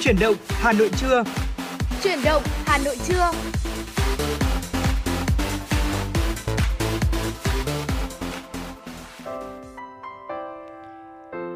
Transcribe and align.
Chuyển 0.00 0.16
động 0.20 0.34
Hà 0.48 0.72
Nội 0.72 0.90
trưa. 0.96 1.24
Chuyển 2.02 2.18
động 2.24 2.42
Hà 2.66 2.78
Nội 2.84 2.96
trưa. 3.06 3.30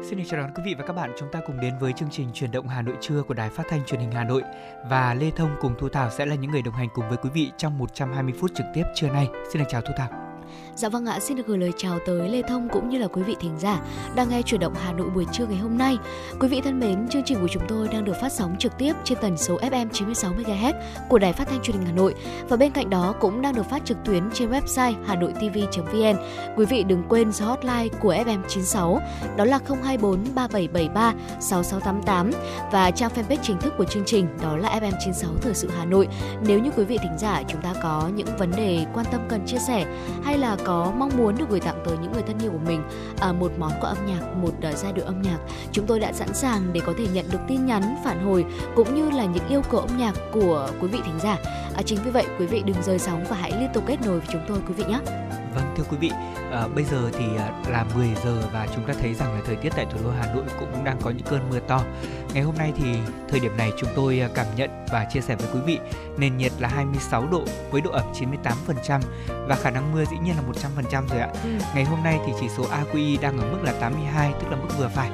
Xin 0.09 0.17
được 0.17 0.23
chào 0.29 0.39
đón 0.39 0.51
quý 0.55 0.63
vị 0.65 0.75
và 0.77 0.85
các 0.87 0.93
bạn 0.93 1.11
chúng 1.19 1.29
ta 1.31 1.39
cùng 1.47 1.59
đến 1.61 1.73
với 1.79 1.93
chương 1.93 2.09
trình 2.11 2.29
Chuyển 2.33 2.51
động 2.51 2.67
Hà 2.67 2.81
Nội 2.81 2.95
trưa 3.01 3.21
của 3.27 3.33
Đài 3.33 3.49
Phát 3.49 3.63
thanh 3.69 3.85
Truyền 3.85 3.99
hình 3.99 4.11
Hà 4.11 4.23
Nội 4.23 4.41
và 4.89 5.13
Lê 5.13 5.31
Thông 5.35 5.55
cùng 5.61 5.75
Thu 5.79 5.89
Thảo 5.89 6.09
sẽ 6.09 6.25
là 6.25 6.35
những 6.35 6.51
người 6.51 6.61
đồng 6.61 6.73
hành 6.73 6.87
cùng 6.93 7.09
với 7.09 7.17
quý 7.17 7.29
vị 7.33 7.51
trong 7.57 7.77
120 7.77 8.33
phút 8.39 8.51
trực 8.55 8.65
tiếp 8.73 8.83
trưa 8.95 9.09
nay. 9.09 9.27
Xin 9.51 9.61
được 9.61 9.67
chào 9.69 9.81
Thu 9.81 9.93
Thảo. 9.97 10.09
Dạ 10.77 10.89
vâng 10.89 11.05
ạ, 11.05 11.19
xin 11.19 11.37
được 11.37 11.47
gửi 11.47 11.57
lời 11.57 11.71
chào 11.77 11.99
tới 12.05 12.29
Lê 12.29 12.41
Thông 12.41 12.69
cũng 12.69 12.89
như 12.89 12.97
là 12.97 13.07
quý 13.07 13.23
vị 13.23 13.35
thính 13.39 13.59
giả 13.59 13.81
đang 14.15 14.29
nghe 14.29 14.41
chuyển 14.41 14.59
động 14.59 14.73
Hà 14.75 14.93
Nội 14.93 15.09
buổi 15.09 15.25
trưa 15.31 15.45
ngày 15.45 15.57
hôm 15.57 15.77
nay. 15.77 15.97
Quý 16.39 16.47
vị 16.47 16.61
thân 16.61 16.79
mến, 16.79 17.07
chương 17.09 17.23
trình 17.25 17.37
của 17.41 17.47
chúng 17.51 17.63
tôi 17.67 17.87
đang 17.87 18.05
được 18.05 18.15
phát 18.21 18.31
sóng 18.31 18.55
trực 18.59 18.77
tiếp 18.77 18.93
trên 19.03 19.17
tần 19.21 19.37
số 19.37 19.57
FM 19.57 19.87
96 19.93 20.33
MHz 20.33 20.73
của 21.09 21.19
Đài 21.19 21.33
Phát 21.33 21.47
thanh 21.47 21.61
Truyền 21.61 21.77
hình 21.77 21.85
Hà 21.85 21.91
Nội 21.91 22.15
và 22.49 22.57
bên 22.57 22.71
cạnh 22.71 22.89
đó 22.89 23.15
cũng 23.19 23.41
đang 23.41 23.55
được 23.55 23.69
phát 23.69 23.85
trực 23.85 23.97
tuyến 24.05 24.23
trên 24.33 24.51
website 24.51 24.93
hanoitv.vn. 25.05 26.15
Quý 26.55 26.65
vị 26.65 26.83
đừng 26.83 27.03
quên 27.09 27.31
số 27.31 27.45
hotline 27.45 27.87
của 28.01 28.13
FM 28.13 28.41
96 28.47 28.99
đó 29.37 29.45
là 29.45 29.59
024 29.67 30.19
3773 30.35 31.13
6688 31.39 32.31
và 32.71 32.91
trang 32.91 33.11
fanpage 33.15 33.43
chính 33.43 33.59
thức 33.59 33.73
của 33.77 33.85
chương 33.85 34.05
trình 34.05 34.27
đó 34.41 34.57
là 34.57 34.69
FM 34.69 34.93
96 34.99 35.29
Thời 35.41 35.53
sự 35.53 35.69
Hà 35.77 35.85
Nội. 35.85 36.07
Nếu 36.47 36.59
như 36.59 36.69
quý 36.77 36.83
vị 36.83 36.97
thính 36.97 37.17
giả 37.17 37.43
chúng 37.47 37.61
ta 37.61 37.73
có 37.83 38.09
những 38.15 38.27
vấn 38.37 38.51
đề 38.51 38.85
quan 38.93 39.05
tâm 39.11 39.21
cần 39.29 39.45
chia 39.45 39.59
sẻ 39.67 39.85
hay 40.23 40.37
là 40.37 40.57
có 40.65 40.91
mong 40.97 41.09
muốn 41.17 41.37
được 41.37 41.49
gửi 41.49 41.59
tặng 41.59 41.83
tới 41.85 41.97
những 42.01 42.11
người 42.11 42.23
thân 42.27 42.39
yêu 42.39 42.51
của 42.51 42.65
mình 42.65 42.83
à, 43.19 43.31
một 43.31 43.51
món 43.57 43.71
quà 43.81 43.89
âm 43.89 44.05
nhạc, 44.05 44.21
một 44.41 44.53
uh, 44.69 44.77
giai 44.77 44.93
điệu 44.93 45.05
âm 45.05 45.21
nhạc, 45.21 45.37
chúng 45.71 45.85
tôi 45.85 45.99
đã 45.99 46.13
sẵn 46.13 46.33
sàng 46.33 46.73
để 46.73 46.81
có 46.85 46.93
thể 46.97 47.07
nhận 47.13 47.25
được 47.31 47.39
tin 47.47 47.65
nhắn, 47.65 47.95
phản 48.03 48.25
hồi 48.25 48.45
cũng 48.75 48.95
như 48.95 49.09
là 49.09 49.25
những 49.25 49.47
yêu 49.49 49.61
cầu 49.71 49.79
âm 49.79 49.97
nhạc 49.97 50.13
của 50.31 50.69
quý 50.81 50.87
vị 50.87 50.99
thính 51.05 51.19
giả. 51.23 51.37
À, 51.75 51.81
chính 51.85 51.99
vì 52.05 52.11
vậy 52.11 52.25
quý 52.39 52.45
vị 52.45 52.63
đừng 52.65 52.83
rời 52.83 52.99
sóng 52.99 53.25
và 53.29 53.35
hãy 53.35 53.51
liên 53.59 53.69
tục 53.73 53.83
kết 53.87 53.97
nối 54.05 54.19
với 54.19 54.27
chúng 54.31 54.41
tôi 54.47 54.57
quý 54.67 54.73
vị 54.73 54.83
nhé. 54.87 54.99
Vâng 55.55 55.73
thưa 55.77 55.83
quý 55.89 55.97
vị, 55.97 56.11
à, 56.51 56.67
bây 56.75 56.83
giờ 56.83 57.09
thì 57.13 57.25
à, 57.37 57.51
là 57.69 57.85
10 57.95 58.07
giờ 58.23 58.49
và 58.53 58.67
chúng 58.75 58.87
ta 58.87 58.93
thấy 59.01 59.13
rằng 59.13 59.33
là 59.33 59.41
thời 59.45 59.55
tiết 59.55 59.69
tại 59.75 59.85
thủ 59.91 59.97
đô 60.03 60.09
Hà 60.11 60.33
Nội 60.33 60.43
cũng 60.59 60.83
đang 60.83 60.97
có 61.01 61.09
những 61.09 61.27
cơn 61.29 61.49
mưa 61.49 61.59
to. 61.59 61.81
Ngày 62.33 62.43
hôm 62.43 62.55
nay 62.55 62.73
thì 62.77 62.85
thời 63.29 63.39
điểm 63.39 63.57
này 63.57 63.71
chúng 63.77 63.89
tôi 63.95 64.19
à, 64.19 64.29
cảm 64.35 64.45
nhận 64.55 64.69
và 64.91 65.05
chia 65.05 65.21
sẻ 65.21 65.35
với 65.35 65.47
quý 65.53 65.59
vị 65.65 65.79
nền 66.17 66.37
nhiệt 66.37 66.51
là 66.59 66.67
26 66.67 67.27
độ 67.31 67.43
với 67.71 67.81
độ 67.81 67.91
ẩm 67.91 68.03
98% 68.87 68.99
và 69.47 69.55
khả 69.55 69.71
năng 69.71 69.93
mưa 69.93 70.05
dĩ 70.05 70.17
nhiên 70.23 70.35
là 70.35 70.69
100% 70.91 71.07
rồi 71.07 71.19
ạ. 71.19 71.29
Ừ. 71.43 71.49
Ngày 71.75 71.83
hôm 71.83 72.03
nay 72.03 72.19
thì 72.25 72.33
chỉ 72.39 72.49
số 72.57 72.63
AQI 72.63 73.21
đang 73.21 73.37
ở 73.37 73.51
mức 73.51 73.59
là 73.63 73.73
82 73.79 74.33
tức 74.39 74.47
là 74.51 74.57
mức 74.57 74.69
vừa 74.77 74.87
phải. 74.87 75.11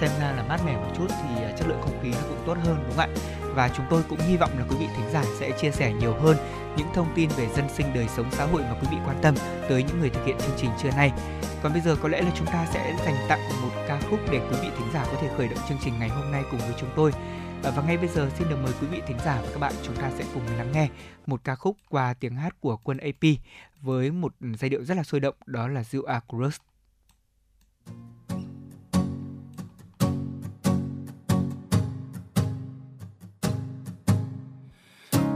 Xem 0.00 0.10
ra 0.20 0.32
là 0.32 0.42
mát 0.48 0.60
mẻ 0.66 0.76
một 0.76 0.92
chút 0.96 1.06
thì 1.08 1.42
à, 1.42 1.52
chất 1.58 1.68
lượng 1.68 1.80
không 1.82 1.98
khí 2.02 2.10
nó 2.10 2.20
cũng 2.28 2.42
tốt 2.46 2.56
hơn, 2.64 2.76
đúng 2.82 2.96
không 2.96 2.98
ạ? 2.98 3.08
Và 3.54 3.70
chúng 3.76 3.86
tôi 3.90 4.02
cũng 4.08 4.18
hy 4.18 4.36
vọng 4.36 4.50
là 4.58 4.64
quý 4.70 4.76
vị 4.78 4.86
thính 4.96 5.10
giả 5.12 5.24
sẽ 5.38 5.50
chia 5.50 5.70
sẻ 5.70 5.92
nhiều 5.92 6.14
hơn 6.14 6.36
những 6.76 6.88
thông 6.94 7.12
tin 7.14 7.30
về 7.36 7.48
dân 7.56 7.68
sinh, 7.76 7.86
đời 7.94 8.08
sống, 8.16 8.30
xã 8.32 8.44
hội 8.44 8.62
mà 8.62 8.74
quý 8.80 8.88
vị 8.90 8.96
quan 9.06 9.18
tâm 9.22 9.34
tới 9.68 9.82
những 9.82 10.00
người 10.00 10.10
thực 10.10 10.24
hiện 10.26 10.36
chương 10.38 10.56
trình 10.56 10.70
trưa 10.82 10.90
nay. 10.90 11.12
Còn 11.62 11.72
bây 11.72 11.82
giờ 11.82 11.96
có 12.02 12.08
lẽ 12.08 12.22
là 12.22 12.30
chúng 12.34 12.46
ta 12.46 12.66
sẽ 12.72 12.96
dành 13.04 13.16
tặng 13.28 13.40
một 13.62 13.70
ca 13.88 14.00
khúc 14.10 14.20
để 14.30 14.38
quý 14.38 14.56
vị 14.62 14.68
thính 14.78 14.88
giả 14.94 15.04
có 15.06 15.18
thể 15.20 15.28
khởi 15.36 15.48
động 15.48 15.58
chương 15.68 15.78
trình 15.84 15.94
ngày 15.98 16.08
hôm 16.08 16.32
nay 16.32 16.44
cùng 16.50 16.60
với 16.60 16.74
chúng 16.80 16.90
tôi. 16.96 17.12
À, 17.64 17.70
và 17.76 17.82
ngay 17.82 17.96
bây 17.96 18.08
giờ 18.08 18.30
xin 18.38 18.48
được 18.48 18.56
mời 18.62 18.72
quý 18.80 18.86
vị 18.86 19.02
thính 19.06 19.18
giả 19.24 19.40
và 19.42 19.48
các 19.52 19.58
bạn 19.58 19.72
chúng 19.82 19.96
ta 19.96 20.10
sẽ 20.18 20.24
cùng 20.34 20.42
lắng 20.56 20.72
nghe 20.72 20.88
một 21.26 21.40
ca 21.44 21.54
khúc 21.54 21.76
qua 21.88 22.14
tiếng 22.14 22.34
hát 22.34 22.60
của 22.60 22.76
quân 22.76 22.98
AP 22.98 23.30
với 23.80 24.10
một 24.10 24.34
giai 24.58 24.68
điệu 24.68 24.84
rất 24.84 24.96
là 24.96 25.02
sôi 25.02 25.20
động, 25.20 25.34
đó 25.46 25.68
là 25.68 25.82
You 25.94 26.02
Are 26.02 26.20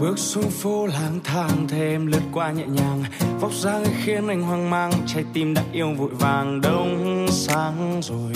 Bước 0.02 0.18
xuống 0.18 0.50
phố 0.50 0.86
lang 0.86 1.20
thang 1.24 1.68
thêm 1.68 2.06
lướt 2.06 2.22
qua 2.32 2.52
nhẹ 2.52 2.66
nhàng. 2.66 3.04
Vóc 3.40 3.52
dáng 3.54 3.84
khiến 4.04 4.28
anh 4.28 4.42
hoang 4.42 4.70
mang 4.70 4.92
Trái 5.06 5.24
tim 5.32 5.54
đã 5.54 5.64
yêu 5.72 5.94
vội 5.98 6.10
vàng 6.10 6.60
đông 6.60 7.26
sáng 7.30 8.00
rồi. 8.02 8.32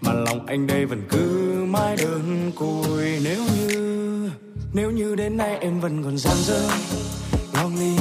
Mà 0.00 0.12
lòng 0.12 0.46
anh 0.46 0.66
đây 0.66 0.86
vẫn 0.86 1.02
cứ 1.08 1.54
mãi 1.68 1.96
đơn 1.96 2.52
côi. 2.56 3.18
Nếu 3.24 3.40
như, 3.56 4.30
nếu 4.72 4.90
như 4.90 5.14
đến 5.14 5.36
nay 5.36 5.58
em 5.60 5.80
vẫn 5.80 6.02
còn 6.04 6.18
dang 6.18 6.36
dở 6.36 6.68
Lonely 7.54 7.96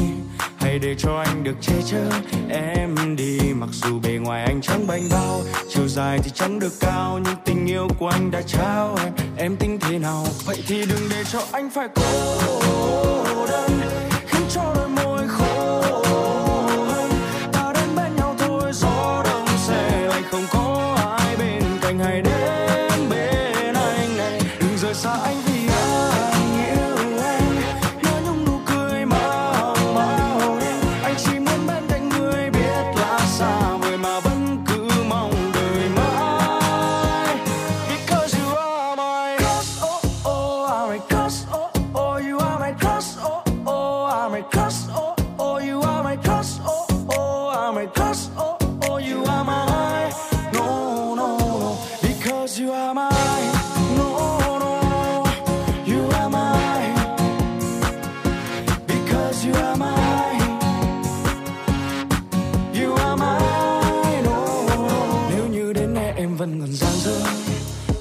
để 0.81 0.95
cho 0.97 1.17
anh 1.17 1.43
được 1.43 1.55
che 1.61 1.73
chở. 1.85 2.09
Em 2.49 3.15
đi, 3.15 3.39
mặc 3.53 3.69
dù 3.71 3.99
bề 3.99 4.11
ngoài 4.11 4.43
anh 4.43 4.61
chẳng 4.61 4.87
bành 4.87 5.09
bao, 5.11 5.41
chiều 5.69 5.87
dài 5.87 6.19
thì 6.23 6.31
chẳng 6.33 6.59
được 6.59 6.73
cao, 6.79 7.19
nhưng 7.25 7.35
tình 7.45 7.65
yêu 7.65 7.87
của 7.99 8.07
anh 8.07 8.31
đã 8.31 8.41
trao 8.41 8.97
em. 9.03 9.13
Em 9.37 9.55
tính 9.57 9.79
thế 9.81 9.99
nào? 9.99 10.25
Vậy 10.45 10.63
thì 10.67 10.85
đừng 10.85 11.09
để 11.09 11.23
cho 11.31 11.39
anh 11.51 11.69
phải 11.69 11.87
cô 11.95 12.03
đơn, 13.49 13.71
khiến 14.27 14.41
cho 14.49 14.73
đời 14.75 14.86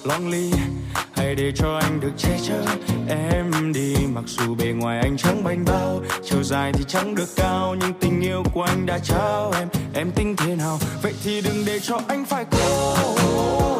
lonely. 0.06 0.50
Hãy 1.12 1.34
để 1.34 1.52
cho 1.56 1.78
anh 1.82 2.00
được 2.00 2.12
che 2.18 2.38
chở. 2.42 2.64
Em 3.08 3.72
đi, 3.72 3.94
mặc 4.14 4.24
dù 4.26 4.54
bề 4.54 4.66
ngoài 4.66 4.98
anh 5.02 5.16
chẳng 5.16 5.44
bánh 5.44 5.64
bao. 5.64 6.00
Chiều 6.24 6.42
dài 6.42 6.72
thì 6.72 6.84
chẳng 6.88 7.14
được 7.14 7.28
cao, 7.36 7.76
nhưng 7.80 7.92
tình 8.00 8.20
yêu 8.20 8.42
của 8.54 8.62
anh 8.62 8.86
đã 8.86 8.98
trao 8.98 9.52
em. 9.58 9.68
Em 9.94 10.10
tính 10.10 10.36
thế 10.36 10.56
nào? 10.56 10.78
Vậy 11.02 11.14
thì 11.24 11.40
đừng 11.40 11.64
để 11.66 11.78
cho 11.78 12.00
anh 12.08 12.24
phải 12.24 12.44
cô. 12.50 13.75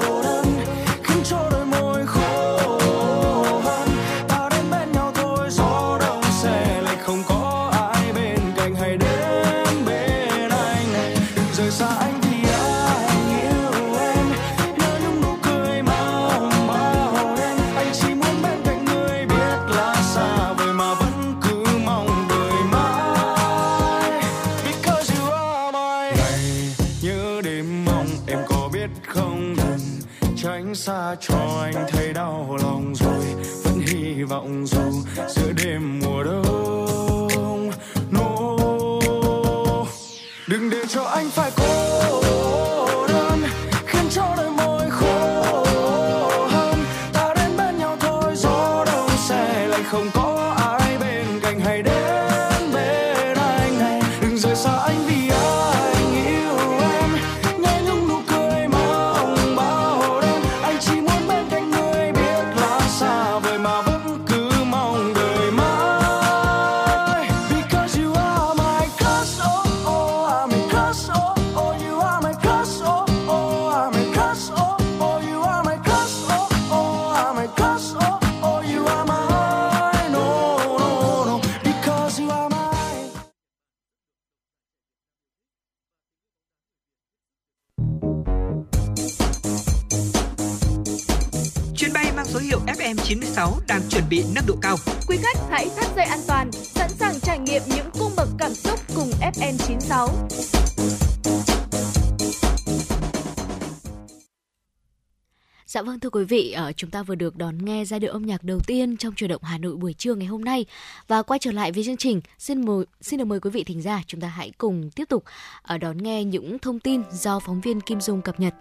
Vâng 105.97 106.01
thưa 106.01 106.11
quý 106.11 106.25
vị, 106.25 106.53
ờ, 106.53 106.73
chúng 106.73 106.91
ta 106.91 107.03
vừa 107.03 107.15
được 107.15 107.37
đón 107.37 107.65
nghe 107.65 107.85
giai 107.85 108.01
điệu 108.01 108.13
âm 108.13 108.27
nhạc 108.27 108.45
đầu 108.45 108.59
tiên 108.67 108.97
trong 108.97 109.15
chuyển 109.15 109.31
động 109.31 109.43
Hà 109.43 109.59
Nội 109.59 109.77
buổi 109.77 109.93
trưa 109.93 110.15
ngày 110.15 110.27
hôm 110.27 110.45
nay 110.45 110.67
và 111.09 111.23
quay 111.23 111.39
trở 111.39 111.53
lại 111.53 111.73
với 111.73 111.85
chương 111.85 111.97
trình. 111.97 112.21
Xin 112.39 112.67
mời 112.67 112.85
xin 113.01 113.19
được 113.19 113.25
mời 113.25 113.41
quý 113.41 113.51
vị 113.51 113.65
thính 113.65 113.83
giả 113.83 114.03
chúng 114.07 114.21
ta 114.21 114.29
hãy 114.29 114.53
cùng 114.59 114.91
tiếp 114.91 115.05
tục 115.09 115.25
ờ, 115.63 115.79
đón 115.79 115.99
nghe 115.99 116.25
những 116.25 116.59
thông 116.59 116.81
tin 116.81 117.03
do 117.13 117.39
phóng 117.39 117.61
viên 117.61 117.81
Kim 117.81 118.01
Dung 118.01 118.23
cập 118.23 118.41
nhật. 118.41 118.55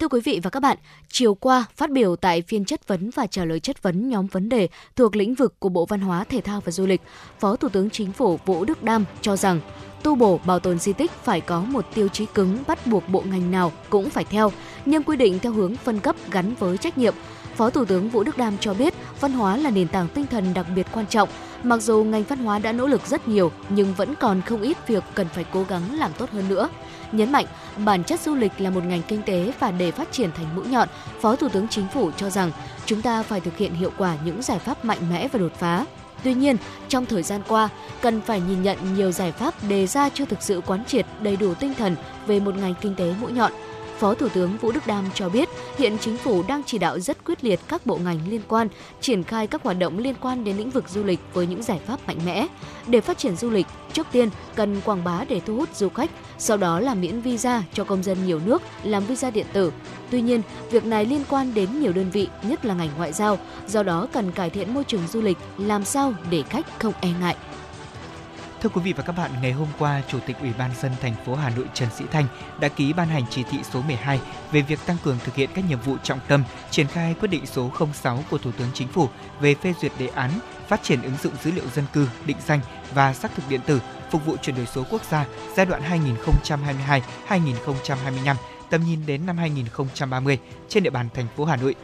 Thưa 0.00 0.08
quý 0.08 0.20
vị 0.24 0.40
và 0.42 0.50
các 0.50 0.60
bạn, 0.60 0.78
chiều 1.08 1.34
qua 1.34 1.64
phát 1.76 1.90
biểu 1.90 2.16
tại 2.16 2.42
phiên 2.42 2.64
chất 2.64 2.88
vấn 2.88 3.10
và 3.10 3.26
trả 3.26 3.44
lời 3.44 3.60
chất 3.60 3.82
vấn 3.82 4.08
nhóm 4.08 4.26
vấn 4.26 4.48
đề 4.48 4.68
thuộc 4.96 5.16
lĩnh 5.16 5.34
vực 5.34 5.54
của 5.58 5.68
Bộ 5.68 5.86
Văn 5.86 6.00
hóa, 6.00 6.24
Thể 6.24 6.40
thao 6.40 6.60
và 6.60 6.72
Du 6.72 6.86
lịch, 6.86 7.00
Phó 7.40 7.56
Thủ 7.56 7.68
tướng 7.68 7.90
Chính 7.90 8.12
phủ 8.12 8.38
Vũ 8.46 8.64
Đức 8.64 8.82
Đam 8.82 9.04
cho 9.20 9.36
rằng 9.36 9.60
tu 10.02 10.14
bổ 10.14 10.40
bảo 10.44 10.58
tồn 10.58 10.78
di 10.78 10.92
tích 10.92 11.10
phải 11.10 11.40
có 11.40 11.60
một 11.60 11.86
tiêu 11.94 12.08
chí 12.08 12.26
cứng 12.34 12.58
bắt 12.66 12.86
buộc 12.86 13.08
bộ 13.08 13.22
ngành 13.30 13.50
nào 13.50 13.72
cũng 13.90 14.10
phải 14.10 14.24
theo, 14.24 14.52
nhưng 14.86 15.02
quy 15.02 15.16
định 15.16 15.38
theo 15.38 15.52
hướng 15.52 15.76
phân 15.76 16.00
cấp 16.00 16.16
gắn 16.30 16.54
với 16.58 16.78
trách 16.78 16.98
nhiệm. 16.98 17.14
Phó 17.56 17.70
Thủ 17.70 17.84
tướng 17.84 18.08
Vũ 18.08 18.22
Đức 18.22 18.38
Đam 18.38 18.58
cho 18.60 18.74
biết, 18.74 18.94
văn 19.20 19.32
hóa 19.32 19.56
là 19.56 19.70
nền 19.70 19.88
tảng 19.88 20.08
tinh 20.08 20.26
thần 20.26 20.54
đặc 20.54 20.66
biệt 20.76 20.86
quan 20.92 21.06
trọng. 21.06 21.28
Mặc 21.62 21.82
dù 21.82 22.04
ngành 22.04 22.24
văn 22.24 22.38
hóa 22.38 22.58
đã 22.58 22.72
nỗ 22.72 22.86
lực 22.86 23.06
rất 23.06 23.28
nhiều, 23.28 23.52
nhưng 23.68 23.94
vẫn 23.94 24.14
còn 24.14 24.40
không 24.42 24.62
ít 24.62 24.88
việc 24.88 25.04
cần 25.14 25.26
phải 25.28 25.44
cố 25.52 25.64
gắng 25.68 25.98
làm 25.98 26.12
tốt 26.18 26.30
hơn 26.30 26.48
nữa. 26.48 26.68
Nhấn 27.12 27.32
mạnh, 27.32 27.46
bản 27.84 28.04
chất 28.04 28.20
du 28.20 28.34
lịch 28.34 28.52
là 28.58 28.70
một 28.70 28.84
ngành 28.84 29.02
kinh 29.08 29.22
tế 29.22 29.52
và 29.58 29.70
để 29.70 29.90
phát 29.90 30.12
triển 30.12 30.30
thành 30.32 30.56
mũi 30.56 30.66
nhọn, 30.66 30.88
Phó 31.20 31.36
Thủ 31.36 31.48
tướng 31.48 31.68
Chính 31.68 31.86
phủ 31.94 32.10
cho 32.16 32.30
rằng 32.30 32.50
chúng 32.86 33.02
ta 33.02 33.22
phải 33.22 33.40
thực 33.40 33.56
hiện 33.56 33.74
hiệu 33.74 33.90
quả 33.98 34.16
những 34.24 34.42
giải 34.42 34.58
pháp 34.58 34.84
mạnh 34.84 34.98
mẽ 35.10 35.28
và 35.28 35.38
đột 35.38 35.52
phá. 35.58 35.84
Tuy 36.24 36.34
nhiên, 36.34 36.56
trong 36.88 37.06
thời 37.06 37.22
gian 37.22 37.40
qua, 37.48 37.68
cần 38.00 38.20
phải 38.20 38.40
nhìn 38.40 38.62
nhận 38.62 38.78
nhiều 38.96 39.12
giải 39.12 39.32
pháp 39.32 39.54
đề 39.68 39.86
ra 39.86 40.08
chưa 40.08 40.24
thực 40.24 40.42
sự 40.42 40.60
quán 40.66 40.84
triệt 40.84 41.06
đầy 41.20 41.36
đủ 41.36 41.54
tinh 41.54 41.74
thần 41.74 41.96
về 42.26 42.40
một 42.40 42.56
ngành 42.56 42.74
kinh 42.80 42.94
tế 42.94 43.14
mũi 43.20 43.32
nhọn. 43.32 43.52
Phó 43.98 44.14
Thủ 44.14 44.28
tướng 44.28 44.56
Vũ 44.56 44.72
Đức 44.72 44.86
Đam 44.86 45.04
cho 45.14 45.28
biết, 45.28 45.48
hiện 45.78 45.98
chính 46.00 46.16
phủ 46.16 46.42
đang 46.48 46.62
chỉ 46.66 46.78
đạo 46.78 47.00
rất 47.00 47.24
quyết 47.24 47.44
liệt 47.44 47.60
các 47.68 47.86
bộ 47.86 47.96
ngành 47.96 48.20
liên 48.28 48.40
quan 48.48 48.68
triển 49.00 49.22
khai 49.22 49.46
các 49.46 49.62
hoạt 49.62 49.78
động 49.78 49.98
liên 49.98 50.14
quan 50.20 50.44
đến 50.44 50.56
lĩnh 50.56 50.70
vực 50.70 50.88
du 50.88 51.04
lịch 51.04 51.20
với 51.32 51.46
những 51.46 51.62
giải 51.62 51.80
pháp 51.86 52.06
mạnh 52.06 52.18
mẽ. 52.26 52.46
Để 52.86 53.00
phát 53.00 53.18
triển 53.18 53.36
du 53.36 53.50
lịch, 53.50 53.66
trước 53.92 54.06
tiên 54.12 54.30
cần 54.54 54.80
quảng 54.84 55.04
bá 55.04 55.24
để 55.28 55.40
thu 55.46 55.56
hút 55.56 55.76
du 55.76 55.88
khách, 55.88 56.10
sau 56.38 56.56
đó 56.56 56.80
là 56.80 56.94
miễn 56.94 57.20
visa 57.20 57.62
cho 57.72 57.84
công 57.84 58.02
dân 58.02 58.26
nhiều 58.26 58.40
nước 58.44 58.62
làm 58.82 59.06
visa 59.06 59.30
điện 59.30 59.46
tử. 59.52 59.72
Tuy 60.10 60.20
nhiên, 60.20 60.42
việc 60.70 60.84
này 60.84 61.06
liên 61.06 61.22
quan 61.28 61.54
đến 61.54 61.80
nhiều 61.80 61.92
đơn 61.92 62.10
vị, 62.10 62.28
nhất 62.42 62.64
là 62.64 62.74
ngành 62.74 62.90
ngoại 62.96 63.12
giao, 63.12 63.38
do 63.68 63.82
đó 63.82 64.06
cần 64.12 64.32
cải 64.32 64.50
thiện 64.50 64.74
môi 64.74 64.84
trường 64.84 65.06
du 65.06 65.20
lịch 65.20 65.38
làm 65.58 65.84
sao 65.84 66.14
để 66.30 66.42
khách 66.42 66.78
không 66.78 66.92
e 67.00 67.08
ngại. 67.20 67.36
Thưa 68.62 68.68
quý 68.68 68.80
vị 68.84 68.92
và 68.92 69.02
các 69.02 69.16
bạn, 69.16 69.30
ngày 69.42 69.52
hôm 69.52 69.68
qua, 69.78 70.02
Chủ 70.08 70.18
tịch 70.26 70.36
Ủy 70.40 70.50
ban 70.58 70.70
dân 70.82 70.92
thành 71.00 71.14
phố 71.26 71.34
Hà 71.34 71.50
Nội 71.50 71.64
Trần 71.74 71.88
Sĩ 71.96 72.04
Thanh 72.12 72.26
đã 72.60 72.68
ký 72.68 72.92
ban 72.92 73.08
hành 73.08 73.24
chỉ 73.30 73.42
thị 73.42 73.58
số 73.72 73.82
12 73.82 74.20
về 74.52 74.62
việc 74.62 74.78
tăng 74.86 74.96
cường 75.04 75.18
thực 75.24 75.34
hiện 75.34 75.50
các 75.54 75.64
nhiệm 75.68 75.80
vụ 75.80 75.96
trọng 76.02 76.18
tâm, 76.28 76.44
triển 76.70 76.86
khai 76.86 77.14
quyết 77.20 77.28
định 77.28 77.46
số 77.46 77.70
06 77.94 78.24
của 78.30 78.38
Thủ 78.38 78.50
tướng 78.58 78.68
Chính 78.74 78.88
phủ 78.88 79.08
về 79.40 79.54
phê 79.54 79.74
duyệt 79.80 79.92
đề 79.98 80.06
án 80.06 80.30
phát 80.68 80.82
triển 80.82 81.02
ứng 81.02 81.16
dụng 81.22 81.32
dữ 81.42 81.50
liệu 81.50 81.64
dân 81.74 81.84
cư, 81.92 82.08
định 82.26 82.36
danh 82.46 82.60
và 82.94 83.14
xác 83.14 83.34
thực 83.34 83.48
điện 83.48 83.60
tử 83.66 83.80
phục 84.10 84.26
vụ 84.26 84.36
chuyển 84.36 84.56
đổi 84.56 84.66
số 84.66 84.84
quốc 84.90 85.02
gia 85.10 85.26
giai 85.56 85.66
đoạn 85.66 85.82
2022-2025, 87.28 88.34
tầm 88.70 88.84
nhìn 88.84 89.00
đến 89.06 89.26
năm 89.26 89.38
2030 89.38 90.38
trên 90.68 90.82
địa 90.82 90.90
bàn 90.90 91.08
thành 91.14 91.26
phố 91.36 91.44
Hà 91.44 91.56
Nội. 91.56 91.74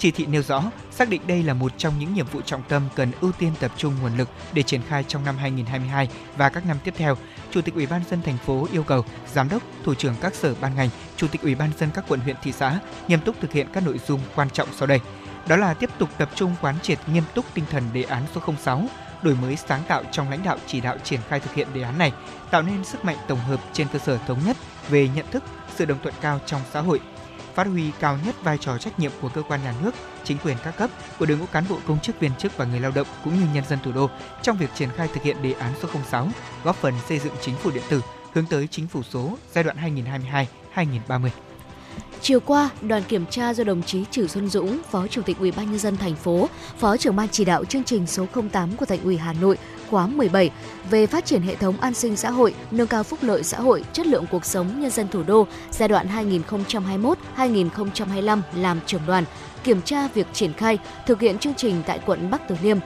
Chỉ 0.00 0.10
thị 0.10 0.26
nêu 0.26 0.42
rõ, 0.42 0.62
xác 0.90 1.08
định 1.08 1.26
đây 1.26 1.42
là 1.42 1.54
một 1.54 1.72
trong 1.78 1.98
những 1.98 2.14
nhiệm 2.14 2.26
vụ 2.26 2.40
trọng 2.40 2.62
tâm 2.68 2.82
cần 2.96 3.12
ưu 3.20 3.32
tiên 3.32 3.52
tập 3.60 3.70
trung 3.76 3.94
nguồn 4.02 4.16
lực 4.16 4.28
để 4.52 4.62
triển 4.62 4.82
khai 4.88 5.04
trong 5.08 5.24
năm 5.24 5.36
2022 5.36 6.08
và 6.36 6.48
các 6.48 6.66
năm 6.66 6.76
tiếp 6.84 6.94
theo. 6.96 7.16
Chủ 7.50 7.62
tịch 7.62 7.74
Ủy 7.74 7.86
ban 7.86 8.02
dân 8.10 8.22
thành 8.22 8.38
phố 8.38 8.66
yêu 8.72 8.82
cầu 8.82 9.04
giám 9.32 9.48
đốc, 9.48 9.62
thủ 9.84 9.94
trưởng 9.94 10.14
các 10.20 10.34
sở 10.34 10.54
ban 10.60 10.74
ngành, 10.74 10.88
chủ 11.16 11.28
tịch 11.28 11.42
Ủy 11.42 11.54
ban 11.54 11.70
dân 11.78 11.90
các 11.94 12.04
quận 12.08 12.20
huyện 12.20 12.36
thị 12.42 12.52
xã 12.52 12.78
nghiêm 13.08 13.20
túc 13.20 13.40
thực 13.40 13.52
hiện 13.52 13.66
các 13.72 13.86
nội 13.86 14.00
dung 14.06 14.20
quan 14.34 14.50
trọng 14.50 14.68
sau 14.76 14.86
đây. 14.86 15.00
Đó 15.48 15.56
là 15.56 15.74
tiếp 15.74 15.90
tục 15.98 16.08
tập 16.18 16.30
trung 16.34 16.54
quán 16.60 16.74
triệt 16.82 16.98
nghiêm 17.06 17.24
túc 17.34 17.44
tinh 17.54 17.64
thần 17.70 17.84
đề 17.92 18.02
án 18.02 18.22
số 18.34 18.40
06, 18.62 18.84
đổi 19.22 19.34
mới 19.34 19.56
sáng 19.56 19.82
tạo 19.88 20.02
trong 20.12 20.30
lãnh 20.30 20.42
đạo 20.42 20.58
chỉ 20.66 20.80
đạo 20.80 20.96
triển 21.04 21.20
khai 21.28 21.40
thực 21.40 21.54
hiện 21.54 21.68
đề 21.74 21.82
án 21.82 21.98
này, 21.98 22.12
tạo 22.50 22.62
nên 22.62 22.84
sức 22.84 23.04
mạnh 23.04 23.16
tổng 23.28 23.40
hợp 23.40 23.60
trên 23.72 23.86
cơ 23.92 23.98
sở 23.98 24.18
thống 24.26 24.38
nhất 24.46 24.56
về 24.88 25.08
nhận 25.14 25.26
thức, 25.30 25.44
sự 25.76 25.84
đồng 25.84 26.02
thuận 26.02 26.14
cao 26.20 26.40
trong 26.46 26.60
xã 26.72 26.80
hội, 26.80 27.00
phát 27.54 27.66
huy 27.66 27.90
cao 28.00 28.18
nhất 28.26 28.34
vai 28.42 28.58
trò 28.58 28.78
trách 28.78 28.98
nhiệm 28.98 29.12
của 29.20 29.28
cơ 29.28 29.42
quan 29.42 29.62
nhà 29.62 29.74
nước, 29.82 29.94
chính 30.24 30.38
quyền 30.44 30.56
các 30.64 30.76
cấp, 30.76 30.90
của 31.18 31.26
đội 31.26 31.38
ngũ 31.38 31.46
cán 31.46 31.64
bộ 31.68 31.78
công 31.86 32.00
chức 32.00 32.20
viên 32.20 32.34
chức 32.38 32.56
và 32.56 32.64
người 32.64 32.80
lao 32.80 32.92
động 32.94 33.06
cũng 33.24 33.34
như 33.34 33.46
nhân 33.54 33.64
dân 33.68 33.78
thủ 33.84 33.92
đô 33.92 34.10
trong 34.42 34.56
việc 34.56 34.70
triển 34.74 34.88
khai 34.96 35.08
thực 35.14 35.22
hiện 35.22 35.42
đề 35.42 35.52
án 35.52 35.72
số 35.82 35.88
06, 36.10 36.28
góp 36.64 36.76
phần 36.76 36.94
xây 37.08 37.18
dựng 37.18 37.34
chính 37.40 37.54
phủ 37.54 37.70
điện 37.70 37.82
tử 37.90 38.00
hướng 38.32 38.46
tới 38.46 38.68
chính 38.70 38.86
phủ 38.86 39.02
số 39.02 39.36
giai 39.52 39.64
đoạn 39.64 39.76
2022-2030. 40.74 41.28
Chiều 42.22 42.40
qua, 42.40 42.70
đoàn 42.80 43.02
kiểm 43.08 43.26
tra 43.26 43.54
do 43.54 43.64
đồng 43.64 43.82
chí 43.82 44.04
Trử 44.10 44.26
Xuân 44.26 44.48
Dũng, 44.48 44.78
Phó 44.90 45.06
Chủ 45.06 45.22
tịch 45.22 45.38
Ủy 45.38 45.52
ban 45.52 45.70
nhân 45.70 45.78
dân 45.78 45.96
thành 45.96 46.14
phố, 46.14 46.48
Phó 46.78 46.96
trưởng 46.96 47.16
ban 47.16 47.28
chỉ 47.28 47.44
đạo 47.44 47.64
chương 47.64 47.84
trình 47.84 48.06
số 48.06 48.26
08 48.52 48.76
của 48.76 48.86
Thành 48.86 49.02
ủy 49.04 49.16
Hà 49.16 49.32
Nội 49.32 49.58
khóa 49.90 50.06
17 50.06 50.50
về 50.90 51.06
phát 51.06 51.24
triển 51.24 51.42
hệ 51.42 51.54
thống 51.54 51.80
an 51.80 51.94
sinh 51.94 52.16
xã 52.16 52.30
hội, 52.30 52.54
nâng 52.70 52.86
cao 52.86 53.02
phúc 53.02 53.18
lợi 53.22 53.42
xã 53.42 53.60
hội, 53.60 53.84
chất 53.92 54.06
lượng 54.06 54.24
cuộc 54.30 54.44
sống 54.44 54.80
nhân 54.80 54.90
dân 54.90 55.08
thủ 55.08 55.22
đô 55.22 55.46
giai 55.70 55.88
đoạn 55.88 56.06
2021-2025 57.36 58.40
làm 58.54 58.80
trưởng 58.86 59.02
đoàn, 59.06 59.24
kiểm 59.64 59.82
tra 59.82 60.08
việc 60.08 60.26
triển 60.32 60.52
khai 60.52 60.78
thực 61.06 61.20
hiện 61.20 61.38
chương 61.38 61.54
trình 61.54 61.82
tại 61.86 62.00
quận 62.06 62.30
Bắc 62.30 62.48
Từ 62.48 62.54
Liêm. 62.62 62.78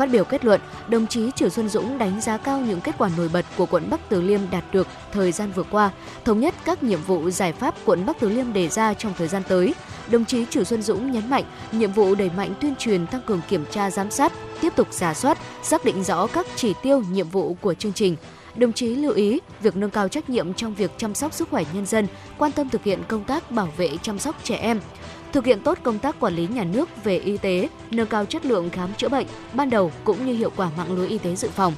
Phát 0.00 0.10
biểu 0.10 0.24
kết 0.24 0.44
luận, 0.44 0.60
đồng 0.88 1.06
chí 1.06 1.30
Trử 1.36 1.48
Xuân 1.48 1.68
Dũng 1.68 1.98
đánh 1.98 2.20
giá 2.20 2.36
cao 2.36 2.60
những 2.60 2.80
kết 2.80 2.94
quả 2.98 3.10
nổi 3.16 3.30
bật 3.32 3.46
của 3.56 3.66
quận 3.66 3.90
Bắc 3.90 4.00
Từ 4.08 4.20
Liêm 4.20 4.40
đạt 4.50 4.64
được 4.72 4.86
thời 5.12 5.32
gian 5.32 5.52
vừa 5.52 5.62
qua, 5.62 5.90
thống 6.24 6.40
nhất 6.40 6.54
các 6.64 6.82
nhiệm 6.82 7.02
vụ 7.02 7.30
giải 7.30 7.52
pháp 7.52 7.74
quận 7.84 8.06
Bắc 8.06 8.20
Từ 8.20 8.28
Liêm 8.28 8.52
đề 8.52 8.68
ra 8.68 8.94
trong 8.94 9.12
thời 9.18 9.28
gian 9.28 9.42
tới. 9.48 9.74
Đồng 10.10 10.24
chí 10.24 10.44
Trử 10.50 10.64
Xuân 10.64 10.82
Dũng 10.82 11.12
nhấn 11.12 11.30
mạnh, 11.30 11.44
nhiệm 11.72 11.92
vụ 11.92 12.14
đẩy 12.14 12.30
mạnh 12.36 12.54
tuyên 12.60 12.74
truyền 12.78 13.06
tăng 13.06 13.20
cường 13.26 13.40
kiểm 13.48 13.64
tra 13.70 13.90
giám 13.90 14.10
sát, 14.10 14.32
tiếp 14.60 14.72
tục 14.76 14.88
giả 14.90 15.14
soát, 15.14 15.38
xác 15.62 15.84
định 15.84 16.04
rõ 16.04 16.26
các 16.26 16.46
chỉ 16.56 16.74
tiêu, 16.82 17.02
nhiệm 17.12 17.28
vụ 17.28 17.56
của 17.60 17.74
chương 17.74 17.92
trình. 17.92 18.16
Đồng 18.56 18.72
chí 18.72 18.94
lưu 18.94 19.12
ý 19.12 19.40
việc 19.60 19.76
nâng 19.76 19.90
cao 19.90 20.08
trách 20.08 20.30
nhiệm 20.30 20.54
trong 20.54 20.74
việc 20.74 20.90
chăm 20.98 21.14
sóc 21.14 21.32
sức 21.32 21.48
khỏe 21.50 21.64
nhân 21.72 21.86
dân, 21.86 22.06
quan 22.38 22.52
tâm 22.52 22.68
thực 22.68 22.84
hiện 22.84 22.98
công 23.08 23.24
tác 23.24 23.50
bảo 23.50 23.68
vệ 23.76 23.96
chăm 24.02 24.18
sóc 24.18 24.36
trẻ 24.44 24.56
em, 24.56 24.80
thực 25.32 25.46
hiện 25.46 25.60
tốt 25.60 25.78
công 25.82 25.98
tác 25.98 26.20
quản 26.20 26.34
lý 26.34 26.46
nhà 26.46 26.64
nước 26.64 27.04
về 27.04 27.18
y 27.18 27.36
tế, 27.36 27.68
nâng 27.90 28.06
cao 28.06 28.24
chất 28.24 28.46
lượng 28.46 28.70
khám 28.70 28.94
chữa 28.94 29.08
bệnh 29.08 29.26
ban 29.52 29.70
đầu 29.70 29.92
cũng 30.04 30.26
như 30.26 30.32
hiệu 30.32 30.52
quả 30.56 30.70
mạng 30.76 30.92
lưới 30.92 31.08
y 31.08 31.18
tế 31.18 31.36
dự 31.36 31.48
phòng. 31.48 31.74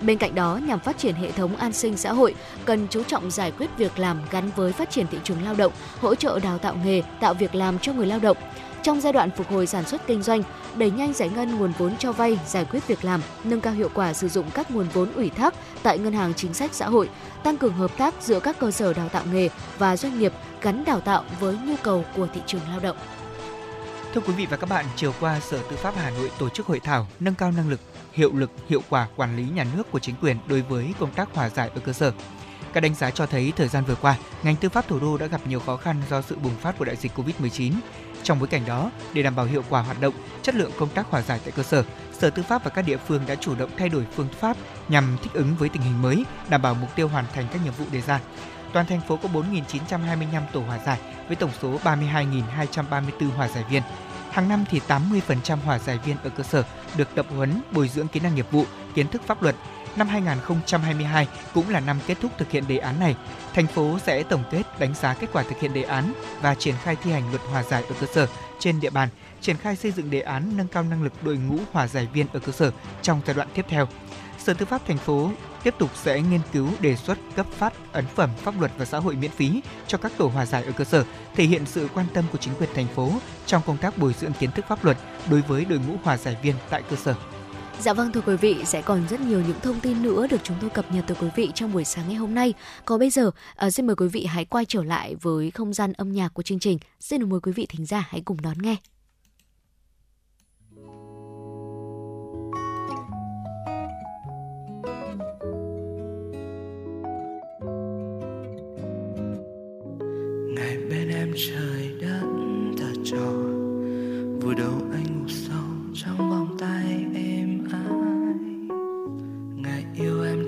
Bên 0.00 0.18
cạnh 0.18 0.34
đó, 0.34 0.60
nhằm 0.66 0.80
phát 0.80 0.98
triển 0.98 1.14
hệ 1.14 1.30
thống 1.30 1.56
an 1.56 1.72
sinh 1.72 1.96
xã 1.96 2.12
hội, 2.12 2.34
cần 2.64 2.86
chú 2.90 3.02
trọng 3.02 3.30
giải 3.30 3.52
quyết 3.58 3.70
việc 3.76 3.98
làm 3.98 4.20
gắn 4.30 4.50
với 4.56 4.72
phát 4.72 4.90
triển 4.90 5.06
thị 5.06 5.18
trường 5.24 5.42
lao 5.44 5.54
động, 5.54 5.72
hỗ 6.00 6.14
trợ 6.14 6.38
đào 6.38 6.58
tạo 6.58 6.76
nghề, 6.84 7.02
tạo 7.20 7.34
việc 7.34 7.54
làm 7.54 7.78
cho 7.78 7.92
người 7.92 8.06
lao 8.06 8.18
động. 8.18 8.36
Trong 8.84 9.00
giai 9.00 9.12
đoạn 9.12 9.30
phục 9.36 9.50
hồi 9.50 9.66
sản 9.66 9.84
xuất 9.84 10.06
kinh 10.06 10.22
doanh, 10.22 10.42
đẩy 10.76 10.90
nhanh 10.90 11.12
giải 11.12 11.28
ngân 11.28 11.56
nguồn 11.56 11.72
vốn 11.78 11.96
cho 11.96 12.12
vay, 12.12 12.38
giải 12.46 12.64
quyết 12.64 12.86
việc 12.86 13.04
làm, 13.04 13.22
nâng 13.44 13.60
cao 13.60 13.72
hiệu 13.72 13.88
quả 13.94 14.12
sử 14.12 14.28
dụng 14.28 14.50
các 14.54 14.70
nguồn 14.70 14.86
vốn 14.92 15.12
ủy 15.12 15.30
thác 15.30 15.54
tại 15.82 15.98
ngân 15.98 16.12
hàng 16.12 16.34
chính 16.34 16.54
sách 16.54 16.74
xã 16.74 16.88
hội, 16.88 17.08
tăng 17.44 17.56
cường 17.56 17.72
hợp 17.72 17.90
tác 17.96 18.14
giữa 18.20 18.40
các 18.40 18.58
cơ 18.58 18.70
sở 18.70 18.92
đào 18.92 19.08
tạo 19.08 19.22
nghề 19.32 19.48
và 19.78 19.96
doanh 19.96 20.18
nghiệp 20.18 20.32
gắn 20.62 20.84
đào 20.84 21.00
tạo 21.00 21.24
với 21.40 21.56
nhu 21.64 21.74
cầu 21.82 22.04
của 22.16 22.26
thị 22.34 22.40
trường 22.46 22.60
lao 22.68 22.80
động. 22.80 22.96
Thưa 24.14 24.20
quý 24.20 24.32
vị 24.32 24.46
và 24.50 24.56
các 24.56 24.70
bạn, 24.70 24.84
chiều 24.96 25.12
qua 25.20 25.40
Sở 25.40 25.58
Tư 25.70 25.76
pháp 25.76 25.94
Hà 25.96 26.10
Nội 26.10 26.30
tổ 26.38 26.48
chức 26.48 26.66
hội 26.66 26.80
thảo 26.80 27.06
nâng 27.20 27.34
cao 27.34 27.52
năng 27.52 27.68
lực, 27.68 27.80
hiệu 28.12 28.32
lực, 28.34 28.50
hiệu 28.68 28.80
quả 28.88 29.08
quản 29.16 29.36
lý 29.36 29.44
nhà 29.54 29.66
nước 29.76 29.92
của 29.92 29.98
chính 29.98 30.14
quyền 30.22 30.36
đối 30.46 30.62
với 30.62 30.94
công 30.98 31.10
tác 31.10 31.28
hòa 31.34 31.48
giải 31.48 31.70
ở 31.74 31.80
cơ 31.80 31.92
sở. 31.92 32.12
Các 32.72 32.80
đánh 32.80 32.94
giá 32.94 33.10
cho 33.10 33.26
thấy 33.26 33.52
thời 33.56 33.68
gian 33.68 33.84
vừa 33.84 33.94
qua, 33.94 34.16
ngành 34.42 34.56
tư 34.56 34.68
pháp 34.68 34.88
thủ 34.88 35.00
đô 35.00 35.16
đã 35.16 35.26
gặp 35.26 35.40
nhiều 35.46 35.60
khó 35.60 35.76
khăn 35.76 35.96
do 36.10 36.22
sự 36.22 36.36
bùng 36.36 36.56
phát 36.56 36.78
của 36.78 36.84
đại 36.84 36.96
dịch 36.96 37.12
Covid-19. 37.16 37.72
Trong 38.24 38.38
bối 38.38 38.48
cảnh 38.48 38.62
đó, 38.66 38.90
để 39.12 39.22
đảm 39.22 39.36
bảo 39.36 39.46
hiệu 39.46 39.64
quả 39.68 39.82
hoạt 39.82 40.00
động, 40.00 40.14
chất 40.42 40.54
lượng 40.54 40.70
công 40.78 40.88
tác 40.88 41.06
hòa 41.10 41.22
giải 41.22 41.40
tại 41.44 41.52
cơ 41.56 41.62
sở, 41.62 41.84
Sở 42.12 42.30
Tư 42.30 42.42
pháp 42.42 42.64
và 42.64 42.70
các 42.70 42.82
địa 42.82 42.96
phương 42.96 43.22
đã 43.26 43.34
chủ 43.34 43.54
động 43.54 43.70
thay 43.78 43.88
đổi 43.88 44.06
phương 44.16 44.28
pháp 44.40 44.56
nhằm 44.88 45.16
thích 45.22 45.32
ứng 45.32 45.54
với 45.58 45.68
tình 45.68 45.82
hình 45.82 46.02
mới, 46.02 46.24
đảm 46.48 46.62
bảo 46.62 46.74
mục 46.74 46.96
tiêu 46.96 47.08
hoàn 47.08 47.24
thành 47.34 47.46
các 47.52 47.64
nhiệm 47.64 47.72
vụ 47.72 47.84
đề 47.92 48.00
ra. 48.00 48.20
Toàn 48.72 48.86
thành 48.86 49.00
phố 49.00 49.16
có 49.16 49.28
4.925 49.28 50.42
tổ 50.52 50.60
hòa 50.60 50.78
giải 50.86 50.98
với 51.26 51.36
tổng 51.36 51.50
số 51.62 51.78
32.234 51.84 53.30
hòa 53.36 53.48
giải 53.48 53.64
viên. 53.70 53.82
Hàng 54.30 54.48
năm 54.48 54.64
thì 54.70 54.80
80% 54.88 55.58
hòa 55.64 55.78
giải 55.78 55.98
viên 55.98 56.16
ở 56.24 56.30
cơ 56.30 56.42
sở 56.42 56.64
được 56.96 57.08
tập 57.14 57.26
huấn 57.36 57.60
bồi 57.72 57.88
dưỡng 57.88 58.08
kỹ 58.08 58.20
năng 58.20 58.34
nghiệp 58.34 58.46
vụ, 58.50 58.64
kiến 58.94 59.08
thức 59.08 59.22
pháp 59.26 59.42
luật. 59.42 59.56
Năm 59.96 60.08
2022 60.08 61.28
cũng 61.54 61.68
là 61.68 61.80
năm 61.80 61.98
kết 62.06 62.16
thúc 62.20 62.32
thực 62.38 62.50
hiện 62.50 62.64
đề 62.68 62.78
án 62.78 63.00
này. 63.00 63.16
Thành 63.54 63.66
phố 63.66 63.98
sẽ 63.98 64.22
tổng 64.22 64.44
kết 64.50 64.62
đánh 64.78 64.94
giá 64.94 65.14
kết 65.14 65.26
quả 65.32 65.42
thực 65.42 65.60
hiện 65.60 65.74
đề 65.74 65.82
án 65.82 66.12
và 66.40 66.54
triển 66.54 66.74
khai 66.82 66.96
thi 67.02 67.10
hành 67.12 67.30
luật 67.30 67.42
hòa 67.50 67.62
giải 67.62 67.84
ở 67.88 67.94
cơ 68.00 68.06
sở 68.06 68.26
trên 68.58 68.80
địa 68.80 68.90
bàn, 68.90 69.08
triển 69.40 69.56
khai 69.56 69.76
xây 69.76 69.92
dựng 69.92 70.10
đề 70.10 70.20
án 70.20 70.56
nâng 70.56 70.68
cao 70.68 70.82
năng 70.82 71.02
lực 71.02 71.12
đội 71.22 71.36
ngũ 71.36 71.58
hòa 71.72 71.88
giải 71.88 72.08
viên 72.12 72.26
ở 72.32 72.40
cơ 72.40 72.52
sở 72.52 72.70
trong 73.02 73.20
giai 73.26 73.36
đoạn 73.36 73.48
tiếp 73.54 73.64
theo. 73.68 73.88
Sở 74.38 74.54
Tư 74.54 74.66
pháp 74.66 74.86
thành 74.86 74.98
phố 74.98 75.30
tiếp 75.62 75.74
tục 75.78 75.90
sẽ 75.94 76.20
nghiên 76.20 76.40
cứu 76.52 76.68
đề 76.80 76.96
xuất 76.96 77.18
cấp 77.36 77.46
phát 77.58 77.72
ấn 77.92 78.04
phẩm 78.14 78.30
pháp 78.36 78.60
luật 78.60 78.72
và 78.78 78.84
xã 78.84 78.98
hội 78.98 79.14
miễn 79.14 79.30
phí 79.30 79.60
cho 79.86 79.98
các 79.98 80.12
tổ 80.18 80.26
hòa 80.26 80.46
giải 80.46 80.64
ở 80.64 80.72
cơ 80.72 80.84
sở, 80.84 81.04
thể 81.34 81.44
hiện 81.44 81.66
sự 81.66 81.88
quan 81.94 82.06
tâm 82.14 82.24
của 82.32 82.38
chính 82.38 82.54
quyền 82.54 82.70
thành 82.74 82.86
phố 82.86 83.12
trong 83.46 83.62
công 83.66 83.76
tác 83.76 83.98
bồi 83.98 84.14
dưỡng 84.20 84.32
kiến 84.32 84.50
thức 84.50 84.64
pháp 84.68 84.84
luật 84.84 84.96
đối 85.30 85.40
với 85.40 85.64
đội 85.64 85.78
ngũ 85.78 85.94
hòa 86.02 86.16
giải 86.16 86.36
viên 86.42 86.54
tại 86.70 86.82
cơ 86.90 86.96
sở. 86.96 87.14
Dạ 87.80 87.92
vâng 87.92 88.12
thưa 88.12 88.20
quý 88.20 88.36
vị, 88.36 88.56
sẽ 88.64 88.82
còn 88.82 89.08
rất 89.08 89.20
nhiều 89.20 89.42
những 89.46 89.60
thông 89.62 89.80
tin 89.80 90.02
nữa 90.02 90.26
được 90.30 90.40
chúng 90.42 90.56
tôi 90.60 90.70
cập 90.70 90.92
nhật 90.92 91.04
tới 91.06 91.16
quý 91.20 91.28
vị 91.36 91.50
trong 91.54 91.72
buổi 91.72 91.84
sáng 91.84 92.04
ngày 92.08 92.16
hôm 92.16 92.34
nay. 92.34 92.54
Còn 92.84 92.98
bây 92.98 93.10
giờ, 93.10 93.30
uh, 93.66 93.72
xin 93.72 93.86
mời 93.86 93.96
quý 93.96 94.08
vị 94.08 94.24
hãy 94.24 94.44
quay 94.44 94.64
trở 94.64 94.82
lại 94.82 95.14
với 95.22 95.50
không 95.50 95.72
gian 95.72 95.92
âm 95.92 96.12
nhạc 96.12 96.34
của 96.34 96.42
chương 96.42 96.58
trình. 96.58 96.78
Xin 97.00 97.20
được 97.20 97.26
mời 97.26 97.40
quý 97.40 97.52
vị 97.52 97.66
thính 97.68 97.86
giả 97.86 98.08
hãy 98.08 98.22
cùng 98.24 98.40
đón 98.42 98.58
nghe. 98.62 98.76
ngày 110.56 110.78
bên 110.90 111.08
em 111.08 111.34
trời 111.48 111.94
đất 112.00 112.26
thật 112.78 113.02
tròn 113.04 114.40
vui 114.40 114.54
đâu 114.54 114.93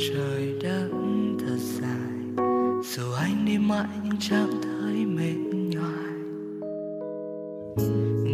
trời 0.08 0.54
đất 0.62 0.88
thật 1.40 1.56
dài, 1.58 2.44
dù 2.84 3.12
anh 3.12 3.44
đi 3.46 3.58
mãi 3.58 3.86
nhưng 4.04 4.16
chẳng 4.20 4.60
thấy 4.62 5.06
mệt 5.06 5.36
nhoài. 5.52 6.14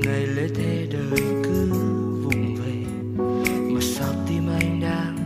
Ngày 0.04 0.26
lễ 0.26 0.48
thế 0.54 0.86
đời 0.92 1.20
cứ 1.44 1.68
vùng 2.22 2.54
về, 2.54 2.84
mà 3.70 3.80
sao 3.80 4.12
tim 4.28 4.42
anh 4.60 4.80
đang 4.80 5.16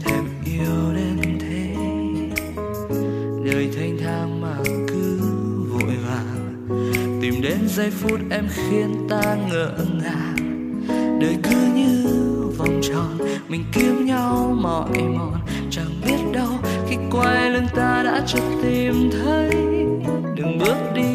thèm 0.00 0.24
yêu 0.44 0.94
đến 0.94 1.38
thế? 1.40 1.74
Đời 3.44 3.70
thanh 3.76 3.98
thang 3.98 4.40
mà 4.40 4.56
cứ 4.88 5.20
vội 5.70 5.96
vàng, 6.06 6.66
tìm 7.22 7.34
đến 7.42 7.58
giây 7.68 7.90
phút 7.90 8.20
em 8.30 8.46
khiến 8.54 9.06
ta 9.08 9.36
ngỡ 9.48 9.74
ngàng. 10.02 10.36
Đời 11.20 11.36
cứ 11.42 11.56
như 11.74 12.06
vòng 12.58 12.80
tròn, 12.82 13.18
mình 13.48 13.64
kiếm 13.72 14.06
nhau 14.06 14.56
mỏi 14.60 15.02
mòn 15.18 15.32
biết 16.06 16.22
đâu 16.32 16.48
khi 16.88 16.96
quay 17.10 17.50
lưng 17.50 17.66
ta 17.74 18.02
đã 18.04 18.20
chợt 18.26 18.44
tìm 18.62 19.10
thấy. 19.10 19.50
Đừng 20.36 20.58
bước 20.58 20.76
đi, 20.94 21.10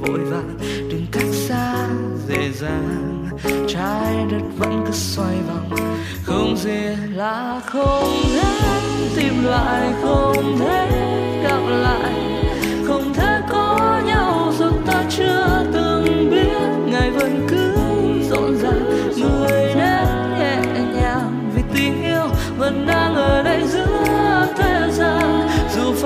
vội 0.00 0.18
vàng, 0.18 0.58
đừng 0.60 1.06
cách 1.12 1.32
xa, 1.32 1.88
dễ 2.28 2.50
dàng. 2.52 3.28
Trái 3.68 4.14
đất 4.30 4.42
vẫn 4.58 4.84
cứ 4.86 4.92
xoay 4.92 5.36
vòng, 5.48 5.70
không 6.24 6.56
gì 6.56 6.96
là 7.14 7.60
không 7.66 8.22
thể 8.34 8.80
tìm 9.16 9.44
lại 9.44 9.92
không 10.02 10.58
thể 10.58 10.88
gặp 11.42 11.60
lại 11.68 12.01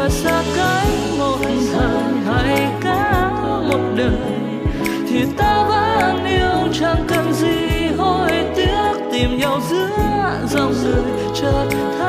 xa 0.08 0.42
cách 0.56 0.88
một 1.18 1.38
thời 1.72 2.24
hay 2.26 2.72
cả 2.80 3.30
một 3.68 3.80
đời. 3.96 4.10
Thì 5.08 5.24
ta 5.36 5.64
vẫn 5.68 6.24
yêu, 6.24 6.72
chẳng 6.80 7.04
cần 7.08 7.32
gì 7.32 7.86
hối 7.98 8.30
tiếc 8.56 8.92
tìm 9.12 9.38
nhau 9.38 9.60
giữa 9.70 9.88
dòng 10.48 10.74
đời 10.74 11.02
chợt 11.34 11.66
thấy 11.98 12.05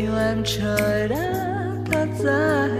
yêu 0.00 0.16
em 0.18 0.42
trời 0.44 1.08
đã 1.08 1.32
thật 1.92 2.06
dài 2.18 2.70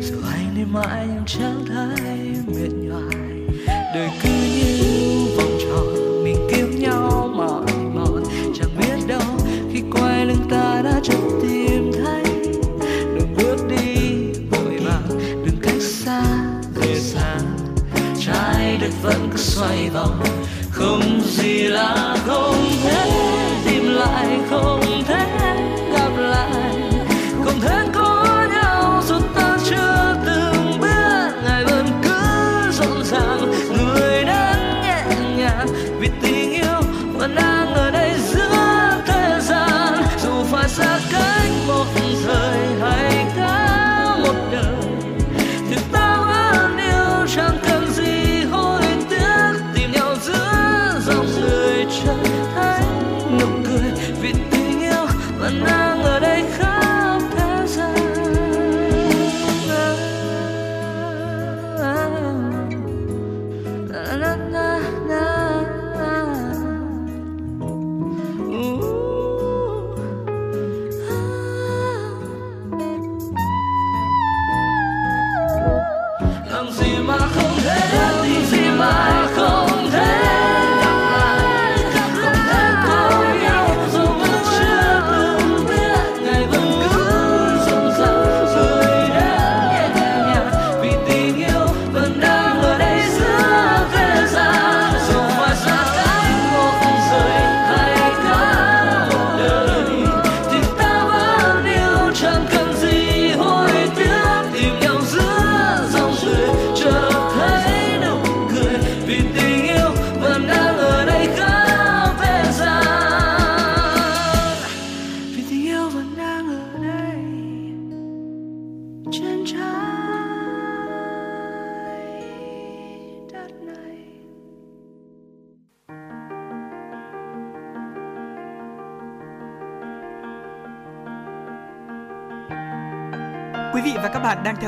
dù 0.00 0.16
anh 0.32 0.54
đi 0.56 0.62
mãi 0.64 1.06
nhưng 1.06 1.24
chẳng 1.26 1.64
thấy 1.68 2.18
mệt 2.46 2.72
nhoài. 2.72 3.16
Đời 3.94 4.10
cứ 4.22 4.28
như 4.28 5.26
vòng 5.36 5.58
tròn, 5.60 6.24
mình 6.24 6.36
kiếm 6.50 6.78
nhau 6.78 7.30
mỏi 7.36 7.72
mòn. 7.94 8.22
Chẳng 8.54 8.70
biết 8.78 9.06
đâu 9.06 9.38
khi 9.72 9.82
quay 9.92 10.26
lưng 10.26 10.46
ta 10.50 10.82
đã 10.84 11.00
chẳng 11.02 11.40
tìm 11.42 11.92
thấy. 12.04 12.24
Đừng 13.16 13.34
bước 13.36 13.56
đi 13.68 14.22
vội 14.50 14.78
vàng, 14.84 15.08
đừng 15.46 15.56
cách 15.62 15.82
xa, 15.82 16.22
về 16.74 16.94
xa. 16.94 17.38
Trái 18.26 18.78
đất 18.80 18.90
vẫn 19.02 19.28
cứ 19.30 19.36
xoay 19.36 19.90
vòng, 19.90 20.22
không 20.70 21.20
gì 21.24 21.62
là 21.62 22.16
không 22.26 22.66
thể 22.82 23.10
tìm 23.66 23.94
lại, 23.94 24.40
không 24.50 24.91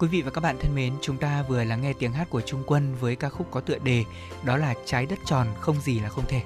Quý 0.00 0.08
vị 0.08 0.22
và 0.22 0.30
các 0.30 0.40
bạn 0.40 0.56
thân 0.60 0.74
mến, 0.74 0.94
chúng 1.00 1.16
ta 1.16 1.42
vừa 1.42 1.64
lắng 1.64 1.80
nghe 1.82 1.92
tiếng 1.92 2.12
hát 2.12 2.30
của 2.30 2.40
Trung 2.40 2.62
Quân 2.66 2.94
với 3.00 3.16
ca 3.16 3.28
khúc 3.28 3.50
có 3.50 3.60
tựa 3.60 3.78
đề 3.78 4.04
đó 4.44 4.56
là 4.56 4.74
Trái 4.84 5.06
đất 5.06 5.18
tròn 5.26 5.46
không 5.60 5.80
gì 5.80 6.00
là 6.00 6.08
không 6.08 6.24
thể. 6.28 6.42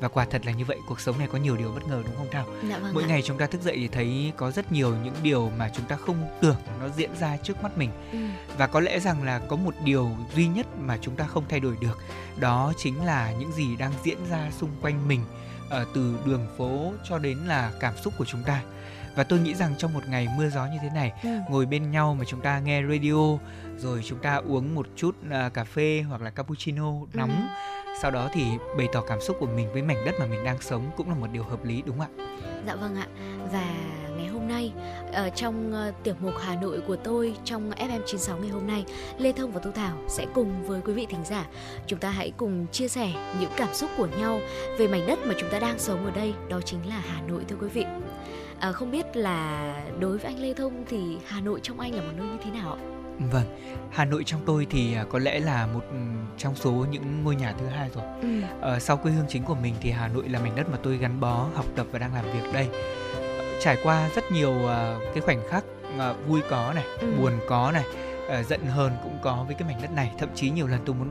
Và 0.00 0.08
quả 0.08 0.24
thật 0.24 0.46
là 0.46 0.52
như 0.52 0.64
vậy, 0.64 0.78
cuộc 0.88 1.00
sống 1.00 1.18
này 1.18 1.28
có 1.32 1.38
nhiều 1.38 1.56
điều 1.56 1.72
bất 1.72 1.88
ngờ 1.88 2.02
đúng 2.06 2.16
không 2.16 2.26
Thảo? 2.30 2.46
Dạ 2.68 2.78
vâng 2.78 2.94
Mỗi 2.94 3.02
ạ. 3.02 3.06
ngày 3.06 3.22
chúng 3.22 3.38
ta 3.38 3.46
thức 3.46 3.62
dậy 3.62 3.76
thì 3.76 3.88
thấy 3.88 4.32
có 4.36 4.50
rất 4.50 4.72
nhiều 4.72 4.96
những 5.04 5.14
điều 5.22 5.50
mà 5.58 5.70
chúng 5.76 5.86
ta 5.86 5.96
không 5.96 6.38
tưởng 6.40 6.56
nó 6.80 6.88
diễn 6.88 7.10
ra 7.20 7.36
trước 7.36 7.62
mắt 7.62 7.78
mình. 7.78 7.90
Ừ. 8.12 8.18
Và 8.58 8.66
có 8.66 8.80
lẽ 8.80 9.00
rằng 9.00 9.22
là 9.22 9.38
có 9.38 9.56
một 9.56 9.74
điều 9.84 10.10
duy 10.34 10.46
nhất 10.46 10.66
mà 10.80 10.98
chúng 11.00 11.16
ta 11.16 11.26
không 11.26 11.44
thay 11.48 11.60
đổi 11.60 11.76
được, 11.80 11.98
đó 12.36 12.72
chính 12.76 13.04
là 13.04 13.32
những 13.32 13.52
gì 13.52 13.76
đang 13.76 13.92
diễn 14.04 14.18
ra 14.30 14.50
xung 14.58 14.70
quanh 14.80 15.08
mình 15.08 15.20
ờ, 15.70 15.86
từ 15.94 16.18
đường 16.26 16.46
phố 16.58 16.92
cho 17.08 17.18
đến 17.18 17.38
là 17.38 17.72
cảm 17.80 17.94
xúc 17.96 18.14
của 18.18 18.24
chúng 18.24 18.42
ta. 18.42 18.62
Và 19.16 19.24
tôi 19.24 19.38
nghĩ 19.38 19.54
rằng 19.54 19.74
trong 19.78 19.94
một 19.94 20.08
ngày 20.08 20.28
mưa 20.38 20.48
gió 20.48 20.66
như 20.66 20.78
thế 20.82 20.90
này, 20.94 21.12
Ừ. 21.24 21.28
ngồi 21.50 21.66
bên 21.66 21.90
nhau 21.90 22.14
mà 22.18 22.24
chúng 22.24 22.40
ta 22.40 22.58
nghe 22.58 22.82
radio 22.90 23.38
rồi 23.78 24.02
chúng 24.06 24.18
ta 24.18 24.34
uống 24.34 24.74
một 24.74 24.86
chút 24.96 25.16
à, 25.30 25.48
cà 25.54 25.64
phê 25.64 26.04
hoặc 26.08 26.22
là 26.22 26.30
cappuccino 26.30 26.92
nóng 27.14 27.48
sau 28.02 28.10
đó 28.10 28.28
thì 28.32 28.44
bày 28.78 28.88
tỏ 28.92 29.00
cảm 29.00 29.20
xúc 29.20 29.36
của 29.40 29.46
mình 29.46 29.72
với 29.72 29.82
mảnh 29.82 30.04
đất 30.04 30.14
mà 30.20 30.26
mình 30.26 30.44
đang 30.44 30.60
sống 30.60 30.90
cũng 30.96 31.08
là 31.08 31.14
một 31.14 31.26
điều 31.32 31.42
hợp 31.44 31.64
lý 31.64 31.82
đúng 31.86 31.98
không 31.98 32.06
ạ 32.18 32.24
Dạ 32.66 32.74
vâng 32.74 32.96
ạ. 32.96 33.06
Và 33.52 33.64
ngày 34.16 34.26
hôm 34.26 34.48
nay 34.48 34.72
ở 35.12 35.30
trong 35.30 35.72
ờ, 35.72 35.92
tiểu 36.02 36.14
mục 36.20 36.32
Hà 36.40 36.54
Nội 36.54 36.80
của 36.86 36.96
tôi 36.96 37.36
trong 37.44 37.70
FM96 37.70 38.40
ngày 38.40 38.48
hôm 38.50 38.66
nay, 38.66 38.84
Lê 39.18 39.32
Thông 39.32 39.52
và 39.52 39.60
Thu 39.64 39.70
Thảo 39.70 39.96
sẽ 40.08 40.26
cùng 40.34 40.62
với 40.66 40.80
quý 40.84 40.92
vị 40.92 41.06
thính 41.10 41.24
giả 41.24 41.46
chúng 41.86 41.98
ta 41.98 42.10
hãy 42.10 42.32
cùng 42.36 42.66
chia 42.72 42.88
sẻ 42.88 43.12
những 43.40 43.50
cảm 43.56 43.74
xúc 43.74 43.90
của 43.96 44.06
nhau 44.20 44.40
về 44.78 44.88
mảnh 44.88 45.06
đất 45.06 45.18
mà 45.26 45.34
chúng 45.40 45.50
ta 45.50 45.58
đang 45.58 45.78
sống 45.78 46.04
ở 46.04 46.10
đây, 46.10 46.34
đó 46.48 46.60
chính 46.64 46.88
là 46.88 47.02
Hà 47.08 47.20
Nội 47.22 47.44
thưa 47.48 47.56
quý 47.60 47.68
vị. 47.68 47.84
À, 48.60 48.72
không 48.72 48.90
biết 48.90 49.16
là 49.16 49.74
đối 50.00 50.18
với 50.18 50.26
anh 50.32 50.38
Lê 50.42 50.54
Thông 50.54 50.84
thì 50.88 51.18
Hà 51.26 51.40
Nội 51.40 51.60
trong 51.62 51.80
anh 51.80 51.94
là 51.94 52.02
một 52.02 52.12
nơi 52.16 52.26
như 52.26 52.36
thế 52.44 52.50
nào 52.50 52.72
ạ? 52.72 52.80
vâng 53.32 53.44
hà 53.90 54.04
nội 54.04 54.24
trong 54.24 54.40
tôi 54.46 54.66
thì 54.70 54.94
à, 54.94 55.04
có 55.10 55.18
lẽ 55.18 55.40
là 55.40 55.66
một 55.66 55.80
ừ, 55.90 55.96
trong 56.38 56.54
số 56.56 56.70
những 56.72 57.24
ngôi 57.24 57.36
nhà 57.36 57.54
thứ 57.60 57.66
hai 57.66 57.90
rồi 57.94 58.04
Ừ. 58.22 58.28
Ờ, 58.60 58.78
sau 58.78 58.96
quê 58.96 59.12
hương 59.12 59.24
chính 59.28 59.42
của 59.42 59.54
mình 59.54 59.74
thì 59.80 59.90
Hà 59.90 60.08
Nội 60.08 60.28
là 60.28 60.38
mảnh 60.38 60.56
đất 60.56 60.68
mà 60.70 60.78
tôi 60.82 60.96
gắn 60.96 61.20
bó, 61.20 61.46
học 61.54 61.64
tập 61.76 61.86
và 61.92 61.98
đang 61.98 62.14
làm 62.14 62.24
việc 62.24 62.52
đây. 62.52 62.68
Trải 63.62 63.76
qua 63.82 64.08
rất 64.14 64.24
nhiều 64.32 64.66
ờ, 64.66 64.98
cái 65.14 65.20
khoảnh 65.20 65.40
khắc 65.50 65.64
ờ, 65.98 66.14
vui 66.26 66.40
có 66.50 66.72
này, 66.74 66.84
Ừ. 67.00 67.06
buồn 67.18 67.32
có 67.48 67.72
này, 67.72 67.84
ờ, 68.28 68.42
giận 68.42 68.66
hờn 68.66 68.92
cũng 69.02 69.18
có 69.22 69.44
với 69.46 69.54
cái 69.54 69.68
mảnh 69.68 69.82
đất 69.82 69.90
này. 69.92 70.12
Thậm 70.18 70.28
chí 70.34 70.50
nhiều 70.50 70.66
lần 70.66 70.80
tôi 70.84 70.94
muốn 70.96 71.08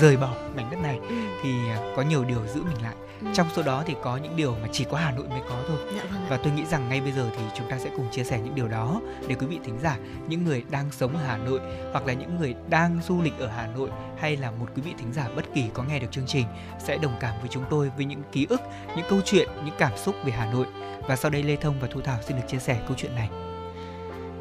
rời 0.00 0.16
bỏ 0.16 0.34
mảnh 0.56 0.68
đất 0.70 0.78
này 0.82 0.98
Ừ. 1.08 1.14
thì 1.42 1.50
có 1.96 2.02
nhiều 2.02 2.24
điều 2.24 2.46
giữ 2.54 2.62
mình 2.62 2.82
lại. 2.82 2.94
Trong 3.34 3.46
số 3.56 3.62
đó 3.62 3.82
thì 3.86 3.94
có 4.02 4.16
những 4.16 4.36
điều 4.36 4.54
mà 4.62 4.68
chỉ 4.72 4.84
có 4.84 4.96
Hà 4.96 5.10
Nội 5.10 5.28
mới 5.28 5.40
có 5.48 5.56
thôi. 5.68 5.76
Dạ 5.96 6.02
vâng. 6.12 6.26
Và 6.28 6.36
tôi 6.36 6.52
nghĩ 6.52 6.64
rằng 6.64 6.88
ngay 6.88 7.00
bây 7.00 7.12
giờ 7.12 7.30
thì 7.36 7.42
chúng 7.58 7.70
ta 7.70 7.78
sẽ 7.78 7.90
cùng 7.96 8.10
chia 8.10 8.24
sẻ 8.24 8.40
những 8.44 8.54
điều 8.54 8.68
đó 8.68 9.00
để 9.26 9.34
quý 9.34 9.46
vị 9.46 9.58
thính 9.64 9.78
giả, 9.82 9.96
những 10.28 10.44
người 10.44 10.64
đang 10.70 10.92
sống 10.92 11.16
ở 11.16 11.22
Hà 11.26 11.36
Nội 11.36 11.60
hoặc 11.92 12.06
là 12.06 12.12
những 12.12 12.38
người 12.38 12.54
đang 12.68 13.00
du 13.08 13.22
lịch 13.22 13.38
ở 13.38 13.46
Hà 13.46 13.66
Nội 13.66 13.90
hay 14.18 14.36
là 14.36 14.50
một 14.50 14.66
quý 14.76 14.82
vị 14.82 14.94
thính 14.98 15.12
giả 15.12 15.28
bất 15.36 15.44
kỳ 15.54 15.64
có 15.74 15.82
nghe 15.82 15.98
được 15.98 16.08
chương 16.10 16.26
trình 16.26 16.46
sẽ 16.78 16.98
đồng 16.98 17.16
cảm 17.20 17.40
với 17.40 17.48
chúng 17.48 17.64
tôi 17.70 17.90
với 17.96 18.04
những 18.04 18.22
ký 18.32 18.46
ức, 18.50 18.60
những 18.96 19.06
câu 19.10 19.20
chuyện, 19.24 19.48
những 19.64 19.74
cảm 19.78 19.92
xúc 19.96 20.14
về 20.24 20.32
Hà 20.32 20.52
Nội. 20.52 20.66
Và 21.08 21.16
sau 21.16 21.30
đây 21.30 21.42
Lê 21.42 21.56
Thông 21.56 21.80
và 21.80 21.88
Thu 21.92 22.00
Thảo 22.00 22.18
xin 22.26 22.36
được 22.36 22.42
chia 22.48 22.58
sẻ 22.58 22.80
câu 22.88 22.96
chuyện 22.96 23.14
này. 23.14 23.28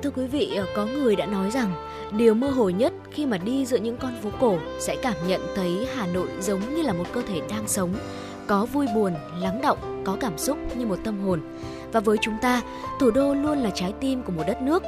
Thưa 0.04 0.12
quý 0.12 0.28
vị, 0.28 0.56
ờ, 0.56 0.66
có 0.76 0.86
người 0.86 1.16
đã 1.16 1.26
nói 1.26 1.52
rằng 1.52 1.74
điều 2.18 2.34
mơ 2.34 2.50
hồ 2.50 2.70
nhất 2.70 2.94
khi 3.12 3.26
mà 3.26 3.38
đi 3.38 3.66
giữa 3.66 3.78
những 3.78 3.98
con 3.98 4.22
phố 4.22 4.30
cổ 4.40 4.58
sẽ 4.80 4.96
cảm 5.02 5.28
nhận 5.28 5.42
thấy 5.56 5.88
Hà 5.96 6.08
Nội 6.08 6.28
giống 6.42 6.76
như 6.76 6.82
là 6.82 6.94
một 6.94 7.04
cơ 7.14 7.22
thể 7.28 7.42
đang 7.50 7.68
sống, 7.68 7.94
có 8.50 8.66
vui 8.66 8.88
buồn, 8.96 9.14
lắng 9.42 9.62
động, 9.62 10.04
có 10.06 10.18
cảm 10.20 10.38
xúc 10.38 10.58
như 10.78 10.86
một 10.86 11.00
tâm 11.04 11.20
hồn. 11.20 11.42
Và 11.92 12.00
với 12.00 12.18
chúng 12.22 12.34
ta, 12.42 12.62
thủ 13.00 13.12
đô 13.12 13.34
luôn 13.34 13.58
là 13.58 13.70
trái 13.74 13.94
tim 14.00 14.24
của 14.24 14.32
một 14.32 14.44
đất 14.48 14.62
nước. 14.62 14.84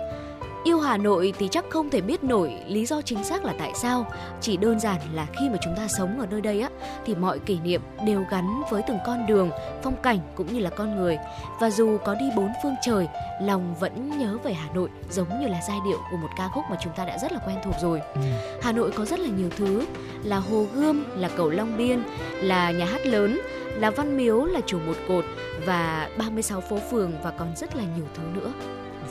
Yêu 0.63 0.79
Hà 0.79 0.97
Nội 0.97 1.33
thì 1.39 1.47
chắc 1.51 1.65
không 1.69 1.89
thể 1.89 2.01
biết 2.01 2.23
nổi 2.23 2.53
lý 2.67 2.85
do 2.85 3.01
chính 3.01 3.23
xác 3.23 3.45
là 3.45 3.53
tại 3.59 3.71
sao, 3.75 4.05
chỉ 4.41 4.57
đơn 4.57 4.79
giản 4.79 5.01
là 5.13 5.27
khi 5.39 5.49
mà 5.49 5.57
chúng 5.61 5.75
ta 5.77 5.87
sống 5.87 6.19
ở 6.19 6.25
nơi 6.31 6.41
đây 6.41 6.61
á 6.61 6.69
thì 7.05 7.15
mọi 7.15 7.39
kỷ 7.39 7.59
niệm 7.59 7.81
đều 8.05 8.23
gắn 8.31 8.61
với 8.69 8.81
từng 8.87 8.97
con 9.05 9.27
đường, 9.27 9.49
phong 9.83 10.01
cảnh 10.01 10.19
cũng 10.35 10.53
như 10.53 10.59
là 10.59 10.69
con 10.69 10.95
người. 10.95 11.17
Và 11.59 11.69
dù 11.69 11.97
có 12.05 12.15
đi 12.15 12.25
bốn 12.35 12.51
phương 12.63 12.75
trời, 12.81 13.07
lòng 13.41 13.75
vẫn 13.79 14.19
nhớ 14.19 14.37
về 14.43 14.53
Hà 14.53 14.73
Nội 14.73 14.89
giống 15.09 15.41
như 15.41 15.47
là 15.47 15.61
giai 15.67 15.77
điệu 15.85 15.97
của 16.11 16.17
một 16.17 16.29
ca 16.37 16.47
khúc 16.47 16.63
mà 16.69 16.77
chúng 16.81 16.93
ta 16.93 17.05
đã 17.05 17.17
rất 17.17 17.31
là 17.31 17.39
quen 17.47 17.57
thuộc 17.63 17.75
rồi. 17.81 18.01
Ừ. 18.13 18.21
Hà 18.61 18.71
Nội 18.71 18.91
có 18.91 19.05
rất 19.05 19.19
là 19.19 19.29
nhiều 19.29 19.49
thứ, 19.57 19.85
là 20.23 20.37
Hồ 20.37 20.65
Gươm, 20.73 21.05
là 21.15 21.29
cầu 21.37 21.49
Long 21.49 21.77
Biên, 21.77 22.03
là 22.41 22.71
nhà 22.71 22.85
hát 22.85 23.05
lớn, 23.05 23.39
là 23.77 23.89
Văn 23.89 24.17
Miếu, 24.17 24.45
là 24.45 24.59
chùa 24.65 24.79
Một 24.79 24.97
Cột 25.07 25.25
và 25.65 26.09
36 26.17 26.61
phố 26.61 26.77
phường 26.91 27.11
và 27.23 27.31
còn 27.31 27.55
rất 27.55 27.75
là 27.75 27.83
nhiều 27.95 28.05
thứ 28.15 28.23
nữa. 28.33 28.51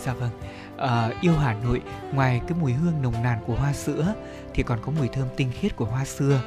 Dạ 0.05 0.15
vâng. 0.15 0.31
Ờ, 0.81 1.12
yêu 1.21 1.35
Hà 1.37 1.55
Nội 1.55 1.81
ngoài 2.12 2.40
cái 2.49 2.59
mùi 2.61 2.73
hương 2.73 3.03
nồng 3.03 3.23
nàn 3.23 3.38
của 3.47 3.55
hoa 3.55 3.73
sữa 3.73 4.14
thì 4.55 4.62
còn 4.62 4.79
có 4.83 4.93
mùi 4.99 5.09
thơm 5.09 5.29
tinh 5.37 5.53
khiết 5.61 5.77
của 5.77 5.85
hoa 5.85 6.05
xưa. 6.05 6.40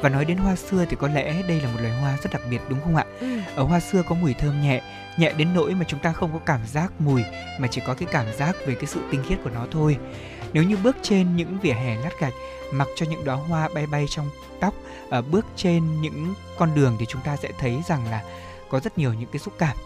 Và 0.00 0.08
nói 0.08 0.24
đến 0.24 0.36
hoa 0.36 0.56
xưa 0.56 0.84
thì 0.90 0.96
có 1.00 1.08
lẽ 1.08 1.42
đây 1.48 1.60
là 1.60 1.68
một 1.72 1.78
loài 1.80 2.00
hoa 2.00 2.16
rất 2.22 2.32
đặc 2.32 2.42
biệt 2.50 2.60
đúng 2.68 2.80
không 2.84 2.96
ạ? 2.96 3.04
Ừ. 3.20 3.26
Ở 3.56 3.62
hoa 3.62 3.80
xưa 3.80 4.02
có 4.08 4.14
mùi 4.14 4.34
thơm 4.34 4.62
nhẹ, 4.62 4.82
nhẹ 5.18 5.32
đến 5.32 5.54
nỗi 5.54 5.74
mà 5.74 5.84
chúng 5.88 6.00
ta 6.00 6.12
không 6.12 6.32
có 6.32 6.38
cảm 6.38 6.60
giác 6.66 6.92
mùi 6.98 7.22
mà 7.58 7.68
chỉ 7.70 7.80
có 7.86 7.94
cái 7.94 8.08
cảm 8.12 8.26
giác 8.38 8.56
về 8.66 8.74
cái 8.74 8.86
sự 8.86 9.00
tinh 9.10 9.22
khiết 9.28 9.38
của 9.44 9.50
nó 9.50 9.66
thôi. 9.70 9.96
Nếu 10.52 10.62
như 10.62 10.76
bước 10.76 10.96
trên 11.02 11.36
những 11.36 11.58
vỉa 11.58 11.72
hè 11.72 11.96
lát 11.96 12.20
gạch, 12.20 12.34
mặc 12.72 12.88
cho 12.96 13.06
những 13.06 13.24
đóa 13.24 13.36
hoa 13.36 13.68
bay 13.74 13.86
bay 13.86 14.06
trong 14.08 14.30
tóc, 14.60 14.74
ở 15.10 15.22
bước 15.22 15.46
trên 15.56 16.02
những 16.02 16.34
con 16.58 16.74
đường 16.74 16.96
thì 16.98 17.06
chúng 17.06 17.22
ta 17.22 17.36
sẽ 17.36 17.52
thấy 17.58 17.82
rằng 17.88 18.10
là 18.10 18.22
có 18.68 18.80
rất 18.80 18.98
nhiều 18.98 19.14
những 19.14 19.28
cái 19.32 19.38
xúc 19.38 19.54
cảm. 19.58 19.76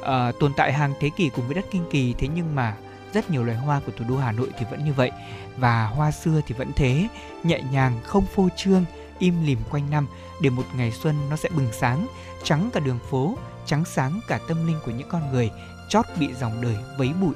Ờ, 0.00 0.32
tồn 0.40 0.52
tại 0.54 0.72
hàng 0.72 0.94
thế 1.00 1.10
kỷ 1.16 1.28
cùng 1.28 1.46
với 1.46 1.54
đất 1.54 1.64
kinh 1.70 1.84
kỳ 1.90 2.14
thế 2.18 2.28
nhưng 2.34 2.54
mà 2.54 2.74
rất 3.12 3.30
nhiều 3.30 3.44
loài 3.44 3.58
hoa 3.58 3.80
của 3.86 3.92
thủ 3.96 4.04
đô 4.08 4.16
Hà 4.16 4.32
Nội 4.32 4.48
thì 4.58 4.66
vẫn 4.70 4.84
như 4.84 4.92
vậy 4.92 5.10
và 5.56 5.86
hoa 5.86 6.10
xưa 6.10 6.40
thì 6.46 6.54
vẫn 6.58 6.70
thế, 6.76 7.08
nhẹ 7.42 7.62
nhàng, 7.72 8.00
không 8.04 8.26
phô 8.26 8.48
trương, 8.56 8.84
im 9.18 9.46
lìm 9.46 9.58
quanh 9.70 9.90
năm 9.90 10.06
để 10.42 10.50
một 10.50 10.64
ngày 10.76 10.92
xuân 10.92 11.14
nó 11.30 11.36
sẽ 11.36 11.48
bừng 11.48 11.68
sáng, 11.72 12.06
trắng 12.42 12.70
cả 12.72 12.80
đường 12.80 12.98
phố, 13.10 13.36
trắng 13.66 13.84
sáng 13.84 14.20
cả 14.28 14.40
tâm 14.48 14.66
linh 14.66 14.80
của 14.84 14.90
những 14.90 15.08
con 15.08 15.32
người, 15.32 15.50
chót 15.88 16.06
bị 16.20 16.28
dòng 16.34 16.62
đời 16.62 16.76
vấy 16.98 17.10
bụi. 17.20 17.34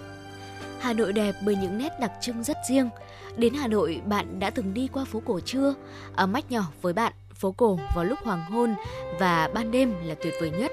Hà 0.81 0.93
Nội 0.93 1.13
đẹp 1.13 1.35
bởi 1.45 1.57
những 1.57 1.79
nét 1.79 2.01
đặc 2.01 2.13
trưng 2.21 2.43
rất 2.43 2.57
riêng. 2.69 2.89
Đến 3.37 3.55
Hà 3.55 3.69
Nội, 3.69 4.01
bạn 4.07 4.39
đã 4.39 4.51
từng 4.51 4.75
đi 4.75 4.89
qua 4.93 5.05
phố 5.05 5.23
cổ 5.27 5.41
chưa? 5.45 5.75
Ở 6.15 6.27
mách 6.27 6.51
nhỏ 6.51 6.65
với 6.83 6.93
bạn, 6.93 7.13
phố 7.35 7.53
cổ 7.53 7.79
vào 7.95 8.05
lúc 8.05 8.19
hoàng 8.23 8.45
hôn 8.45 8.75
và 9.19 9.49
ban 9.55 9.71
đêm 9.71 9.95
là 10.05 10.15
tuyệt 10.23 10.35
vời 10.41 10.51
nhất. 10.51 10.73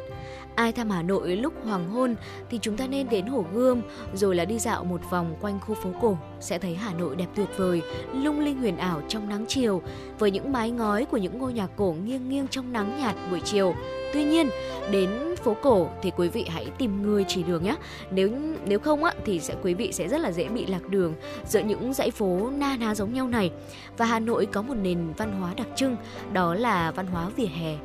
Ai 0.59 0.71
thăm 0.71 0.89
Hà 0.89 1.01
Nội 1.01 1.35
lúc 1.35 1.53
hoàng 1.63 1.89
hôn 1.89 2.15
thì 2.49 2.59
chúng 2.61 2.77
ta 2.77 2.87
nên 2.87 3.09
đến 3.09 3.25
Hồ 3.25 3.45
Gươm 3.53 3.81
rồi 4.13 4.35
là 4.35 4.45
đi 4.45 4.59
dạo 4.59 4.83
một 4.83 5.01
vòng 5.09 5.35
quanh 5.41 5.59
khu 5.59 5.75
phố 5.75 5.89
cổ 6.01 6.17
sẽ 6.39 6.59
thấy 6.59 6.75
Hà 6.75 6.93
Nội 6.93 7.15
đẹp 7.15 7.27
tuyệt 7.35 7.47
vời, 7.57 7.81
lung 8.13 8.39
linh 8.39 8.57
huyền 8.57 8.77
ảo 8.77 9.01
trong 9.07 9.29
nắng 9.29 9.45
chiều 9.47 9.81
với 10.19 10.31
những 10.31 10.51
mái 10.51 10.71
ngói 10.71 11.05
của 11.05 11.17
những 11.17 11.37
ngôi 11.37 11.53
nhà 11.53 11.67
cổ 11.75 11.95
nghiêng 12.05 12.29
nghiêng 12.29 12.47
trong 12.47 12.73
nắng 12.73 12.97
nhạt 12.99 13.15
buổi 13.31 13.41
chiều. 13.45 13.73
Tuy 14.13 14.23
nhiên, 14.23 14.49
đến 14.91 15.09
phố 15.43 15.55
cổ 15.61 15.89
thì 16.01 16.11
quý 16.17 16.27
vị 16.27 16.45
hãy 16.49 16.67
tìm 16.77 17.01
người 17.01 17.25
chỉ 17.27 17.43
đường 17.43 17.63
nhé. 17.63 17.75
Nếu 18.11 18.29
nếu 18.65 18.79
không 18.79 19.03
á 19.03 19.13
thì 19.25 19.39
sẽ 19.39 19.55
quý 19.63 19.73
vị 19.73 19.91
sẽ 19.91 20.07
rất 20.07 20.21
là 20.21 20.31
dễ 20.31 20.47
bị 20.47 20.65
lạc 20.65 20.89
đường 20.89 21.13
giữa 21.45 21.59
những 21.59 21.93
dãy 21.93 22.11
phố 22.11 22.49
na 22.57 22.77
ná 22.79 22.95
giống 22.95 23.13
nhau 23.13 23.27
này. 23.27 23.51
Và 23.97 24.05
Hà 24.05 24.19
Nội 24.19 24.45
có 24.45 24.61
một 24.61 24.75
nền 24.81 25.13
văn 25.17 25.41
hóa 25.41 25.53
đặc 25.57 25.67
trưng, 25.75 25.95
đó 26.33 26.53
là 26.53 26.91
văn 26.91 27.07
hóa 27.07 27.29
vỉa 27.35 27.45
hè. 27.45 27.75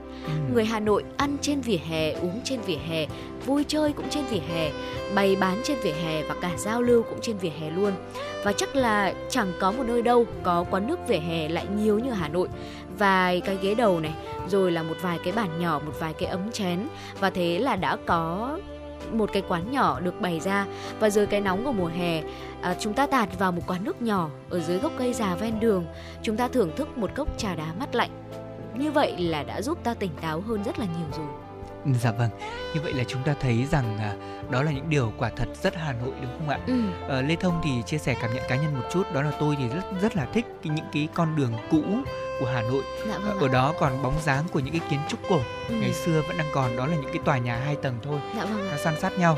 Người 0.54 0.64
Hà 0.64 0.80
Nội 0.80 1.04
ăn 1.16 1.36
trên 1.40 1.60
vỉa 1.60 1.76
hè, 1.76 2.12
uống 2.12 2.40
trên 2.44 2.60
vỉa 2.60 2.78
hè, 2.88 3.06
vui 3.46 3.64
chơi 3.68 3.92
cũng 3.92 4.08
trên 4.10 4.24
vỉa 4.24 4.40
hè, 4.54 4.70
bày 5.14 5.36
bán 5.36 5.60
trên 5.64 5.78
vỉa 5.82 5.92
hè 5.92 6.22
và 6.22 6.34
cả 6.40 6.50
giao 6.58 6.82
lưu 6.82 7.02
cũng 7.02 7.18
trên 7.22 7.36
vỉa 7.36 7.50
hè 7.60 7.70
luôn. 7.70 7.92
Và 8.44 8.52
chắc 8.52 8.76
là 8.76 9.14
chẳng 9.30 9.52
có 9.60 9.72
một 9.72 9.84
nơi 9.86 10.02
đâu 10.02 10.26
có 10.42 10.64
quán 10.70 10.86
nước 10.86 10.98
vỉa 11.08 11.16
hè 11.16 11.48
lại 11.48 11.66
nhiều 11.76 11.98
như 11.98 12.10
Hà 12.10 12.28
Nội. 12.28 12.48
Vài 12.98 13.40
cái 13.40 13.58
ghế 13.62 13.74
đầu 13.74 14.00
này, 14.00 14.14
rồi 14.48 14.72
là 14.72 14.82
một 14.82 14.96
vài 15.00 15.18
cái 15.24 15.32
bàn 15.32 15.60
nhỏ, 15.60 15.80
một 15.86 15.92
vài 15.98 16.12
cái 16.12 16.28
ấm 16.28 16.52
chén. 16.52 16.86
Và 17.20 17.30
thế 17.30 17.58
là 17.58 17.76
đã 17.76 17.96
có 18.06 18.58
một 19.12 19.30
cái 19.32 19.42
quán 19.48 19.70
nhỏ 19.70 20.00
được 20.00 20.20
bày 20.20 20.40
ra. 20.40 20.66
Và 21.00 21.10
dưới 21.10 21.26
cái 21.26 21.40
nóng 21.40 21.64
của 21.64 21.72
mùa 21.72 21.86
hè 21.86 22.22
à, 22.62 22.74
chúng 22.80 22.94
ta 22.94 23.06
tạt 23.06 23.38
vào 23.38 23.52
một 23.52 23.62
quán 23.66 23.84
nước 23.84 24.02
nhỏ 24.02 24.30
ở 24.50 24.60
dưới 24.60 24.78
gốc 24.78 24.92
cây 24.98 25.12
già 25.12 25.34
ven 25.34 25.60
đường. 25.60 25.86
Chúng 26.22 26.36
ta 26.36 26.48
thưởng 26.48 26.70
thức 26.76 26.98
một 26.98 27.10
cốc 27.14 27.28
trà 27.38 27.54
đá 27.54 27.66
mát 27.78 27.94
lạnh. 27.94 28.10
Như 28.74 28.90
vậy 28.90 29.18
là 29.18 29.42
đã 29.42 29.62
giúp 29.62 29.78
ta 29.84 29.94
tỉnh 29.94 30.10
táo 30.20 30.40
hơn 30.40 30.62
rất 30.64 30.78
là 30.78 30.86
nhiều 30.98 31.06
rồi. 31.16 31.43
Dạ 32.02 32.10
vâng, 32.12 32.28
như 32.74 32.80
vậy 32.80 32.92
là 32.92 33.04
chúng 33.04 33.22
ta 33.22 33.34
thấy 33.40 33.66
rằng 33.70 33.98
à, 33.98 34.14
đó 34.50 34.62
là 34.62 34.70
những 34.72 34.90
điều 34.90 35.12
quả 35.18 35.30
thật 35.36 35.48
rất 35.62 35.74
Hà 35.76 35.92
Nội 35.92 36.12
đúng 36.22 36.30
không 36.38 36.48
ạ? 36.48 36.58
ừ. 36.66 36.74
Ờ, 37.08 37.22
Lê 37.22 37.36
Thông 37.36 37.60
thì 37.64 37.70
chia 37.86 37.98
sẻ 37.98 38.14
cảm 38.22 38.34
nhận 38.34 38.42
cá 38.48 38.56
nhân 38.56 38.74
một 38.74 38.84
chút, 38.92 39.02
đó 39.12 39.22
là 39.22 39.30
tôi 39.40 39.56
thì 39.58 39.68
rất 39.68 39.84
rất 40.02 40.16
là 40.16 40.26
thích 40.32 40.46
cái, 40.62 40.72
những 40.76 40.84
cái 40.92 41.08
con 41.14 41.36
đường 41.36 41.52
cũ 41.70 41.82
của 42.40 42.46
Hà 42.46 42.62
Nội. 42.62 42.82
dạ 43.08 43.14
Ờ, 43.14 43.20
vâng 43.20 43.38
ở 43.38 43.46
ạ. 43.46 43.52
đó 43.52 43.74
còn 43.80 44.02
bóng 44.02 44.14
dáng 44.22 44.44
của 44.52 44.60
những 44.60 44.72
cái 44.78 44.88
kiến 44.90 45.00
trúc 45.08 45.20
cổ 45.28 45.40
ừ. 45.68 45.74
ngày 45.80 45.92
xưa 45.92 46.22
vẫn 46.28 46.36
đang 46.38 46.46
còn, 46.54 46.76
đó 46.76 46.86
là 46.86 46.96
những 46.96 47.12
cái 47.12 47.20
tòa 47.24 47.38
nhà 47.38 47.56
hai 47.56 47.76
tầng 47.76 47.98
thôi, 48.02 48.20
dạ 48.36 48.44
vâng 48.44 48.70
nó 48.70 48.76
san 48.76 49.00
sát 49.00 49.18
nhau. 49.18 49.36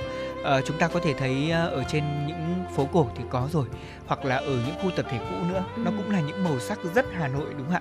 Uh, 0.58 0.64
chúng 0.66 0.78
ta 0.78 0.88
có 0.88 1.00
thể 1.00 1.14
thấy 1.14 1.50
uh, 1.50 1.72
ở 1.72 1.84
trên 1.88 2.26
những 2.26 2.64
phố 2.76 2.88
cổ 2.92 3.08
thì 3.16 3.24
có 3.30 3.48
rồi 3.52 3.66
hoặc 4.06 4.24
là 4.24 4.36
ở 4.36 4.62
những 4.66 4.74
khu 4.82 4.90
tập 4.96 5.06
thể 5.10 5.18
cũ 5.18 5.36
nữa 5.48 5.64
ừ. 5.76 5.82
nó 5.84 5.90
cũng 5.96 6.10
là 6.10 6.20
những 6.20 6.44
màu 6.44 6.58
sắc 6.58 6.78
rất 6.94 7.06
Hà 7.12 7.28
Nội 7.28 7.46
đúng 7.58 7.66
không 7.66 7.74
ạ 7.74 7.80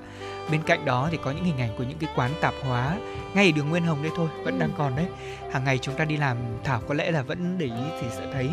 bên 0.52 0.62
cạnh 0.64 0.86
đó 0.86 1.08
thì 1.12 1.18
có 1.24 1.32
những 1.32 1.44
hình 1.44 1.58
ảnh 1.58 1.76
của 1.78 1.84
những 1.84 1.98
cái 1.98 2.10
quán 2.16 2.32
tạp 2.42 2.54
hóa 2.64 2.98
ngay 3.34 3.52
đường 3.52 3.70
Nguyên 3.70 3.84
Hồng 3.84 4.04
đây 4.04 4.12
thôi 4.16 4.28
vẫn 4.44 4.54
ừ. 4.54 4.60
đang 4.60 4.72
còn 4.78 4.96
đấy 4.96 5.06
hàng 5.52 5.64
ngày 5.64 5.78
chúng 5.78 5.96
ta 5.96 6.06
đi 6.06 6.18
làm 6.18 6.38
thảo 6.64 6.82
có 6.88 6.94
lẽ 6.94 7.12
là 7.12 7.22
vẫn 7.22 7.58
để 7.58 7.66
ý 7.66 7.84
thì 8.02 8.08
sẽ 8.18 8.28
thấy 8.34 8.50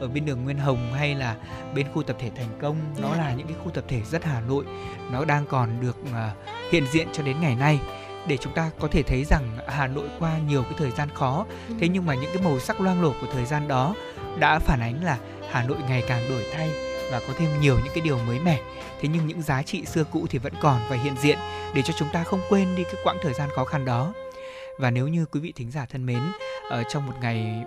ở 0.00 0.08
bên 0.08 0.24
đường 0.24 0.44
Nguyên 0.44 0.58
Hồng 0.58 0.92
hay 0.92 1.14
là 1.14 1.36
bên 1.74 1.86
khu 1.94 2.02
tập 2.02 2.16
thể 2.20 2.30
Thành 2.36 2.58
Công 2.60 2.76
nó 3.02 3.08
dạ. 3.12 3.18
là 3.18 3.34
những 3.34 3.46
cái 3.46 3.56
khu 3.64 3.70
tập 3.70 3.84
thể 3.88 4.00
rất 4.10 4.24
Hà 4.24 4.40
Nội 4.40 4.64
nó 5.12 5.24
đang 5.24 5.46
còn 5.46 5.80
được 5.80 5.96
uh, 6.02 6.72
hiện 6.72 6.84
diện 6.92 7.08
cho 7.12 7.22
đến 7.22 7.40
ngày 7.40 7.54
nay 7.54 7.80
để 8.28 8.36
chúng 8.36 8.52
ta 8.52 8.70
có 8.80 8.88
thể 8.88 9.02
thấy 9.02 9.24
rằng 9.24 9.58
Hà 9.68 9.86
Nội 9.86 10.08
qua 10.18 10.38
nhiều 10.48 10.62
cái 10.62 10.74
thời 10.78 10.90
gian 10.90 11.08
khó. 11.14 11.46
Ừ. 11.68 11.74
thế 11.80 11.88
nhưng 11.88 12.06
mà 12.06 12.14
những 12.14 12.30
cái 12.34 12.42
màu 12.42 12.60
sắc 12.60 12.80
loang 12.80 13.02
lổ 13.02 13.12
của 13.20 13.26
thời 13.32 13.44
gian 13.44 13.68
đó 13.68 13.94
đã 14.38 14.58
phản 14.58 14.80
ánh 14.80 15.04
là 15.04 15.18
Hà 15.50 15.62
Nội 15.62 15.78
ngày 15.88 16.04
càng 16.08 16.28
đổi 16.28 16.44
thay 16.52 16.70
và 17.10 17.20
có 17.20 17.34
thêm 17.38 17.60
nhiều 17.60 17.76
những 17.84 17.92
cái 17.94 18.04
điều 18.04 18.18
mới 18.18 18.40
mẻ. 18.40 18.60
Thế 19.00 19.08
nhưng 19.12 19.26
những 19.26 19.42
giá 19.42 19.62
trị 19.62 19.84
xưa 19.84 20.04
cũ 20.04 20.26
thì 20.30 20.38
vẫn 20.38 20.52
còn 20.60 20.80
và 20.88 20.96
hiện 20.96 21.14
diện 21.22 21.38
để 21.74 21.82
cho 21.82 21.94
chúng 21.98 22.08
ta 22.12 22.24
không 22.24 22.40
quên 22.48 22.76
đi 22.76 22.84
cái 22.84 22.94
quãng 23.04 23.18
thời 23.22 23.34
gian 23.34 23.48
khó 23.54 23.64
khăn 23.64 23.84
đó. 23.84 24.12
Và 24.78 24.90
nếu 24.90 25.08
như 25.08 25.26
quý 25.26 25.40
vị 25.40 25.52
thính 25.56 25.70
giả 25.70 25.86
thân 25.92 26.06
mến 26.06 26.22
ở 26.70 26.82
trong 26.82 27.06
một 27.06 27.12
ngày 27.20 27.64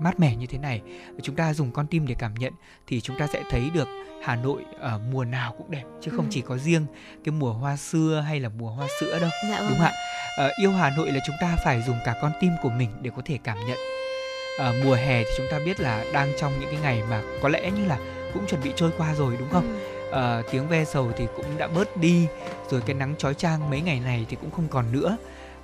mát 0.00 0.20
mẻ 0.20 0.36
như 0.36 0.46
thế 0.46 0.58
này 0.58 0.82
chúng 1.22 1.36
ta 1.36 1.54
dùng 1.54 1.72
con 1.72 1.86
tim 1.86 2.06
để 2.06 2.14
cảm 2.18 2.34
nhận 2.34 2.52
thì 2.86 3.00
chúng 3.00 3.18
ta 3.18 3.26
sẽ 3.26 3.42
thấy 3.50 3.70
được 3.74 3.88
Hà 4.22 4.36
Nội 4.36 4.62
ở 4.80 4.98
mùa 4.98 5.24
nào 5.24 5.54
cũng 5.58 5.70
đẹp 5.70 5.84
chứ 6.00 6.10
không 6.16 6.24
ừ. 6.24 6.30
chỉ 6.30 6.40
có 6.40 6.58
riêng 6.58 6.86
cái 7.24 7.32
mùa 7.32 7.52
hoa 7.52 7.76
xưa 7.76 8.24
hay 8.26 8.40
là 8.40 8.48
mùa 8.48 8.70
hoa 8.70 8.86
sữa 9.00 9.18
đâu 9.20 9.30
dạ, 9.50 9.58
vâng. 9.58 9.68
đúng 9.68 9.78
không 9.78 9.86
ạ 9.86 9.92
à, 10.36 10.48
yêu 10.60 10.72
Hà 10.72 10.90
Nội 10.96 11.12
là 11.12 11.20
chúng 11.26 11.36
ta 11.40 11.56
phải 11.64 11.82
dùng 11.82 11.96
cả 12.04 12.14
con 12.22 12.32
tim 12.40 12.52
của 12.62 12.70
mình 12.70 12.90
để 13.02 13.10
có 13.16 13.22
thể 13.24 13.38
cảm 13.44 13.58
nhận 13.66 13.78
à, 14.58 14.72
mùa 14.84 14.94
hè 14.94 15.22
thì 15.22 15.30
chúng 15.36 15.46
ta 15.50 15.58
biết 15.64 15.80
là 15.80 16.04
đang 16.12 16.32
trong 16.38 16.52
những 16.60 16.70
cái 16.70 16.80
ngày 16.82 17.02
mà 17.10 17.22
có 17.42 17.48
lẽ 17.48 17.70
như 17.70 17.86
là 17.86 17.98
cũng 18.34 18.46
chuẩn 18.46 18.62
bị 18.62 18.72
trôi 18.76 18.90
qua 18.98 19.14
rồi 19.14 19.36
đúng 19.38 19.48
không 19.50 19.78
ừ. 20.10 20.20
à, 20.20 20.42
tiếng 20.50 20.68
ve 20.68 20.84
sầu 20.84 21.12
thì 21.16 21.26
cũng 21.36 21.58
đã 21.58 21.68
bớt 21.68 21.96
đi 21.96 22.26
rồi 22.70 22.82
cái 22.86 22.94
nắng 22.94 23.14
chói 23.18 23.34
chang 23.34 23.70
mấy 23.70 23.80
ngày 23.80 24.00
này 24.00 24.26
thì 24.28 24.36
cũng 24.40 24.50
không 24.50 24.68
còn 24.68 24.92
nữa 24.92 25.16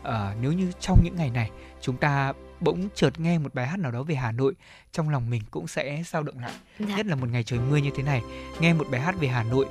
à, 0.03 0.35
nếu 0.41 0.53
như 0.53 0.73
trong 0.81 1.01
những 1.05 1.17
ngày 1.17 1.31
này 1.31 1.51
chúng 1.81 1.97
ta 1.97 2.33
bỗng 2.61 2.89
chợt 2.95 3.21
nghe 3.21 3.39
một 3.39 3.55
bài 3.55 3.67
hát 3.67 3.79
nào 3.79 3.93
đó 3.93 4.03
về 4.03 4.15
Hà 4.15 4.33
Nội 4.33 4.55
trong 4.93 5.09
lòng 5.09 5.31
mình 5.31 5.43
cũng 5.51 5.67
sẽ 5.67 6.03
dao 6.07 6.23
động 6.23 6.39
lại 6.39 6.53
dạ. 6.79 6.97
nhất 6.97 7.07
là 7.07 7.15
một 7.15 7.29
ngày 7.33 7.43
trời 7.43 7.59
mưa 7.71 7.77
như 7.77 7.91
thế 7.97 8.03
này 8.03 8.23
nghe 8.61 8.75
một 8.75 8.87
bài 8.91 9.01
hát 9.01 9.15
về 9.21 9.29
Hà 9.29 9.43
Nội 9.43 9.67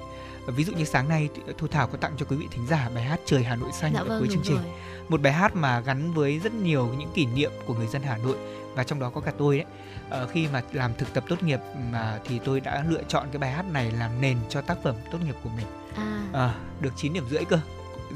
ví 0.47 0.63
dụ 0.63 0.73
như 0.73 0.85
sáng 0.85 1.09
nay 1.09 1.29
thu 1.57 1.67
thảo 1.67 1.87
có 1.87 1.97
tặng 1.97 2.13
cho 2.17 2.25
quý 2.29 2.35
vị 2.35 2.45
thính 2.51 2.67
giả 2.67 2.89
bài 2.95 3.03
hát 3.03 3.19
trời 3.25 3.43
Hà 3.43 3.55
Nội 3.55 3.71
xanh 3.73 3.93
dạ, 3.93 3.99
ở 3.99 4.05
vâng, 4.05 4.19
cuối 4.19 4.27
chương 4.31 4.43
trình 4.43 4.55
rồi. 4.55 4.73
một 5.09 5.21
bài 5.21 5.33
hát 5.33 5.55
mà 5.55 5.79
gắn 5.79 6.13
với 6.13 6.39
rất 6.39 6.53
nhiều 6.53 6.93
những 6.97 7.11
kỷ 7.15 7.25
niệm 7.25 7.51
của 7.65 7.73
người 7.73 7.87
dân 7.87 8.01
Hà 8.01 8.17
Nội 8.17 8.37
và 8.75 8.83
trong 8.83 8.99
đó 8.99 9.09
có 9.09 9.21
cả 9.21 9.31
tôi 9.37 9.57
đấy 9.57 9.65
ờ, 10.09 10.27
khi 10.27 10.47
mà 10.47 10.63
làm 10.73 10.91
thực 10.97 11.13
tập 11.13 11.23
tốt 11.29 11.43
nghiệp 11.43 11.59
mà 11.91 12.19
thì 12.25 12.39
tôi 12.45 12.59
đã 12.59 12.85
lựa 12.89 13.03
chọn 13.07 13.27
cái 13.31 13.39
bài 13.39 13.51
hát 13.51 13.65
này 13.71 13.91
làm 13.91 14.21
nền 14.21 14.37
cho 14.49 14.61
tác 14.61 14.77
phẩm 14.83 14.95
tốt 15.11 15.17
nghiệp 15.25 15.35
của 15.43 15.49
mình 15.49 15.65
à. 15.95 16.23
À, 16.33 16.55
được 16.81 16.93
9 16.95 17.13
điểm 17.13 17.25
rưỡi 17.29 17.45
cơ 17.45 17.59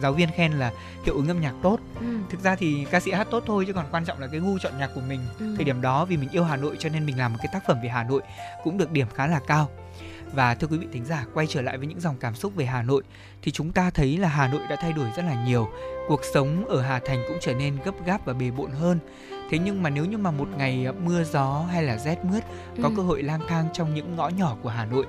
giáo 0.02 0.14
viên 0.14 0.30
khen 0.32 0.52
là 0.52 0.72
hiệu 1.04 1.16
ứng 1.16 1.28
âm 1.28 1.42
nhạc 1.42 1.54
tốt. 1.62 1.78
Ừ. 2.00 2.06
thực 2.30 2.40
ra 2.40 2.56
thì 2.56 2.86
ca 2.92 3.00
sĩ 3.00 3.12
hát 3.12 3.28
tốt 3.32 3.44
thôi 3.48 3.64
chứ 3.68 3.74
còn 3.74 3.86
quan 3.92 4.06
trọng 4.06 4.20
là 4.20 4.28
cái 4.28 4.40
gu 4.40 4.58
chọn 4.60 4.78
nhạc 4.80 4.90
của 4.96 5.02
mình. 5.02 5.20
Ừ. 5.40 5.54
thời 5.56 5.66
điểm 5.66 5.82
đó 5.82 6.06
vì 6.06 6.18
mình 6.18 6.30
yêu 6.32 6.44
hà 6.44 6.58
nội 6.58 6.76
cho 6.80 6.90
nên 6.90 7.06
mình 7.06 7.18
làm 7.18 7.34
một 7.34 7.40
cái 7.42 7.50
tác 7.54 7.64
phẩm 7.68 7.78
về 7.84 7.90
hà 7.90 8.04
nội 8.04 8.22
cũng 8.64 8.78
được 8.78 8.92
điểm 8.92 9.08
khá 9.14 9.28
là 9.28 9.40
cao. 9.48 9.70
Và 10.34 10.56
thưa 10.56 10.68
quý 10.68 10.78
vị 10.78 10.88
thính 10.94 11.06
giả 11.06 11.26
quay 11.34 11.48
trở 11.48 11.62
lại 11.62 11.78
với 11.78 11.88
những 11.88 12.00
dòng 12.00 12.16
cảm 12.20 12.36
xúc 12.36 12.56
về 12.56 12.66
hà 12.66 12.82
nội 12.82 13.04
thì 13.42 13.52
chúng 13.52 13.72
ta 13.72 13.90
thấy 13.90 14.18
là 14.18 14.28
hà 14.28 14.48
nội 14.48 14.62
đã 14.70 14.76
thay 14.76 14.94
đổi 14.94 15.08
rất 15.16 15.26
là 15.26 15.46
nhiều. 15.46 15.70
Cuộc 16.08 16.22
sống 16.34 16.66
ở 16.66 16.82
hà 16.82 17.00
thành 17.06 17.24
cũng 17.28 17.38
trở 17.42 17.54
nên 17.54 17.78
gấp 17.86 18.06
gáp 18.06 18.26
và 18.26 18.34
bề 18.34 18.52
bộn 18.52 18.72
hơn 18.72 19.00
thế 19.50 19.60
nhưng 19.60 19.84
mà 19.84 19.90
nếu 19.90 20.06
như 20.06 20.18
mà 20.18 20.32
một 20.32 20.48
ngày 20.58 20.88
mưa 21.06 21.24
gió 21.24 21.66
hay 21.72 21.84
là 21.84 21.98
rét 21.98 22.26
mướt 22.26 22.44
có 22.84 22.90
ừ. 22.90 22.94
cơ 22.98 23.04
hội 23.04 23.24
lang 23.24 23.42
thang 23.48 23.66
trong 23.74 23.94
những 23.94 24.16
ngõ 24.16 24.30
nhỏ 24.30 24.58
của 24.64 24.70
Hà 24.70 24.86
Nội 24.86 25.06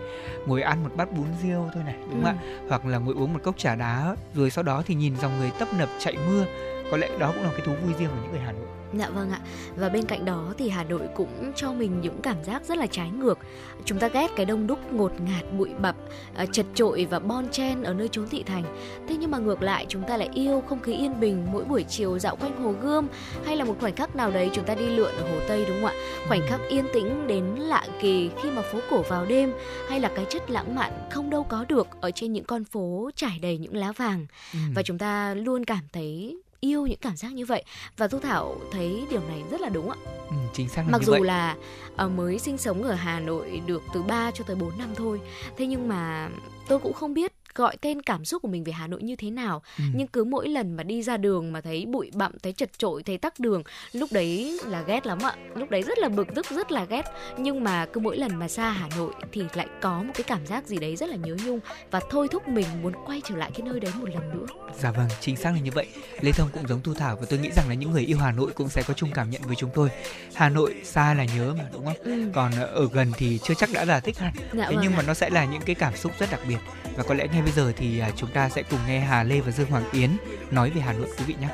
ngồi 0.46 0.62
ăn 0.62 0.82
một 0.82 0.90
bát 0.96 1.12
bún 1.12 1.26
riêu 1.42 1.68
thôi 1.74 1.82
này 1.86 1.94
đúng 2.10 2.24
không 2.24 2.38
ừ. 2.42 2.48
ạ 2.48 2.66
hoặc 2.68 2.86
là 2.86 2.98
ngồi 2.98 3.14
uống 3.14 3.32
một 3.32 3.40
cốc 3.42 3.58
trà 3.58 3.74
đá 3.74 4.16
rồi 4.34 4.50
sau 4.50 4.64
đó 4.64 4.82
thì 4.86 4.94
nhìn 4.94 5.16
dòng 5.16 5.38
người 5.38 5.50
tấp 5.58 5.68
nập 5.78 5.88
chạy 5.98 6.16
mưa 6.28 6.44
có 6.90 6.96
lẽ 6.96 7.08
đó 7.18 7.32
cũng 7.34 7.44
là 7.44 7.50
cái 7.50 7.66
thú 7.66 7.72
vui 7.84 7.94
riêng 7.98 8.08
của 8.08 8.22
những 8.22 8.32
người 8.32 8.40
Hà 8.40 8.52
Nội 8.52 8.79
Dạ 8.98 9.10
vâng 9.10 9.30
ạ. 9.30 9.40
Và 9.76 9.88
bên 9.88 10.04
cạnh 10.04 10.24
đó 10.24 10.54
thì 10.58 10.68
Hà 10.68 10.84
Nội 10.84 11.02
cũng 11.14 11.52
cho 11.56 11.72
mình 11.72 12.00
những 12.00 12.20
cảm 12.22 12.44
giác 12.44 12.62
rất 12.64 12.78
là 12.78 12.86
trái 12.86 13.10
ngược. 13.10 13.38
Chúng 13.84 13.98
ta 13.98 14.08
ghét 14.08 14.30
cái 14.36 14.46
đông 14.46 14.66
đúc 14.66 14.92
ngột 14.92 15.12
ngạt, 15.20 15.52
bụi 15.58 15.68
bặm, 15.78 15.94
à, 16.34 16.46
chật 16.46 16.66
trội 16.74 17.06
và 17.10 17.18
bon 17.18 17.48
chen 17.48 17.82
ở 17.82 17.94
nơi 17.94 18.08
chốn 18.08 18.28
thị 18.28 18.42
thành. 18.42 18.64
Thế 19.08 19.16
nhưng 19.16 19.30
mà 19.30 19.38
ngược 19.38 19.62
lại 19.62 19.86
chúng 19.88 20.02
ta 20.02 20.16
lại 20.16 20.28
yêu 20.34 20.62
không 20.68 20.80
khí 20.80 20.94
yên 20.94 21.20
bình 21.20 21.46
mỗi 21.52 21.64
buổi 21.64 21.82
chiều 21.82 22.18
dạo 22.18 22.36
quanh 22.36 22.62
hồ 22.62 22.74
Gươm 22.82 23.06
hay 23.44 23.56
là 23.56 23.64
một 23.64 23.76
khoảnh 23.80 23.94
khắc 23.96 24.16
nào 24.16 24.30
đấy 24.30 24.50
chúng 24.52 24.64
ta 24.64 24.74
đi 24.74 24.86
lượn 24.86 25.14
ở 25.16 25.22
hồ 25.22 25.40
Tây 25.48 25.64
đúng 25.68 25.76
không 25.80 25.90
ạ? 25.90 25.94
Khoảnh 26.28 26.40
khắc 26.48 26.60
yên 26.68 26.84
tĩnh 26.94 27.26
đến 27.26 27.44
lạ 27.44 27.86
kỳ 28.00 28.30
khi 28.42 28.50
mà 28.50 28.62
phố 28.62 28.78
cổ 28.90 29.02
vào 29.08 29.26
đêm 29.26 29.52
hay 29.88 30.00
là 30.00 30.10
cái 30.16 30.26
chất 30.28 30.50
lãng 30.50 30.74
mạn 30.74 30.92
không 31.10 31.30
đâu 31.30 31.44
có 31.44 31.64
được 31.68 31.88
ở 32.00 32.10
trên 32.10 32.32
những 32.32 32.44
con 32.44 32.64
phố 32.64 33.10
trải 33.16 33.38
đầy 33.42 33.58
những 33.58 33.76
lá 33.76 33.92
vàng. 33.92 34.26
Ừ. 34.52 34.58
Và 34.74 34.82
chúng 34.82 34.98
ta 34.98 35.34
luôn 35.34 35.64
cảm 35.64 35.82
thấy 35.92 36.36
yêu 36.60 36.86
những 36.86 36.98
cảm 36.98 37.16
giác 37.16 37.32
như 37.32 37.46
vậy 37.46 37.64
và 37.96 38.08
thu 38.08 38.18
thảo 38.18 38.56
thấy 38.72 39.06
điều 39.10 39.20
này 39.28 39.42
rất 39.50 39.60
là 39.60 39.68
đúng 39.68 39.90
ạ 39.90 39.96
ừ, 40.28 40.36
chính 40.52 40.68
xác 40.68 40.82
là 40.82 40.88
mặc 40.92 41.02
dù 41.02 41.12
vậy. 41.12 41.20
là 41.24 41.56
uh, 42.04 42.10
mới 42.10 42.38
sinh 42.38 42.58
sống 42.58 42.82
ở 42.82 42.94
hà 42.94 43.20
nội 43.20 43.62
được 43.66 43.82
từ 43.94 44.02
3 44.02 44.30
cho 44.30 44.44
tới 44.44 44.56
4 44.56 44.78
năm 44.78 44.88
thôi 44.96 45.20
thế 45.56 45.66
nhưng 45.66 45.88
mà 45.88 46.30
tôi 46.68 46.78
cũng 46.78 46.92
không 46.92 47.14
biết 47.14 47.32
gọi 47.54 47.76
tên 47.80 48.02
cảm 48.02 48.24
xúc 48.24 48.42
của 48.42 48.48
mình 48.48 48.64
về 48.64 48.72
Hà 48.72 48.86
Nội 48.86 49.02
như 49.02 49.16
thế 49.16 49.30
nào. 49.30 49.62
Ừ. 49.78 49.84
nhưng 49.94 50.06
cứ 50.06 50.24
mỗi 50.24 50.48
lần 50.48 50.76
mà 50.76 50.82
đi 50.82 51.02
ra 51.02 51.16
đường 51.16 51.52
mà 51.52 51.60
thấy 51.60 51.86
bụi 51.86 52.10
bặm 52.14 52.32
thấy 52.42 52.52
chật 52.52 52.78
trội 52.78 53.02
thấy 53.02 53.18
tắc 53.18 53.40
đường 53.40 53.62
lúc 53.92 54.12
đấy 54.12 54.60
là 54.66 54.82
ghét 54.82 55.06
lắm 55.06 55.18
ạ. 55.22 55.32
Lúc 55.54 55.70
đấy 55.70 55.82
rất 55.82 55.98
là 55.98 56.08
bực 56.08 56.26
tức 56.34 56.46
rất 56.50 56.72
là 56.72 56.84
ghét. 56.84 57.02
Nhưng 57.38 57.64
mà 57.64 57.86
cứ 57.92 58.00
mỗi 58.00 58.16
lần 58.16 58.36
mà 58.36 58.48
xa 58.48 58.70
Hà 58.70 58.88
Nội 58.96 59.12
thì 59.32 59.42
lại 59.54 59.66
có 59.80 60.02
một 60.02 60.12
cái 60.14 60.24
cảm 60.24 60.46
giác 60.46 60.66
gì 60.66 60.76
đấy 60.78 60.96
rất 60.96 61.08
là 61.08 61.16
nhớ 61.16 61.36
nhung. 61.46 61.60
Và 61.90 62.00
thôi 62.10 62.28
thúc 62.30 62.48
mình 62.48 62.66
muốn 62.82 62.92
quay 63.06 63.22
trở 63.28 63.36
lại 63.36 63.50
cái 63.54 63.66
nơi 63.66 63.80
đấy 63.80 63.92
một 64.00 64.08
lần 64.14 64.30
nữa. 64.30 64.46
Dạ 64.78 64.90
vâng 64.90 65.08
chính 65.20 65.36
xác 65.36 65.50
là 65.50 65.58
như 65.58 65.70
vậy. 65.74 65.86
Lê 66.20 66.32
Thông 66.32 66.48
cũng 66.52 66.68
giống 66.68 66.80
Thu 66.82 66.94
Thảo 66.94 67.16
và 67.20 67.26
tôi 67.30 67.38
nghĩ 67.38 67.50
rằng 67.56 67.68
là 67.68 67.74
những 67.74 67.90
người 67.90 68.02
yêu 68.02 68.18
Hà 68.18 68.32
Nội 68.32 68.52
cũng 68.54 68.68
sẽ 68.68 68.82
có 68.82 68.94
chung 68.94 69.10
cảm 69.14 69.30
nhận 69.30 69.42
với 69.44 69.56
chúng 69.56 69.70
tôi. 69.74 69.88
Hà 70.34 70.48
Nội 70.48 70.74
xa 70.84 71.14
là 71.14 71.24
nhớ 71.36 71.54
mà 71.58 71.64
đúng 71.72 71.84
không? 71.84 71.96
Ừ. 72.04 72.30
còn 72.34 72.52
ở 72.52 72.88
gần 72.92 73.12
thì 73.16 73.38
chưa 73.38 73.54
chắc 73.54 73.70
đã 73.72 73.84
là 73.84 74.00
thích 74.00 74.18
hẳn 74.18 74.32
dạ 74.36 74.66
thế 74.68 74.74
vâng 74.74 74.78
nhưng 74.82 74.92
ạ. 74.92 74.96
mà 74.96 75.02
nó 75.02 75.14
sẽ 75.14 75.30
là 75.30 75.44
những 75.44 75.62
cái 75.66 75.74
cảm 75.74 75.96
xúc 75.96 76.12
rất 76.18 76.30
đặc 76.30 76.40
biệt. 76.48 76.58
Và 76.96 77.02
có 77.02 77.14
lẽ 77.14 77.26
ngay 77.40 77.44
bây 77.44 77.64
giờ 77.64 77.72
thì 77.76 77.98
à, 77.98 78.10
chúng 78.16 78.30
ta 78.30 78.48
sẽ 78.48 78.62
cùng 78.70 78.78
nghe 78.86 79.00
Hà 79.00 79.22
Lê 79.22 79.40
và 79.40 79.50
Dương 79.50 79.70
Hoàng 79.70 79.84
Yến 79.92 80.10
nói 80.50 80.70
về 80.70 80.80
Hà 80.80 80.92
Nội 80.92 81.08
quý 81.18 81.24
vị 81.26 81.34
nhé. 81.40 81.48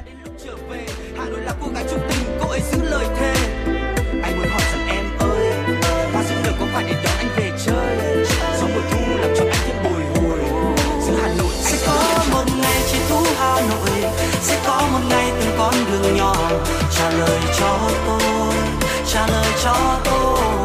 Hà 1.19 1.25
Nội 1.25 1.41
là 1.41 1.55
cô 1.61 1.69
gái 1.75 1.85
trung 1.91 2.01
tình, 2.09 2.39
cô 2.41 2.49
ấy 2.49 2.61
giữ 2.73 2.79
lời 2.83 3.07
thề. 3.17 3.35
Anh 4.23 4.39
muốn 4.39 4.49
hỏi 4.49 4.61
rằng 4.73 4.89
em 4.89 5.05
ơi, 5.19 5.53
bao 6.15 6.23
giờ 6.23 6.35
được 6.45 6.53
có 6.61 6.67
phải 6.73 6.85
để 6.85 6.93
đón 7.05 7.15
anh 7.19 7.29
về 7.37 7.51
chơi? 7.67 8.25
Gió 8.61 8.67
mùa 8.75 8.81
thu 8.91 8.99
làm 9.21 9.31
cho 9.37 9.45
anh 9.45 9.61
thêm 9.67 9.85
bồi 9.85 10.03
hồi. 10.15 10.39
Giữa 11.07 11.19
Hà 11.23 11.29
Nội 11.39 11.55
sẽ 11.61 11.87
có 11.87 12.25
một 12.33 12.45
ngày 12.63 12.83
chỉ 12.93 12.99
thu 13.09 13.25
Hà 13.39 13.61
Nội, 13.61 14.13
sẽ 14.41 14.63
có 14.67 14.89
một 14.93 15.01
ngày 15.09 15.33
từng 15.41 15.55
con 15.59 15.75
đường 15.93 16.17
nhỏ 16.17 16.51
trả 16.97 17.11
lời 17.11 17.41
cho 17.59 17.91
tôi, 18.07 18.55
trả 19.13 19.27
lời 19.27 19.53
cho 19.65 20.01
tôi. 20.05 20.56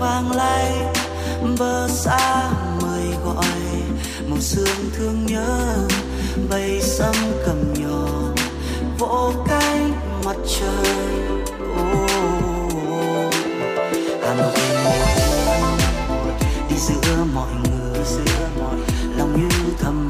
Vang 0.00 0.28
vàng 0.28 0.36
lay 0.36 0.72
bờ 1.58 1.88
xa 1.88 2.50
mời 2.82 3.04
gọi. 3.24 3.44
Màu 4.28 4.40
sương 4.40 4.90
thương 4.96 5.26
nhớ 5.26 5.76
bầy 6.50 6.80
sâm 6.80 7.14
cầm 7.46 7.74
nhỏ 7.74 8.06
vỗ 8.98 9.32
cánh 9.48 9.92
mặt 10.24 10.36
trời. 10.58 10.94
Oh, 11.82 13.34
hà 14.22 14.34
nội 14.34 14.58
một 14.84 16.32
đi 16.70 16.76
giữa 16.78 17.24
mọi 17.34 17.50
người 17.64 18.04
giữa 18.04 18.48
mọi 18.60 18.76
lòng 19.16 19.48
như 19.48 19.72
thầm 19.80 20.09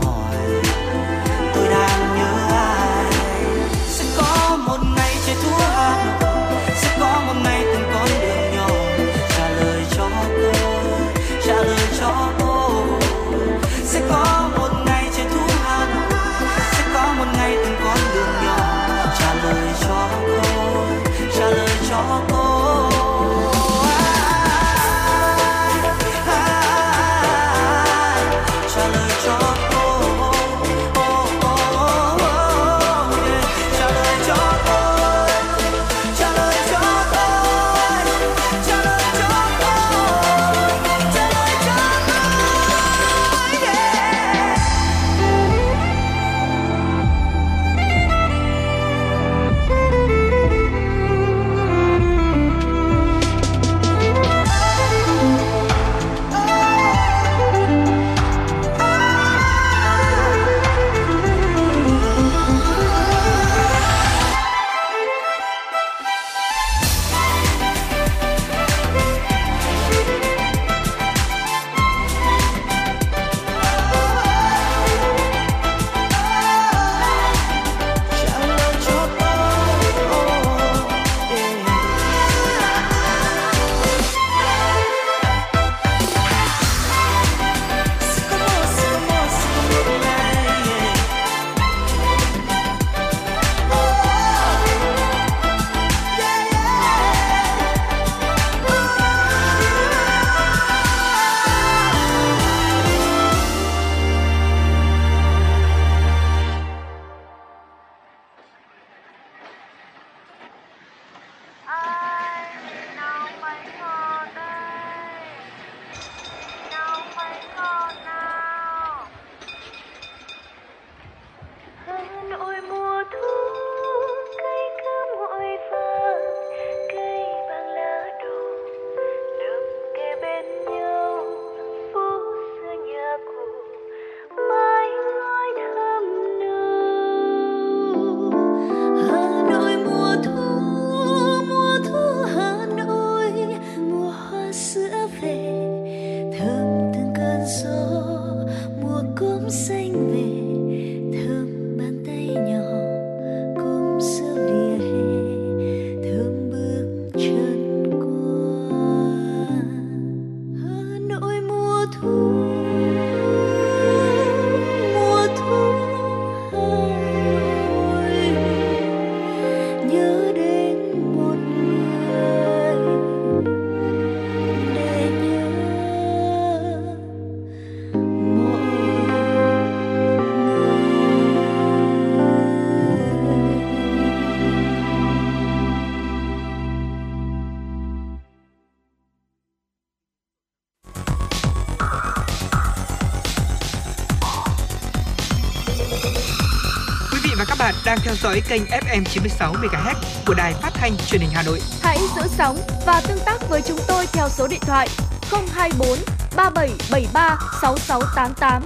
đang 197.91 197.99
theo 198.03 198.15
dõi 198.15 198.43
kênh 198.49 198.63
FM 198.65 199.05
96 199.05 199.53
MHz 199.53 199.95
của 200.27 200.35
đài 200.35 200.55
phát 200.55 200.71
thanh 200.75 200.97
truyền 200.97 201.21
hình 201.21 201.31
Hà 201.33 201.43
Nội. 201.43 201.61
Hãy 201.83 201.99
giữ 202.17 202.23
sóng 202.29 202.59
và 202.87 203.03
tương 203.09 203.19
tác 203.27 203.39
với 203.49 203.63
chúng 203.67 203.79
tôi 203.89 204.07
theo 204.13 204.29
số 204.29 204.49
điện 204.49 204.61
thoại 204.61 204.89
024 205.31 205.99
3773 206.37 207.39
6688. 207.63 208.63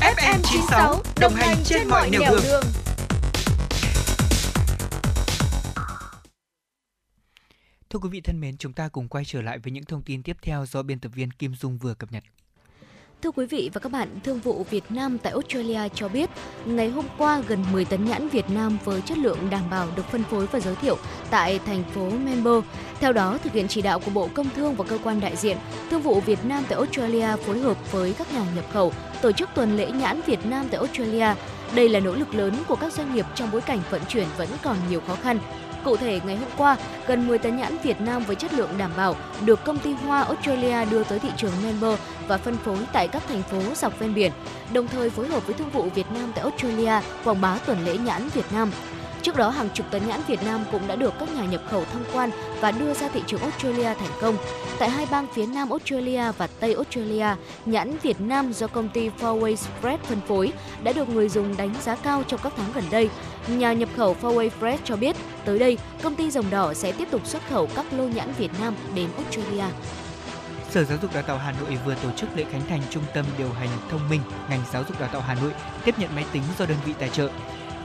FM 0.00 0.40
96 0.42 1.02
đồng 1.20 1.34
hành 1.34 1.56
trên 1.64 1.88
mọi 1.88 2.10
nẻo 2.10 2.20
đường. 2.30 2.40
đường. 2.44 2.64
Thưa 7.90 7.98
quý 7.98 8.08
vị 8.08 8.20
thân 8.20 8.40
mến, 8.40 8.56
chúng 8.56 8.72
ta 8.72 8.88
cùng 8.88 9.08
quay 9.08 9.24
trở 9.24 9.42
lại 9.42 9.58
với 9.58 9.72
những 9.72 9.84
thông 9.84 10.02
tin 10.02 10.22
tiếp 10.22 10.36
theo 10.42 10.66
do 10.66 10.82
biên 10.82 10.98
tập 10.98 11.12
viên 11.14 11.30
Kim 11.30 11.54
Dung 11.54 11.78
vừa 11.78 11.94
cập 11.94 12.12
nhật. 12.12 12.24
Thưa 13.24 13.30
quý 13.30 13.46
vị 13.46 13.70
và 13.72 13.80
các 13.80 13.92
bạn, 13.92 14.08
Thương 14.24 14.40
vụ 14.40 14.66
Việt 14.70 14.84
Nam 14.90 15.18
tại 15.18 15.32
Australia 15.32 15.88
cho 15.94 16.08
biết, 16.08 16.30
ngày 16.66 16.88
hôm 16.88 17.04
qua 17.18 17.42
gần 17.48 17.64
10 17.72 17.84
tấn 17.84 18.04
nhãn 18.04 18.28
Việt 18.28 18.50
Nam 18.50 18.78
với 18.84 19.00
chất 19.00 19.18
lượng 19.18 19.38
đảm 19.50 19.62
bảo 19.70 19.88
được 19.96 20.06
phân 20.10 20.22
phối 20.24 20.46
và 20.46 20.60
giới 20.60 20.74
thiệu 20.74 20.96
tại 21.30 21.58
thành 21.66 21.84
phố 21.94 22.10
Melbourne. 22.10 22.68
Theo 23.00 23.12
đó, 23.12 23.38
thực 23.44 23.52
hiện 23.52 23.68
chỉ 23.68 23.82
đạo 23.82 24.00
của 24.00 24.10
Bộ 24.10 24.28
Công 24.34 24.50
Thương 24.56 24.74
và 24.74 24.84
cơ 24.84 24.98
quan 25.04 25.20
đại 25.20 25.36
diện, 25.36 25.56
Thương 25.90 26.02
vụ 26.02 26.20
Việt 26.20 26.44
Nam 26.44 26.64
tại 26.68 26.78
Australia 26.78 27.36
phối 27.46 27.58
hợp 27.58 27.92
với 27.92 28.14
các 28.18 28.32
nhà 28.32 28.44
nhập 28.54 28.64
khẩu 28.72 28.92
tổ 29.22 29.32
chức 29.32 29.48
tuần 29.54 29.76
lễ 29.76 29.90
nhãn 29.90 30.20
Việt 30.26 30.46
Nam 30.46 30.66
tại 30.70 30.78
Australia. 30.78 31.34
Đây 31.74 31.88
là 31.88 32.00
nỗ 32.00 32.14
lực 32.14 32.34
lớn 32.34 32.54
của 32.68 32.76
các 32.76 32.92
doanh 32.92 33.14
nghiệp 33.14 33.26
trong 33.34 33.50
bối 33.52 33.60
cảnh 33.60 33.80
vận 33.90 34.00
chuyển 34.08 34.26
vẫn 34.36 34.48
còn 34.62 34.76
nhiều 34.90 35.00
khó 35.06 35.14
khăn. 35.14 35.38
Cụ 35.84 35.96
thể, 35.96 36.20
ngày 36.26 36.36
hôm 36.36 36.48
qua, 36.56 36.76
gần 37.06 37.26
10 37.26 37.38
tấn 37.38 37.56
nhãn 37.56 37.78
Việt 37.82 38.00
Nam 38.00 38.24
với 38.24 38.36
chất 38.36 38.52
lượng 38.52 38.70
đảm 38.78 38.90
bảo 38.96 39.16
được 39.44 39.64
công 39.64 39.78
ty 39.78 39.92
Hoa 39.92 40.22
Australia 40.22 40.84
đưa 40.84 41.04
tới 41.04 41.18
thị 41.18 41.28
trường 41.36 41.52
Melbourne 41.62 42.02
và 42.28 42.38
phân 42.38 42.56
phối 42.56 42.78
tại 42.92 43.08
các 43.08 43.22
thành 43.28 43.42
phố 43.42 43.60
dọc 43.76 43.98
ven 43.98 44.14
biển, 44.14 44.32
đồng 44.72 44.88
thời 44.88 45.10
phối 45.10 45.28
hợp 45.28 45.46
với 45.46 45.54
Thương 45.54 45.70
vụ 45.70 45.82
Việt 45.82 46.06
Nam 46.14 46.32
tại 46.34 46.44
Australia 46.44 47.00
quảng 47.24 47.40
bá 47.40 47.58
tuần 47.66 47.84
lễ 47.84 47.96
nhãn 47.98 48.28
Việt 48.28 48.52
Nam. 48.52 48.70
Trước 49.24 49.36
đó, 49.36 49.50
hàng 49.50 49.68
chục 49.74 49.86
tấn 49.90 50.08
nhãn 50.08 50.20
Việt 50.26 50.42
Nam 50.42 50.64
cũng 50.72 50.88
đã 50.88 50.96
được 50.96 51.14
các 51.20 51.28
nhà 51.36 51.44
nhập 51.44 51.62
khẩu 51.70 51.84
tham 51.92 52.02
quan 52.12 52.30
và 52.60 52.70
đưa 52.70 52.94
ra 52.94 53.08
thị 53.08 53.22
trường 53.26 53.40
Australia 53.40 53.94
thành 53.94 54.10
công. 54.20 54.36
Tại 54.78 54.90
hai 54.90 55.06
bang 55.10 55.26
phía 55.34 55.46
Nam 55.46 55.70
Australia 55.70 56.32
và 56.38 56.46
Tây 56.46 56.74
Australia, 56.74 57.26
nhãn 57.66 57.98
Việt 58.02 58.20
Nam 58.20 58.52
do 58.52 58.66
công 58.66 58.88
ty 58.88 59.10
Fairway 59.20 59.56
Spread 59.56 60.00
phân 60.00 60.20
phối 60.28 60.52
đã 60.82 60.92
được 60.92 61.08
người 61.08 61.28
dùng 61.28 61.56
đánh 61.56 61.74
giá 61.82 61.96
cao 61.96 62.22
trong 62.28 62.40
các 62.42 62.52
tháng 62.56 62.72
gần 62.74 62.84
đây. 62.90 63.10
Nhà 63.48 63.72
nhập 63.72 63.88
khẩu 63.96 64.16
Fairway 64.22 64.50
Fresh 64.60 64.78
cho 64.84 64.96
biết, 64.96 65.16
tới 65.44 65.58
đây, 65.58 65.78
công 66.02 66.14
ty 66.14 66.30
Rồng 66.30 66.50
Đỏ 66.50 66.74
sẽ 66.74 66.92
tiếp 66.92 67.08
tục 67.10 67.26
xuất 67.26 67.42
khẩu 67.50 67.68
các 67.74 67.86
lô 67.92 68.04
nhãn 68.04 68.32
Việt 68.38 68.50
Nam 68.60 68.74
đến 68.94 69.08
Australia. 69.16 69.64
Sở 70.70 70.84
Giáo 70.84 70.98
dục 71.02 71.14
Đào 71.14 71.22
tạo 71.22 71.38
Hà 71.38 71.52
Nội 71.60 71.78
vừa 71.84 71.94
tổ 71.94 72.08
chức 72.16 72.28
lễ 72.36 72.44
khánh 72.52 72.62
thành 72.68 72.80
Trung 72.90 73.04
tâm 73.14 73.24
điều 73.38 73.52
hành 73.52 73.68
thông 73.90 74.08
minh 74.08 74.20
ngành 74.50 74.60
giáo 74.72 74.84
dục 74.88 75.00
đào 75.00 75.08
tạo 75.12 75.22
Hà 75.26 75.34
Nội 75.34 75.52
tiếp 75.84 75.94
nhận 75.98 76.14
máy 76.14 76.24
tính 76.32 76.42
do 76.58 76.66
đơn 76.66 76.78
vị 76.84 76.94
tài 76.98 77.08
trợ. 77.08 77.28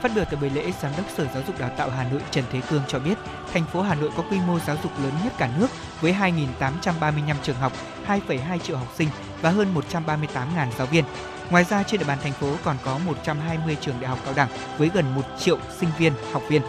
Phát 0.02 0.12
biểu 0.14 0.24
tại 0.24 0.36
buổi 0.40 0.50
lễ, 0.50 0.72
Giám 0.82 0.92
đốc 0.96 1.06
Sở 1.16 1.26
Giáo 1.34 1.42
dục 1.46 1.58
Đào 1.58 1.70
tạo 1.76 1.90
Hà 1.90 2.04
Nội 2.04 2.20
Trần 2.30 2.44
Thế 2.52 2.60
Cương 2.70 2.82
cho 2.88 2.98
biết, 2.98 3.18
thành 3.52 3.64
phố 3.72 3.82
Hà 3.82 3.94
Nội 3.94 4.10
có 4.16 4.22
quy 4.30 4.38
mô 4.46 4.58
giáo 4.58 4.76
dục 4.82 4.92
lớn 5.02 5.12
nhất 5.24 5.32
cả 5.38 5.50
nước 5.58 5.66
với 6.00 6.12
2.835 6.12 7.36
trường 7.42 7.56
học, 7.56 7.72
2,2 8.06 8.58
triệu 8.58 8.76
học 8.76 8.88
sinh 8.98 9.08
và 9.42 9.50
hơn 9.50 9.74
138.000 9.74 10.70
giáo 10.78 10.86
viên. 10.86 11.04
Ngoài 11.50 11.64
ra, 11.64 11.82
trên 11.82 12.00
địa 12.00 12.06
bàn 12.06 12.18
thành 12.22 12.32
phố 12.32 12.54
còn 12.64 12.76
có 12.84 12.98
120 12.98 13.76
trường 13.80 14.00
đại 14.00 14.08
học 14.08 14.18
cao 14.24 14.34
đẳng 14.36 14.48
với 14.78 14.90
gần 14.94 15.14
1 15.14 15.22
triệu 15.38 15.58
sinh 15.80 15.90
viên, 15.98 16.12
học 16.32 16.42
viên, 16.48 16.62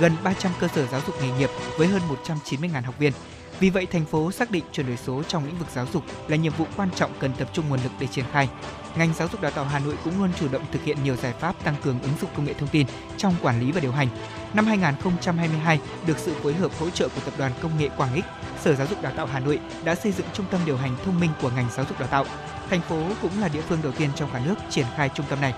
gần 0.00 0.12
300 0.24 0.52
cơ 0.60 0.68
sở 0.68 0.86
giáo 0.86 1.00
dục 1.06 1.14
nghề 1.22 1.30
nghiệp 1.38 1.50
với 1.78 1.88
hơn 1.88 2.02
190.000 2.24 2.82
học 2.82 2.98
viên. 2.98 3.12
Vì 3.60 3.70
vậy, 3.70 3.86
thành 3.86 4.04
phố 4.04 4.32
xác 4.32 4.50
định 4.50 4.64
chuyển 4.72 4.86
đổi 4.86 4.96
số 4.96 5.22
trong 5.22 5.46
lĩnh 5.46 5.58
vực 5.58 5.68
giáo 5.74 5.86
dục 5.92 6.02
là 6.28 6.36
nhiệm 6.36 6.52
vụ 6.52 6.66
quan 6.76 6.90
trọng 6.90 7.10
cần 7.18 7.32
tập 7.38 7.48
trung 7.52 7.68
nguồn 7.68 7.80
lực 7.82 7.92
để 8.00 8.06
triển 8.06 8.24
khai. 8.32 8.48
Ngành 8.96 9.14
giáo 9.14 9.28
dục 9.32 9.40
đào 9.40 9.50
tạo 9.50 9.64
Hà 9.64 9.78
Nội 9.78 9.94
cũng 10.04 10.18
luôn 10.18 10.30
chủ 10.40 10.48
động 10.48 10.62
thực 10.72 10.84
hiện 10.84 10.96
nhiều 11.04 11.16
giải 11.16 11.32
pháp 11.32 11.64
tăng 11.64 11.74
cường 11.82 12.02
ứng 12.02 12.12
dụng 12.20 12.30
công 12.36 12.44
nghệ 12.44 12.52
thông 12.52 12.68
tin 12.68 12.86
trong 13.16 13.34
quản 13.42 13.60
lý 13.60 13.72
và 13.72 13.80
điều 13.80 13.92
hành. 13.92 14.08
Năm 14.54 14.66
2022, 14.66 15.80
được 16.06 16.18
sự 16.18 16.34
phối 16.42 16.54
hợp 16.54 16.70
hỗ 16.80 16.90
trợ 16.90 17.08
của 17.08 17.20
Tập 17.24 17.34
đoàn 17.38 17.52
Công 17.62 17.78
nghệ 17.78 17.88
Quảng 17.96 18.14
Ích, 18.14 18.24
Sở 18.60 18.74
Giáo 18.74 18.86
dục 18.86 19.02
Đào 19.02 19.12
tạo 19.16 19.26
Hà 19.26 19.40
Nội 19.40 19.58
đã 19.84 19.94
xây 19.94 20.12
dựng 20.12 20.26
trung 20.32 20.46
tâm 20.50 20.60
điều 20.66 20.76
hành 20.76 20.96
thông 21.04 21.20
minh 21.20 21.30
của 21.42 21.50
ngành 21.50 21.66
giáo 21.76 21.86
dục 21.88 22.00
đào 22.00 22.08
tạo. 22.08 22.24
Thành 22.70 22.80
phố 22.80 23.02
cũng 23.22 23.40
là 23.40 23.48
địa 23.48 23.60
phương 23.60 23.78
đầu 23.82 23.92
tiên 23.92 24.10
trong 24.16 24.30
cả 24.32 24.40
nước 24.46 24.54
triển 24.70 24.86
khai 24.96 25.10
trung 25.14 25.26
tâm 25.28 25.40
này. 25.40 25.54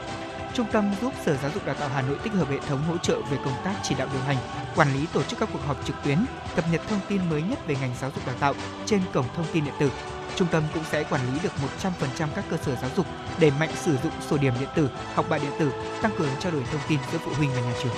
Trung 0.55 0.67
tâm 0.73 0.95
giúp 1.01 1.13
Sở 1.25 1.37
Giáo 1.37 1.51
dục 1.55 1.67
Đào 1.67 1.75
tạo 1.75 1.89
Hà 1.89 2.03
Nội 2.03 2.17
tích 2.23 2.33
hợp 2.33 2.49
hệ 2.51 2.59
thống 2.59 2.83
hỗ 2.83 2.99
trợ 2.99 3.21
về 3.31 3.39
công 3.45 3.55
tác 3.65 3.75
chỉ 3.83 3.95
đạo 3.95 4.09
điều 4.13 4.23
hành, 4.23 4.37
quản 4.77 4.95
lý 4.95 5.07
tổ 5.13 5.23
chức 5.23 5.39
các 5.39 5.49
cuộc 5.53 5.59
họp 5.67 5.87
trực 5.87 5.97
tuyến, 6.05 6.19
cập 6.57 6.65
nhật 6.73 6.81
thông 6.89 7.01
tin 7.09 7.31
mới 7.31 7.43
nhất 7.43 7.67
về 7.67 7.77
ngành 7.81 7.95
giáo 8.01 8.11
dục 8.15 8.27
đào 8.27 8.37
tạo 8.41 8.55
trên 8.87 9.01
cổng 9.13 9.27
thông 9.37 9.47
tin 9.53 9.65
điện 9.65 9.75
tử. 9.81 9.91
Trung 10.37 10.49
tâm 10.51 10.63
cũng 10.75 10.85
sẽ 10.85 11.05
quản 11.05 11.21
lý 11.33 11.39
được 11.43 11.53
100% 11.83 12.29
các 12.35 12.45
cơ 12.51 12.57
sở 12.57 12.77
giáo 12.77 12.91
dục, 12.97 13.07
đẩy 13.41 13.51
mạnh 13.51 13.71
sử 13.77 13.97
dụng 14.03 14.13
sổ 14.31 14.37
điểm 14.37 14.55
điện 14.61 14.69
tử, 14.75 14.91
học 15.15 15.27
bạ 15.29 15.39
điện 15.39 15.53
tử, 15.59 15.73
tăng 16.03 16.13
cường 16.19 16.31
trao 16.41 16.53
đổi 16.53 16.63
thông 16.73 16.81
tin 16.89 16.99
giữa 17.13 17.19
phụ 17.19 17.33
huynh 17.35 17.51
và 17.55 17.61
nhà 17.61 17.73
trường. 17.83 17.95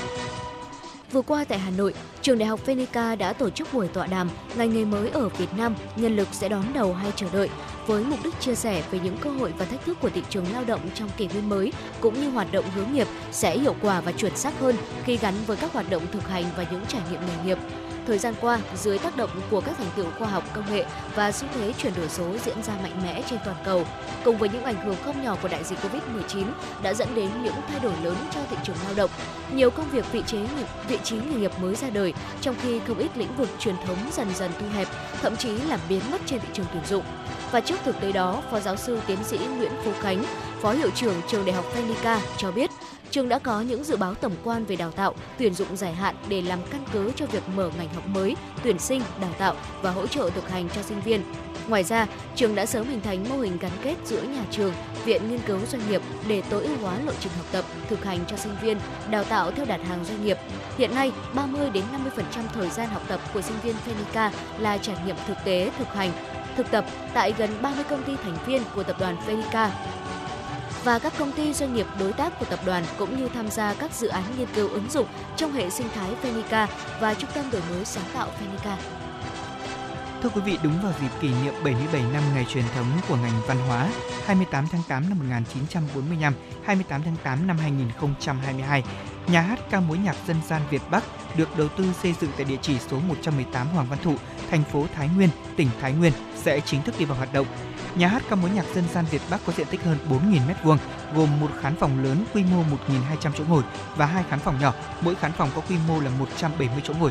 Vừa 1.15 1.23
qua 1.23 1.45
tại 1.45 1.59
Hà 1.59 1.71
Nội, 1.71 1.95
trường 2.23 2.39
Đại 2.39 2.49
học 2.49 2.61
Phenica 2.61 3.17
đã 3.17 3.33
tổ 3.33 3.51
chức 3.51 3.69
buổi 3.75 3.89
tọa 3.89 4.07
đàm 4.07 4.31
ngành 4.57 4.75
nghề 4.75 4.85
mới 4.85 5.11
ở 5.11 5.29
Việt 5.29 5.49
Nam, 5.57 5.75
nhân 5.97 6.17
lực 6.17 6.29
sẽ 6.33 6.49
đón 6.49 6.65
đầu 6.75 6.95
hay 6.95 7.13
chờ 7.17 7.27
đợi 7.33 7.49
với 7.87 8.05
mục 8.05 8.19
đích 8.25 8.41
chia 8.41 8.55
sẻ 8.55 8.83
về 8.91 8.99
những 9.05 9.17
cơ 9.17 9.31
hội 9.31 9.53
và 9.59 9.65
thách 9.65 9.85
thức 9.85 9.99
của 10.01 10.11
thị 10.11 10.23
trường 10.31 10.45
lao 10.53 10.65
động 10.65 10.81
trong 10.95 11.11
kỷ 11.17 11.27
nguyên 11.27 11.49
mới 11.49 11.73
cũng 12.01 12.21
như 12.21 12.31
hoạt 12.31 12.53
động 12.53 12.65
hướng 12.75 12.93
nghiệp 12.93 13.07
sẽ 13.33 13.59
hiệu 13.59 13.75
quả 13.83 14.01
và 14.01 14.13
chuẩn 14.13 14.37
xác 14.37 14.61
hơn 14.61 14.77
khi 15.05 15.17
gắn 15.17 15.35
với 15.47 15.57
các 15.57 15.73
hoạt 15.73 15.91
động 15.91 16.03
thực 16.13 16.29
hành 16.29 16.45
và 16.57 16.67
những 16.71 16.87
trải 16.89 17.03
nghiệm 17.11 17.21
nghề 17.21 17.45
nghiệp. 17.45 17.59
Thời 18.07 18.19
gian 18.19 18.35
qua, 18.41 18.59
dưới 18.75 18.99
tác 18.99 19.17
động 19.17 19.31
của 19.51 19.61
các 19.61 19.75
thành 19.79 19.91
tựu 19.97 20.07
khoa 20.19 20.29
học 20.29 20.45
công 20.55 20.71
nghệ 20.71 20.85
và 21.15 21.33
xu 21.33 21.47
thế 21.55 21.73
chuyển 21.79 21.93
đổi 21.97 22.09
số 22.09 22.25
diễn 22.45 22.63
ra 22.63 22.75
mạnh 22.83 23.03
mẽ 23.03 23.23
trên 23.31 23.39
toàn 23.45 23.57
cầu, 23.65 23.87
cùng 24.25 24.37
với 24.37 24.49
những 24.49 24.65
ảnh 24.65 24.87
hưởng 24.87 24.97
không 25.05 25.25
nhỏ 25.25 25.37
của 25.43 25.49
đại 25.49 25.65
dịch 25.65 25.79
Covid-19 25.79 26.45
đã 26.83 26.95
dẫn 26.95 27.15
đến 27.15 27.29
những 27.43 27.55
thay 27.69 27.81
đổi 27.81 27.93
lớn 28.03 28.17
cho 28.35 28.41
thị 28.51 28.57
trường 28.65 28.77
lao 28.85 28.95
động. 28.95 29.11
Nhiều 29.55 29.71
công 29.71 29.91
việc 29.91 30.13
vị 30.13 30.23
trí 30.27 30.39
vị 30.89 30.99
trí 31.05 31.17
nghề 31.17 31.35
nghiệp 31.35 31.53
mới 31.61 31.75
ra 31.75 31.91
đời, 31.91 32.15
trong 32.41 32.55
khi 32.63 32.81
không 32.87 32.99
ít 32.99 33.11
lĩnh 33.17 33.37
vực 33.37 33.49
truyền 33.59 33.75
thống 33.87 33.99
dần 34.13 34.35
dần 34.35 34.51
thu 34.61 34.67
hẹp, 34.75 34.89
thậm 35.23 35.37
chí 35.37 35.59
là 35.59 35.79
biến 35.89 36.01
mất 36.11 36.21
trên 36.27 36.41
thị 36.41 36.49
trường 36.53 36.67
tuyển 36.73 36.83
dụng. 36.89 37.05
Và 37.53 37.61
trước 37.61 37.77
thực 37.85 38.01
tế 38.01 38.13
đó, 38.13 38.43
Phó 38.51 38.61
giáo 38.61 38.77
sư 38.77 39.01
tiến 39.07 39.19
sĩ 39.25 39.39
Nguyễn 39.39 39.73
Phú 39.85 39.93
Khánh, 40.01 40.25
Phó 40.63 40.73
hiệu 40.73 40.91
trưởng 40.95 41.15
trường 41.29 41.45
Đại 41.45 41.55
học 41.55 41.65
Phenica 41.73 42.21
cho 42.37 42.53
biết, 42.53 42.71
trường 43.15 43.29
đã 43.29 43.39
có 43.39 43.61
những 43.61 43.85
dự 43.85 43.97
báo 43.97 44.15
tổng 44.15 44.33
quan 44.45 44.65
về 44.65 44.77
đào 44.77 44.91
tạo, 44.91 45.15
tuyển 45.39 45.55
dụng 45.55 45.77
dài 45.77 45.95
hạn 45.95 46.15
để 46.29 46.43
làm 46.43 46.59
căn 46.71 46.85
cứ 46.93 47.13
cho 47.17 47.27
việc 47.27 47.43
mở 47.57 47.71
ngành 47.79 47.89
học 47.95 48.07
mới, 48.07 48.37
tuyển 48.63 48.79
sinh, 48.79 49.03
đào 49.21 49.31
tạo 49.39 49.55
và 49.83 49.91
hỗ 49.91 50.07
trợ 50.07 50.31
thực 50.35 50.49
hành 50.49 50.69
cho 50.75 50.83
sinh 50.83 51.01
viên. 51.01 51.21
Ngoài 51.69 51.85
ra, 51.85 52.07
trường 52.35 52.55
đã 52.55 52.67
sớm 52.67 52.89
hình 52.89 53.01
thành 53.01 53.29
mô 53.29 53.37
hình 53.37 53.59
gắn 53.59 53.71
kết 53.83 53.95
giữa 54.05 54.23
nhà 54.23 54.45
trường, 54.51 54.73
viện 55.05 55.31
nghiên 55.31 55.39
cứu 55.47 55.59
doanh 55.67 55.89
nghiệp 55.89 56.03
để 56.29 56.43
tối 56.51 56.65
ưu 56.65 56.77
hóa 56.77 56.99
lộ 57.07 57.13
trình 57.21 57.33
học 57.37 57.47
tập, 57.53 57.65
thực 57.89 58.05
hành 58.05 58.19
cho 58.29 58.37
sinh 58.37 58.57
viên, 58.63 58.79
đào 59.11 59.25
tạo 59.25 59.51
theo 59.51 59.67
đặt 59.67 59.81
hàng 59.89 60.05
doanh 60.05 60.25
nghiệp. 60.25 60.39
Hiện 60.79 60.95
nay, 60.95 61.13
30 61.35 61.71
đến 61.71 61.85
50% 62.37 62.43
thời 62.55 62.71
gian 62.71 62.89
học 62.89 63.03
tập 63.09 63.21
của 63.35 63.43
sinh 63.43 63.57
viên 63.63 63.75
Phenica 63.75 64.33
là 64.59 64.79
trải 64.79 64.97
nghiệm 65.07 65.17
thực 65.27 65.37
tế, 65.45 65.71
thực 65.79 65.89
hành, 65.89 66.13
thực 66.57 66.71
tập 66.71 66.85
tại 67.15 67.35
gần 67.39 67.51
30 67.63 67.85
công 67.91 68.03
ty 68.03 68.13
thành 68.17 68.37
viên 68.47 68.63
của 68.75 68.83
tập 68.83 68.97
đoàn 69.01 69.17
Phenica 69.27 69.71
và 70.85 70.99
các 70.99 71.13
công 71.19 71.33
ty 71.33 71.53
doanh 71.53 71.75
nghiệp 71.75 71.87
đối 72.01 72.13
tác 72.13 72.39
của 72.39 72.47
tập 72.47 72.59
đoàn 72.67 72.85
cũng 72.99 73.17
như 73.19 73.29
tham 73.29 73.51
gia 73.51 73.75
các 73.75 73.95
dự 73.95 74.09
án 74.09 74.23
nghiên 74.39 74.49
cứu 74.55 74.69
ứng 74.69 74.91
dụng 74.91 75.07
trong 75.37 75.53
hệ 75.53 75.71
sinh 75.71 75.87
thái 75.95 76.15
Phenica 76.15 76.69
và 77.01 77.15
trung 77.15 77.31
tâm 77.35 77.45
đổi 77.53 77.63
mới 77.71 77.85
sáng 77.85 78.05
tạo 78.15 78.31
Phenica. 78.39 78.79
Thưa 80.23 80.29
quý 80.29 80.41
vị, 80.41 80.59
đúng 80.63 80.83
vào 80.83 80.93
dịp 81.01 81.09
kỷ 81.21 81.29
niệm 81.45 81.55
77 81.65 82.03
năm 82.13 82.23
ngày 82.35 82.47
truyền 82.49 82.65
thống 82.75 82.87
của 83.09 83.17
ngành 83.17 83.41
văn 83.47 83.59
hóa 83.69 83.89
28 84.27 84.67
tháng 84.73 84.83
8 84.89 85.09
năm 85.09 85.19
1945, 85.19 86.35
28 86.65 87.03
tháng 87.05 87.17
8 87.25 87.47
năm 87.47 87.59
2022, 87.59 88.83
nhà 89.27 89.41
hát 89.41 89.59
ca 89.71 89.81
mối 89.81 89.99
nhạc 89.99 90.17
dân 90.27 90.37
gian 90.49 90.63
Việt 90.71 90.83
Bắc 90.91 91.05
được 91.37 91.59
đầu 91.59 91.69
tư 91.69 91.85
xây 92.03 92.15
dựng 92.21 92.31
tại 92.37 92.45
địa 92.45 92.57
chỉ 92.63 92.79
số 92.79 92.99
118 92.99 93.67
Hoàng 93.67 93.87
Văn 93.91 93.99
Thụ, 94.03 94.15
thành 94.51 94.65
phố 94.73 94.87
Thái 94.95 95.11
Nguyên, 95.17 95.29
tỉnh 95.57 95.69
Thái 95.81 95.93
Nguyên 95.93 96.13
sẽ 96.37 96.61
chính 96.61 96.83
thức 96.83 96.95
đi 96.99 97.05
vào 97.05 97.17
hoạt 97.17 97.33
động. 97.33 97.47
Nhà 97.97 98.09
hát 98.09 98.23
ca 98.31 98.37
mối 98.37 98.51
nhạc 98.51 98.65
dân 98.75 98.85
gian 98.95 99.05
Việt 99.11 99.23
Bắc 99.31 99.41
có 99.47 99.53
diện 99.53 99.67
tích 99.71 99.85
hơn 99.85 99.99
4.000 100.11 100.41
m2, 100.65 100.77
gồm 101.15 101.41
một 101.41 101.51
khán 101.61 101.77
phòng 101.77 102.05
lớn 102.05 102.25
quy 102.35 102.45
mô 102.45 102.63
1.200 102.89 103.31
chỗ 103.39 103.45
ngồi 103.49 103.63
và 103.97 104.07
hai 104.07 104.25
khán 104.31 104.39
phòng 104.39 104.61
nhỏ, 104.61 104.73
mỗi 105.01 105.15
khán 105.15 105.33
phòng 105.33 105.51
có 105.55 105.63
quy 105.69 105.77
mô 105.89 106.01
là 106.01 106.11
170 106.19 106.81
chỗ 106.85 106.95
ngồi. 106.95 107.11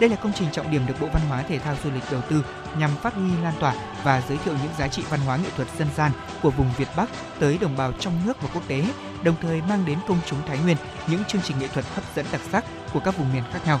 Đây 0.00 0.10
là 0.10 0.16
công 0.16 0.32
trình 0.32 0.48
trọng 0.52 0.70
điểm 0.70 0.86
được 0.86 0.94
Bộ 1.00 1.06
Văn 1.12 1.22
hóa 1.28 1.42
Thể 1.42 1.58
thao 1.58 1.76
Du 1.84 1.90
lịch 1.90 2.02
đầu 2.10 2.20
tư 2.30 2.44
nhằm 2.78 2.90
phát 3.02 3.14
huy 3.14 3.30
lan 3.42 3.54
tỏa 3.60 3.74
và 4.02 4.22
giới 4.28 4.38
thiệu 4.38 4.54
những 4.62 4.72
giá 4.78 4.88
trị 4.88 5.02
văn 5.10 5.20
hóa 5.20 5.36
nghệ 5.36 5.48
thuật 5.56 5.68
dân 5.78 5.88
gian 5.96 6.12
của 6.42 6.50
vùng 6.50 6.70
Việt 6.76 6.88
Bắc 6.96 7.10
tới 7.38 7.58
đồng 7.58 7.76
bào 7.76 7.92
trong 7.92 8.20
nước 8.26 8.42
và 8.42 8.48
quốc 8.54 8.62
tế, 8.68 8.84
đồng 9.22 9.34
thời 9.42 9.62
mang 9.62 9.84
đến 9.84 9.98
công 10.08 10.18
chúng 10.26 10.38
Thái 10.46 10.58
Nguyên 10.58 10.76
những 11.06 11.24
chương 11.24 11.42
trình 11.42 11.58
nghệ 11.58 11.68
thuật 11.68 11.84
hấp 11.94 12.04
dẫn 12.14 12.26
đặc 12.32 12.40
sắc 12.52 12.64
của 12.92 13.00
các 13.00 13.18
vùng 13.18 13.32
miền 13.32 13.42
khác 13.52 13.60
nhau. 13.66 13.80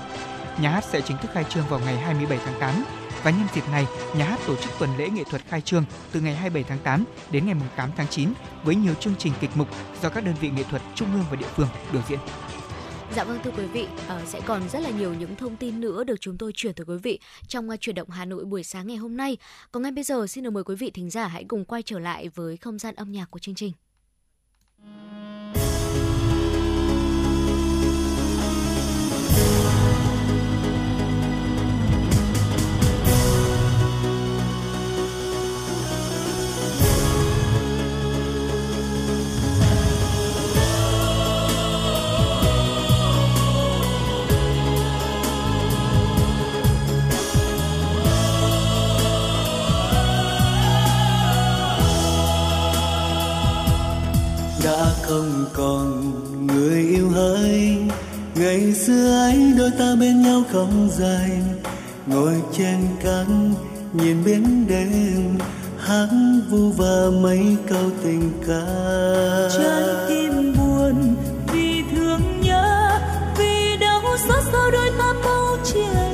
Nhà 0.58 0.70
hát 0.70 0.84
sẽ 0.84 1.00
chính 1.00 1.18
thức 1.18 1.30
khai 1.34 1.44
trương 1.44 1.68
vào 1.68 1.80
ngày 1.80 1.96
27 1.96 2.38
tháng 2.44 2.60
8 2.60 2.84
và 3.26 3.32
nhân 3.32 3.48
dịp 3.54 3.68
này, 3.70 3.86
nhà 4.16 4.24
hát 4.24 4.40
tổ 4.46 4.56
chức 4.56 4.72
tuần 4.78 4.90
lễ 4.98 5.08
nghệ 5.08 5.24
thuật 5.30 5.42
khai 5.46 5.60
trương 5.60 5.84
từ 6.12 6.20
ngày 6.20 6.34
27 6.34 6.64
tháng 6.68 6.78
8 6.78 7.04
đến 7.30 7.46
ngày 7.46 7.54
8 7.76 7.90
tháng 7.96 8.08
9 8.08 8.32
với 8.64 8.74
nhiều 8.74 8.94
chương 8.94 9.14
trình 9.18 9.32
kịch 9.40 9.50
mục 9.54 9.68
do 10.02 10.08
các 10.08 10.24
đơn 10.24 10.34
vị 10.40 10.50
nghệ 10.50 10.62
thuật 10.62 10.82
trung 10.94 11.12
ương 11.12 11.24
và 11.30 11.36
địa 11.36 11.46
phương 11.54 11.68
biểu 11.92 12.02
diễn. 12.08 12.18
Dạ 13.16 13.24
vâng 13.24 13.38
thưa 13.44 13.50
quý 13.50 13.66
vị, 13.66 13.86
uh, 14.22 14.28
sẽ 14.28 14.40
còn 14.46 14.68
rất 14.68 14.80
là 14.80 14.90
nhiều 14.90 15.14
những 15.14 15.36
thông 15.36 15.56
tin 15.56 15.80
nữa 15.80 16.04
được 16.04 16.20
chúng 16.20 16.38
tôi 16.38 16.52
chuyển 16.54 16.74
tới 16.74 16.84
quý 16.84 16.96
vị 17.02 17.18
trong 17.48 17.68
uh, 17.68 17.80
chuyển 17.80 17.94
động 17.94 18.10
Hà 18.10 18.24
Nội 18.24 18.44
buổi 18.44 18.64
sáng 18.64 18.86
ngày 18.86 18.96
hôm 18.96 19.16
nay. 19.16 19.36
Còn 19.72 19.82
ngay 19.82 19.92
bây 19.92 20.04
giờ 20.04 20.26
xin 20.26 20.44
được 20.44 20.50
mời 20.50 20.64
quý 20.64 20.74
vị 20.74 20.90
thính 20.90 21.10
giả 21.10 21.26
hãy 21.26 21.44
cùng 21.48 21.64
quay 21.64 21.82
trở 21.82 21.98
lại 21.98 22.28
với 22.28 22.56
không 22.56 22.78
gian 22.78 22.94
âm 22.94 23.12
nhạc 23.12 23.30
của 23.30 23.38
chương 23.38 23.54
trình. 23.54 23.72
đã 54.76 54.86
không 55.02 55.44
còn 55.52 56.12
người 56.46 56.78
yêu 56.78 57.10
hỡi 57.10 57.76
ngày 58.34 58.72
xưa 58.72 59.10
ấy, 59.10 59.52
đôi 59.58 59.70
ta 59.78 59.94
bên 60.00 60.22
nhau 60.22 60.42
không 60.52 60.88
dài. 60.98 61.30
Ngồi 62.06 62.34
trên 62.52 62.78
cánh 63.04 63.54
nhìn 63.92 64.24
biển 64.24 64.66
đêm. 64.68 65.38
Hát 65.78 66.08
vu 66.50 66.70
và 66.70 67.20
mấy 67.22 67.56
câu 67.68 67.90
tình 68.04 68.32
ca. 68.46 68.66
Trái 69.58 69.84
tim 70.08 70.54
buồn 70.58 71.16
vì 71.52 71.82
thương 71.90 72.40
nhớ, 72.40 72.98
vì 73.38 73.76
đau 73.80 74.02
xót 74.28 74.44
sao 74.52 74.70
đôi 74.70 74.90
ta 74.98 75.12
mau 75.24 75.56
chia 75.64 76.05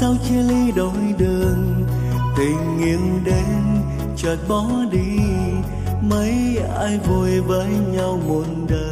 sao 0.00 0.16
chia 0.28 0.42
ly 0.42 0.72
đôi 0.76 1.14
đường? 1.18 1.86
Tình 2.36 2.78
yêu 2.84 3.00
đến, 3.24 3.82
chợt 4.16 4.36
bỏ 4.48 4.66
đi. 4.92 5.18
Mấy 6.02 6.58
ai 6.76 6.98
vui 6.98 7.40
với 7.40 7.68
nhau 7.92 8.20
muôn 8.26 8.66
đời? 8.68 8.89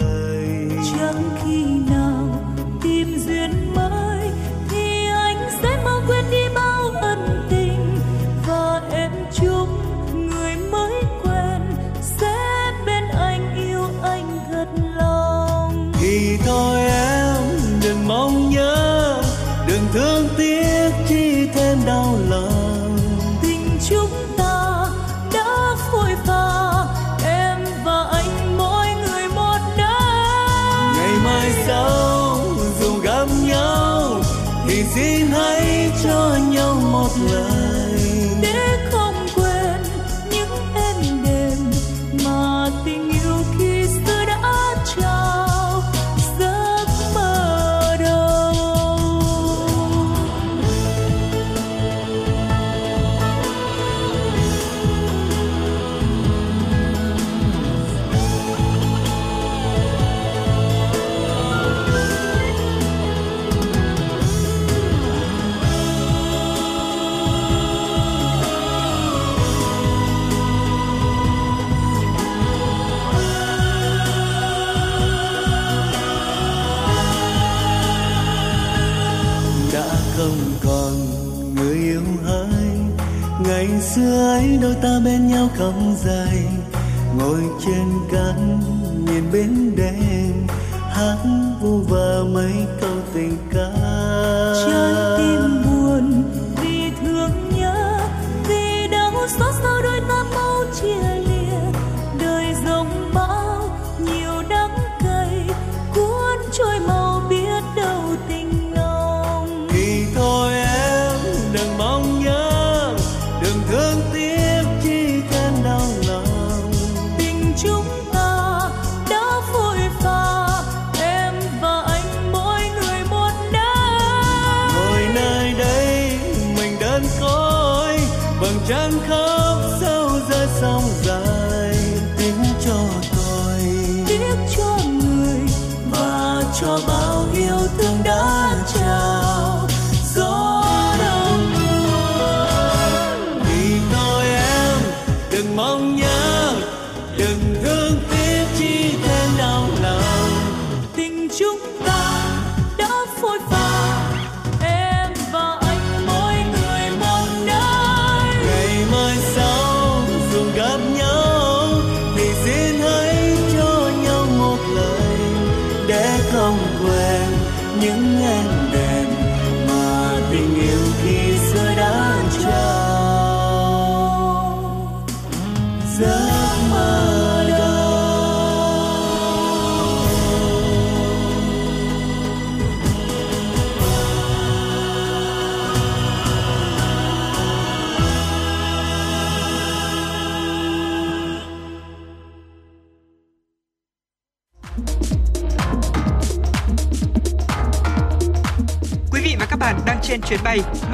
cõng 85.58 85.94
dài 86.04 86.37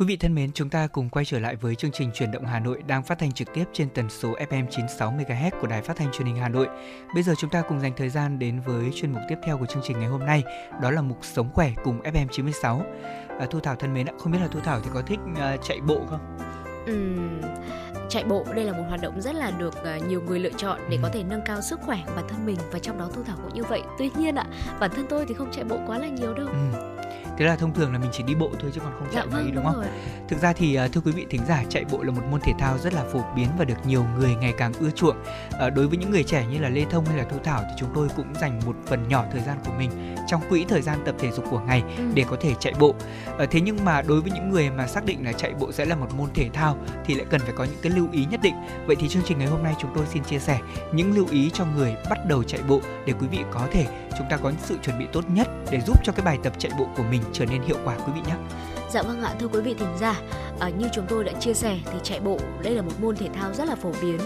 Quý 0.00 0.06
vị 0.06 0.16
thân 0.16 0.34
mến, 0.34 0.52
chúng 0.52 0.70
ta 0.70 0.86
cùng 0.86 1.08
quay 1.08 1.24
trở 1.24 1.38
lại 1.38 1.56
với 1.56 1.74
chương 1.74 1.90
trình 1.90 2.10
Truyền 2.12 2.30
động 2.30 2.46
Hà 2.46 2.60
Nội 2.60 2.82
đang 2.86 3.02
phát 3.02 3.18
thanh 3.18 3.32
trực 3.32 3.48
tiếp 3.54 3.64
trên 3.72 3.88
tần 3.90 4.10
số 4.10 4.32
FM 4.32 4.66
96 4.70 5.12
MHz 5.12 5.50
của 5.60 5.66
Đài 5.66 5.82
Phát 5.82 5.96
thanh 5.96 6.12
Truyền 6.12 6.26
hình 6.26 6.36
Hà 6.36 6.48
Nội. 6.48 6.66
Bây 7.14 7.22
giờ 7.22 7.34
chúng 7.38 7.50
ta 7.50 7.62
cùng 7.68 7.80
dành 7.80 7.92
thời 7.96 8.08
gian 8.08 8.38
đến 8.38 8.60
với 8.60 8.90
chuyên 8.94 9.12
mục 9.12 9.22
tiếp 9.28 9.36
theo 9.44 9.58
của 9.58 9.66
chương 9.66 9.82
trình 9.86 9.98
ngày 9.98 10.08
hôm 10.08 10.26
nay, 10.26 10.42
đó 10.82 10.90
là 10.90 11.02
mục 11.02 11.18
Sống 11.22 11.50
khỏe 11.54 11.72
cùng 11.84 12.00
FM 12.02 12.26
96. 12.32 12.82
À, 13.40 13.46
Thu 13.50 13.60
Thảo 13.60 13.76
thân 13.76 13.94
mến 13.94 14.06
ạ, 14.06 14.12
không 14.18 14.32
biết 14.32 14.38
là 14.40 14.48
Thu 14.48 14.60
Thảo 14.60 14.80
thì 14.80 14.90
có 14.94 15.02
thích 15.02 15.18
uh, 15.32 15.60
chạy 15.68 15.80
bộ 15.80 16.06
không? 16.10 16.38
Uhm, 16.92 17.40
chạy 18.08 18.24
bộ 18.24 18.44
đây 18.54 18.64
là 18.64 18.72
một 18.72 18.84
hoạt 18.88 19.00
động 19.00 19.20
rất 19.20 19.34
là 19.34 19.50
được 19.50 19.74
uh, 19.96 20.08
nhiều 20.08 20.22
người 20.22 20.38
lựa 20.38 20.52
chọn 20.56 20.80
để 20.90 20.96
ừ. 20.96 21.00
có 21.02 21.08
thể 21.12 21.22
nâng 21.22 21.42
cao 21.46 21.60
sức 21.60 21.80
khỏe 21.82 22.02
của 22.06 22.12
bản 22.16 22.24
thân 22.28 22.46
mình 22.46 22.58
và 22.72 22.78
trong 22.78 22.98
đó 22.98 23.10
thu 23.14 23.22
thảo 23.22 23.36
cũng 23.42 23.54
như 23.54 23.64
vậy 23.64 23.82
tuy 23.98 24.10
nhiên 24.16 24.34
ạ 24.34 24.46
bản 24.80 24.90
thân 24.96 25.06
tôi 25.08 25.24
thì 25.28 25.34
không 25.34 25.52
chạy 25.52 25.64
bộ 25.64 25.78
quá 25.86 25.98
là 25.98 26.08
nhiều 26.08 26.34
đâu 26.34 26.46
ừ 26.46 26.90
thế 27.40 27.46
là 27.46 27.56
thông 27.56 27.74
thường 27.74 27.92
là 27.92 27.98
mình 27.98 28.10
chỉ 28.12 28.22
đi 28.22 28.34
bộ 28.34 28.50
thôi 28.60 28.70
chứ 28.74 28.80
còn 28.80 28.92
không 28.98 29.08
chạy 29.12 29.26
dạ, 29.30 29.36
vâng, 29.36 29.54
đúng 29.54 29.64
không 29.64 29.76
rồi. 29.76 29.86
thực 30.28 30.40
ra 30.40 30.52
thì 30.52 30.74
à, 30.74 30.88
thưa 30.92 31.00
quý 31.04 31.12
vị 31.12 31.26
thính 31.30 31.40
giả 31.48 31.64
chạy 31.68 31.84
bộ 31.90 32.02
là 32.02 32.10
một 32.10 32.22
môn 32.30 32.40
thể 32.40 32.52
thao 32.58 32.78
rất 32.78 32.94
là 32.94 33.04
phổ 33.12 33.24
biến 33.36 33.48
và 33.58 33.64
được 33.64 33.86
nhiều 33.86 34.04
người 34.18 34.34
ngày 34.34 34.54
càng 34.58 34.72
ưa 34.80 34.90
chuộng 34.90 35.16
à, 35.58 35.70
đối 35.70 35.86
với 35.86 35.98
những 35.98 36.10
người 36.10 36.22
trẻ 36.22 36.46
như 36.50 36.58
là 36.58 36.68
lê 36.68 36.84
thông 36.90 37.04
hay 37.04 37.18
là 37.18 37.24
thu 37.24 37.36
thảo 37.44 37.62
thì 37.62 37.74
chúng 37.78 37.88
tôi 37.94 38.08
cũng 38.16 38.34
dành 38.40 38.60
một 38.66 38.76
phần 38.86 39.08
nhỏ 39.08 39.24
thời 39.32 39.40
gian 39.40 39.58
của 39.66 39.72
mình 39.78 39.90
trong 40.26 40.40
quỹ 40.48 40.64
thời 40.68 40.82
gian 40.82 40.98
tập 41.04 41.14
thể 41.18 41.30
dục 41.30 41.44
của 41.50 41.60
ngày 41.60 41.82
ừ. 41.96 42.04
để 42.14 42.24
có 42.30 42.36
thể 42.40 42.54
chạy 42.60 42.72
bộ 42.80 42.94
à, 43.38 43.46
thế 43.50 43.60
nhưng 43.60 43.84
mà 43.84 44.02
đối 44.02 44.20
với 44.20 44.30
những 44.30 44.50
người 44.50 44.70
mà 44.70 44.86
xác 44.86 45.04
định 45.04 45.24
là 45.24 45.32
chạy 45.32 45.54
bộ 45.54 45.72
sẽ 45.72 45.84
là 45.84 45.96
một 45.96 46.08
môn 46.16 46.28
thể 46.34 46.48
thao 46.52 46.76
thì 47.04 47.14
lại 47.14 47.26
cần 47.30 47.40
phải 47.40 47.52
có 47.56 47.64
những 47.64 47.80
cái 47.82 47.92
lưu 47.92 48.08
ý 48.12 48.24
nhất 48.30 48.40
định 48.42 48.54
vậy 48.86 48.96
thì 49.00 49.08
chương 49.08 49.22
trình 49.26 49.38
ngày 49.38 49.48
hôm 49.48 49.62
nay 49.62 49.74
chúng 49.80 49.90
tôi 49.94 50.04
xin 50.06 50.24
chia 50.24 50.38
sẻ 50.38 50.58
những 50.92 51.14
lưu 51.14 51.26
ý 51.30 51.50
cho 51.54 51.64
người 51.76 51.96
bắt 52.10 52.18
đầu 52.26 52.42
chạy 52.42 52.60
bộ 52.68 52.80
để 53.06 53.12
quý 53.20 53.26
vị 53.26 53.38
có 53.52 53.66
thể 53.72 53.86
chúng 54.18 54.26
ta 54.30 54.36
có 54.36 54.48
những 54.48 54.58
sự 54.64 54.76
chuẩn 54.82 54.98
bị 54.98 55.06
tốt 55.12 55.24
nhất 55.34 55.48
để 55.70 55.80
giúp 55.86 56.04
cho 56.04 56.12
cái 56.12 56.24
bài 56.24 56.38
tập 56.42 56.52
chạy 56.58 56.72
bộ 56.78 56.86
của 56.96 57.02
mình 57.10 57.22
trở 57.32 57.46
nên 57.46 57.62
hiệu 57.62 57.76
quả 57.84 57.96
quý 57.96 58.12
vị 58.14 58.20
nhé. 58.26 58.34
Dạ 58.90 59.02
vâng 59.02 59.22
ạ, 59.22 59.34
thưa 59.38 59.48
quý 59.48 59.60
vị 59.60 59.74
thính 59.78 59.96
giả, 60.00 60.20
à, 60.60 60.68
như 60.68 60.88
chúng 60.92 61.06
tôi 61.08 61.24
đã 61.24 61.32
chia 61.32 61.54
sẻ 61.54 61.78
thì 61.84 61.98
chạy 62.02 62.20
bộ 62.20 62.38
đây 62.62 62.74
là 62.74 62.82
một 62.82 62.92
môn 63.00 63.16
thể 63.16 63.28
thao 63.34 63.52
rất 63.54 63.68
là 63.68 63.74
phổ 63.74 63.92
biến 64.02 64.18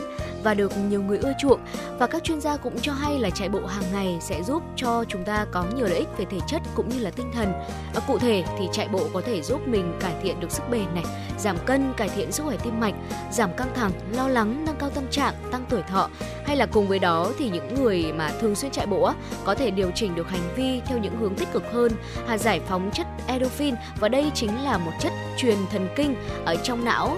và 0.45 0.55
được 0.55 0.73
nhiều 0.89 1.03
người 1.03 1.19
ưa 1.19 1.33
chuộng. 1.39 1.61
Và 1.99 2.07
các 2.07 2.25
chuyên 2.25 2.41
gia 2.41 2.57
cũng 2.57 2.77
cho 2.83 2.93
hay 2.93 3.19
là 3.19 3.31
chạy 3.31 3.49
bộ 3.49 3.67
hàng 3.67 3.93
ngày 3.93 4.19
sẽ 4.21 4.43
giúp 4.43 4.63
cho 4.77 5.05
chúng 5.09 5.25
ta 5.25 5.47
có 5.53 5.65
nhiều 5.77 5.87
lợi 5.87 5.99
ích 5.99 6.09
về 6.19 6.25
thể 6.31 6.39
chất 6.47 6.63
cũng 6.75 6.89
như 6.89 6.99
là 6.99 7.11
tinh 7.11 7.31
thần. 7.35 7.53
À, 7.95 8.01
cụ 8.07 8.19
thể 8.19 8.45
thì 8.59 8.69
chạy 8.73 8.89
bộ 8.89 9.01
có 9.13 9.21
thể 9.21 9.43
giúp 9.43 9.69
mình 9.69 9.97
cải 10.01 10.15
thiện 10.23 10.41
được 10.41 10.51
sức 10.51 10.63
bền 10.71 10.95
này, 10.95 11.05
giảm 11.39 11.57
cân, 11.67 11.93
cải 11.97 12.09
thiện 12.09 12.33
sức 12.33 12.43
khỏe 12.43 12.57
tim 12.65 12.81
mạch, 12.81 12.95
giảm 13.33 13.51
căng 13.57 13.75
thẳng, 13.75 13.93
lo 14.13 14.29
lắng, 14.29 14.65
nâng 14.67 14.77
cao 14.77 14.91
tâm 14.91 15.05
trạng, 15.11 15.35
tăng 15.53 15.65
tuổi 15.69 15.83
thọ. 15.83 16.09
Hay 16.47 16.57
là 16.57 16.67
cùng 16.67 16.89
với 16.89 16.99
đó 16.99 17.31
thì 17.39 17.51
những 17.51 17.75
người 17.75 18.13
mà 18.13 18.31
thường 18.41 18.55
xuyên 18.55 18.71
chạy 18.71 18.87
bộ 18.87 19.13
có 19.45 19.55
thể 19.55 19.71
điều 19.71 19.91
chỉnh 19.95 20.15
được 20.15 20.29
hành 20.29 20.55
vi 20.57 20.81
theo 20.87 20.99
những 20.99 21.17
hướng 21.17 21.35
tích 21.35 21.53
cực 21.53 21.73
hơn, 21.73 21.93
à, 22.27 22.39
giải 22.39 22.61
phóng 22.67 22.91
chất 22.95 23.07
endorphin. 23.27 23.75
Và 24.01 24.09
đây 24.09 24.31
chính 24.35 24.65
là 24.65 24.79
một 24.79 24.93
chất 25.01 25.13
truyền 25.37 25.57
thần 25.71 25.89
kinh 25.97 26.17
ở 26.45 26.57
trong 26.57 26.85
não 26.85 27.17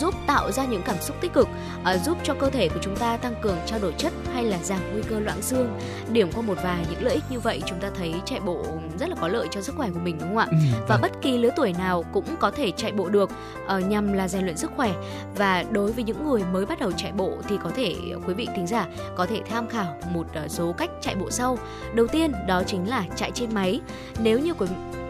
giúp 0.00 0.14
tạo 0.26 0.52
ra 0.52 0.64
những 0.64 0.82
cảm 0.82 0.96
xúc 1.00 1.16
tích 1.20 1.32
cực, 1.32 1.48
uh, 1.80 2.00
giúp 2.04 2.18
cho 2.24 2.34
cơ 2.34 2.50
thể 2.50 2.68
của 2.68 2.80
chúng 2.82 2.96
ta 2.96 3.16
tăng 3.16 3.34
cường 3.42 3.56
trao 3.66 3.78
đổi 3.78 3.94
chất 3.98 4.12
hay 4.34 4.44
là 4.44 4.58
giảm 4.62 4.80
nguy 4.92 5.02
cơ 5.02 5.20
loãng 5.20 5.42
xương. 5.42 5.78
Điểm 6.12 6.32
qua 6.32 6.42
một 6.42 6.58
vài 6.62 6.86
những 6.90 7.02
lợi 7.02 7.14
ích 7.14 7.24
như 7.30 7.40
vậy 7.40 7.62
chúng 7.66 7.80
ta 7.80 7.90
thấy 7.98 8.14
chạy 8.24 8.40
bộ 8.40 8.64
rất 8.98 9.08
là 9.08 9.16
có 9.20 9.28
lợi 9.28 9.48
cho 9.50 9.60
sức 9.60 9.74
khỏe 9.76 9.90
của 9.94 10.00
mình 10.00 10.18
đúng 10.18 10.28
không 10.28 10.38
ạ? 10.38 10.46
Ừ, 10.50 10.56
và 10.80 10.86
vâng. 10.88 11.00
bất 11.02 11.12
kỳ 11.22 11.38
lứa 11.38 11.50
tuổi 11.56 11.74
nào 11.78 12.04
cũng 12.12 12.24
có 12.40 12.50
thể 12.50 12.70
chạy 12.70 12.92
bộ 12.92 13.08
được 13.08 13.30
uh, 13.76 13.84
nhằm 13.88 14.12
là 14.12 14.28
rèn 14.28 14.44
luyện 14.44 14.56
sức 14.56 14.70
khỏe 14.76 14.92
và 15.36 15.64
đối 15.70 15.92
với 15.92 16.04
những 16.04 16.28
người 16.28 16.42
mới 16.52 16.66
bắt 16.66 16.80
đầu 16.80 16.92
chạy 16.92 17.12
bộ 17.12 17.32
thì 17.48 17.56
có 17.64 17.70
thể 17.74 17.96
quý 18.26 18.34
vị 18.34 18.48
thính 18.56 18.66
giả 18.66 18.86
có 19.16 19.26
thể 19.26 19.40
tham 19.50 19.68
khảo 19.68 19.96
một 20.12 20.26
uh, 20.44 20.50
số 20.50 20.72
cách 20.72 20.90
chạy 21.00 21.14
bộ 21.14 21.30
sau. 21.30 21.58
Đầu 21.94 22.06
tiên 22.06 22.32
đó 22.48 22.62
chính 22.66 22.88
là 22.88 23.04
chạy 23.16 23.30
trên 23.34 23.54
máy. 23.54 23.80
Nếu 24.18 24.38
như 24.38 24.54
quý 24.54 24.66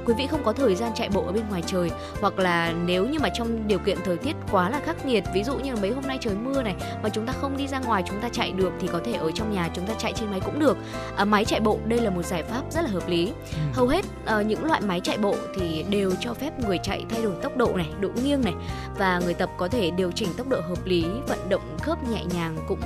quý 0.07 0.15
vị 0.15 0.27
không 0.27 0.45
có 0.45 0.53
thời 0.53 0.75
gian 0.75 0.93
chạy 0.95 1.09
bộ 1.09 1.27
ở 1.27 1.33
bên 1.33 1.49
ngoài 1.49 1.63
trời 1.67 1.91
hoặc 2.21 2.39
là 2.39 2.73
nếu 2.87 3.07
như 3.07 3.19
mà 3.19 3.29
trong 3.29 3.69
điều 3.69 3.79
kiện 3.79 3.99
thời 4.05 4.17
tiết 4.17 4.37
quá 4.51 4.71
là 4.71 4.81
khắc 4.85 5.07
nghiệt 5.07 5.25
ví 5.35 5.45
dụ 5.45 5.55
như 5.55 5.75
là 5.75 5.81
mấy 5.81 5.91
hôm 5.91 6.07
nay 6.07 6.19
trời 6.21 6.35
mưa 6.35 6.63
này 6.63 6.75
mà 7.03 7.09
chúng 7.09 7.27
ta 7.27 7.33
không 7.33 7.57
đi 7.57 7.69
ra 7.69 7.79
ngoài 7.81 8.03
chúng 8.07 8.21
ta 8.21 8.29
chạy 8.33 8.53
được 8.53 8.73
thì 8.81 8.89
có 8.93 9.01
thể 9.05 9.13
ở 9.13 9.31
trong 9.35 9.53
nhà 9.53 9.69
chúng 9.75 9.87
ta 9.87 9.95
chạy 9.99 10.13
trên 10.13 10.31
máy 10.31 10.41
cũng 10.41 10.59
được 10.59 10.77
à, 11.17 11.25
máy 11.25 11.45
chạy 11.45 11.61
bộ 11.61 11.79
đây 11.85 12.01
là 12.01 12.11
một 12.11 12.23
giải 12.23 12.43
pháp 12.43 12.63
rất 12.71 12.83
là 12.83 12.91
hợp 12.91 13.09
lý 13.09 13.27
ừ. 13.27 13.59
hầu 13.73 13.89
hết 13.89 14.05
uh, 14.39 14.47
những 14.47 14.65
loại 14.65 14.81
máy 14.81 15.01
chạy 15.01 15.19
bộ 15.19 15.35
thì 15.57 15.85
đều 15.91 16.13
cho 16.21 16.35
phép 16.35 16.59
người 16.59 16.79
chạy 16.83 17.05
thay 17.09 17.23
đổi 17.23 17.35
tốc 17.43 17.57
độ 17.57 17.73
này 17.77 17.89
độ 18.01 18.09
nghiêng 18.25 18.45
này 18.45 18.55
và 18.99 19.21
người 19.25 19.35
tập 19.35 19.51
có 19.59 19.69
thể 19.69 19.91
điều 19.91 20.11
chỉnh 20.11 20.29
tốc 20.37 20.49
độ 20.49 20.61
hợp 20.61 20.85
lý 20.85 21.05
vận 21.29 21.49
động 21.49 21.77
khớp 21.83 22.09
nhẹ 22.09 22.25
nhàng 22.35 22.57
cũng 22.69 22.81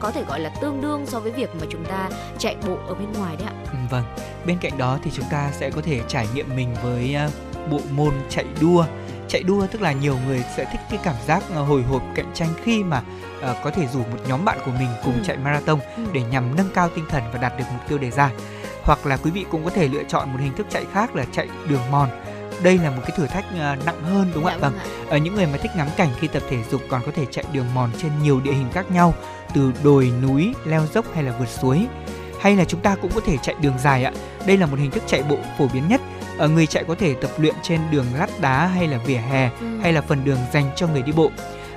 có 0.00 0.10
thể 0.10 0.24
gọi 0.24 0.40
là 0.40 0.48
tương 0.60 0.80
đương 0.80 1.06
so 1.06 1.20
với 1.20 1.32
việc 1.32 1.50
mà 1.60 1.66
chúng 1.70 1.84
ta 1.84 2.10
chạy 2.38 2.56
bộ 2.66 2.76
ở 2.88 2.94
bên 2.94 3.12
ngoài 3.12 3.36
đấy 3.36 3.46
ạ. 3.46 3.54
Ừ, 3.72 3.78
vâng. 3.90 4.04
Bên 4.46 4.58
cạnh 4.60 4.78
đó 4.78 4.98
thì 5.04 5.10
chúng 5.14 5.24
ta 5.30 5.50
sẽ 5.52 5.70
có 5.70 5.80
thể 5.80 6.00
trải 6.08 6.26
nghiệm 6.34 6.56
mình 6.56 6.61
với 6.82 7.14
à, 7.14 7.28
bộ 7.70 7.80
môn 7.90 8.14
chạy 8.28 8.44
đua. 8.60 8.84
Chạy 9.28 9.42
đua 9.42 9.66
tức 9.66 9.82
là 9.82 9.92
nhiều 9.92 10.16
người 10.26 10.44
sẽ 10.56 10.64
thích 10.64 10.80
cái 10.90 11.00
cảm 11.02 11.16
giác 11.26 11.42
à, 11.54 11.58
hồi 11.58 11.82
hộp 11.82 12.02
cạnh 12.14 12.30
tranh 12.34 12.48
khi 12.64 12.84
mà 12.84 13.02
uh, 13.50 13.56
có 13.64 13.70
thể 13.70 13.86
rủ 13.86 13.98
một 13.98 14.18
nhóm 14.28 14.44
bạn 14.44 14.58
của 14.64 14.72
mình 14.78 14.88
cùng 15.04 15.14
ừ. 15.14 15.20
chạy 15.24 15.36
marathon 15.36 15.78
ừ. 15.96 16.02
để 16.12 16.22
nhằm 16.22 16.56
nâng 16.56 16.70
cao 16.74 16.88
tinh 16.88 17.04
thần 17.08 17.22
và 17.32 17.38
đạt 17.38 17.58
được 17.58 17.64
mục 17.72 17.88
tiêu 17.88 17.98
đề 17.98 18.10
ra. 18.10 18.30
Hoặc 18.82 19.06
là 19.06 19.16
quý 19.16 19.30
vị 19.30 19.44
cũng 19.50 19.64
có 19.64 19.70
thể 19.70 19.88
lựa 19.88 20.04
chọn 20.08 20.32
một 20.32 20.38
hình 20.40 20.54
thức 20.54 20.66
chạy 20.70 20.84
khác 20.92 21.16
là 21.16 21.24
chạy 21.32 21.48
đường 21.68 21.90
mòn 21.90 22.08
đây 22.62 22.78
là 22.78 22.90
một 22.90 23.02
cái 23.02 23.10
thử 23.16 23.26
thách 23.26 23.44
nặng 23.84 24.02
hơn 24.02 24.30
đúng 24.34 24.44
không 24.44 24.52
dạ, 24.52 24.52
ạ? 24.52 24.58
Vâng. 24.58 24.72
Ở 24.78 25.10
vâng 25.10 25.22
những 25.22 25.34
người 25.34 25.46
mà 25.46 25.58
thích 25.58 25.70
ngắm 25.76 25.88
cảnh 25.96 26.08
khi 26.20 26.28
tập 26.28 26.42
thể 26.50 26.62
dục 26.70 26.82
còn 26.88 27.02
có 27.06 27.12
thể 27.14 27.26
chạy 27.30 27.44
đường 27.52 27.74
mòn 27.74 27.90
trên 28.02 28.10
nhiều 28.22 28.40
địa 28.40 28.52
hình 28.52 28.68
khác 28.72 28.90
nhau, 28.90 29.14
từ 29.54 29.72
đồi, 29.84 30.12
núi, 30.22 30.54
leo 30.64 30.86
dốc 30.94 31.06
hay 31.14 31.22
là 31.22 31.32
vượt 31.38 31.48
suối. 31.48 31.86
Hay 32.42 32.56
là 32.56 32.64
chúng 32.64 32.80
ta 32.80 32.96
cũng 33.02 33.10
có 33.14 33.20
thể 33.26 33.36
chạy 33.42 33.54
đường 33.60 33.78
dài 33.78 34.04
ạ. 34.04 34.12
Đây 34.46 34.56
là 34.56 34.66
một 34.66 34.76
hình 34.78 34.90
thức 34.90 35.02
chạy 35.06 35.22
bộ 35.22 35.38
phổ 35.58 35.68
biến 35.74 35.88
nhất. 35.88 36.00
Ở 36.38 36.48
người 36.48 36.66
chạy 36.66 36.84
có 36.84 36.94
thể 36.94 37.14
tập 37.14 37.30
luyện 37.38 37.54
trên 37.62 37.80
đường 37.90 38.06
lát 38.18 38.40
đá 38.40 38.66
hay 38.66 38.88
là 38.88 38.98
vỉa 38.98 39.16
hè 39.16 39.50
ừ. 39.60 39.78
hay 39.82 39.92
là 39.92 40.00
phần 40.00 40.24
đường 40.24 40.38
dành 40.52 40.70
cho 40.76 40.86
người 40.86 41.02
đi 41.02 41.12
bộ. 41.12 41.30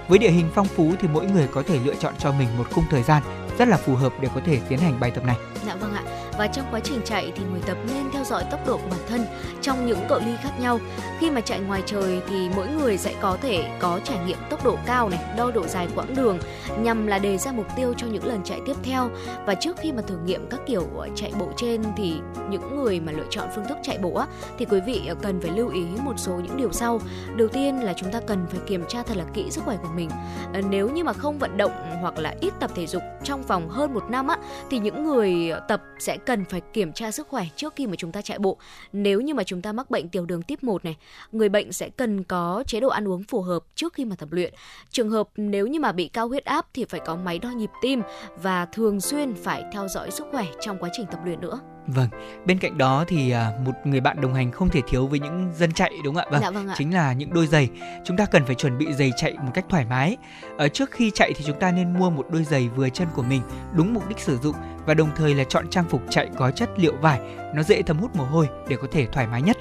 Với 0.07 0.20
địa 0.20 0.30
hình 0.30 0.49
phong 0.55 0.68
phú 0.68 0.93
thì 0.99 1.07
mỗi 1.07 1.26
người 1.26 1.47
có 1.47 1.63
thể 1.68 1.80
lựa 1.86 1.95
chọn 1.95 2.13
cho 2.20 2.32
mình 2.32 2.47
một 2.57 2.68
khung 2.72 2.86
thời 2.89 3.03
gian 3.03 3.24
rất 3.57 3.68
là 3.68 3.78
phù 3.78 3.95
hợp 3.95 4.13
để 4.22 4.30
có 4.36 4.41
thể 4.45 4.59
tiến 4.70 4.80
hành 4.80 4.99
bài 4.99 5.11
tập 5.11 5.24
này. 5.24 5.36
Dạ 5.68 5.76
vâng 5.76 5.93
ạ 5.93 6.03
và 6.38 6.47
trong 6.47 6.65
quá 6.71 6.79
trình 6.83 7.01
chạy 7.05 7.31
thì 7.36 7.43
người 7.51 7.61
tập 7.67 7.77
nên 7.88 8.11
theo 8.13 8.23
dõi 8.23 8.43
tốc 8.51 8.67
độ 8.67 8.77
của 8.77 8.89
bản 8.91 8.99
thân 9.09 9.25
trong 9.61 9.86
những 9.86 9.99
cự 10.09 10.19
ly 10.19 10.31
khác 10.43 10.51
nhau. 10.59 10.79
Khi 11.19 11.29
mà 11.29 11.41
chạy 11.41 11.59
ngoài 11.59 11.83
trời 11.86 12.21
thì 12.29 12.49
mỗi 12.55 12.67
người 12.67 12.97
sẽ 12.97 13.15
có 13.21 13.38
thể 13.41 13.77
có 13.79 13.99
trải 14.03 14.17
nghiệm 14.25 14.38
tốc 14.49 14.65
độ 14.65 14.77
cao 14.86 15.09
này, 15.09 15.19
đo 15.38 15.51
độ 15.51 15.67
dài 15.67 15.88
quãng 15.95 16.15
đường 16.15 16.39
nhằm 16.79 17.07
là 17.07 17.19
đề 17.19 17.38
ra 17.38 17.51
mục 17.51 17.67
tiêu 17.75 17.93
cho 17.97 18.07
những 18.07 18.25
lần 18.25 18.43
chạy 18.43 18.59
tiếp 18.65 18.75
theo. 18.83 19.09
Và 19.45 19.55
trước 19.55 19.77
khi 19.77 19.91
mà 19.91 20.01
thử 20.01 20.17
nghiệm 20.25 20.47
các 20.49 20.59
kiểu 20.65 20.88
ờ, 20.97 21.07
chạy 21.15 21.31
bộ 21.39 21.47
trên 21.57 21.83
thì 21.97 22.13
những 22.49 22.75
người 22.75 22.99
mà 22.99 23.11
lựa 23.11 23.25
chọn 23.29 23.47
phương 23.55 23.65
thức 23.67 23.77
chạy 23.83 23.97
bộ 23.97 24.13
á, 24.13 24.27
thì 24.57 24.65
quý 24.65 24.79
vị 24.86 25.01
ờ, 25.07 25.15
cần 25.21 25.41
phải 25.41 25.51
lưu 25.51 25.69
ý 25.69 25.86
một 26.03 26.13
số 26.17 26.33
những 26.33 26.57
điều 26.57 26.71
sau. 26.71 26.99
Đầu 27.36 27.47
tiên 27.47 27.83
là 27.83 27.93
chúng 27.93 28.11
ta 28.11 28.19
cần 28.27 28.45
phải 28.49 28.59
kiểm 28.67 28.83
tra 28.88 29.03
thật 29.03 29.17
là 29.17 29.23
kỹ 29.33 29.51
sức 29.51 29.63
khỏe 29.65 29.77
của 29.81 29.89
mình. 29.95 30.09
Ờ, 30.53 30.61
nếu 30.69 30.89
như 30.89 31.03
mà 31.03 31.13
không 31.13 31.39
vận 31.39 31.57
động 31.57 31.71
hoặc 32.01 32.17
là 32.17 32.36
ít 32.39 32.53
tập 32.59 32.71
thể 32.75 32.88
dục 32.88 33.01
trong 33.23 33.43
vòng 33.43 33.69
hơn 33.69 33.93
một 33.93 34.03
năm 34.09 34.27
á, 34.27 34.38
thì 34.69 34.79
những 34.79 35.03
người 35.03 35.51
tập 35.67 35.81
sẽ 35.99 36.17
cần 36.26 36.45
phải 36.45 36.61
kiểm 36.73 36.93
tra 36.93 37.11
sức 37.11 37.28
khỏe 37.28 37.45
trước 37.55 37.73
khi 37.76 37.88
mà 37.88 37.95
chúng 37.97 38.11
ta 38.11 38.21
chạy 38.21 38.39
bộ. 38.39 38.57
Nếu 38.93 39.21
như 39.21 39.34
mà 39.34 39.43
chúng 39.43 39.61
ta 39.61 39.73
mắc 39.73 39.91
bệnh 39.91 40.09
tiểu 40.09 40.26
đường 40.26 40.41
tiếp 40.41 40.63
1 40.63 40.86
này, 40.86 40.97
người 41.32 41.49
bệnh 41.49 41.73
sẽ 41.73 41.89
cần 41.89 42.23
có 42.23 42.63
chế 42.67 42.80
độ 42.80 42.89
ăn 42.89 43.07
uống 43.07 43.23
phù 43.23 43.41
hợp 43.41 43.63
trước 43.76 43.93
khi 43.93 44.05
mà 44.05 44.15
tập 44.15 44.32
luyện. 44.32 44.53
Trường 44.89 45.09
hợp 45.09 45.30
nếu 45.38 45.67
như 45.67 45.80
mà 45.80 45.91
bị 45.91 46.07
cao 46.07 46.28
huyết 46.28 46.45
áp 46.45 46.67
thì 46.73 46.86
phải 46.86 46.99
có 47.05 47.15
máy 47.15 47.39
đo 47.39 47.49
nhịp 47.49 47.69
tim 47.82 48.01
và 48.38 48.65
thường 48.65 49.01
xuyên 49.01 49.34
phải 49.34 49.63
theo 49.73 49.88
dõi 49.88 50.11
sức 50.11 50.26
khỏe 50.32 50.45
trong 50.61 50.78
quá 50.80 50.89
trình 50.93 51.05
tập 51.11 51.19
luyện 51.26 51.41
nữa. 51.41 51.74
Vâng, 51.88 52.09
bên 52.45 52.59
cạnh 52.59 52.77
đó 52.77 53.03
thì 53.07 53.31
à, 53.31 53.51
một 53.65 53.71
người 53.83 53.99
bạn 53.99 54.21
đồng 54.21 54.33
hành 54.33 54.51
không 54.51 54.69
thể 54.69 54.81
thiếu 54.88 55.07
với 55.07 55.19
những 55.19 55.51
dân 55.55 55.71
chạy 55.71 55.91
đúng 56.03 56.15
không 56.15 56.23
ạ? 56.23 56.31
Vâng, 56.31 56.41
dạ 56.41 56.51
vâng 56.51 56.67
ạ. 56.67 56.75
chính 56.77 56.93
là 56.93 57.13
những 57.13 57.33
đôi 57.33 57.47
giày. 57.47 57.69
Chúng 58.05 58.17
ta 58.17 58.25
cần 58.25 58.45
phải 58.45 58.55
chuẩn 58.55 58.77
bị 58.77 58.93
giày 58.93 59.11
chạy 59.17 59.33
một 59.33 59.51
cách 59.53 59.65
thoải 59.69 59.86
mái. 59.86 60.17
Ở 60.57 60.67
trước 60.67 60.91
khi 60.91 61.11
chạy 61.11 61.33
thì 61.33 61.43
chúng 61.47 61.59
ta 61.59 61.71
nên 61.71 61.93
mua 61.93 62.09
một 62.09 62.25
đôi 62.31 62.43
giày 62.43 62.69
vừa 62.69 62.89
chân 62.89 63.07
của 63.15 63.23
mình, 63.23 63.41
đúng 63.73 63.93
mục 63.93 64.09
đích 64.09 64.19
sử 64.19 64.38
dụng 64.38 64.55
và 64.86 64.93
đồng 64.93 65.09
thời 65.15 65.36
là 65.36 65.43
chọn 65.43 65.69
trang 65.69 65.86
phục 65.89 66.01
chạy 66.09 66.29
có 66.38 66.51
chất 66.51 66.69
liệu 66.77 66.95
vải, 67.01 67.19
nó 67.55 67.63
dễ 67.63 67.81
thấm 67.81 67.97
hút 67.97 68.15
mồ 68.15 68.23
hôi 68.23 68.47
để 68.69 68.75
có 68.81 68.88
thể 68.91 69.05
thoải 69.05 69.27
mái 69.27 69.41
nhất 69.41 69.57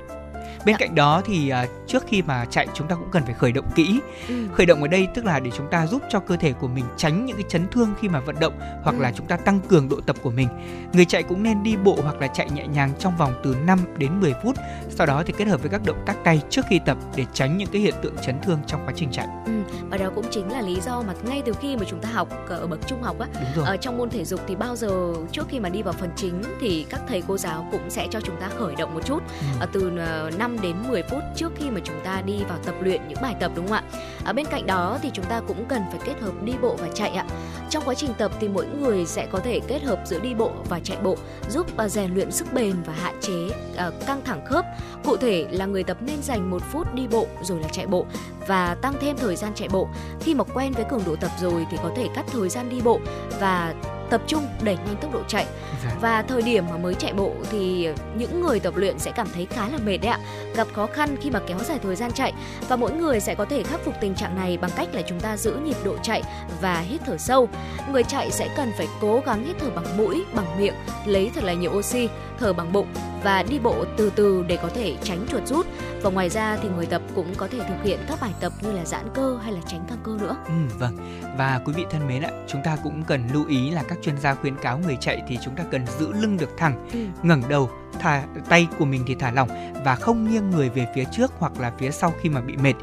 bên 0.66 0.72
dạ. 0.72 0.86
cạnh 0.86 0.94
đó 0.94 1.22
thì 1.24 1.52
uh, 1.52 1.70
trước 1.86 2.04
khi 2.08 2.22
mà 2.22 2.44
chạy 2.50 2.66
chúng 2.74 2.88
ta 2.88 2.94
cũng 2.94 3.08
cần 3.12 3.24
phải 3.24 3.34
khởi 3.34 3.52
động 3.52 3.70
kỹ 3.74 4.00
ừ. 4.28 4.34
khởi 4.54 4.66
động 4.66 4.82
ở 4.82 4.88
đây 4.88 5.08
tức 5.14 5.24
là 5.24 5.40
để 5.40 5.50
chúng 5.56 5.66
ta 5.70 5.86
giúp 5.86 6.02
cho 6.10 6.20
cơ 6.20 6.36
thể 6.36 6.52
của 6.52 6.68
mình 6.68 6.84
tránh 6.96 7.26
những 7.26 7.36
cái 7.36 7.44
chấn 7.48 7.68
thương 7.68 7.94
khi 8.00 8.08
mà 8.08 8.20
vận 8.20 8.36
động 8.40 8.52
hoặc 8.82 8.96
ừ. 8.96 9.02
là 9.02 9.12
chúng 9.16 9.26
ta 9.26 9.36
tăng 9.36 9.60
cường 9.60 9.88
độ 9.88 10.00
tập 10.00 10.16
của 10.22 10.30
mình 10.30 10.48
người 10.92 11.04
chạy 11.04 11.22
cũng 11.22 11.42
nên 11.42 11.62
đi 11.62 11.76
bộ 11.76 11.98
hoặc 12.02 12.20
là 12.20 12.26
chạy 12.26 12.50
nhẹ 12.50 12.66
nhàng 12.66 12.90
trong 12.98 13.16
vòng 13.16 13.34
từ 13.44 13.56
5 13.66 13.78
đến 13.98 14.20
10 14.20 14.34
phút 14.42 14.56
sau 14.90 15.06
đó 15.06 15.22
thì 15.26 15.34
kết 15.36 15.48
hợp 15.48 15.62
với 15.62 15.70
các 15.70 15.80
động 15.84 16.02
tác 16.06 16.24
tay 16.24 16.40
trước 16.50 16.64
khi 16.68 16.80
tập 16.86 16.98
để 17.16 17.24
tránh 17.32 17.56
những 17.56 17.68
cái 17.72 17.82
hiện 17.82 17.94
tượng 18.02 18.14
chấn 18.26 18.40
thương 18.42 18.58
trong 18.66 18.86
quá 18.86 18.92
trình 18.96 19.08
chạy 19.12 19.26
ừ 19.46 19.52
và 19.90 19.96
đó 19.96 20.10
cũng 20.14 20.24
chính 20.30 20.52
là 20.52 20.60
lý 20.60 20.80
do 20.80 21.02
mà 21.02 21.14
ngay 21.24 21.42
từ 21.44 21.52
khi 21.60 21.76
mà 21.76 21.84
chúng 21.88 22.00
ta 22.00 22.08
học 22.12 22.28
ở 22.48 22.66
bậc 22.66 22.86
trung 22.86 23.02
học 23.02 23.18
á 23.18 23.28
ở 23.64 23.76
trong 23.76 23.98
môn 23.98 24.10
thể 24.10 24.24
dục 24.24 24.40
thì 24.46 24.54
bao 24.54 24.76
giờ 24.76 25.14
trước 25.32 25.46
khi 25.48 25.60
mà 25.60 25.68
đi 25.68 25.82
vào 25.82 25.94
phần 25.94 26.10
chính 26.16 26.42
thì 26.60 26.86
các 26.90 27.00
thầy 27.08 27.22
cô 27.28 27.38
giáo 27.38 27.68
cũng 27.72 27.90
sẽ 27.90 28.08
cho 28.10 28.20
chúng 28.20 28.36
ta 28.40 28.48
khởi 28.58 28.74
động 28.74 28.94
một 28.94 29.00
chút 29.06 29.22
ừ. 29.60 29.66
từ 29.72 29.90
5 30.38 30.53
đến 30.62 30.76
10 30.88 31.02
phút 31.02 31.22
trước 31.36 31.52
khi 31.56 31.70
mà 31.70 31.80
chúng 31.84 32.00
ta 32.04 32.22
đi 32.26 32.44
vào 32.48 32.58
tập 32.64 32.74
luyện 32.80 33.08
những 33.08 33.18
bài 33.22 33.34
tập, 33.40 33.52
đúng 33.54 33.68
không 33.68 33.76
ạ? 33.76 33.82
Ở 34.24 34.32
bên 34.32 34.46
cạnh 34.46 34.66
đó 34.66 34.98
thì 35.02 35.10
chúng 35.12 35.24
ta 35.24 35.40
cũng 35.40 35.64
cần 35.68 35.82
phải 35.90 36.00
kết 36.06 36.20
hợp 36.20 36.42
đi 36.42 36.52
bộ 36.62 36.76
và 36.80 36.88
chạy 36.94 37.10
ạ. 37.10 37.26
Trong 37.70 37.82
quá 37.86 37.94
trình 37.94 38.10
tập 38.18 38.32
thì 38.40 38.48
mỗi 38.48 38.66
người 38.66 39.06
sẽ 39.06 39.26
có 39.26 39.38
thể 39.38 39.60
kết 39.68 39.82
hợp 39.82 40.00
giữa 40.04 40.20
đi 40.20 40.34
bộ 40.34 40.52
và 40.68 40.80
chạy 40.80 40.98
bộ, 41.02 41.16
giúp 41.50 41.76
à, 41.76 41.88
rèn 41.88 42.14
luyện 42.14 42.30
sức 42.30 42.52
bền 42.52 42.74
và 42.86 42.92
hạn 42.92 43.14
chế 43.20 43.48
à, 43.76 43.90
căng 44.06 44.24
thẳng 44.24 44.46
khớp. 44.46 44.64
Cụ 45.04 45.16
thể 45.16 45.46
là 45.50 45.66
người 45.66 45.84
tập 45.84 45.96
nên 46.00 46.22
dành 46.22 46.50
một 46.50 46.62
phút 46.72 46.94
đi 46.94 47.06
bộ 47.06 47.26
rồi 47.42 47.60
là 47.60 47.68
chạy 47.68 47.86
bộ 47.86 48.06
và 48.46 48.74
tăng 48.74 48.94
thêm 49.00 49.16
thời 49.16 49.36
gian 49.36 49.52
chạy 49.54 49.68
bộ. 49.68 49.88
Khi 50.20 50.34
mà 50.34 50.44
quen 50.44 50.72
với 50.72 50.84
cường 50.90 51.02
độ 51.06 51.16
tập 51.16 51.30
rồi 51.40 51.66
thì 51.70 51.76
có 51.82 51.90
thể 51.96 52.08
cắt 52.14 52.24
thời 52.32 52.48
gian 52.48 52.68
đi 52.70 52.80
bộ 52.84 53.00
và 53.40 53.74
tập 54.10 54.20
trung 54.26 54.46
đẩy 54.62 54.76
nhanh 54.76 54.96
tốc 55.00 55.12
độ 55.12 55.20
chạy 55.28 55.46
dạ. 55.84 55.90
và 56.00 56.22
thời 56.22 56.42
điểm 56.42 56.64
mà 56.70 56.76
mới 56.76 56.94
chạy 56.94 57.12
bộ 57.12 57.32
thì 57.50 57.88
những 58.16 58.40
người 58.40 58.60
tập 58.60 58.76
luyện 58.76 58.98
sẽ 58.98 59.10
cảm 59.10 59.26
thấy 59.34 59.46
khá 59.46 59.68
là 59.68 59.78
mệt 59.84 59.96
đấy 59.96 60.10
ạ 60.10 60.18
gặp 60.56 60.66
khó 60.72 60.86
khăn 60.86 61.16
khi 61.20 61.30
mà 61.30 61.40
kéo 61.46 61.58
dài 61.58 61.78
thời 61.82 61.96
gian 61.96 62.12
chạy 62.12 62.32
và 62.68 62.76
mỗi 62.76 62.92
người 62.92 63.20
sẽ 63.20 63.34
có 63.34 63.44
thể 63.44 63.62
khắc 63.62 63.80
phục 63.84 63.94
tình 64.00 64.14
trạng 64.14 64.36
này 64.36 64.58
bằng 64.58 64.70
cách 64.76 64.88
là 64.92 65.02
chúng 65.02 65.20
ta 65.20 65.36
giữ 65.36 65.54
nhịp 65.54 65.76
độ 65.84 65.96
chạy 66.02 66.22
và 66.60 66.80
hít 66.80 67.00
thở 67.06 67.16
sâu 67.18 67.48
người 67.92 68.02
chạy 68.02 68.30
sẽ 68.30 68.48
cần 68.56 68.72
phải 68.78 68.88
cố 69.00 69.22
gắng 69.26 69.44
hít 69.44 69.56
thở 69.60 69.70
bằng 69.70 69.96
mũi 69.96 70.24
bằng 70.34 70.58
miệng 70.58 70.74
lấy 71.06 71.30
thật 71.34 71.44
là 71.44 71.52
nhiều 71.52 71.72
oxy 71.72 72.08
thở 72.38 72.52
bằng 72.52 72.72
bụng 72.72 72.86
và 73.24 73.42
đi 73.42 73.58
bộ 73.58 73.84
từ 73.96 74.12
từ 74.16 74.44
để 74.48 74.58
có 74.62 74.68
thể 74.74 74.96
tránh 75.02 75.26
chuột 75.30 75.46
rút 75.46 75.66
và 76.02 76.10
ngoài 76.10 76.30
ra 76.30 76.58
thì 76.62 76.68
người 76.68 76.86
tập 76.86 77.02
cũng 77.14 77.34
có 77.36 77.48
thể 77.48 77.58
thực 77.58 77.84
hiện 77.84 77.98
các 78.08 78.18
bài 78.20 78.32
tập 78.40 78.52
như 78.62 78.72
là 78.72 78.84
giãn 78.84 79.04
cơ 79.14 79.38
hay 79.42 79.52
là 79.52 79.60
tránh 79.66 79.84
căng 79.88 79.98
cơ 80.04 80.16
nữa. 80.20 80.36
Ừ, 80.46 80.52
vâng. 80.78 80.96
Và 81.38 81.60
quý 81.64 81.72
vị 81.76 81.84
thân 81.90 82.08
mến 82.08 82.22
ạ, 82.22 82.30
chúng 82.46 82.60
ta 82.64 82.76
cũng 82.82 83.02
cần 83.06 83.28
lưu 83.32 83.46
ý 83.46 83.70
là 83.70 83.82
các 83.88 83.93
chuyên 84.02 84.18
gia 84.18 84.34
khuyến 84.34 84.56
cáo 84.56 84.78
người 84.78 84.96
chạy 85.00 85.22
thì 85.28 85.38
chúng 85.44 85.56
ta 85.56 85.64
cần 85.70 85.86
giữ 85.98 86.12
lưng 86.12 86.36
được 86.36 86.50
thẳng, 86.56 86.88
ừ. 86.92 86.98
ngẩng 87.22 87.42
đầu, 87.48 87.70
thả 87.98 88.24
tay 88.48 88.66
của 88.78 88.84
mình 88.84 89.04
thì 89.06 89.14
thả 89.14 89.30
lỏng 89.30 89.48
và 89.84 89.96
không 89.96 90.30
nghiêng 90.30 90.50
người 90.50 90.68
về 90.68 90.86
phía 90.94 91.04
trước 91.12 91.32
hoặc 91.38 91.52
là 91.60 91.72
phía 91.78 91.90
sau 91.90 92.12
khi 92.20 92.28
mà 92.28 92.40
bị 92.40 92.56
mệt. 92.56 92.74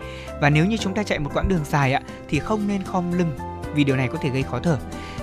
Và 0.41 0.49
nếu 0.49 0.66
như 0.66 0.78
chúng 0.78 0.93
ta 0.93 1.03
chạy 1.03 1.20
một 1.20 1.30
quãng 1.34 1.47
đường 1.47 1.66
dài 1.66 1.93
ạ 1.93 2.01
thì 2.30 2.39
không 2.39 2.68
nên 2.68 2.84
khom 2.84 3.18
lưng 3.18 3.38
vì 3.74 3.84
điều 3.84 3.95
này 3.95 4.07
có 4.07 4.18
thể 4.22 4.30
gây 4.30 4.43
khó 4.43 4.59
thở. 4.59 4.78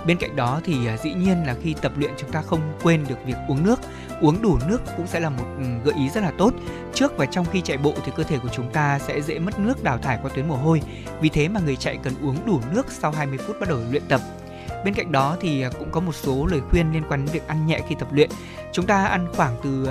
Bên 0.06 0.18
cạnh 0.18 0.36
đó 0.36 0.60
thì 0.64 0.86
à, 0.86 0.96
dĩ 0.96 1.12
nhiên 1.14 1.46
là 1.46 1.56
khi 1.62 1.74
tập 1.82 1.92
luyện 1.96 2.10
chúng 2.16 2.30
ta 2.30 2.42
không 2.42 2.60
quên 2.82 3.04
được 3.08 3.26
việc 3.26 3.36
uống 3.48 3.64
nước. 3.64 3.80
Uống 4.20 4.42
đủ 4.42 4.58
nước 4.68 4.80
cũng 4.96 5.06
sẽ 5.06 5.20
là 5.20 5.30
một 5.30 5.44
gợi 5.84 5.94
ý 5.94 6.08
rất 6.08 6.20
là 6.20 6.32
tốt. 6.38 6.54
Trước 6.94 7.16
và 7.16 7.26
trong 7.26 7.46
khi 7.52 7.60
chạy 7.60 7.76
bộ 7.76 7.94
thì 8.04 8.12
cơ 8.16 8.22
thể 8.22 8.38
của 8.38 8.48
chúng 8.48 8.70
ta 8.70 8.98
sẽ 8.98 9.20
dễ 9.20 9.38
mất 9.38 9.58
nước 9.58 9.82
đào 9.82 9.98
thải 9.98 10.18
qua 10.22 10.30
tuyến 10.34 10.48
mồ 10.48 10.56
hôi. 10.56 10.82
Vì 11.20 11.28
thế 11.28 11.48
mà 11.48 11.60
người 11.60 11.76
chạy 11.76 11.98
cần 12.02 12.12
uống 12.22 12.36
đủ 12.46 12.60
nước 12.72 12.86
sau 12.88 13.10
20 13.10 13.38
phút 13.38 13.56
bắt 13.60 13.68
đầu 13.68 13.78
luyện 13.90 14.02
tập. 14.08 14.20
Bên 14.84 14.94
cạnh 14.94 15.12
đó 15.12 15.36
thì 15.40 15.62
à, 15.62 15.70
cũng 15.78 15.90
có 15.90 16.00
một 16.00 16.14
số 16.14 16.46
lời 16.46 16.60
khuyên 16.70 16.92
liên 16.92 17.02
quan 17.08 17.24
đến 17.24 17.32
việc 17.32 17.48
ăn 17.48 17.66
nhẹ 17.66 17.80
khi 17.88 17.94
tập 17.98 18.08
luyện. 18.12 18.30
Chúng 18.72 18.86
ta 18.86 19.04
ăn 19.04 19.26
khoảng 19.36 19.56
từ 19.62 19.88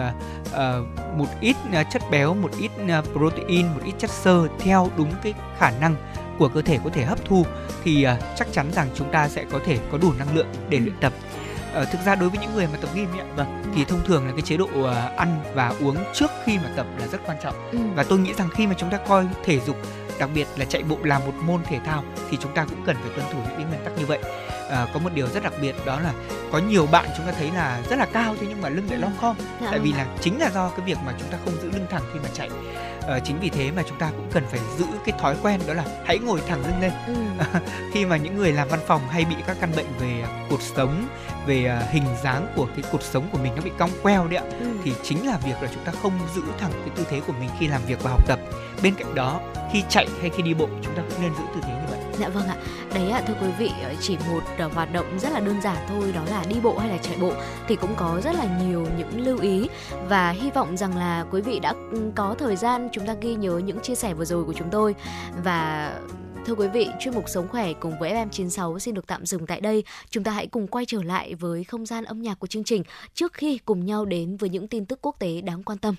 uh, 0.48 1.18
một 1.18 1.28
ít 1.42 1.56
chất 1.92 2.02
béo, 2.12 2.34
một 2.34 2.52
ít 2.60 2.72
protein, 3.14 3.68
một 3.68 3.82
ít 3.86 3.94
chất 3.98 4.10
xơ 4.10 4.48
theo 4.60 4.90
đúng 4.98 5.12
cái 5.24 5.34
khả 5.58 5.72
năng 5.72 5.96
của 6.40 6.48
cơ 6.48 6.62
thể 6.62 6.80
có 6.84 6.90
thể 6.90 7.04
hấp 7.04 7.26
thu 7.26 7.46
thì 7.84 8.06
uh, 8.08 8.24
chắc 8.36 8.48
chắn 8.52 8.72
rằng 8.72 8.88
chúng 8.96 9.12
ta 9.12 9.30
sẽ 9.30 9.46
có 9.52 9.60
thể 9.66 9.80
có 9.92 9.98
đủ 9.98 10.14
năng 10.20 10.36
lượng 10.36 10.48
để 10.70 10.80
luyện 10.80 10.96
tập. 11.02 11.14
Uh, 11.82 11.88
thực 11.92 12.02
ra 12.06 12.16
đối 12.16 12.30
với 12.30 12.40
những 12.40 12.54
người 12.56 12.68
mà 12.68 12.78
tập 12.82 12.90
gym 12.96 13.08
ấy, 13.12 13.28
vâng 13.36 13.64
thì 13.76 13.86
thông 13.86 14.06
thường 14.06 14.28
là 14.28 14.32
cái 14.32 14.42
chế 14.42 14.58
độ 14.58 14.66
uh, 14.66 15.18
ăn 15.18 15.40
và 15.54 15.74
uống 15.82 15.98
trước 16.14 16.32
khi 16.46 16.58
mà 16.58 16.72
tập 16.76 16.88
là 17.00 17.08
rất 17.08 17.22
quan 17.26 17.38
trọng. 17.44 17.56
Ừ. 17.72 17.78
và 17.96 18.04
tôi 18.04 18.20
nghĩ 18.20 18.34
rằng 18.34 18.50
khi 18.50 18.68
mà 18.68 18.74
chúng 18.78 18.90
ta 18.90 18.98
coi 18.98 19.28
thể 19.44 19.60
dục 19.60 19.78
đặc 20.20 20.30
biệt 20.36 20.48
là 20.58 20.66
chạy 20.66 20.84
bộ 20.84 20.98
là 21.04 21.20
một 21.20 21.34
môn 21.42 21.64
thể 21.64 21.80
thao 21.86 22.04
thì 22.30 22.38
chúng 22.42 22.54
ta 22.54 22.66
cũng 22.70 22.84
cần 22.86 22.96
phải 23.02 23.12
tuân 23.16 23.26
thủ 23.34 23.40
những 23.40 23.58
cái 23.58 23.66
nguyên 23.66 23.84
tắc 23.86 23.98
như 23.98 24.06
vậy 24.06 24.20
à, 24.70 24.88
có 24.94 25.00
một 25.00 25.10
điều 25.14 25.28
rất 25.28 25.44
đặc 25.44 25.54
biệt 25.62 25.76
đó 25.86 26.00
là 26.00 26.14
có 26.52 26.60
nhiều 26.60 26.88
bạn 26.92 27.06
chúng 27.18 27.26
ta 27.26 27.32
thấy 27.32 27.52
là 27.52 27.82
rất 27.90 27.96
là 27.96 28.06
cao 28.06 28.36
thế 28.40 28.48
nhưng 28.50 28.62
mà 28.62 28.70
lưng 28.70 28.88
lại 28.90 29.00
lom 29.00 29.12
khom 29.22 29.36
dạ. 29.62 29.68
tại 29.72 29.80
vì 29.80 29.92
vâng 29.92 30.00
là 30.00 30.08
chính 30.22 30.40
là 30.40 30.50
do 30.54 30.70
cái 30.70 30.86
việc 30.86 30.98
mà 31.06 31.14
chúng 31.20 31.30
ta 31.32 31.38
không 31.46 31.54
giữ 31.62 31.72
lưng 31.72 31.88
thẳng 31.90 32.04
khi 32.14 32.20
mà 32.24 32.30
chạy 32.34 32.50
à, 33.08 33.20
chính 33.20 33.40
vì 33.40 33.50
thế 33.50 33.72
mà 33.72 33.84
chúng 33.90 34.00
ta 34.00 34.12
cũng 34.12 34.30
cần 34.32 34.44
phải 34.50 34.60
giữ 34.78 34.86
cái 35.06 35.20
thói 35.20 35.36
quen 35.44 35.60
đó 35.68 35.74
là 35.74 35.84
hãy 36.06 36.20
ngồi 36.20 36.42
thẳng 36.48 36.62
lưng 36.66 36.82
lên 36.82 36.92
ừ. 37.08 37.14
khi 37.94 38.06
mà 38.06 38.18
những 38.18 38.38
người 38.38 38.54
làm 38.54 38.68
văn 38.68 38.80
phòng 38.88 39.02
hay 39.10 39.26
bị 39.26 39.36
các 39.48 39.58
căn 39.62 39.72
bệnh 39.76 39.86
về 40.00 40.24
cột 40.50 40.62
sống 40.62 41.08
về 41.46 41.80
uh, 41.84 41.92
hình 41.92 42.04
dáng 42.24 42.48
của 42.56 42.68
cái 42.76 42.92
cột 42.92 43.04
sống 43.04 43.30
của 43.32 43.38
mình 43.38 43.56
nó 43.56 43.62
bị 43.62 43.72
cong 43.78 43.90
queo 44.04 44.28
đấy 44.28 44.38
ạ 44.38 44.44
ừ. 44.60 44.66
thì 44.84 44.94
chính 45.04 45.28
là 45.28 45.38
việc 45.38 45.62
là 45.62 45.70
chúng 45.74 45.84
ta 45.84 45.92
không 46.02 46.20
giữ 46.36 46.42
thẳng 46.60 46.72
cái 46.72 46.90
tư 46.96 47.06
thế 47.10 47.22
của 47.28 47.34
mình 47.40 47.50
khi 47.60 47.68
làm 47.68 47.82
việc 47.88 48.04
và 48.04 48.12
học 48.12 48.28
tập 48.28 48.40
bên 48.84 48.96
cạnh 48.96 49.16
đó 49.16 49.42
khi 49.74 49.84
chạy 49.90 50.08
hay 50.22 50.30
khi 50.30 50.44
đi 50.44 50.54
bộ 50.54 50.68
chúng 50.84 50.96
ta 50.96 51.02
cũng 51.10 51.22
nên 51.22 51.32
giữ 51.36 51.44
tư 51.54 51.60
thế 51.64 51.70
như 51.70 51.87
dạ 52.20 52.30
vâng 52.30 52.48
ạ 52.48 52.56
đấy 52.94 53.10
ạ 53.10 53.22
thưa 53.28 53.34
quý 53.42 53.48
vị 53.60 53.72
ờ, 53.84 53.94
chỉ 54.02 54.18
một 54.32 54.42
ờ, 54.58 54.68
hoạt 54.68 54.94
động 54.94 55.20
rất 55.20 55.32
là 55.32 55.40
đơn 55.40 55.62
giản 55.62 55.78
thôi 55.88 56.12
đó 56.16 56.22
là 56.30 56.44
đi 56.50 56.56
bộ 56.64 56.78
hay 56.78 56.90
là 56.90 56.98
chạy 56.98 57.18
bộ 57.22 57.34
thì 57.68 57.76
cũng 57.76 57.94
có 57.96 58.22
rất 58.24 58.36
là 58.36 58.60
nhiều 58.64 58.88
những 58.98 59.26
lưu 59.26 59.40
ý 59.40 59.68
và 60.10 60.32
hy 60.32 60.52
vọng 60.52 60.78
rằng 60.78 60.98
là 60.98 61.26
quý 61.32 61.42
vị 61.42 61.60
đã 61.60 61.74
ừ, 61.92 62.12
có 62.16 62.36
thời 62.40 62.56
gian 62.56 62.90
chúng 62.92 63.08
ta 63.08 63.16
ghi 63.22 63.36
nhớ 63.36 63.62
những 63.66 63.80
chia 63.80 63.96
sẻ 63.96 64.14
vừa 64.14 64.26
rồi 64.26 64.44
của 64.44 64.54
chúng 64.54 64.70
tôi 64.72 64.96
và 65.44 65.94
Thưa 66.48 66.56
quý 66.56 66.68
vị, 66.68 66.90
chuyên 67.00 67.16
mục 67.16 67.24
Sống 67.28 67.48
khỏe 67.48 67.74
cùng 67.74 68.00
với 68.00 68.14
FM96 68.14 68.80
xin 68.80 68.94
được 68.94 69.08
tạm 69.08 69.26
dừng 69.26 69.46
tại 69.46 69.62
đây. 69.62 69.84
Chúng 70.10 70.24
ta 70.24 70.32
hãy 70.32 70.48
cùng 70.48 70.68
quay 70.68 70.86
trở 70.86 71.04
lại 71.04 71.36
với 71.36 71.64
không 71.64 71.86
gian 71.86 72.04
âm 72.04 72.22
nhạc 72.22 72.40
của 72.40 72.48
chương 72.48 72.64
trình 72.64 72.84
trước 73.14 73.34
khi 73.34 73.58
cùng 73.58 73.86
nhau 73.86 74.06
đến 74.06 74.38
với 74.38 74.50
những 74.50 74.68
tin 74.68 74.86
tức 74.86 75.00
quốc 75.02 75.16
tế 75.20 75.42
đáng 75.42 75.64
quan 75.64 75.78
tâm. 75.78 75.96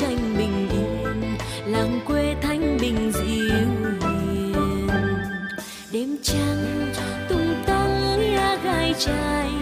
Tranh 0.00 0.34
bình 0.38 0.68
yên, 0.70 1.36
làng 1.66 2.00
quê 2.06 2.34
thanh 2.42 2.78
bình 2.80 3.12
dịu 3.14 3.24
hiền. 3.24 3.98
Đêm 5.92 6.16
trăng 6.22 6.92
tung 7.28 7.54
tăng 7.66 8.20
nghe 8.20 8.56
gai 8.64 8.94
trai 8.98 9.57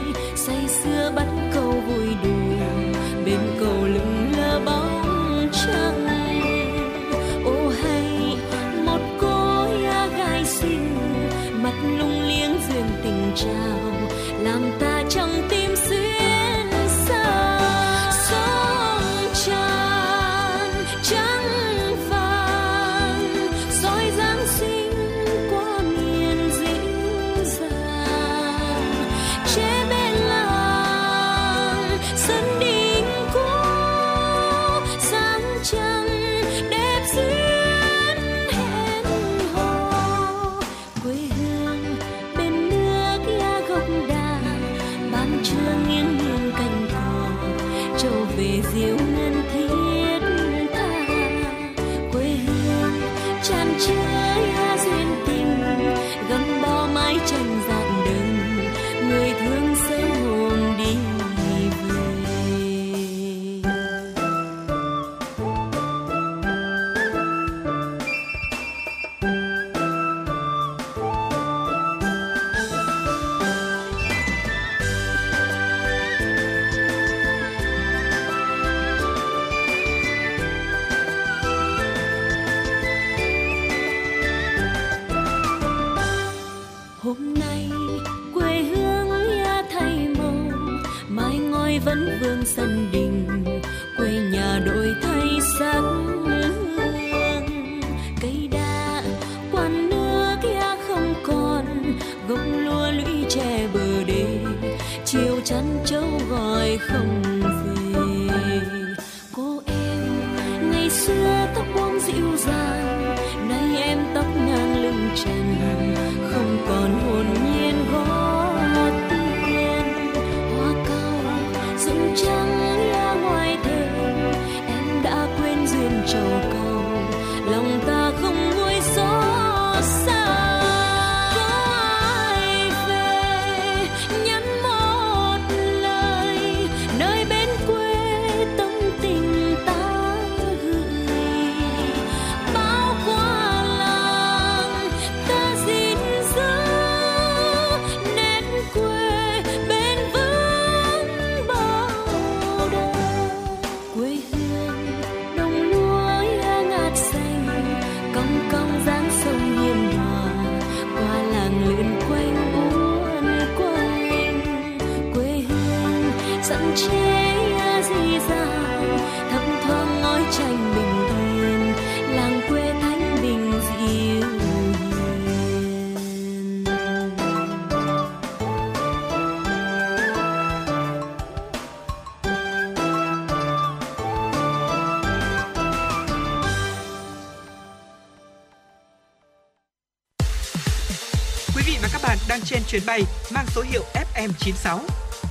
chuyến 192.77 192.87
bay 192.87 193.03
mang 193.35 193.47
số 193.47 193.63
hiệu 193.63 193.83
FM96. 193.95 194.79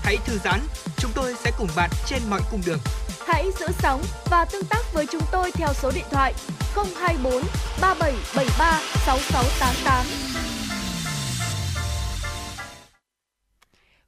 Hãy 0.04 0.18
thư 0.26 0.38
giãn, 0.44 0.60
chúng 0.98 1.12
tôi 1.16 1.34
sẽ 1.44 1.52
cùng 1.58 1.68
bạn 1.76 1.90
trên 2.06 2.22
mọi 2.30 2.42
cung 2.52 2.62
đường. 2.66 2.80
Hãy 3.28 3.46
giữ 3.60 3.68
sóng 3.80 4.04
và 4.26 4.46
tương 4.46 4.66
tác 4.66 4.94
với 4.94 5.06
chúng 5.12 5.22
tôi 5.32 5.52
theo 5.52 5.68
số 5.74 5.92
điện 5.96 6.06
thoại 6.12 6.34
024 6.76 7.44
3773 7.82 8.82
6688. 9.06 10.06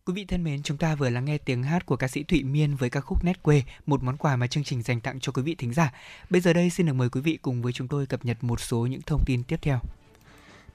Quý 0.05 0.13
vị 0.13 0.25
thân 0.25 0.43
mến, 0.43 0.63
chúng 0.63 0.77
ta 0.77 0.95
vừa 0.95 1.09
lắng 1.09 1.25
nghe 1.25 1.37
tiếng 1.37 1.63
hát 1.63 1.85
của 1.85 1.95
ca 1.95 2.07
sĩ 2.07 2.23
Thụy 2.23 2.43
Miên 2.43 2.75
với 2.75 2.89
ca 2.89 3.01
khúc 3.01 3.23
Nét 3.23 3.43
quê, 3.43 3.63
một 3.85 4.03
món 4.03 4.17
quà 4.17 4.35
mà 4.35 4.47
chương 4.47 4.63
trình 4.63 4.81
dành 4.81 5.01
tặng 5.01 5.19
cho 5.19 5.31
quý 5.31 5.41
vị 5.41 5.55
thính 5.55 5.73
giả. 5.73 5.93
Bây 6.29 6.41
giờ 6.41 6.53
đây 6.53 6.69
xin 6.69 6.85
được 6.85 6.93
mời 6.93 7.09
quý 7.09 7.21
vị 7.21 7.37
cùng 7.41 7.61
với 7.61 7.73
chúng 7.73 7.87
tôi 7.87 8.05
cập 8.05 8.25
nhật 8.25 8.43
một 8.43 8.59
số 8.59 8.85
những 8.85 9.01
thông 9.01 9.23
tin 9.25 9.43
tiếp 9.43 9.57
theo. 9.61 9.79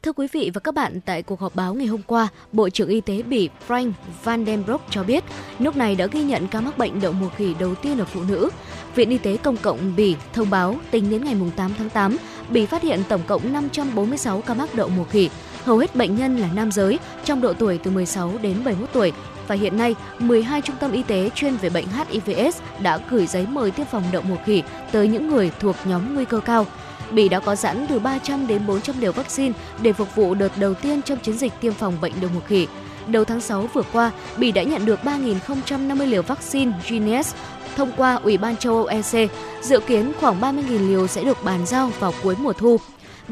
Thưa 0.03 0.13
quý 0.13 0.27
vị 0.33 0.51
và 0.55 0.61
các 0.61 0.75
bạn, 0.75 1.01
tại 1.01 1.23
cuộc 1.23 1.41
họp 1.41 1.55
báo 1.55 1.75
ngày 1.75 1.87
hôm 1.87 2.03
qua, 2.07 2.29
Bộ 2.53 2.71
trưởng 2.71 2.89
Y 2.89 3.01
tế 3.01 3.23
Bỉ 3.23 3.49
Frank 3.69 3.93
Van 4.25 4.47
den 4.47 4.65
Broek 4.65 4.81
cho 4.91 5.05
biết 5.05 5.25
nước 5.59 5.77
này 5.77 5.95
đã 5.95 6.07
ghi 6.07 6.23
nhận 6.23 6.49
ca 6.49 6.61
mắc 6.61 6.79
bệnh 6.79 7.01
đậu 7.01 7.13
mùa 7.13 7.29
khỉ 7.37 7.55
đầu 7.59 7.75
tiên 7.75 7.99
ở 7.99 8.05
phụ 8.05 8.23
nữ. 8.29 8.51
Viện 8.95 9.11
Y 9.11 9.19
tế 9.19 9.37
Công 9.37 9.57
cộng 9.57 9.97
Bỉ 9.97 10.17
thông 10.33 10.51
báo 10.51 10.77
tính 10.91 11.11
đến 11.11 11.25
ngày 11.25 11.37
8 11.57 11.73
tháng 11.79 11.91
8, 11.91 12.17
Bỉ 12.51 12.67
phát 12.67 12.83
hiện 12.83 13.03
tổng 13.09 13.21
cộng 13.27 13.53
546 13.53 14.41
ca 14.41 14.55
mắc 14.55 14.75
đậu 14.75 14.89
mùa 14.89 15.05
khỉ. 15.05 15.31
Hầu 15.65 15.79
hết 15.79 15.97
bệnh 15.97 16.17
nhân 16.17 16.37
là 16.37 16.51
nam 16.55 16.73
giới 16.73 16.99
trong 17.25 17.41
độ 17.41 17.53
tuổi 17.53 17.79
từ 17.79 17.91
16 17.91 18.33
đến 18.43 18.57
71 18.65 18.89
tuổi 18.93 19.13
và 19.49 19.55
hiện 19.55 19.79
nay 19.79 19.95
12 20.19 20.61
trung 20.61 20.77
tâm 20.81 20.93
y 20.93 21.03
tế 21.03 21.31
chuyên 21.35 21.57
về 21.57 21.71
bệnh 21.71 21.87
HIVS 21.89 22.61
đã 22.83 22.99
gửi 23.11 23.27
giấy 23.27 23.47
mời 23.47 23.71
tiêm 23.71 23.87
phòng 23.87 24.05
đậu 24.13 24.23
mùa 24.23 24.37
khỉ 24.45 24.63
tới 24.93 25.09
những 25.09 25.31
người 25.31 25.51
thuộc 25.61 25.77
nhóm 25.85 26.15
nguy 26.15 26.25
cơ 26.25 26.41
cao. 26.41 26.67
Bỉ 27.13 27.29
đã 27.29 27.41
có 27.41 27.55
sẵn 27.55 27.87
từ 27.89 27.99
300 27.99 28.47
đến 28.47 28.67
400 28.67 29.01
liều 29.01 29.13
vaccine 29.13 29.55
để 29.83 29.93
phục 29.93 30.15
vụ 30.15 30.35
đợt 30.35 30.53
đầu 30.57 30.75
tiên 30.75 31.03
trong 31.03 31.19
chiến 31.19 31.39
dịch 31.39 31.53
tiêm 31.61 31.73
phòng 31.73 31.97
bệnh 32.01 32.13
đậu 32.21 32.31
mùa 32.35 32.41
khỉ. 32.41 32.67
Đầu 33.07 33.25
tháng 33.25 33.41
6 33.41 33.69
vừa 33.75 33.83
qua, 33.93 34.11
Bỉ 34.37 34.53
đã 34.53 34.63
nhận 34.63 34.87
được 34.87 35.01
3.050 35.05 36.07
liều 36.07 36.23
vaccine 36.23 36.73
Genius 36.89 37.35
thông 37.77 37.93
qua 37.97 38.15
Ủy 38.15 38.39
ban 38.39 38.57
châu 38.57 38.77
Âu 38.77 38.87
EC. 38.87 39.31
Dự 39.63 39.81
kiến 39.81 40.13
khoảng 40.21 40.41
30.000 40.41 40.89
liều 40.89 41.07
sẽ 41.07 41.25
được 41.25 41.45
bàn 41.45 41.67
giao 41.67 41.91
vào 41.99 42.13
cuối 42.23 42.37
mùa 42.39 42.53
thu. 42.53 42.79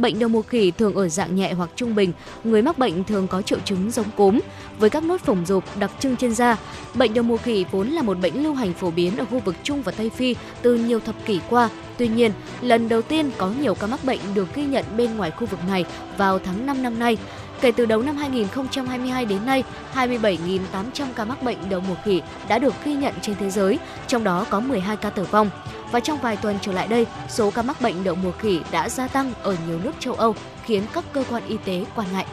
Bệnh 0.00 0.18
đậu 0.18 0.28
mùa 0.28 0.42
khỉ 0.42 0.70
thường 0.70 0.94
ở 0.94 1.08
dạng 1.08 1.36
nhẹ 1.36 1.52
hoặc 1.52 1.70
trung 1.76 1.94
bình, 1.94 2.12
người 2.44 2.62
mắc 2.62 2.78
bệnh 2.78 3.04
thường 3.04 3.28
có 3.28 3.42
triệu 3.42 3.58
chứng 3.64 3.90
giống 3.90 4.10
cúm, 4.16 4.40
với 4.78 4.90
các 4.90 5.04
nốt 5.04 5.20
phồng 5.20 5.46
rộp 5.46 5.64
đặc 5.78 5.90
trưng 6.00 6.16
trên 6.16 6.34
da. 6.34 6.56
Bệnh 6.94 7.14
đậu 7.14 7.24
mùa 7.24 7.36
khỉ 7.36 7.64
vốn 7.70 7.88
là 7.88 8.02
một 8.02 8.18
bệnh 8.20 8.42
lưu 8.42 8.54
hành 8.54 8.72
phổ 8.72 8.90
biến 8.90 9.16
ở 9.16 9.24
khu 9.24 9.38
vực 9.38 9.54
Trung 9.62 9.82
và 9.82 9.92
Tây 9.92 10.10
Phi 10.10 10.36
từ 10.62 10.74
nhiều 10.74 11.00
thập 11.00 11.14
kỷ 11.26 11.40
qua. 11.50 11.68
Tuy 11.98 12.08
nhiên, 12.08 12.32
lần 12.60 12.88
đầu 12.88 13.02
tiên 13.02 13.30
có 13.38 13.50
nhiều 13.60 13.74
ca 13.74 13.86
mắc 13.86 14.04
bệnh 14.04 14.18
được 14.34 14.54
ghi 14.54 14.64
nhận 14.64 14.84
bên 14.96 15.16
ngoài 15.16 15.30
khu 15.30 15.46
vực 15.46 15.60
này 15.68 15.84
vào 16.16 16.38
tháng 16.38 16.66
5 16.66 16.82
năm 16.82 16.98
nay. 16.98 17.16
Kể 17.60 17.72
từ 17.72 17.86
đầu 17.86 18.02
năm 18.02 18.16
2022 18.16 19.24
đến 19.24 19.46
nay, 19.46 19.64
27.800 19.94 21.06
ca 21.16 21.24
mắc 21.24 21.42
bệnh 21.42 21.58
đậu 21.70 21.80
mùa 21.80 21.94
khỉ 22.04 22.22
đã 22.48 22.58
được 22.58 22.74
ghi 22.84 22.94
nhận 22.94 23.14
trên 23.22 23.36
thế 23.40 23.50
giới, 23.50 23.78
trong 24.06 24.24
đó 24.24 24.46
có 24.50 24.60
12 24.60 24.96
ca 24.96 25.10
tử 25.10 25.24
vong. 25.30 25.50
Và 25.92 26.00
trong 26.00 26.20
vài 26.20 26.36
tuần 26.36 26.58
trở 26.62 26.72
lại 26.72 26.88
đây, 26.88 27.06
số 27.28 27.50
ca 27.50 27.62
mắc 27.62 27.80
bệnh 27.80 28.04
đậu 28.04 28.14
mùa 28.14 28.32
khỉ 28.32 28.60
đã 28.70 28.88
gia 28.88 29.08
tăng 29.08 29.32
ở 29.42 29.56
nhiều 29.66 29.78
nước 29.84 29.92
châu 29.98 30.14
Âu, 30.14 30.34
khiến 30.64 30.82
các 30.92 31.04
cơ 31.12 31.24
quan 31.30 31.46
y 31.48 31.56
tế 31.64 31.84
quan 31.96 32.08
ngại. 32.12 32.26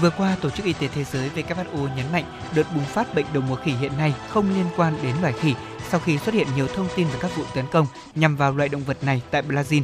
Vừa 0.00 0.10
qua, 0.10 0.36
Tổ 0.40 0.50
chức 0.50 0.66
Y 0.66 0.72
tế 0.72 0.88
Thế 0.94 1.04
giới 1.04 1.30
WHO 1.34 1.96
nhấn 1.96 2.12
mạnh 2.12 2.24
đợt 2.54 2.66
bùng 2.74 2.84
phát 2.84 3.14
bệnh 3.14 3.26
đậu 3.32 3.42
mùa 3.48 3.56
khỉ 3.56 3.72
hiện 3.72 3.92
nay 3.98 4.14
không 4.28 4.50
liên 4.54 4.66
quan 4.76 4.94
đến 5.02 5.14
loài 5.20 5.32
khỉ 5.32 5.54
sau 5.90 6.00
khi 6.00 6.18
xuất 6.18 6.34
hiện 6.34 6.46
nhiều 6.56 6.66
thông 6.74 6.88
tin 6.96 7.08
về 7.08 7.18
các 7.20 7.36
vụ 7.36 7.44
tấn 7.54 7.64
công 7.72 7.86
nhằm 8.14 8.36
vào 8.36 8.54
loại 8.54 8.68
động 8.68 8.84
vật 8.84 9.04
này 9.04 9.22
tại 9.30 9.42
Brazil. 9.42 9.82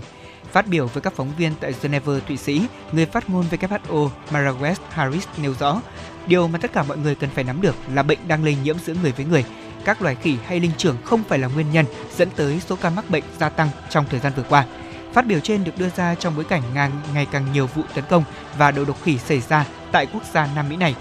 Phát 0.53 0.67
biểu 0.67 0.87
với 0.87 1.01
các 1.01 1.13
phóng 1.17 1.33
viên 1.39 1.53
tại 1.61 1.75
Geneva, 1.83 2.13
Thụy 2.29 2.37
Sĩ, 2.37 2.63
người 2.93 3.07
phát 3.07 3.31
ngôn 3.31 3.45
WHO 3.51 4.09
Mara 4.31 4.51
west 4.51 4.75
Harris 4.91 5.27
nêu 5.37 5.55
rõ, 5.61 5.81
điều 6.27 6.49
mà 6.49 6.59
tất 6.59 6.73
cả 6.73 6.83
mọi 6.83 6.99
người 6.99 7.15
cần 7.15 7.31
phải 7.35 7.45
nắm 7.45 7.61
được 7.61 7.75
là 7.95 8.03
bệnh 8.03 8.19
đang 8.29 8.45
lây 8.45 8.57
nhiễm 8.65 8.77
giữa 8.79 8.95
người 9.03 9.13
với 9.13 9.27
người. 9.27 9.45
Các 9.89 10.03
loài 10.03 10.15
khỉ 10.15 10.37
hay 10.47 10.61
linh 10.61 10.71
trưởng 10.77 10.97
không 11.05 11.23
phải 11.29 11.39
là 11.39 11.49
nguyên 11.49 11.71
nhân 11.73 11.87
dẫn 12.17 12.29
tới 12.37 12.61
số 12.61 12.77
ca 12.77 12.91
mắc 12.91 13.11
bệnh 13.11 13.25
gia 13.39 13.49
tăng 13.49 13.69
trong 13.91 14.05
thời 14.11 14.21
gian 14.21 14.33
vừa 14.37 14.43
qua. 14.43 14.65
Phát 15.13 15.27
biểu 15.27 15.41
trên 15.41 15.65
được 15.65 15.79
đưa 15.79 15.89
ra 15.97 16.15
trong 16.15 16.37
bối 16.37 16.45
cảnh 16.45 16.63
ngang, 16.75 16.91
ngày 17.15 17.27
càng 17.33 17.53
nhiều 17.53 17.67
vụ 17.67 17.83
tấn 17.95 18.05
công 18.11 18.25
và 18.59 18.71
đầu 18.71 18.85
độc 18.85 19.03
khỉ 19.03 19.19
xảy 19.19 19.41
ra 19.41 19.67
tại 19.93 20.07
quốc 20.13 20.23
gia 20.33 20.49
Nam 20.55 20.69
Mỹ 20.69 20.77
này. 20.77 20.95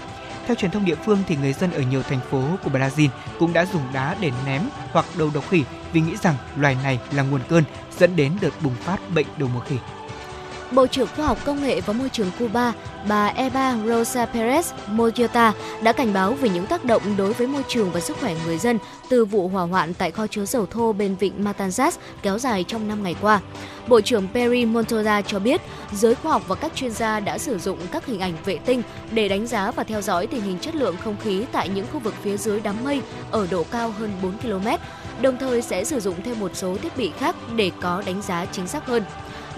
Theo 0.46 0.54
truyền 0.54 0.70
thông 0.70 0.84
địa 0.84 0.94
phương 0.94 1.18
thì 1.26 1.36
người 1.36 1.52
dân 1.52 1.72
ở 1.72 1.80
nhiều 1.80 2.02
thành 2.02 2.20
phố 2.30 2.42
của 2.64 2.70
Brazil 2.70 3.08
cũng 3.38 3.52
đã 3.52 3.66
dùng 3.72 3.82
đá 3.92 4.16
để 4.20 4.30
ném 4.46 4.62
hoặc 4.92 5.06
đầu 5.18 5.30
độc 5.34 5.50
khỉ 5.50 5.64
vì 5.92 6.00
nghĩ 6.00 6.16
rằng 6.22 6.34
loài 6.56 6.76
này 6.82 7.00
là 7.12 7.22
nguồn 7.22 7.40
cơn 7.48 7.64
dẫn 7.98 8.16
đến 8.16 8.32
đợt 8.40 8.62
bùng 8.62 8.74
phát 8.74 9.10
bệnh 9.14 9.26
đầu 9.38 9.48
mùa 9.54 9.60
khỉ. 9.60 9.76
Bộ 10.72 10.86
trưởng 10.86 11.08
Khoa 11.16 11.26
học 11.26 11.38
Công 11.44 11.62
nghệ 11.62 11.80
và 11.80 11.92
Môi 11.92 12.08
trường 12.08 12.30
Cuba, 12.38 12.72
bà 13.08 13.26
Eva 13.26 13.76
Rosa 13.86 14.26
Perez 14.34 14.62
Moyota 14.88 15.52
đã 15.82 15.92
cảnh 15.92 16.12
báo 16.12 16.32
về 16.32 16.48
những 16.48 16.66
tác 16.66 16.84
động 16.84 17.02
đối 17.16 17.32
với 17.32 17.46
môi 17.46 17.62
trường 17.68 17.90
và 17.92 18.00
sức 18.00 18.16
khỏe 18.20 18.34
người 18.46 18.58
dân 18.58 18.78
từ 19.08 19.24
vụ 19.24 19.48
hỏa 19.48 19.62
hoạn 19.62 19.94
tại 19.94 20.10
kho 20.10 20.26
chứa 20.26 20.44
dầu 20.44 20.66
thô 20.66 20.92
bên 20.92 21.16
vịnh 21.16 21.44
Matanzas 21.44 21.90
kéo 22.22 22.38
dài 22.38 22.64
trong 22.68 22.88
5 22.88 23.02
ngày 23.02 23.16
qua. 23.20 23.40
Bộ 23.88 24.00
trưởng 24.00 24.28
Perry 24.34 24.64
Montoya 24.64 25.22
cho 25.22 25.38
biết, 25.38 25.60
giới 25.92 26.14
khoa 26.14 26.32
học 26.32 26.42
và 26.48 26.54
các 26.54 26.72
chuyên 26.74 26.90
gia 26.90 27.20
đã 27.20 27.38
sử 27.38 27.58
dụng 27.58 27.78
các 27.92 28.06
hình 28.06 28.20
ảnh 28.20 28.34
vệ 28.44 28.58
tinh 28.58 28.82
để 29.10 29.28
đánh 29.28 29.46
giá 29.46 29.70
và 29.70 29.84
theo 29.84 30.02
dõi 30.02 30.26
tình 30.26 30.42
hình 30.42 30.58
chất 30.58 30.74
lượng 30.74 30.96
không 31.04 31.16
khí 31.24 31.44
tại 31.52 31.68
những 31.68 31.86
khu 31.92 31.98
vực 31.98 32.14
phía 32.22 32.36
dưới 32.36 32.60
đám 32.60 32.76
mây 32.84 33.02
ở 33.30 33.46
độ 33.50 33.64
cao 33.70 33.94
hơn 33.98 34.10
4 34.22 34.32
km, 34.38 34.68
đồng 35.22 35.36
thời 35.38 35.62
sẽ 35.62 35.84
sử 35.84 36.00
dụng 36.00 36.14
thêm 36.24 36.40
một 36.40 36.50
số 36.54 36.76
thiết 36.82 36.96
bị 36.96 37.12
khác 37.18 37.36
để 37.56 37.70
có 37.80 38.02
đánh 38.06 38.22
giá 38.22 38.46
chính 38.52 38.66
xác 38.66 38.86
hơn. 38.86 39.02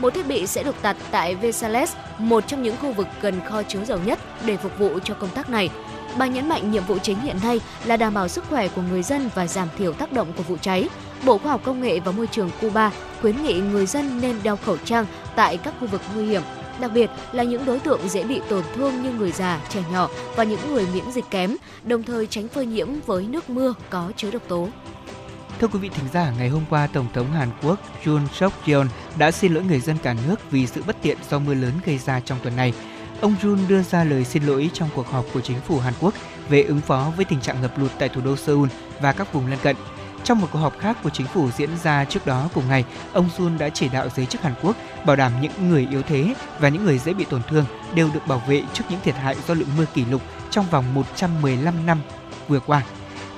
Một 0.00 0.14
thiết 0.14 0.26
bị 0.26 0.46
sẽ 0.46 0.62
được 0.62 0.82
đặt 0.82 0.96
tại 1.10 1.34
Vesales, 1.34 1.92
một 2.18 2.44
trong 2.46 2.62
những 2.62 2.76
khu 2.76 2.92
vực 2.92 3.06
gần 3.22 3.40
kho 3.48 3.62
chứa 3.62 3.84
dầu 3.84 3.98
nhất 4.04 4.18
để 4.44 4.56
phục 4.56 4.78
vụ 4.78 4.98
cho 5.04 5.14
công 5.14 5.30
tác 5.30 5.50
này. 5.50 5.70
Bà 6.18 6.26
nhấn 6.26 6.48
mạnh 6.48 6.70
nhiệm 6.70 6.84
vụ 6.84 6.98
chính 6.98 7.20
hiện 7.20 7.36
nay 7.42 7.60
là 7.84 7.96
đảm 7.96 8.14
bảo 8.14 8.28
sức 8.28 8.44
khỏe 8.50 8.68
của 8.68 8.82
người 8.90 9.02
dân 9.02 9.30
và 9.34 9.46
giảm 9.46 9.68
thiểu 9.78 9.92
tác 9.92 10.12
động 10.12 10.32
của 10.36 10.42
vụ 10.42 10.56
cháy. 10.60 10.88
Bộ 11.24 11.38
Khoa 11.38 11.52
học 11.52 11.60
Công 11.64 11.80
nghệ 11.80 12.00
và 12.00 12.12
Môi 12.12 12.26
trường 12.26 12.50
Cuba 12.60 12.90
khuyến 13.20 13.42
nghị 13.42 13.54
người 13.54 13.86
dân 13.86 14.20
nên 14.20 14.36
đeo 14.42 14.56
khẩu 14.56 14.76
trang 14.76 15.06
tại 15.36 15.56
các 15.56 15.74
khu 15.80 15.86
vực 15.86 16.00
nguy 16.14 16.26
hiểm, 16.26 16.42
đặc 16.80 16.90
biệt 16.94 17.10
là 17.32 17.42
những 17.42 17.64
đối 17.64 17.78
tượng 17.78 18.08
dễ 18.08 18.22
bị 18.22 18.40
tổn 18.48 18.62
thương 18.74 19.02
như 19.02 19.12
người 19.12 19.32
già, 19.32 19.60
trẻ 19.68 19.80
nhỏ 19.92 20.08
và 20.36 20.44
những 20.44 20.60
người 20.68 20.86
miễn 20.94 21.12
dịch 21.12 21.24
kém, 21.30 21.56
đồng 21.84 22.02
thời 22.02 22.26
tránh 22.26 22.48
phơi 22.48 22.66
nhiễm 22.66 22.88
với 23.06 23.26
nước 23.26 23.50
mưa 23.50 23.74
có 23.90 24.12
chứa 24.16 24.30
độc 24.30 24.42
tố. 24.48 24.68
Thưa 25.60 25.68
quý 25.68 25.78
vị 25.78 25.88
thính 25.88 26.08
giả, 26.12 26.32
ngày 26.38 26.48
hôm 26.48 26.62
qua, 26.70 26.86
Tổng 26.86 27.06
thống 27.12 27.32
Hàn 27.32 27.48
Quốc 27.62 27.78
Jun 28.04 28.26
suk 28.26 28.52
yeol 28.66 28.86
đã 29.18 29.30
xin 29.30 29.54
lỗi 29.54 29.64
người 29.64 29.80
dân 29.80 29.96
cả 30.02 30.14
nước 30.26 30.50
vì 30.50 30.66
sự 30.66 30.82
bất 30.86 30.96
tiện 31.02 31.16
do 31.30 31.38
mưa 31.38 31.54
lớn 31.54 31.72
gây 31.84 31.98
ra 31.98 32.20
trong 32.20 32.38
tuần 32.42 32.56
này. 32.56 32.72
ông 33.20 33.34
Jun 33.42 33.68
đưa 33.68 33.82
ra 33.82 34.04
lời 34.04 34.24
xin 34.24 34.42
lỗi 34.42 34.70
trong 34.72 34.88
cuộc 34.94 35.06
họp 35.06 35.24
của 35.34 35.40
chính 35.40 35.60
phủ 35.60 35.78
Hàn 35.78 35.94
Quốc 36.00 36.14
về 36.48 36.62
ứng 36.62 36.80
phó 36.80 37.12
với 37.16 37.24
tình 37.24 37.40
trạng 37.40 37.62
ngập 37.62 37.78
lụt 37.78 37.90
tại 37.98 38.08
thủ 38.08 38.20
đô 38.20 38.36
Seoul 38.36 38.68
và 39.00 39.12
các 39.12 39.32
vùng 39.32 39.46
lân 39.46 39.58
cận. 39.62 39.76
Trong 40.24 40.40
một 40.40 40.46
cuộc 40.52 40.58
họp 40.58 40.78
khác 40.78 40.96
của 41.02 41.10
chính 41.10 41.26
phủ 41.26 41.50
diễn 41.50 41.70
ra 41.82 42.04
trước 42.04 42.26
đó 42.26 42.48
cùng 42.54 42.68
ngày, 42.68 42.84
ông 43.12 43.28
Jun 43.36 43.58
đã 43.58 43.68
chỉ 43.68 43.88
đạo 43.88 44.08
giới 44.16 44.26
chức 44.26 44.42
Hàn 44.42 44.54
Quốc 44.62 44.76
bảo 45.06 45.16
đảm 45.16 45.32
những 45.40 45.68
người 45.68 45.86
yếu 45.90 46.02
thế 46.02 46.34
và 46.60 46.68
những 46.68 46.84
người 46.84 46.98
dễ 46.98 47.12
bị 47.12 47.24
tổn 47.24 47.42
thương 47.48 47.64
đều 47.94 48.10
được 48.14 48.26
bảo 48.26 48.42
vệ 48.48 48.62
trước 48.72 48.84
những 48.90 49.00
thiệt 49.04 49.14
hại 49.14 49.36
do 49.48 49.54
lượng 49.54 49.68
mưa 49.78 49.86
kỷ 49.94 50.04
lục 50.04 50.22
trong 50.50 50.66
vòng 50.70 50.94
115 50.94 51.86
năm 51.86 52.00
vừa 52.48 52.60
qua. 52.60 52.82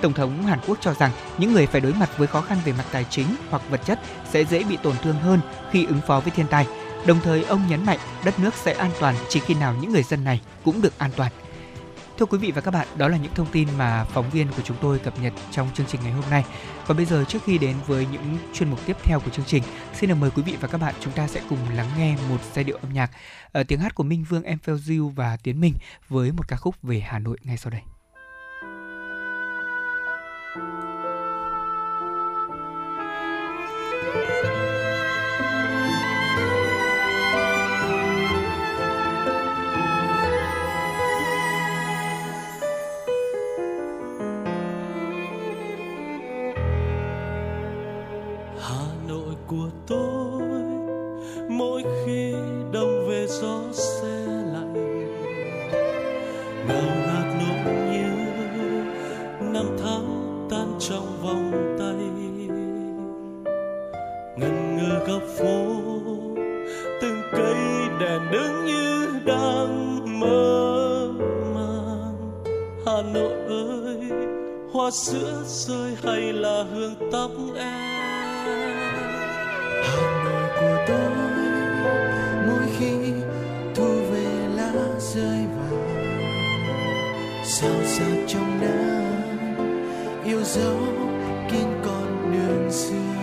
Tổng 0.03 0.13
thống 0.13 0.43
Hàn 0.43 0.59
Quốc 0.67 0.79
cho 0.81 0.95
rằng 0.95 1.11
những 1.39 1.53
người 1.53 1.67
phải 1.67 1.81
đối 1.81 1.95
mặt 1.95 2.11
với 2.19 2.27
khó 2.27 2.41
khăn 2.41 2.59
về 2.65 2.73
mặt 2.73 2.85
tài 2.93 3.05
chính 3.11 3.27
hoặc 3.51 3.63
vật 3.71 3.81
chất 3.85 4.01
sẽ 4.31 4.45
dễ 4.45 4.65
bị 4.65 4.77
tổn 4.83 4.97
thương 5.03 5.17
hơn 5.17 5.41
khi 5.71 5.85
ứng 5.85 6.01
phó 6.07 6.21
với 6.21 6.31
thiên 6.31 6.47
tai. 6.47 6.67
Đồng 7.07 7.21
thời 7.21 7.45
ông 7.45 7.67
nhấn 7.69 7.87
mạnh 7.87 7.99
đất 8.25 8.39
nước 8.39 8.55
sẽ 8.55 8.73
an 8.73 8.91
toàn 9.01 9.15
chỉ 9.29 9.41
khi 9.41 9.55
nào 9.55 9.75
những 9.81 9.93
người 9.93 10.03
dân 10.03 10.25
này 10.25 10.41
cũng 10.65 10.83
được 10.83 10.99
an 10.99 11.11
toàn. 11.17 11.33
Thưa 12.19 12.27
quý 12.27 12.39
vị 12.39 12.51
và 12.51 12.61
các 12.61 12.71
bạn, 12.71 12.89
đó 12.97 13.09
là 13.09 13.17
những 13.17 13.35
thông 13.35 13.51
tin 13.53 13.69
mà 13.79 14.05
phóng 14.05 14.31
viên 14.31 14.49
của 14.57 14.63
chúng 14.65 14.77
tôi 14.81 14.99
cập 14.99 15.21
nhật 15.21 15.33
trong 15.51 15.69
chương 15.75 15.87
trình 15.87 16.01
ngày 16.05 16.13
hôm 16.13 16.25
nay. 16.31 16.45
Còn 16.87 16.97
bây 16.97 17.07
giờ 17.07 17.25
trước 17.29 17.39
khi 17.45 17.59
đến 17.59 17.77
với 17.87 18.07
những 18.13 18.39
chuyên 18.55 18.71
mục 18.71 18.81
tiếp 18.87 18.97
theo 19.03 19.21
của 19.21 19.31
chương 19.31 19.45
trình, 19.45 19.63
xin 19.95 20.09
được 20.09 20.15
mời 20.15 20.31
quý 20.31 20.43
vị 20.43 20.57
và 20.61 20.69
các 20.69 20.81
bạn 20.81 20.95
chúng 21.01 21.13
ta 21.13 21.29
sẽ 21.29 21.41
cùng 21.49 21.59
lắng 21.75 21.89
nghe 21.99 22.17
một 22.29 22.39
giai 22.55 22.65
điệu 22.65 22.79
âm 22.83 22.93
nhạc 22.93 23.11
ở 23.53 23.65
tiếng 23.65 23.81
hát 23.81 23.95
của 23.95 24.05
Minh 24.05 24.25
Vương 24.29 24.43
Em 24.43 24.59
Diu 24.79 25.09
và 25.09 25.37
Tiến 25.43 25.61
Minh 25.61 25.75
với 26.09 26.33
một 26.33 26.49
ca 26.49 26.57
khúc 26.57 26.83
về 26.83 27.01
Hà 27.01 27.19
Nội 27.19 27.39
ngay 27.45 27.57
sau 27.57 27.71
đây. 27.71 27.92
Hoa 74.83 74.91
sữa 74.91 75.43
rơi 75.47 75.97
hay 76.05 76.33
là 76.33 76.65
hương 76.73 76.95
tóc 77.13 77.31
em 77.57 78.79
hà 79.85 80.25
nội 80.25 80.49
của 80.61 80.85
tôi, 80.87 81.11
mỗi 82.47 82.67
khi 82.79 83.13
thu 83.75 83.85
về 83.85 84.49
lá 84.57 84.73
rơi 84.99 85.47
vàng. 85.57 86.25
sao 87.45 87.85
xa 87.85 88.05
trong 88.29 88.61
nắng 88.61 90.23
yêu 90.25 90.43
dấu 90.43 90.77
kín 91.51 91.67
con 91.85 92.33
đường 92.33 92.71
xưa 92.71 93.15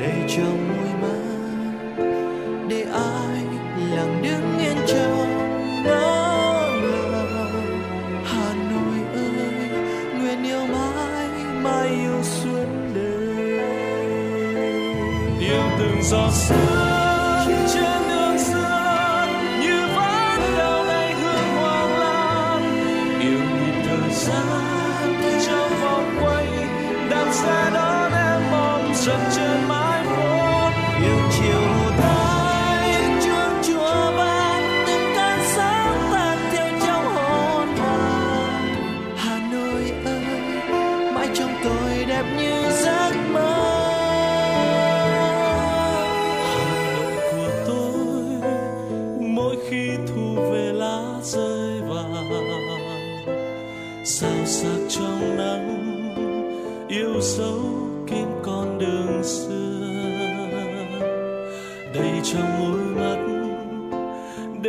để 0.00 0.12
trong 0.28 0.68
môi 0.68 0.88
mắt 1.02 2.04
để 2.68 2.82
ai 2.92 3.44
lặng 3.96 4.22
đứng 4.22 4.58
yên 4.58 4.76
trong 4.86 5.17
Jesus. 16.08 16.67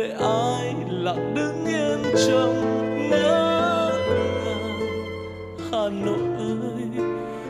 để 0.00 0.10
ai 0.20 0.74
lặng 0.90 1.34
đứng 1.34 1.64
yên 1.66 1.98
trong 2.26 2.54
ngỡ 3.10 3.90
ngàng? 4.44 4.80
Hà 5.72 5.88
nội 5.88 6.18
ơi, 6.38 7.04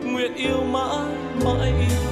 nguyện 0.04 0.34
yêu 0.34 0.62
mãi 0.72 1.06
mãi 1.44 1.72
yêu 1.80 2.09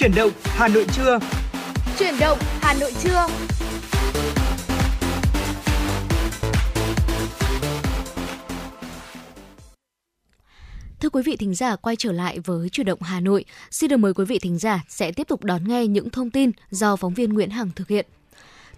Chuyển 0.00 0.14
động 0.14 0.30
Hà 0.44 0.68
Nội 0.68 0.86
trưa. 0.92 1.18
Chuyển 1.98 2.14
động 2.20 2.38
Hà 2.60 2.74
Nội 2.74 2.92
trưa. 3.02 3.26
Thưa 11.00 11.08
quý 11.08 11.22
vị 11.24 11.36
thính 11.36 11.54
giả, 11.54 11.76
quay 11.76 11.96
trở 11.96 12.12
lại 12.12 12.38
với 12.38 12.68
Chuyển 12.68 12.86
động 12.86 13.02
Hà 13.02 13.20
Nội. 13.20 13.44
Xin 13.70 13.90
được 13.90 13.96
mời 13.96 14.14
quý 14.14 14.24
vị 14.24 14.38
thính 14.38 14.58
giả 14.58 14.84
sẽ 14.88 15.12
tiếp 15.12 15.28
tục 15.28 15.44
đón 15.44 15.68
nghe 15.68 15.86
những 15.86 16.10
thông 16.10 16.30
tin 16.30 16.50
do 16.70 16.96
phóng 16.96 17.14
viên 17.14 17.32
Nguyễn 17.32 17.50
Hằng 17.50 17.70
thực 17.76 17.88
hiện. 17.88 18.06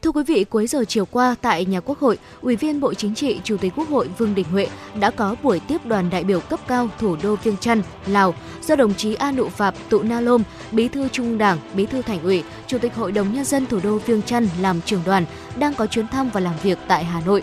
Thưa 0.03 0.11
quý 0.11 0.23
vị, 0.27 0.45
cuối 0.45 0.67
giờ 0.67 0.85
chiều 0.89 1.05
qua 1.05 1.35
tại 1.41 1.65
nhà 1.65 1.81
Quốc 1.81 1.99
hội, 1.99 2.19
Ủy 2.41 2.57
viên 2.57 2.81
Bộ 2.81 2.95
Chính 2.95 3.15
trị, 3.15 3.41
Chủ 3.45 3.57
tịch 3.57 3.73
Quốc 3.77 3.89
hội 3.89 4.09
Vương 4.19 4.35
Đình 4.35 4.47
Huệ 4.53 4.69
đã 5.01 5.11
có 5.11 5.37
buổi 5.43 5.61
tiếp 5.61 5.87
đoàn 5.87 6.11
đại 6.11 6.25
biểu 6.25 6.41
cấp 6.41 6.61
cao 6.69 6.89
thủ 6.99 7.17
đô 7.23 7.37
Viêng 7.37 7.57
Chăn, 7.57 7.83
Lào 8.07 8.35
do 8.63 8.77
đồng 8.77 8.95
chí 8.95 9.15
A 9.15 9.33
Nụ 9.33 9.49
Phạp 9.49 9.75
Tụ 9.89 10.03
Na 10.03 10.21
Lôm, 10.21 10.43
Bí 10.73 10.89
thư 10.89 11.09
Trung 11.09 11.27
ương 11.27 11.39
Đảng, 11.39 11.59
Bí 11.75 11.87
thư 11.87 12.03
Thành 12.03 12.23
ủy, 12.23 12.43
Chủ 12.67 12.79
tịch 12.79 12.95
Hội 12.95 13.13
đồng 13.13 13.35
nhân 13.35 13.45
dân 13.45 13.67
thủ 13.67 13.81
đô 13.83 13.99
Viêng 13.99 14.23
Chăn 14.23 14.49
làm 14.61 14.81
trưởng 14.81 15.03
đoàn 15.07 15.25
đang 15.59 15.75
có 15.75 15.87
chuyến 15.87 16.09
thăm 16.09 16.31
và 16.33 16.41
làm 16.41 16.55
việc 16.63 16.79
tại 16.89 17.05
Hà 17.05 17.21
Nội. 17.21 17.43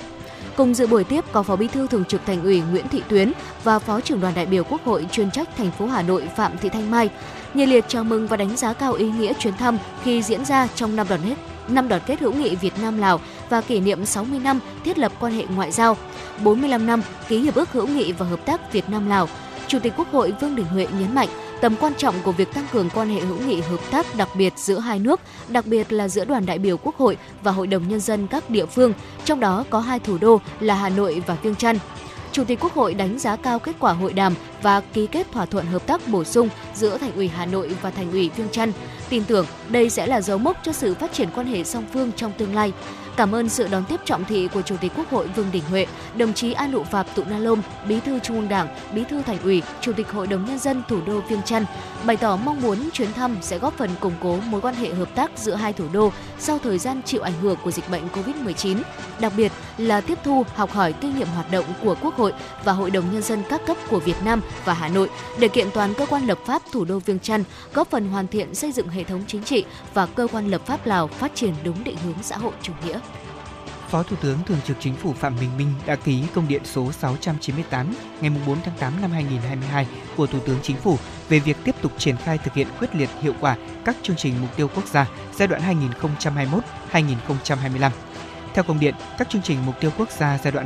Cùng 0.57 0.74
dự 0.74 0.88
buổi 0.88 1.03
tiếp 1.03 1.26
có 1.32 1.43
Phó 1.43 1.55
Bí 1.55 1.68
thư 1.68 1.88
Thường 1.88 2.05
trực 2.05 2.22
Thành 2.26 2.43
ủy 2.43 2.62
Nguyễn 2.72 2.88
Thị 2.88 3.03
Tuyến 3.07 3.32
và 3.64 3.80
Phó 3.80 4.01
trưởng 4.01 4.22
đoàn 4.22 4.34
đại 4.36 4.45
biểu 4.45 4.64
Quốc 4.64 4.86
hội 4.86 5.07
chuyên 5.12 5.32
trách 5.32 5.57
thành 5.57 5.72
phố 5.72 5.88
Hà 5.88 6.01
Nội 6.01 6.28
Phạm 6.36 6.57
Thị 6.57 6.70
Thanh 6.70 6.91
Mai. 6.91 7.10
Nhiệt 7.53 7.70
liệt 7.70 7.86
chào 7.88 8.03
mừng 8.03 8.28
và 8.28 8.38
đánh 8.38 8.57
giá 8.57 8.74
cao 8.74 8.93
ý 8.93 9.12
nghĩa 9.12 9.34
chuyến 9.34 9.53
thăm 9.53 9.78
khi 10.03 10.24
diễn 10.24 10.45
ra 10.45 10.68
trong 10.76 10.95
năm 10.95 11.07
đoàn 11.10 11.22
kết 11.26 11.59
năm 11.72 11.88
đoàn 11.88 12.01
kết 12.05 12.20
hữu 12.20 12.34
nghị 12.34 12.55
Việt 12.55 12.74
Nam 12.82 12.97
Lào 12.97 13.20
và 13.49 13.61
kỷ 13.61 13.80
niệm 13.80 14.05
60 14.05 14.39
năm 14.39 14.59
thiết 14.86 14.97
lập 14.97 15.11
quan 15.20 15.34
hệ 15.34 15.45
ngoại 15.55 15.72
giao, 15.72 15.97
45 16.43 16.88
năm 16.88 17.01
ký 17.28 17.39
hiệp 17.39 17.55
ước 17.55 17.72
hữu 17.72 17.88
nghị 17.88 18.11
và 18.11 18.26
hợp 18.26 18.45
tác 18.45 18.74
Việt 18.74 18.89
Nam 18.89 19.09
Lào. 19.09 19.28
Chủ 19.67 19.80
tịch 19.80 19.93
Quốc 19.97 20.11
hội 20.11 20.34
Vương 20.41 20.55
Đình 20.55 20.65
Huệ 20.65 20.88
nhấn 20.99 21.15
mạnh 21.15 21.30
tầm 21.61 21.76
quan 21.80 21.93
trọng 21.97 22.15
của 22.24 22.32
việc 22.32 22.53
tăng 22.53 22.65
cường 22.72 22.89
quan 22.89 23.09
hệ 23.09 23.20
hữu 23.22 23.38
nghị 23.47 23.61
hợp 23.61 23.80
tác 23.91 24.15
đặc 24.15 24.30
biệt 24.36 24.53
giữa 24.55 24.80
hai 24.80 24.99
nước, 24.99 25.20
đặc 25.47 25.65
biệt 25.65 25.91
là 25.91 26.07
giữa 26.07 26.26
đoàn 26.26 26.45
đại 26.45 26.59
biểu 26.59 26.78
Quốc 26.78 26.97
hội 26.97 27.17
và 27.43 27.51
Hội 27.51 27.67
đồng 27.67 27.88
nhân 27.88 27.99
dân 27.99 28.28
các 28.28 28.49
địa 28.49 28.65
phương, 28.65 28.93
trong 29.26 29.39
đó 29.39 29.63
có 29.70 29.80
hai 29.80 29.99
thủ 29.99 30.17
đô 30.22 30.41
là 30.59 30.76
Hà 30.76 30.89
Nội 30.89 31.24
và 31.28 31.38
Viêng 31.43 31.55
Chăn. 31.55 31.78
Chủ 32.32 32.43
tịch 32.43 32.59
Quốc 32.61 32.73
hội 32.73 32.93
đánh 32.93 33.19
giá 33.19 33.36
cao 33.36 33.59
kết 33.59 33.75
quả 33.80 33.93
hội 33.93 34.13
đàm 34.13 34.36
và 34.61 34.82
ký 34.82 35.07
kết 35.07 35.32
thỏa 35.32 35.45
thuận 35.45 35.65
hợp 35.65 35.88
tác 35.88 36.07
bổ 36.07 36.23
sung 36.23 36.49
giữa 36.75 36.97
Thành 36.97 37.15
ủy 37.15 37.27
Hà 37.27 37.45
Nội 37.45 37.71
và 37.82 37.91
Thành 37.91 38.11
ủy 38.11 38.30
Viêng 38.36 38.49
Chăn. 38.49 38.71
Tin 39.09 39.23
tưởng 39.23 39.45
đây 39.69 39.89
sẽ 39.89 40.07
là 40.07 40.21
dấu 40.21 40.38
mốc 40.38 40.57
cho 40.63 40.71
sự 40.71 40.95
phát 40.95 41.13
triển 41.13 41.30
quan 41.36 41.47
hệ 41.47 41.63
song 41.63 41.86
phương 41.93 42.11
trong 42.15 42.32
tương 42.38 42.55
lai. 42.55 42.73
Cảm 43.18 43.36
ơn 43.36 43.49
sự 43.49 43.68
đón 43.72 43.84
tiếp 43.89 43.99
trọng 44.05 44.26
thị 44.26 44.47
của 44.53 44.62
Chủ 44.62 44.76
tịch 44.82 44.91
Quốc 44.97 45.10
hội 45.10 45.28
Vương 45.28 45.51
Đình 45.51 45.64
Huệ, 45.70 45.86
đồng 46.18 46.34
chí 46.34 46.53
An 46.53 46.72
Lụ 46.72 46.84
Vạp 46.91 47.16
Tụ 47.16 47.24
Na 47.30 47.38
Lôm, 47.38 47.62
Bí 47.88 47.99
thư 47.99 48.20
Trung 48.20 48.36
ương 48.36 48.49
Đảng, 48.49 48.68
Bí 48.93 49.03
thư 49.03 49.22
Thành 49.22 49.38
ủy, 49.43 49.64
Chủ 49.82 49.93
tịch 49.93 50.12
Hội 50.12 50.28
đồng 50.28 50.45
nhân 50.45 50.60
dân 50.60 50.84
thủ 50.88 50.99
đô 51.05 51.20
Viêng 51.20 51.43
Chăn, 51.43 51.66
bày 52.05 52.18
tỏ 52.18 52.36
mong 52.36 52.62
muốn 52.62 52.89
chuyến 52.93 53.14
thăm 53.14 53.38
sẽ 53.41 53.57
góp 53.57 53.78
phần 53.78 53.89
củng 53.99 54.14
cố 54.20 54.38
mối 54.49 54.62
quan 54.62 54.76
hệ 54.76 54.93
hợp 54.93 55.16
tác 55.16 55.32
giữa 55.36 55.55
hai 55.55 55.74
thủ 55.74 55.86
đô 55.93 56.12
sau 56.39 56.60
thời 56.60 56.78
gian 56.78 57.01
chịu 57.05 57.22
ảnh 57.22 57.34
hưởng 57.41 57.57
của 57.64 57.72
dịch 57.72 57.89
bệnh 57.91 58.03
COVID-19, 58.14 58.78
đặc 59.20 59.34
biệt 59.38 59.51
là 59.78 60.01
tiếp 60.01 60.18
thu, 60.24 60.45
học 60.55 60.72
hỏi 60.72 60.93
kinh 60.93 61.18
nghiệm 61.18 61.28
hoạt 61.28 61.51
động 61.51 61.66
của 61.84 61.95
Quốc 62.01 62.16
hội 62.16 62.34
và 62.64 62.74
Hội 62.74 62.91
đồng 62.91 63.05
nhân 63.14 63.22
dân 63.22 63.43
các 63.49 63.62
cấp 63.68 63.78
của 63.89 63.99
Việt 63.99 64.24
Nam 64.26 64.41
và 64.66 64.74
Hà 64.74 64.88
Nội 64.88 65.10
để 65.39 65.47
kiện 65.47 65.68
toàn 65.74 65.93
cơ 65.93 66.05
quan 66.05 66.26
lập 66.26 66.39
pháp 66.45 66.62
thủ 66.72 66.86
đô 66.86 66.99
Viêng 66.99 67.20
Chăn, 67.20 67.43
góp 67.74 67.89
phần 67.89 68.10
hoàn 68.10 68.28
thiện 68.28 68.55
xây 68.55 68.72
dựng 68.72 68.89
hệ 68.89 69.03
thống 69.03 69.24
chính 69.28 69.43
trị 69.43 69.66
và 69.93 70.05
cơ 70.05 70.28
quan 70.32 70.47
lập 70.51 70.62
pháp 70.66 70.86
Lào 70.86 71.07
phát 71.07 71.32
triển 71.36 71.53
đúng 71.64 71.84
định 71.84 71.97
hướng 72.05 72.16
xã 72.22 72.38
hội 72.38 72.53
chủ 72.62 72.74
nghĩa. 72.86 72.99
Phó 73.89 74.03
Thủ 74.03 74.15
tướng 74.21 74.37
Thường 74.45 74.57
trực 74.65 74.77
Chính 74.79 74.95
phủ 74.95 75.13
Phạm 75.13 75.35
Bình 75.41 75.57
Minh 75.57 75.73
đã 75.85 75.95
ký 75.95 76.23
công 76.35 76.47
điện 76.47 76.61
số 76.65 76.91
698 76.91 77.93
ngày 78.21 78.31
4 78.47 78.57
tháng 78.65 78.77
8 78.79 79.01
năm 79.01 79.11
2022 79.11 79.87
của 80.17 80.27
Thủ 80.27 80.39
tướng 80.45 80.59
Chính 80.63 80.77
phủ 80.77 80.97
về 81.29 81.39
việc 81.39 81.57
tiếp 81.63 81.75
tục 81.81 81.91
triển 81.97 82.17
khai 82.17 82.37
thực 82.37 82.53
hiện 82.53 82.67
quyết 82.79 82.95
liệt 82.95 83.09
hiệu 83.21 83.33
quả 83.39 83.55
các 83.85 83.95
chương 84.03 84.15
trình 84.15 84.33
mục 84.41 84.49
tiêu 84.57 84.69
quốc 84.75 84.87
gia 84.87 85.07
giai 85.35 85.47
đoạn 85.47 85.61
2021-2025. 86.91 87.91
Theo 88.53 88.63
công 88.63 88.79
điện, 88.79 88.95
các 89.17 89.29
chương 89.29 89.41
trình 89.41 89.65
mục 89.65 89.75
tiêu 89.79 89.91
quốc 89.97 90.11
gia 90.11 90.37
giai 90.43 90.51
đoạn 90.51 90.65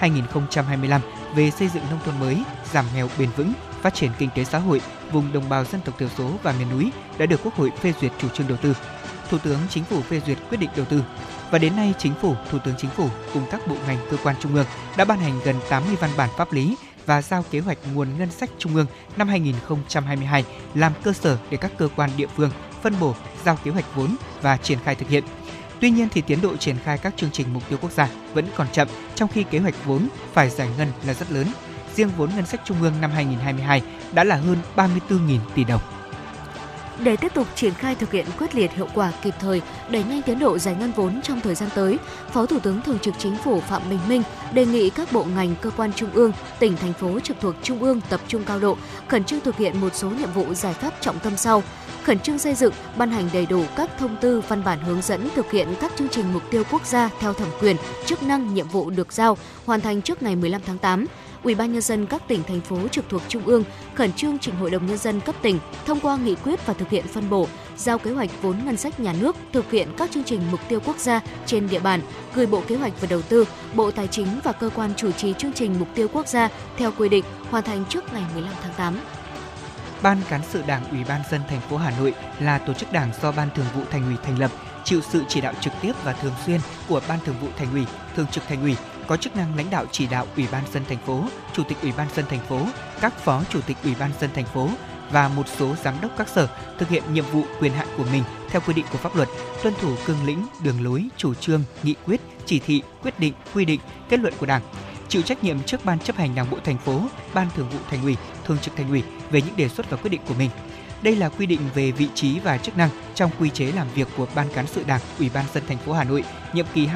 2021-2025 0.00 1.00
về 1.34 1.50
xây 1.50 1.68
dựng 1.68 1.82
nông 1.90 2.00
thôn 2.04 2.20
mới, 2.20 2.42
giảm 2.72 2.84
nghèo 2.94 3.08
bền 3.18 3.28
vững, 3.36 3.52
phát 3.80 3.94
triển 3.94 4.10
kinh 4.18 4.28
tế 4.34 4.44
xã 4.44 4.58
hội 4.58 4.80
vùng 5.12 5.32
đồng 5.32 5.48
bào 5.48 5.64
dân 5.64 5.80
tộc 5.80 5.98
thiểu 5.98 6.08
số 6.18 6.30
và 6.42 6.54
miền 6.58 6.70
núi 6.70 6.90
đã 7.18 7.26
được 7.26 7.40
Quốc 7.44 7.54
hội 7.54 7.70
phê 7.80 7.92
duyệt 8.00 8.12
chủ 8.18 8.28
trương 8.28 8.48
đầu 8.48 8.58
tư. 8.62 8.74
Thủ 9.30 9.38
tướng 9.38 9.58
Chính 9.70 9.84
phủ 9.84 10.00
phê 10.00 10.20
duyệt 10.26 10.38
quyết 10.50 10.58
định 10.58 10.70
đầu 10.76 10.86
tư. 10.86 11.02
Và 11.52 11.58
đến 11.58 11.76
nay, 11.76 11.94
Chính 11.98 12.14
phủ, 12.14 12.34
Thủ 12.50 12.58
tướng 12.64 12.74
Chính 12.78 12.90
phủ 12.90 13.08
cùng 13.34 13.42
các 13.50 13.66
bộ 13.66 13.76
ngành 13.86 13.98
cơ 14.10 14.16
quan 14.24 14.36
trung 14.40 14.54
ương 14.54 14.66
đã 14.96 15.04
ban 15.04 15.18
hành 15.18 15.40
gần 15.44 15.56
80 15.68 15.96
văn 16.00 16.10
bản 16.16 16.30
pháp 16.36 16.52
lý 16.52 16.76
và 17.06 17.22
giao 17.22 17.44
kế 17.50 17.60
hoạch 17.60 17.78
nguồn 17.94 18.18
ngân 18.18 18.30
sách 18.30 18.50
trung 18.58 18.76
ương 18.76 18.86
năm 19.16 19.28
2022 19.28 20.44
làm 20.74 20.92
cơ 21.02 21.12
sở 21.12 21.38
để 21.50 21.56
các 21.56 21.72
cơ 21.78 21.88
quan 21.96 22.10
địa 22.16 22.26
phương 22.36 22.50
phân 22.82 22.94
bổ, 23.00 23.14
giao 23.44 23.58
kế 23.64 23.70
hoạch 23.70 23.94
vốn 23.94 24.16
và 24.42 24.56
triển 24.56 24.78
khai 24.84 24.94
thực 24.94 25.08
hiện. 25.08 25.24
Tuy 25.80 25.90
nhiên 25.90 26.08
thì 26.12 26.20
tiến 26.20 26.40
độ 26.42 26.56
triển 26.56 26.76
khai 26.84 26.98
các 26.98 27.14
chương 27.16 27.30
trình 27.30 27.46
mục 27.54 27.62
tiêu 27.68 27.78
quốc 27.82 27.92
gia 27.92 28.08
vẫn 28.34 28.46
còn 28.56 28.66
chậm, 28.72 28.88
trong 29.14 29.28
khi 29.28 29.42
kế 29.42 29.58
hoạch 29.58 29.84
vốn 29.84 30.08
phải 30.32 30.50
giải 30.50 30.68
ngân 30.78 30.88
là 31.06 31.14
rất 31.14 31.32
lớn. 31.32 31.46
Riêng 31.94 32.10
vốn 32.16 32.30
ngân 32.36 32.46
sách 32.46 32.60
trung 32.64 32.82
ương 32.82 33.00
năm 33.00 33.10
2022 33.10 33.82
đã 34.12 34.24
là 34.24 34.36
hơn 34.36 34.56
34.000 34.76 35.38
tỷ 35.54 35.64
đồng. 35.64 35.80
Để 36.98 37.16
tiếp 37.16 37.34
tục 37.34 37.46
triển 37.54 37.74
khai 37.74 37.94
thực 37.94 38.12
hiện 38.12 38.26
quyết 38.38 38.54
liệt 38.54 38.72
hiệu 38.72 38.88
quả 38.94 39.12
kịp 39.22 39.34
thời, 39.40 39.62
đẩy 39.90 40.04
nhanh 40.04 40.22
tiến 40.22 40.38
độ 40.38 40.58
giải 40.58 40.76
ngân 40.80 40.92
vốn 40.92 41.22
trong 41.22 41.40
thời 41.40 41.54
gian 41.54 41.68
tới, 41.74 41.98
Phó 42.32 42.46
Thủ 42.46 42.58
tướng 42.58 42.82
Thường 42.82 42.98
trực 42.98 43.14
Chính 43.18 43.36
phủ 43.36 43.60
Phạm 43.60 43.82
Bình 43.90 43.98
Minh 44.08 44.22
đề 44.54 44.66
nghị 44.66 44.90
các 44.90 45.12
bộ 45.12 45.24
ngành, 45.24 45.54
cơ 45.62 45.70
quan 45.70 45.92
trung 45.92 46.10
ương, 46.12 46.32
tỉnh, 46.58 46.76
thành 46.76 46.92
phố 46.92 47.20
trực 47.20 47.36
thuộc 47.40 47.54
trung 47.62 47.82
ương 47.82 48.00
tập 48.10 48.20
trung 48.28 48.44
cao 48.44 48.60
độ, 48.60 48.76
khẩn 49.08 49.24
trương 49.24 49.40
thực 49.40 49.56
hiện 49.56 49.80
một 49.80 49.94
số 49.94 50.10
nhiệm 50.10 50.32
vụ 50.32 50.54
giải 50.54 50.74
pháp 50.74 50.92
trọng 51.00 51.18
tâm 51.18 51.36
sau 51.36 51.62
khẩn 52.04 52.18
trương 52.18 52.38
xây 52.38 52.54
dựng, 52.54 52.72
ban 52.96 53.10
hành 53.10 53.28
đầy 53.32 53.46
đủ 53.46 53.64
các 53.76 53.90
thông 53.98 54.16
tư, 54.20 54.42
văn 54.48 54.64
bản 54.64 54.78
hướng 54.80 55.02
dẫn 55.02 55.28
thực 55.34 55.50
hiện 55.50 55.68
các 55.80 55.92
chương 55.96 56.08
trình 56.08 56.32
mục 56.32 56.42
tiêu 56.50 56.62
quốc 56.70 56.86
gia 56.86 57.10
theo 57.20 57.32
thẩm 57.32 57.48
quyền, 57.60 57.76
chức 58.06 58.22
năng, 58.22 58.54
nhiệm 58.54 58.68
vụ 58.68 58.90
được 58.90 59.12
giao, 59.12 59.38
hoàn 59.66 59.80
thành 59.80 60.02
trước 60.02 60.22
ngày 60.22 60.36
15 60.36 60.60
tháng 60.66 60.78
8. 60.78 61.06
Ủy 61.42 61.54
ban 61.54 61.72
nhân 61.72 61.82
dân 61.82 62.06
các 62.06 62.28
tỉnh 62.28 62.42
thành 62.42 62.60
phố 62.60 62.88
trực 62.88 63.08
thuộc 63.08 63.22
trung 63.28 63.44
ương 63.46 63.64
khẩn 63.94 64.12
trương 64.12 64.38
trình 64.38 64.54
Hội 64.54 64.70
đồng 64.70 64.86
nhân 64.86 64.98
dân 64.98 65.20
cấp 65.20 65.34
tỉnh 65.42 65.58
thông 65.86 66.00
qua 66.00 66.16
nghị 66.16 66.34
quyết 66.34 66.66
và 66.66 66.74
thực 66.74 66.88
hiện 66.88 67.06
phân 67.06 67.30
bổ, 67.30 67.48
giao 67.76 67.98
kế 67.98 68.10
hoạch 68.10 68.30
vốn 68.42 68.56
ngân 68.64 68.76
sách 68.76 69.00
nhà 69.00 69.14
nước 69.20 69.36
thực 69.52 69.70
hiện 69.70 69.88
các 69.98 70.10
chương 70.10 70.24
trình 70.24 70.40
mục 70.50 70.60
tiêu 70.68 70.80
quốc 70.86 70.96
gia 70.98 71.20
trên 71.46 71.68
địa 71.68 71.80
bàn, 71.80 72.00
gửi 72.34 72.46
Bộ 72.46 72.62
Kế 72.68 72.76
hoạch 72.76 73.00
và 73.00 73.06
Đầu 73.10 73.22
tư, 73.22 73.44
Bộ 73.74 73.90
Tài 73.90 74.08
chính 74.08 74.26
và 74.44 74.52
cơ 74.52 74.70
quan 74.74 74.90
chủ 74.96 75.12
trì 75.12 75.34
chương 75.38 75.52
trình 75.52 75.74
mục 75.78 75.88
tiêu 75.94 76.08
quốc 76.12 76.26
gia 76.26 76.48
theo 76.76 76.92
quy 76.98 77.08
định 77.08 77.24
hoàn 77.50 77.64
thành 77.64 77.84
trước 77.88 78.12
ngày 78.12 78.22
15 78.34 78.52
tháng 78.62 78.74
8. 78.76 78.96
Ban 80.02 80.18
cán 80.28 80.40
sự 80.48 80.62
Đảng 80.66 80.90
Ủy 80.90 81.04
ban 81.08 81.20
dân 81.30 81.40
thành 81.48 81.60
phố 81.60 81.76
Hà 81.76 81.92
Nội 81.98 82.14
là 82.40 82.58
tổ 82.58 82.72
chức 82.72 82.92
đảng 82.92 83.10
do 83.22 83.32
Ban 83.32 83.48
Thường 83.54 83.66
vụ 83.74 83.82
Thành 83.90 84.04
ủy 84.04 84.16
thành 84.22 84.38
lập, 84.38 84.50
chịu 84.84 85.00
sự 85.00 85.22
chỉ 85.28 85.40
đạo 85.40 85.52
trực 85.60 85.72
tiếp 85.82 85.92
và 86.04 86.12
thường 86.12 86.32
xuyên 86.46 86.60
của 86.88 87.00
Ban 87.08 87.18
Thường 87.24 87.36
vụ 87.40 87.48
Thành 87.56 87.72
ủy, 87.72 87.86
Thường 88.16 88.26
trực 88.26 88.44
Thành 88.48 88.62
ủy, 88.62 88.76
có 89.06 89.16
chức 89.16 89.36
năng 89.36 89.56
lãnh 89.56 89.70
đạo 89.70 89.84
chỉ 89.92 90.06
đạo 90.06 90.26
Ủy 90.36 90.46
ban 90.52 90.62
dân 90.72 90.82
thành 90.88 90.98
phố, 91.06 91.24
Chủ 91.52 91.62
tịch 91.68 91.78
Ủy 91.82 91.92
ban 91.96 92.08
dân 92.14 92.24
thành 92.28 92.46
phố, 92.48 92.66
các 93.00 93.18
phó 93.18 93.42
chủ 93.50 93.60
tịch 93.60 93.76
Ủy 93.84 93.94
ban 94.00 94.10
dân 94.20 94.30
thành 94.34 94.44
phố 94.44 94.68
và 95.10 95.28
một 95.28 95.48
số 95.58 95.74
giám 95.84 95.94
đốc 96.02 96.10
các 96.18 96.28
sở 96.28 96.48
thực 96.78 96.88
hiện 96.88 97.02
nhiệm 97.12 97.24
vụ 97.32 97.42
quyền 97.60 97.72
hạn 97.72 97.86
của 97.96 98.04
mình 98.12 98.22
theo 98.50 98.62
quy 98.66 98.74
định 98.74 98.84
của 98.92 98.98
pháp 98.98 99.16
luật, 99.16 99.28
tuân 99.62 99.74
thủ 99.80 99.94
cương 100.06 100.24
lĩnh, 100.26 100.46
đường 100.64 100.84
lối, 100.84 101.04
chủ 101.16 101.34
trương, 101.34 101.62
nghị 101.82 101.94
quyết, 102.06 102.20
chỉ 102.46 102.58
thị, 102.58 102.82
quyết 103.02 103.20
định, 103.20 103.32
quy 103.54 103.64
định, 103.64 103.80
kết 104.08 104.20
luận 104.20 104.34
của 104.38 104.46
Đảng, 104.46 104.62
chịu 105.08 105.22
trách 105.22 105.44
nhiệm 105.44 105.62
trước 105.62 105.84
ban 105.84 105.98
chấp 105.98 106.16
hành 106.16 106.34
Đảng 106.34 106.50
bộ 106.50 106.58
thành 106.64 106.78
phố, 106.78 107.00
ban 107.34 107.48
thường 107.56 107.68
vụ 107.68 107.78
thành 107.90 108.02
ủy, 108.02 108.16
thường 108.44 108.58
trực 108.58 108.76
thành 108.76 108.90
ủy 108.90 109.02
về 109.30 109.42
những 109.42 109.56
đề 109.56 109.68
xuất 109.68 109.90
và 109.90 109.96
quyết 109.96 110.10
định 110.10 110.20
của 110.28 110.34
mình. 110.34 110.50
Đây 111.02 111.16
là 111.16 111.28
quy 111.28 111.46
định 111.46 111.60
về 111.74 111.90
vị 111.90 112.08
trí 112.14 112.38
và 112.38 112.58
chức 112.58 112.76
năng 112.76 112.88
trong 113.14 113.30
quy 113.40 113.50
chế 113.50 113.72
làm 113.72 113.86
việc 113.94 114.08
của 114.16 114.26
Ban 114.34 114.48
cán 114.54 114.66
sự 114.66 114.84
Đảng, 114.86 115.00
Ủy 115.18 115.30
ban 115.34 115.44
dân 115.54 115.62
thành 115.68 115.78
phố 115.78 115.92
Hà 115.92 116.04
Nội 116.04 116.24
nhiệm 116.52 116.66
kỳ 116.74 116.88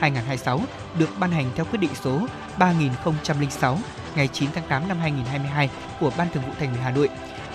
2021-2026 0.00 0.60
được 0.98 1.08
ban 1.18 1.30
hành 1.30 1.50
theo 1.54 1.64
quyết 1.64 1.78
định 1.78 1.90
số 2.04 2.26
3006 2.58 3.78
ngày 4.16 4.28
9 4.32 4.50
tháng 4.54 4.64
8 4.68 4.88
năm 4.88 4.98
2022 4.98 5.70
của 6.00 6.10
Ban 6.18 6.28
Thường 6.32 6.42
vụ 6.46 6.52
Thành 6.58 6.70
ủy 6.70 6.78
Hà 6.80 6.90
Nội. 6.90 7.08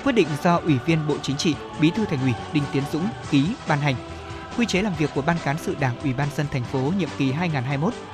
Quyết 0.03 0.11
định 0.11 0.27
do 0.43 0.55
Ủy 0.55 0.77
viên 0.85 1.07
Bộ 1.07 1.17
Chính 1.21 1.37
trị, 1.37 1.55
Bí 1.81 1.91
thư 1.95 2.05
Thành 2.05 2.21
ủy 2.21 2.33
Đinh 2.53 2.63
Tiến 2.71 2.83
Dũng 2.91 3.07
ký 3.31 3.45
ban 3.67 3.79
hành. 3.79 3.95
Quy 4.57 4.65
chế 4.65 4.81
làm 4.81 4.93
việc 4.97 5.09
của 5.15 5.21
Ban 5.21 5.37
cán 5.43 5.57
sự 5.57 5.75
Đảng 5.79 5.99
Ủy 6.03 6.13
ban 6.13 6.27
dân 6.35 6.45
thành 6.51 6.63
phố 6.63 6.79
nhiệm 6.97 7.09
kỳ 7.17 7.33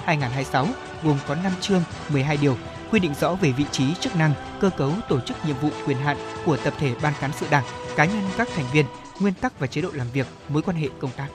2021-2026 0.05 0.67
gồm 1.03 1.17
có 1.27 1.35
5 1.35 1.51
chương, 1.61 1.83
12 2.09 2.37
điều, 2.37 2.57
quy 2.91 2.99
định 2.99 3.13
rõ 3.19 3.35
về 3.35 3.51
vị 3.51 3.65
trí, 3.71 3.83
chức 3.99 4.15
năng, 4.15 4.33
cơ 4.59 4.69
cấu, 4.69 4.91
tổ 5.09 5.19
chức 5.19 5.37
nhiệm 5.45 5.55
vụ, 5.61 5.69
quyền 5.85 5.97
hạn 5.97 6.17
của 6.45 6.57
tập 6.57 6.73
thể 6.79 6.95
ban 7.01 7.13
cán 7.21 7.31
sự 7.39 7.45
Đảng, 7.49 7.63
cá 7.95 8.05
nhân 8.05 8.23
các 8.37 8.47
thành 8.55 8.65
viên, 8.73 8.85
nguyên 9.19 9.33
tắc 9.33 9.59
và 9.59 9.67
chế 9.67 9.81
độ 9.81 9.89
làm 9.93 10.07
việc, 10.13 10.27
mối 10.49 10.61
quan 10.61 10.77
hệ 10.77 10.89
công 10.99 11.11
tác. 11.17 11.27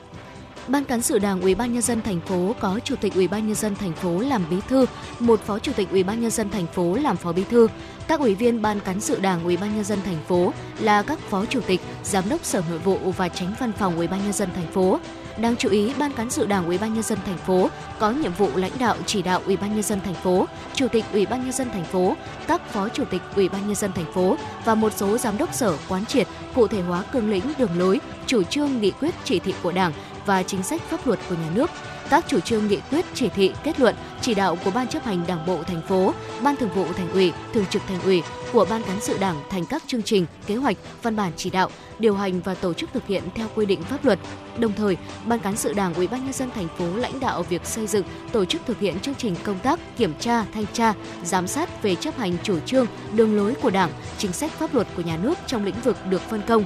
Ban 0.69 0.85
cán 0.85 1.03
sự 1.03 1.19
Đảng 1.19 1.41
Ủy 1.41 1.55
ban 1.55 1.73
nhân 1.73 1.83
dân 1.83 2.03
thành 2.03 2.21
phố 2.21 2.55
có 2.61 2.81
Chủ 2.85 2.97
tịch 2.97 3.15
Ủy 3.15 3.29
ban 3.29 3.47
nhân 3.47 3.55
dân 3.55 3.75
thành 3.75 3.93
phố 3.93 4.19
làm 4.19 4.43
bí 4.51 4.57
thư, 4.69 4.87
một 5.19 5.41
Phó 5.47 5.59
Chủ 5.59 5.73
tịch 5.73 5.91
Ủy 5.91 6.03
ban 6.03 6.21
nhân 6.21 6.31
dân 6.31 6.51
thành 6.51 6.67
phố 6.67 6.95
làm 6.95 7.17
phó 7.17 7.33
bí 7.33 7.45
thư. 7.45 7.69
Các 8.09 8.21
ủy 8.21 8.35
viên 8.35 8.63
Ban 8.63 8.81
cán 8.81 9.01
sự 9.01 9.21
Đảng 9.21 9.45
Ủy 9.45 9.57
ban 9.57 9.75
nhân 9.75 9.85
dân 9.85 9.99
thành 10.05 10.19
phố 10.29 10.53
là 10.79 11.03
các 11.03 11.19
Phó 11.19 11.45
Chủ 11.47 11.61
tịch, 11.61 11.81
Giám 12.05 12.29
đốc 12.29 12.45
Sở 12.45 12.63
Nội 12.71 12.79
vụ 12.79 12.99
và 13.17 13.29
Tránh 13.29 13.55
Văn 13.61 13.73
phòng 13.79 13.97
Ủy 13.97 14.07
ban 14.07 14.23
nhân 14.25 14.33
dân 14.33 14.49
thành 14.55 14.73
phố. 14.73 15.01
Đáng 15.37 15.57
chú 15.57 15.69
ý, 15.69 15.93
Ban 15.99 16.13
cán 16.13 16.31
sự 16.31 16.47
Đảng 16.47 16.67
Ủy 16.67 16.79
ban 16.79 16.95
nhân 16.95 17.03
dân 17.03 17.19
thành 17.27 17.39
phố 17.39 17.69
có 17.99 18.11
nhiệm 18.11 18.33
vụ 18.33 18.49
lãnh 18.55 18.73
đạo 18.79 18.97
chỉ 19.07 19.23
đạo 19.23 19.41
Ủy 19.47 19.57
ban 19.57 19.75
nhân 19.75 19.83
dân 19.83 20.01
thành 20.01 20.15
phố, 20.15 20.47
Chủ 20.75 20.89
tịch 20.89 21.05
Ủy 21.13 21.27
ban 21.27 21.43
nhân 21.43 21.53
dân 21.53 21.71
thành 21.71 21.85
phố, 21.85 22.17
các 22.47 22.73
Phó 22.73 22.89
Chủ 22.89 23.05
tịch 23.05 23.23
Ủy 23.37 23.49
ban 23.49 23.67
nhân 23.67 23.75
dân 23.75 23.93
thành 23.93 24.13
phố 24.13 24.37
và 24.65 24.75
một 24.75 24.93
số 24.97 25.19
giám 25.19 25.39
đốc 25.39 25.55
sở 25.55 25.77
quán 25.89 26.07
triệt 26.07 26.27
cụ 26.55 26.67
thể 26.67 26.83
hóa 26.83 27.03
cương 27.13 27.31
lĩnh, 27.31 27.53
đường 27.59 27.79
lối, 27.79 28.01
chủ 28.27 28.43
trương, 28.43 28.81
nghị 28.81 28.91
quyết, 28.91 29.15
chỉ 29.25 29.39
thị 29.39 29.55
của 29.63 29.73
Đảng 29.73 29.93
và 30.27 30.43
chính 30.43 30.63
sách 30.63 30.83
pháp 30.83 31.07
luật 31.07 31.19
của 31.29 31.35
nhà 31.35 31.51
nước, 31.55 31.71
các 32.11 32.25
chủ 32.29 32.41
trương 32.41 32.69
nghị 32.69 32.79
quyết, 32.91 33.05
chỉ 33.15 33.29
thị, 33.29 33.53
kết 33.65 33.81
luận, 33.81 33.95
chỉ 34.21 34.35
đạo 34.35 34.59
của 34.65 34.71
Ban 34.71 34.89
chấp 34.89 35.05
hành 35.05 35.25
Đảng 35.27 35.47
bộ 35.47 35.63
thành 35.63 35.83
phố, 35.89 36.15
Ban 36.43 36.57
Thường 36.57 36.71
vụ 36.75 36.87
Thành 36.97 37.13
ủy, 37.13 37.33
Thường 37.55 37.65
trực 37.71 37.83
Thành 37.89 38.03
ủy 38.03 38.23
của 38.53 38.67
Ban 38.71 38.83
cán 38.83 39.01
sự 39.01 39.19
Đảng 39.19 39.37
thành 39.51 39.67
các 39.67 39.83
chương 39.87 40.03
trình, 40.03 40.27
kế 40.47 40.57
hoạch, 40.57 40.77
văn 41.03 41.17
bản 41.17 41.33
chỉ 41.37 41.51
đạo, 41.51 41.71
điều 41.99 42.15
hành 42.15 42.41
và 42.41 42.55
tổ 42.55 42.75
chức 42.75 42.91
thực 42.93 43.07
hiện 43.07 43.23
theo 43.35 43.47
quy 43.55 43.67
định 43.67 43.83
pháp 43.83 44.05
luật. 44.05 44.19
Đồng 44.59 44.73
thời, 44.73 44.97
Ban 45.27 45.39
cán 45.39 45.57
sự 45.57 45.73
Đảng 45.73 45.95
Ủy 45.95 46.07
ban 46.07 46.25
nhân 46.25 46.33
dân 46.33 46.51
thành 46.51 46.69
phố 46.79 46.97
lãnh 46.97 47.21
đạo 47.21 47.43
việc 47.43 47.67
xây 47.67 47.87
dựng, 47.87 48.05
tổ 48.33 48.45
chức 48.45 48.63
thực 48.67 48.81
hiện 48.81 49.01
chương 49.01 49.15
trình 49.15 49.35
công 49.45 49.59
tác 49.59 49.81
kiểm 49.97 50.15
tra, 50.21 50.45
thanh 50.55 50.67
tra, 50.73 50.95
giám 51.25 51.47
sát 51.47 51.83
về 51.83 51.95
chấp 51.95 52.19
hành 52.19 52.37
chủ 52.43 52.61
trương, 52.61 52.87
đường 53.15 53.37
lối 53.37 53.55
của 53.55 53.71
Đảng, 53.71 53.91
chính 54.19 54.33
sách 54.33 54.51
pháp 54.51 54.75
luật 54.75 54.87
của 54.97 55.03
nhà 55.03 55.19
nước 55.23 55.39
trong 55.47 55.65
lĩnh 55.65 55.81
vực 55.85 55.97
được 56.11 56.23
phân 56.23 56.43
công 56.47 56.65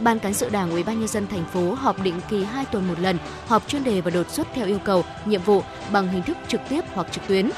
Ban 0.00 0.18
cán 0.18 0.34
sự 0.34 0.48
Đảng 0.48 0.70
Ủy 0.70 0.82
ban 0.82 0.98
nhân 0.98 1.08
dân 1.08 1.26
thành 1.26 1.44
phố 1.52 1.74
họp 1.74 2.02
định 2.02 2.20
kỳ 2.30 2.44
2 2.44 2.64
tuần 2.64 2.88
một 2.88 3.00
lần, 3.00 3.18
họp 3.46 3.68
chuyên 3.68 3.84
đề 3.84 4.00
và 4.00 4.10
đột 4.10 4.30
xuất 4.30 4.46
theo 4.54 4.66
yêu 4.66 4.78
cầu, 4.84 5.04
nhiệm 5.24 5.42
vụ 5.42 5.62
bằng 5.92 6.08
hình 6.08 6.22
thức 6.22 6.36
trực 6.48 6.60
tiếp 6.68 6.84
hoặc 6.94 7.06
trực 7.12 7.26
tuyến. 7.28 7.50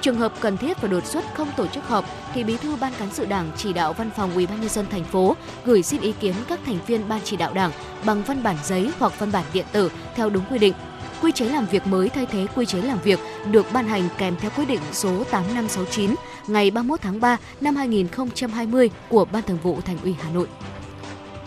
Trường 0.00 0.18
hợp 0.18 0.32
cần 0.40 0.56
thiết 0.56 0.80
và 0.80 0.88
đột 0.88 1.06
xuất 1.06 1.24
không 1.34 1.48
tổ 1.56 1.66
chức 1.66 1.84
họp 1.84 2.04
thì 2.34 2.44
Bí 2.44 2.56
thư 2.56 2.76
Ban 2.76 2.92
cán 2.98 3.08
sự 3.12 3.26
Đảng 3.26 3.50
chỉ 3.56 3.72
đạo 3.72 3.92
Văn 3.92 4.10
phòng 4.16 4.34
Ủy 4.34 4.46
ban 4.46 4.60
nhân 4.60 4.68
dân 4.68 4.86
thành 4.90 5.04
phố 5.04 5.36
gửi 5.64 5.82
xin 5.82 6.00
ý 6.00 6.12
kiến 6.20 6.34
các 6.48 6.60
thành 6.66 6.78
viên 6.86 7.08
Ban 7.08 7.20
chỉ 7.24 7.36
đạo 7.36 7.52
Đảng 7.54 7.70
bằng 8.04 8.22
văn 8.22 8.42
bản 8.42 8.56
giấy 8.64 8.90
hoặc 8.98 9.18
văn 9.18 9.32
bản 9.32 9.44
điện 9.52 9.66
tử 9.72 9.90
theo 10.14 10.30
đúng 10.30 10.44
quy 10.50 10.58
định. 10.58 10.74
Quy 11.22 11.32
chế 11.32 11.44
làm 11.44 11.66
việc 11.66 11.86
mới 11.86 12.08
thay 12.08 12.26
thế 12.26 12.46
quy 12.54 12.66
chế 12.66 12.82
làm 12.82 12.98
việc 13.04 13.18
được 13.50 13.66
ban 13.72 13.88
hành 13.88 14.08
kèm 14.18 14.36
theo 14.40 14.50
quyết 14.56 14.64
định 14.64 14.80
số 14.92 15.24
8569 15.30 16.14
ngày 16.46 16.70
31 16.70 17.00
tháng 17.00 17.20
3 17.20 17.36
năm 17.60 17.76
2020 17.76 18.90
của 19.08 19.24
Ban 19.24 19.42
Thường 19.42 19.58
vụ 19.62 19.80
Thành 19.80 19.98
ủy 20.02 20.14
Hà 20.22 20.30
Nội. 20.30 20.46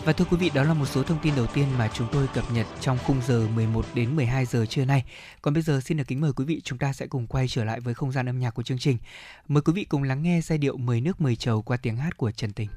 Và 0.08 0.14
thưa 0.14 0.24
quý 0.24 0.36
vị, 0.36 0.50
đó 0.54 0.62
là 0.62 0.74
một 0.74 0.86
số 0.86 1.02
thông 1.02 1.18
tin 1.22 1.34
đầu 1.36 1.46
tiên 1.46 1.66
mà 1.78 1.90
chúng 1.94 2.08
tôi 2.12 2.26
cập 2.34 2.44
nhật 2.52 2.66
trong 2.80 2.98
khung 3.06 3.16
giờ 3.26 3.48
11 3.54 3.86
đến 3.94 4.16
12 4.16 4.46
giờ 4.46 4.66
trưa 4.66 4.84
nay. 4.84 5.04
Còn 5.42 5.54
bây 5.54 5.62
giờ 5.62 5.80
xin 5.84 5.96
được 5.96 6.04
kính 6.06 6.20
mời 6.20 6.32
quý 6.32 6.44
vị 6.44 6.60
chúng 6.64 6.78
ta 6.78 6.92
sẽ 6.92 7.06
cùng 7.06 7.26
quay 7.26 7.48
trở 7.48 7.64
lại 7.64 7.80
với 7.80 7.94
không 7.94 8.12
gian 8.12 8.28
âm 8.28 8.38
nhạc 8.38 8.50
của 8.50 8.62
chương 8.62 8.78
trình. 8.78 8.98
Mời 9.48 9.62
quý 9.62 9.72
vị 9.72 9.84
cùng 9.84 10.02
lắng 10.02 10.22
nghe 10.22 10.40
giai 10.40 10.58
điệu 10.58 10.76
Mười 10.76 11.00
nước 11.00 11.20
mười 11.20 11.36
trầu 11.36 11.62
qua 11.62 11.76
tiếng 11.76 11.96
hát 11.96 12.16
của 12.16 12.30
Trần 12.30 12.52
Tình. 12.52 12.68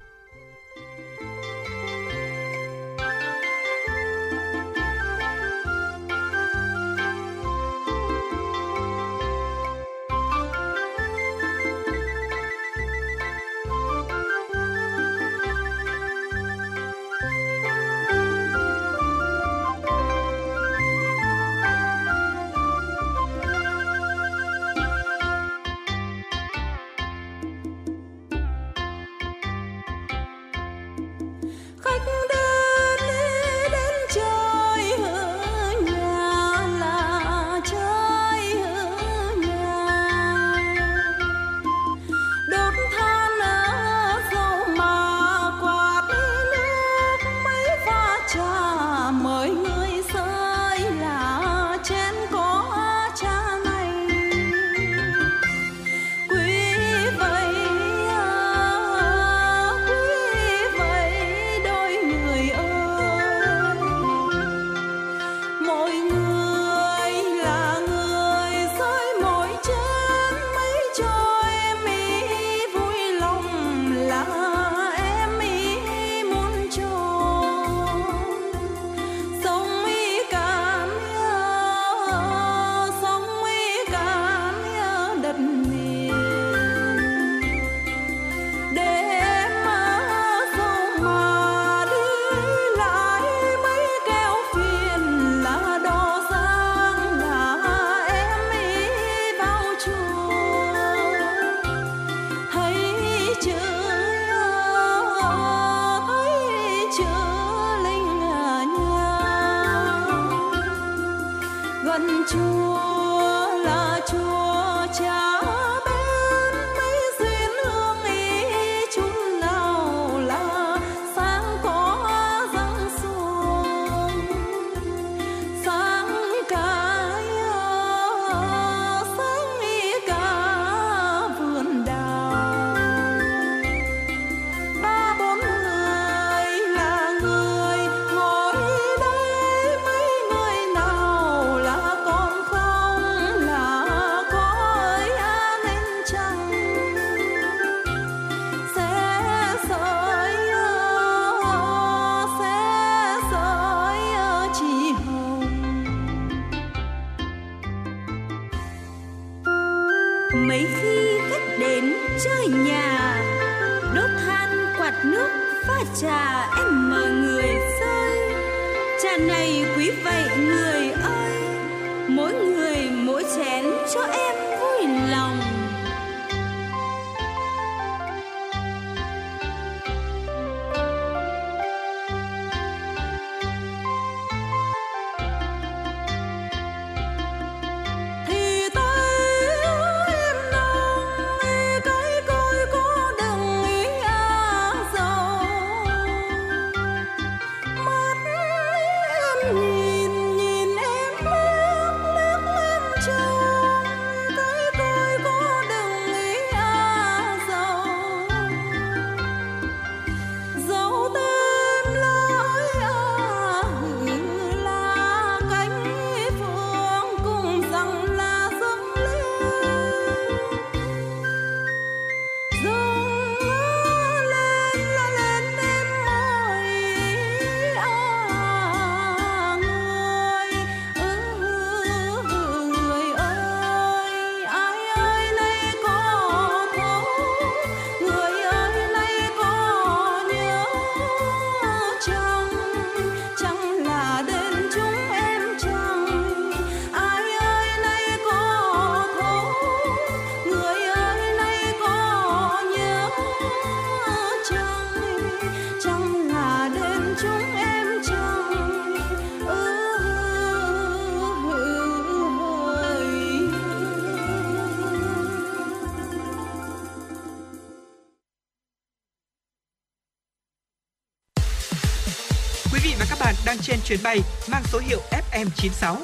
Chuyến 273.92 274.04
bay 274.04 274.20
mang 274.52 274.64
số 274.72 274.80
hiệu 274.80 275.00
FM96. 275.32 275.96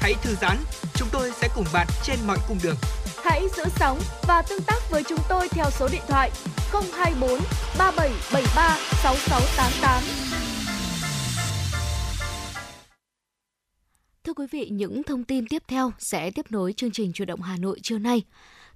Hãy 0.00 0.14
thư 0.22 0.34
giãn, 0.40 0.56
chúng 0.94 1.08
tôi 1.12 1.30
sẽ 1.40 1.48
cùng 1.54 1.64
bạn 1.72 1.86
trên 2.02 2.18
mọi 2.26 2.38
cung 2.48 2.58
đường. 2.62 2.76
Hãy 3.24 3.42
giữ 3.56 3.64
sóng 3.76 4.00
và 4.22 4.42
tương 4.42 4.62
tác 4.62 4.90
với 4.90 5.02
chúng 5.08 5.18
tôi 5.28 5.48
theo 5.48 5.64
số 5.70 5.88
điện 5.92 6.02
thoại 6.08 6.30
024 6.72 7.40
3773 7.78 8.78
6688. 9.02 10.02
Thưa 14.24 14.32
quý 14.32 14.46
vị, 14.50 14.68
những 14.72 15.02
thông 15.02 15.24
tin 15.24 15.48
tiếp 15.48 15.62
theo 15.68 15.92
sẽ 15.98 16.30
tiếp 16.30 16.46
nối 16.50 16.72
chương 16.72 16.90
trình 16.90 17.12
Chủ 17.12 17.24
động 17.24 17.40
Hà 17.40 17.56
Nội 17.56 17.80
trưa 17.82 17.98
nay. 17.98 18.22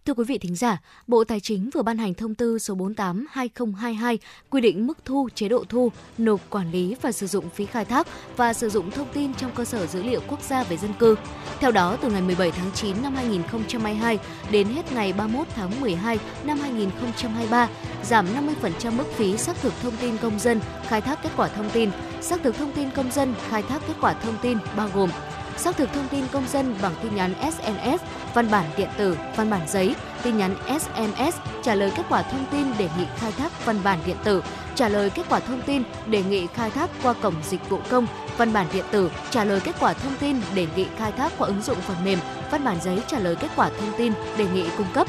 Thưa 0.07 0.15
quý 0.15 0.25
vị 0.25 0.39
thính 0.39 0.57
giả, 0.57 0.81
Bộ 1.07 1.25
Tài 1.25 1.41
chính 1.41 1.71
vừa 1.75 1.83
ban 1.83 1.99
hành 1.99 2.15
thông 2.15 2.35
tư 2.35 2.59
số 2.59 2.75
48/2022 2.75 4.19
quy 4.51 4.61
định 4.61 4.87
mức 4.87 4.99
thu, 5.05 5.29
chế 5.35 5.49
độ 5.49 5.65
thu, 5.69 5.93
nộp 6.19 6.41
quản 6.51 6.71
lý 6.71 6.95
và 7.03 7.13
sử 7.13 7.27
dụng 7.27 7.51
phí 7.51 7.67
khai 7.67 7.85
thác 7.85 8.07
và 8.37 8.53
sử 8.53 8.69
dụng 8.69 8.91
thông 8.91 9.09
tin 9.15 9.35
trong 9.35 9.51
cơ 9.55 9.65
sở 9.65 9.87
dữ 9.87 10.03
liệu 10.03 10.21
quốc 10.29 10.43
gia 10.43 10.65
về 10.65 10.77
dân 10.77 10.93
cư. 10.99 11.17
Theo 11.61 11.71
đó, 11.71 11.97
từ 12.03 12.11
ngày 12.11 12.23
17 12.23 12.51
tháng 12.51 12.71
9 12.75 13.03
năm 13.03 13.15
2022 13.15 14.19
đến 14.51 14.67
hết 14.67 14.93
ngày 14.93 15.13
31 15.13 15.47
tháng 15.55 15.81
12 15.81 16.19
năm 16.45 16.59
2023, 16.59 17.69
giảm 18.03 18.27
50% 18.63 18.97
mức 18.97 19.07
phí 19.17 19.37
xác 19.37 19.57
thực 19.61 19.73
thông 19.83 19.97
tin 20.01 20.17
công 20.19 20.39
dân, 20.39 20.61
khai 20.89 21.01
thác 21.01 21.23
kết 21.23 21.31
quả 21.37 21.49
thông 21.49 21.71
tin, 21.71 21.91
xác 22.21 22.43
thực 22.43 22.57
thông 22.57 22.73
tin 22.73 22.91
công 22.91 23.11
dân, 23.11 23.35
khai 23.49 23.63
thác 23.63 23.83
kết 23.89 23.95
quả 24.01 24.13
thông 24.13 24.37
tin 24.43 24.59
bao 24.77 24.91
gồm 24.95 25.11
xác 25.57 25.77
thực 25.77 25.93
thông 25.93 26.09
tin 26.09 26.25
công 26.33 26.49
dân 26.49 26.75
bằng 26.83 26.93
tin 27.03 27.15
nhắn 27.15 27.35
SMS, 27.53 28.03
văn 28.35 28.51
bản 28.51 28.65
điện 28.77 28.89
tử, 28.97 29.19
văn 29.37 29.51
bản 29.51 29.69
giấy, 29.69 29.95
tin 30.23 30.37
nhắn 30.37 30.57
SMS, 30.81 31.37
trả 31.63 31.75
lời 31.75 31.93
kết 31.97 32.03
quả 32.09 32.23
thông 32.23 32.45
tin 32.51 32.67
đề 32.79 32.89
nghị 32.99 33.07
khai 33.17 33.33
thác 33.33 33.67
văn 33.67 33.79
bản 33.85 33.99
điện 34.07 34.17
tử, 34.25 34.43
trả 34.75 34.89
lời 34.89 35.11
kết 35.11 35.23
quả 35.29 35.41
thông 35.41 35.63
tin 35.63 35.83
đề 36.07 36.23
nghị 36.23 36.47
khai 36.47 36.71
thác 36.71 36.91
qua 37.03 37.13
cổng 37.13 37.35
dịch 37.49 37.71
vụ 37.71 37.79
công, 37.91 38.07
văn 38.37 38.53
bản 38.53 38.67
điện 38.73 38.85
tử, 38.91 39.11
trả 39.31 39.45
lời 39.45 39.61
kết 39.61 39.75
quả 39.81 39.93
thông 39.93 40.17
tin 40.21 40.41
đề 40.55 40.67
nghị 40.77 40.87
khai 40.97 41.13
thác 41.13 41.33
qua 41.39 41.47
ứng 41.47 41.63
dụng 41.63 41.79
phần 41.81 42.05
mềm, 42.05 42.19
văn 42.51 42.65
bản 42.65 42.77
giấy 42.85 42.99
trả 43.07 43.19
lời 43.19 43.37
kết 43.37 43.49
quả 43.57 43.71
thông 43.81 43.93
tin 43.99 44.13
đề 44.39 44.47
nghị 44.55 44.65
cung 44.77 44.87
cấp. 44.95 45.07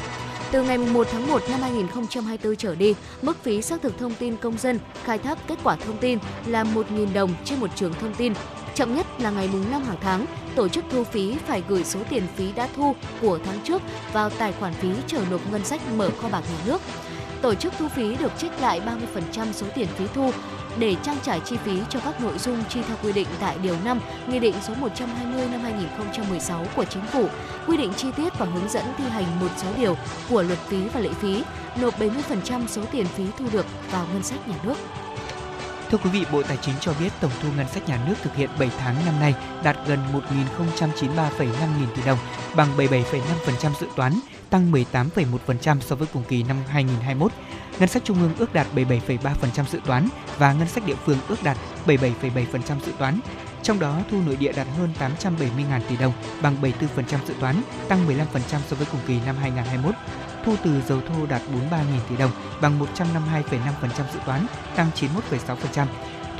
Từ 0.51 0.63
ngày 0.63 0.77
1 0.77 1.07
tháng 1.11 1.27
1 1.27 1.41
năm 1.49 1.61
2024 1.61 2.55
trở 2.55 2.75
đi, 2.75 2.95
mức 3.21 3.43
phí 3.43 3.61
xác 3.61 3.81
thực 3.81 3.97
thông 3.97 4.13
tin 4.13 4.37
công 4.37 4.57
dân 4.57 4.79
khai 5.03 5.17
thác 5.17 5.37
kết 5.47 5.55
quả 5.63 5.75
thông 5.75 5.97
tin 5.97 6.19
là 6.45 6.63
1.000 6.63 7.13
đồng 7.13 7.33
trên 7.45 7.59
một 7.59 7.69
trường 7.75 7.93
thông 7.93 8.13
tin. 8.13 8.33
Chậm 8.75 8.95
nhất 8.95 9.07
là 9.19 9.31
ngày 9.31 9.49
mùng 9.51 9.71
5 9.71 9.83
hàng 9.83 9.97
tháng, 10.01 10.25
tổ 10.55 10.67
chức 10.67 10.83
thu 10.89 11.03
phí 11.03 11.35
phải 11.47 11.63
gửi 11.67 11.83
số 11.83 11.99
tiền 12.09 12.23
phí 12.35 12.51
đã 12.51 12.67
thu 12.75 12.95
của 13.21 13.39
tháng 13.45 13.59
trước 13.63 13.81
vào 14.13 14.29
tài 14.29 14.51
khoản 14.51 14.73
phí 14.73 14.89
chờ 15.07 15.19
nộp 15.31 15.51
ngân 15.51 15.65
sách 15.65 15.81
mở 15.97 16.09
kho 16.21 16.29
bạc 16.29 16.41
nhà 16.49 16.57
nước. 16.65 16.81
Tổ 17.41 17.55
chức 17.55 17.73
thu 17.79 17.87
phí 17.87 18.15
được 18.15 18.31
trích 18.37 18.51
lại 18.61 18.81
30% 19.35 19.51
số 19.51 19.67
tiền 19.75 19.87
phí 19.87 20.05
thu 20.13 20.31
để 20.79 20.95
trang 21.03 21.17
trải 21.23 21.39
chi 21.45 21.57
phí 21.57 21.79
cho 21.89 21.99
các 21.99 22.21
nội 22.21 22.37
dung 22.37 22.63
chi 22.69 22.79
theo 22.87 22.97
quy 23.03 23.11
định 23.11 23.27
tại 23.39 23.57
Điều 23.63 23.75
5 23.85 23.99
Nghị 24.27 24.39
định 24.39 24.55
số 24.67 24.73
120 24.73 25.47
năm 25.51 25.61
2016 25.61 26.65
của 26.75 26.85
Chính 26.85 27.05
phủ, 27.05 27.27
quy 27.67 27.77
định 27.77 27.93
chi 27.97 28.07
tiết 28.17 28.39
và 28.39 28.45
hướng 28.45 28.69
dẫn 28.69 28.85
thi 28.97 29.03
hành 29.03 29.39
một 29.39 29.51
số 29.57 29.67
điều 29.77 29.97
của 30.29 30.41
luật 30.41 30.59
phí 30.59 30.77
và 30.93 30.99
lệ 30.99 31.09
phí, 31.21 31.43
nộp 31.81 31.99
70% 31.99 32.67
số 32.67 32.81
tiền 32.91 33.05
phí 33.05 33.23
thu 33.39 33.45
được 33.53 33.65
vào 33.91 34.07
ngân 34.13 34.23
sách 34.23 34.47
nhà 34.47 34.55
nước. 34.63 34.75
Thưa 35.91 35.97
quý 35.97 36.09
vị, 36.09 36.25
Bộ 36.31 36.43
Tài 36.43 36.57
chính 36.61 36.75
cho 36.81 36.93
biết 36.99 37.09
tổng 37.21 37.31
thu 37.41 37.49
ngân 37.57 37.67
sách 37.67 37.89
nhà 37.89 37.99
nước 38.07 38.13
thực 38.23 38.35
hiện 38.35 38.49
7 38.59 38.69
tháng 38.79 38.95
năm 39.05 39.19
nay 39.19 39.33
đạt 39.63 39.77
gần 39.87 39.99
1.093,5 40.13 41.45
nghìn 41.79 41.89
tỷ 41.95 42.01
đồng, 42.05 42.17
bằng 42.55 42.77
77,5% 42.77 43.71
dự 43.79 43.87
toán, 43.95 44.13
tăng 44.49 44.71
18,1% 44.71 45.79
so 45.79 45.95
với 45.95 46.07
cùng 46.13 46.23
kỳ 46.23 46.43
năm 46.43 46.57
2021. 46.67 47.31
Ngân 47.79 47.89
sách 47.89 48.03
trung 48.05 48.21
ương 48.21 48.35
ước 48.37 48.53
đạt 48.53 48.67
77,3% 48.75 49.65
dự 49.71 49.79
toán 49.85 50.09
và 50.37 50.53
ngân 50.53 50.67
sách 50.67 50.85
địa 50.85 50.95
phương 51.05 51.17
ước 51.27 51.43
đạt 51.43 51.57
77,7% 51.85 52.79
dự 52.85 52.91
toán. 52.97 53.19
Trong 53.63 53.79
đó, 53.79 53.99
thu 54.11 54.21
nội 54.25 54.35
địa 54.35 54.51
đạt 54.51 54.67
hơn 54.77 54.93
870.000 54.99 55.81
tỷ 55.89 55.97
đồng, 55.97 56.13
bằng 56.41 56.55
74% 56.61 56.71
dự 57.27 57.33
toán, 57.39 57.61
tăng 57.87 58.07
15% 58.07 58.23
so 58.67 58.75
với 58.75 58.87
cùng 58.91 59.01
kỳ 59.07 59.19
năm 59.25 59.35
2021 59.41 59.95
thu 60.45 60.55
từ 60.63 60.81
dầu 60.87 61.01
thô 61.07 61.25
đạt 61.25 61.41
43.000 61.69 61.83
tỷ 62.09 62.17
đồng, 62.17 62.31
bằng 62.61 62.79
152,5% 62.79 63.41
dự 64.13 64.19
toán, 64.25 64.45
tăng 64.75 64.89
91,6%. 64.95 65.85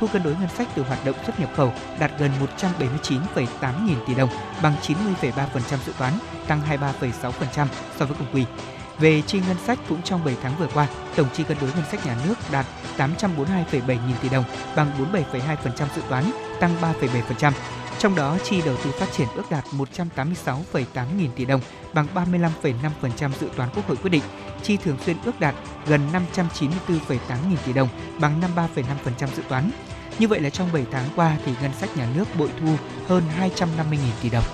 Thu 0.00 0.06
cân 0.12 0.22
đối 0.22 0.34
ngân 0.34 0.48
sách 0.48 0.68
từ 0.74 0.82
hoạt 0.82 1.04
động 1.04 1.16
xuất 1.26 1.40
nhập 1.40 1.50
khẩu 1.56 1.72
đạt 1.98 2.10
gần 2.18 2.30
179,8 2.60 3.86
nghìn 3.86 3.98
tỷ 4.06 4.14
đồng, 4.14 4.28
bằng 4.62 4.74
90,3% 4.82 5.76
dự 5.86 5.92
toán, 5.98 6.12
tăng 6.46 6.60
23,6% 6.70 7.66
so 7.98 8.06
với 8.06 8.16
cùng 8.18 8.26
kỳ. 8.32 8.44
Về 8.98 9.22
chi 9.26 9.40
ngân 9.48 9.56
sách 9.66 9.78
cũng 9.88 10.02
trong 10.02 10.24
7 10.24 10.36
tháng 10.42 10.56
vừa 10.58 10.68
qua, 10.74 10.86
tổng 11.16 11.26
chi 11.34 11.44
cân 11.44 11.56
đối 11.60 11.70
ngân 11.70 11.84
sách 11.90 12.06
nhà 12.06 12.16
nước 12.26 12.34
đạt 12.52 12.66
842,7 12.96 13.86
nghìn 13.86 14.16
tỷ 14.22 14.28
đồng, 14.28 14.44
bằng 14.76 14.90
47,2% 15.12 15.86
dự 15.96 16.02
toán, 16.08 16.24
tăng 16.60 16.74
3,7%. 16.80 17.52
Trong 17.98 18.14
đó, 18.14 18.38
chi 18.44 18.62
đầu 18.62 18.76
tư 18.84 18.90
phát 18.90 19.12
triển 19.12 19.28
ước 19.34 19.50
đạt 19.50 19.64
186,8 19.72 21.16
nghìn 21.18 21.30
tỷ 21.36 21.44
đồng, 21.44 21.60
bằng 21.92 22.06
35,5% 22.14 23.30
dự 23.40 23.48
toán 23.56 23.68
Quốc 23.74 23.88
hội 23.88 23.96
quyết 23.96 24.10
định. 24.10 24.22
Chi 24.62 24.76
thường 24.76 24.96
xuyên 25.06 25.16
ước 25.24 25.40
đạt 25.40 25.54
gần 25.86 26.00
594,8 26.12 27.18
nghìn 27.48 27.58
tỷ 27.66 27.72
đồng, 27.72 27.88
bằng 28.20 28.40
53,5% 28.56 29.26
dự 29.36 29.42
toán. 29.48 29.70
Như 30.18 30.28
vậy 30.28 30.40
là 30.40 30.50
trong 30.50 30.72
7 30.72 30.86
tháng 30.92 31.08
qua 31.16 31.36
thì 31.44 31.52
ngân 31.60 31.72
sách 31.80 31.96
nhà 31.96 32.08
nước 32.14 32.24
bội 32.38 32.50
thu 32.60 32.76
hơn 33.08 33.22
250 33.36 33.98
nghìn 34.04 34.14
tỷ 34.22 34.30
đồng. 34.30 34.44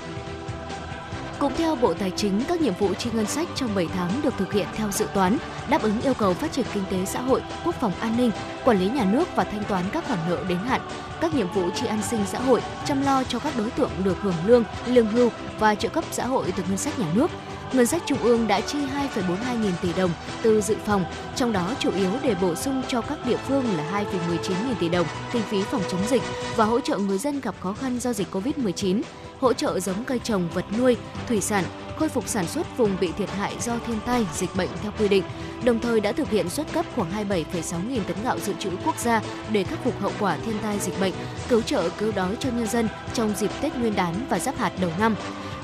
Cũng 1.42 1.52
theo 1.56 1.76
Bộ 1.76 1.94
Tài 1.94 2.10
chính, 2.10 2.42
các 2.48 2.60
nhiệm 2.60 2.74
vụ 2.78 2.94
chi 2.94 3.10
ngân 3.12 3.26
sách 3.26 3.48
trong 3.54 3.74
7 3.74 3.86
tháng 3.94 4.10
được 4.22 4.34
thực 4.38 4.52
hiện 4.52 4.66
theo 4.74 4.90
dự 4.90 5.06
toán, 5.14 5.38
đáp 5.70 5.82
ứng 5.82 6.00
yêu 6.00 6.14
cầu 6.14 6.34
phát 6.34 6.52
triển 6.52 6.66
kinh 6.74 6.82
tế 6.90 7.04
xã 7.04 7.20
hội, 7.20 7.42
quốc 7.64 7.74
phòng 7.80 7.92
an 8.00 8.16
ninh, 8.16 8.30
quản 8.64 8.78
lý 8.78 8.88
nhà 8.88 9.04
nước 9.04 9.28
và 9.36 9.44
thanh 9.44 9.64
toán 9.64 9.84
các 9.92 10.04
khoản 10.06 10.18
nợ 10.28 10.44
đến 10.48 10.58
hạn, 10.58 10.80
các 11.20 11.34
nhiệm 11.34 11.52
vụ 11.52 11.70
chi 11.74 11.86
an 11.86 12.02
sinh 12.02 12.20
xã 12.26 12.38
hội, 12.38 12.62
chăm 12.84 13.02
lo 13.02 13.24
cho 13.24 13.38
các 13.38 13.52
đối 13.58 13.70
tượng 13.70 13.90
được 14.04 14.20
hưởng 14.20 14.34
lương, 14.46 14.64
lương 14.86 15.06
hưu 15.06 15.30
và 15.58 15.74
trợ 15.74 15.88
cấp 15.88 16.04
xã 16.10 16.26
hội 16.26 16.52
từ 16.56 16.62
ngân 16.68 16.78
sách 16.78 16.98
nhà 16.98 17.06
nước. 17.14 17.30
Ngân 17.72 17.86
sách 17.86 18.02
trung 18.06 18.18
ương 18.18 18.46
đã 18.46 18.60
chi 18.60 18.78
2,42 18.78 19.60
nghìn 19.62 19.72
tỷ 19.82 19.92
đồng 19.92 20.10
từ 20.42 20.60
dự 20.60 20.76
phòng, 20.86 21.04
trong 21.36 21.52
đó 21.52 21.74
chủ 21.78 21.90
yếu 21.96 22.10
để 22.22 22.34
bổ 22.42 22.54
sung 22.54 22.82
cho 22.88 23.00
các 23.00 23.26
địa 23.26 23.38
phương 23.48 23.64
là 23.76 24.04
2,19 24.30 24.52
nghìn 24.66 24.76
tỷ 24.80 24.88
đồng 24.88 25.06
kinh 25.32 25.42
phí 25.42 25.62
phòng 25.62 25.82
chống 25.90 26.00
dịch 26.08 26.22
và 26.56 26.64
hỗ 26.64 26.80
trợ 26.80 26.98
người 26.98 27.18
dân 27.18 27.40
gặp 27.40 27.54
khó 27.60 27.72
khăn 27.72 28.00
do 28.00 28.12
dịch 28.12 28.28
Covid-19, 28.32 29.02
hỗ 29.42 29.52
trợ 29.52 29.80
giống 29.80 30.04
cây 30.04 30.18
trồng, 30.18 30.48
vật 30.54 30.64
nuôi, 30.78 30.96
thủy 31.28 31.40
sản, 31.40 31.64
khôi 31.96 32.08
phục 32.08 32.28
sản 32.28 32.46
xuất 32.46 32.76
vùng 32.76 32.96
bị 33.00 33.12
thiệt 33.18 33.30
hại 33.30 33.54
do 33.60 33.78
thiên 33.86 33.98
tai, 34.06 34.26
dịch 34.34 34.50
bệnh 34.56 34.68
theo 34.82 34.92
quy 34.98 35.08
định. 35.08 35.22
Đồng 35.64 35.78
thời 35.80 36.00
đã 36.00 36.12
thực 36.12 36.30
hiện 36.30 36.48
xuất 36.48 36.72
cấp 36.72 36.86
khoảng 36.96 37.28
27,6 37.28 37.88
nghìn 37.88 38.04
tấn 38.04 38.16
gạo 38.24 38.38
dự 38.38 38.52
trữ 38.58 38.70
quốc 38.84 38.98
gia 38.98 39.22
để 39.52 39.64
khắc 39.64 39.84
phục 39.84 40.00
hậu 40.00 40.12
quả 40.20 40.36
thiên 40.36 40.58
tai 40.62 40.78
dịch 40.78 41.00
bệnh, 41.00 41.12
cứu 41.48 41.62
trợ 41.62 41.88
cứu 41.98 42.12
đói 42.12 42.36
cho 42.40 42.50
nhân 42.50 42.66
dân 42.66 42.88
trong 43.14 43.32
dịp 43.36 43.50
Tết 43.60 43.76
Nguyên 43.76 43.96
đán 43.96 44.14
và 44.30 44.38
giáp 44.38 44.58
hạt 44.58 44.72
đầu 44.80 44.90
năm. 44.98 45.14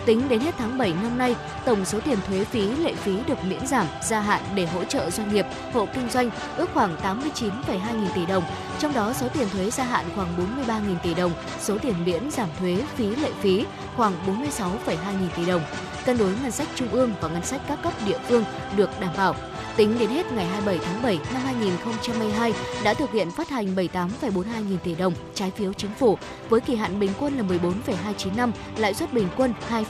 Tính 0.06 0.28
đến 0.28 0.40
hết 0.40 0.54
tháng 0.58 0.78
7 0.78 0.94
năm 1.02 1.18
nay, 1.18 1.36
tổng 1.64 1.84
số 1.84 2.00
tiền 2.00 2.18
thuế 2.26 2.44
phí 2.44 2.62
lệ 2.62 2.94
phí 2.94 3.16
được 3.26 3.44
miễn 3.44 3.66
giảm 3.66 3.86
gia 4.02 4.20
hạn 4.20 4.42
để 4.54 4.66
hỗ 4.66 4.84
trợ 4.84 5.10
doanh 5.10 5.34
nghiệp, 5.34 5.46
hộ 5.72 5.86
kinh 5.94 6.10
doanh 6.10 6.30
ước 6.56 6.70
khoảng 6.74 6.96
89,2 7.02 8.00
nghìn 8.00 8.10
tỷ 8.14 8.26
đồng, 8.26 8.44
trong 8.78 8.94
đó 8.94 9.12
số 9.12 9.28
tiền 9.28 9.48
thuế 9.52 9.70
gia 9.70 9.84
hạn 9.84 10.04
khoảng 10.14 10.36
43 10.38 10.78
nghìn 10.78 10.98
tỷ 11.02 11.14
đồng, 11.14 11.32
số 11.60 11.78
tiền 11.78 11.94
miễn 12.04 12.30
giảm 12.30 12.48
thuế 12.58 12.82
phí 12.96 13.06
lệ 13.06 13.30
phí 13.40 13.64
khoảng 13.96 14.12
46,2 14.26 15.20
nghìn 15.20 15.30
tỷ 15.36 15.46
đồng. 15.46 15.62
Cân 16.04 16.18
đối 16.18 16.34
ngân 16.42 16.50
sách 16.50 16.68
trung 16.74 16.88
ương 16.88 17.12
và 17.20 17.28
ngân 17.28 17.44
sách 17.44 17.60
các 17.68 17.78
cấp 17.82 17.92
địa 18.06 18.18
phương 18.28 18.44
được 18.76 19.00
đảm 19.00 19.10
bảo. 19.16 19.34
Tính 19.78 19.98
đến 19.98 20.10
hết 20.10 20.32
ngày 20.32 20.46
27 20.46 20.78
tháng 20.86 21.02
7 21.02 21.18
năm 21.32 21.42
2022 21.44 22.52
đã 22.84 22.94
thực 22.94 23.12
hiện 23.12 23.30
phát 23.30 23.48
hành 23.48 23.74
78,42 23.74 24.68
nghìn 24.68 24.78
tỷ 24.78 24.94
đồng 24.94 25.14
trái 25.34 25.50
phiếu 25.50 25.72
chính 25.72 25.90
phủ 25.98 26.18
với 26.48 26.60
kỳ 26.60 26.76
hạn 26.76 27.00
bình 27.00 27.10
quân 27.20 27.36
là 27.36 27.42
14,29 27.42 28.36
năm, 28.36 28.52
lãi 28.76 28.94
suất 28.94 29.12
bình 29.12 29.28
quân 29.36 29.54
2,47% 29.70 29.82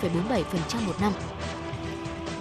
một 0.86 1.00
năm. 1.00 1.12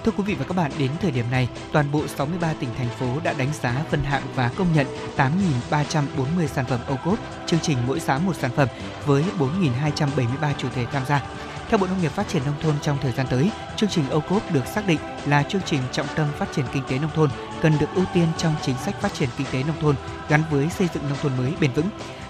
Thưa 0.04 0.12
quý 0.18 0.24
vị 0.24 0.36
và 0.40 0.46
các 0.46 0.58
bạn, 0.58 0.72
đến 0.80 0.92
thời 1.02 1.12
điểm 1.12 1.26
này, 1.32 1.50
toàn 1.72 1.92
bộ 1.92 2.08
63 2.08 2.54
tỉnh 2.54 2.70
thành 2.78 2.90
phố 2.90 3.08
đã 3.24 3.34
đánh 3.34 3.50
giá 3.62 3.84
phân 3.90 4.04
hạng 4.04 4.24
và 4.36 4.52
công 4.58 4.74
nhận 4.74 4.88
8.340 5.18 6.48
sản 6.48 6.66
phẩm 6.66 6.80
ô 6.88 6.96
cốp, 7.06 7.20
chương 7.46 7.60
trình 7.60 7.78
mỗi 7.88 8.00
xã 8.00 8.18
một 8.18 8.36
sản 8.36 8.52
phẩm 8.56 8.68
với 9.06 9.24
4.273 9.40 10.54
chủ 10.58 10.68
thể 10.76 10.86
tham 10.92 11.04
gia. 11.08 11.22
Theo 11.70 11.78
Bộ 11.78 11.88
Nông 11.88 12.02
nghiệp 12.02 12.12
Phát 12.12 12.28
triển 12.28 12.42
Nông 12.46 12.56
thôn 12.62 12.76
trong 12.82 12.98
thời 13.02 13.12
gian 13.12 13.28
tới, 13.30 13.52
chương 13.76 13.90
trình 13.90 14.10
ô 14.10 14.20
cốp 14.20 14.52
được 14.52 14.68
xác 14.68 14.88
định 14.88 15.00
là 15.26 15.44
chương 15.44 15.62
trình 15.66 15.82
trọng 15.92 16.08
tâm 16.16 16.28
phát 16.38 16.52
triển 16.56 16.66
kinh 16.74 16.84
tế 16.90 17.00
nông 17.00 17.12
thôn, 17.16 17.30
cần 17.62 17.74
được 17.80 17.88
ưu 17.96 18.06
tiên 18.14 18.28
trong 18.38 18.56
chính 18.62 18.78
sách 18.78 19.02
phát 19.02 19.14
triển 19.14 19.30
kinh 19.38 19.48
tế 19.52 19.64
nông 19.64 19.80
thôn 19.82 19.96
gắn 20.30 20.44
với 20.52 20.70
xây 20.70 20.90
dựng 20.94 21.04
nông 21.10 21.18
thôn 21.22 21.38
mới 21.38 21.54
bền 21.62 21.72
vững. 21.72 21.90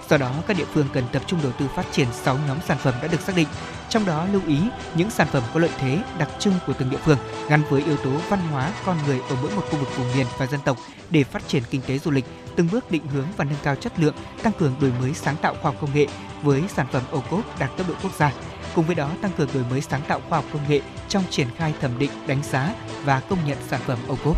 Do 0.10 0.18
đó, 0.18 0.32
các 0.48 0.58
địa 0.58 0.66
phương 0.74 0.88
cần 0.94 1.04
tập 1.12 1.22
trung 1.28 1.40
đầu 1.44 1.52
tư 1.60 1.68
phát 1.76 1.86
triển 1.92 2.08
6 2.14 2.38
nhóm 2.48 2.58
sản 2.68 2.78
phẩm 2.78 2.94
đã 3.02 3.08
được 3.08 3.22
xác 3.22 3.36
định, 3.36 3.48
trong 3.90 4.06
đó 4.06 4.28
lưu 4.32 4.42
ý 4.48 4.60
những 4.96 5.10
sản 5.10 5.28
phẩm 5.32 5.44
có 5.54 5.60
lợi 5.60 5.72
thế 5.80 6.00
đặc 6.20 6.30
trưng 6.40 6.54
của 6.68 6.74
từng 6.74 6.90
địa 6.90 6.98
phương 6.98 7.18
gắn 7.50 7.62
với 7.70 7.84
yếu 7.84 7.98
tố 7.98 8.12
văn 8.30 8.40
hóa 8.52 8.72
con 8.86 8.98
người 9.08 9.20
ở 9.30 9.36
mỗi 9.42 9.52
một 9.56 9.62
khu 9.72 9.78
vực 9.80 9.98
vùng 9.98 10.18
miền 10.18 10.26
và 10.38 10.48
dân 10.48 10.60
tộc 10.66 10.78
để 11.10 11.24
phát 11.24 11.48
triển 11.48 11.64
kinh 11.70 11.82
tế 11.82 11.98
du 11.98 12.12
lịch, 12.12 12.26
từng 12.56 12.70
bước 12.72 12.92
định 12.92 13.08
hướng 13.08 13.28
và 13.38 13.46
nâng 13.46 13.60
cao 13.64 13.76
chất 13.76 14.00
lượng, 14.00 14.16
tăng 14.44 14.54
cường 14.60 14.76
đổi 14.82 14.92
mới 15.02 15.14
sáng 15.14 15.36
tạo 15.36 15.54
khoa 15.54 15.72
học 15.72 15.76
công 15.82 15.94
nghệ 15.94 16.08
với 16.44 16.64
sản 16.76 16.88
phẩm 16.92 17.04
ô 17.12 17.24
cốp 17.30 17.60
đạt 17.60 17.70
cấp 17.78 17.86
độ 17.90 17.96
quốc 18.04 18.12
gia. 18.18 18.32
Cùng 18.78 18.86
với 18.86 18.96
đó 18.96 19.12
tăng 19.22 19.32
cường 19.38 19.50
đổi 19.54 19.64
mới 19.70 19.82
sáng 19.82 20.02
tạo 20.08 20.22
khoa 20.30 20.38
học 20.38 20.46
công 20.54 20.70
nghệ 20.70 20.82
trong 21.10 21.24
triển 21.30 21.48
khai 21.56 21.74
thẩm 21.82 22.00
định, 22.00 22.12
đánh 22.28 22.44
giá 22.44 22.76
và 23.04 23.20
công 23.20 23.40
nhận 23.48 23.58
sản 23.68 23.82
phẩm 23.86 24.00
ô 24.08 24.18
cốp. 24.24 24.38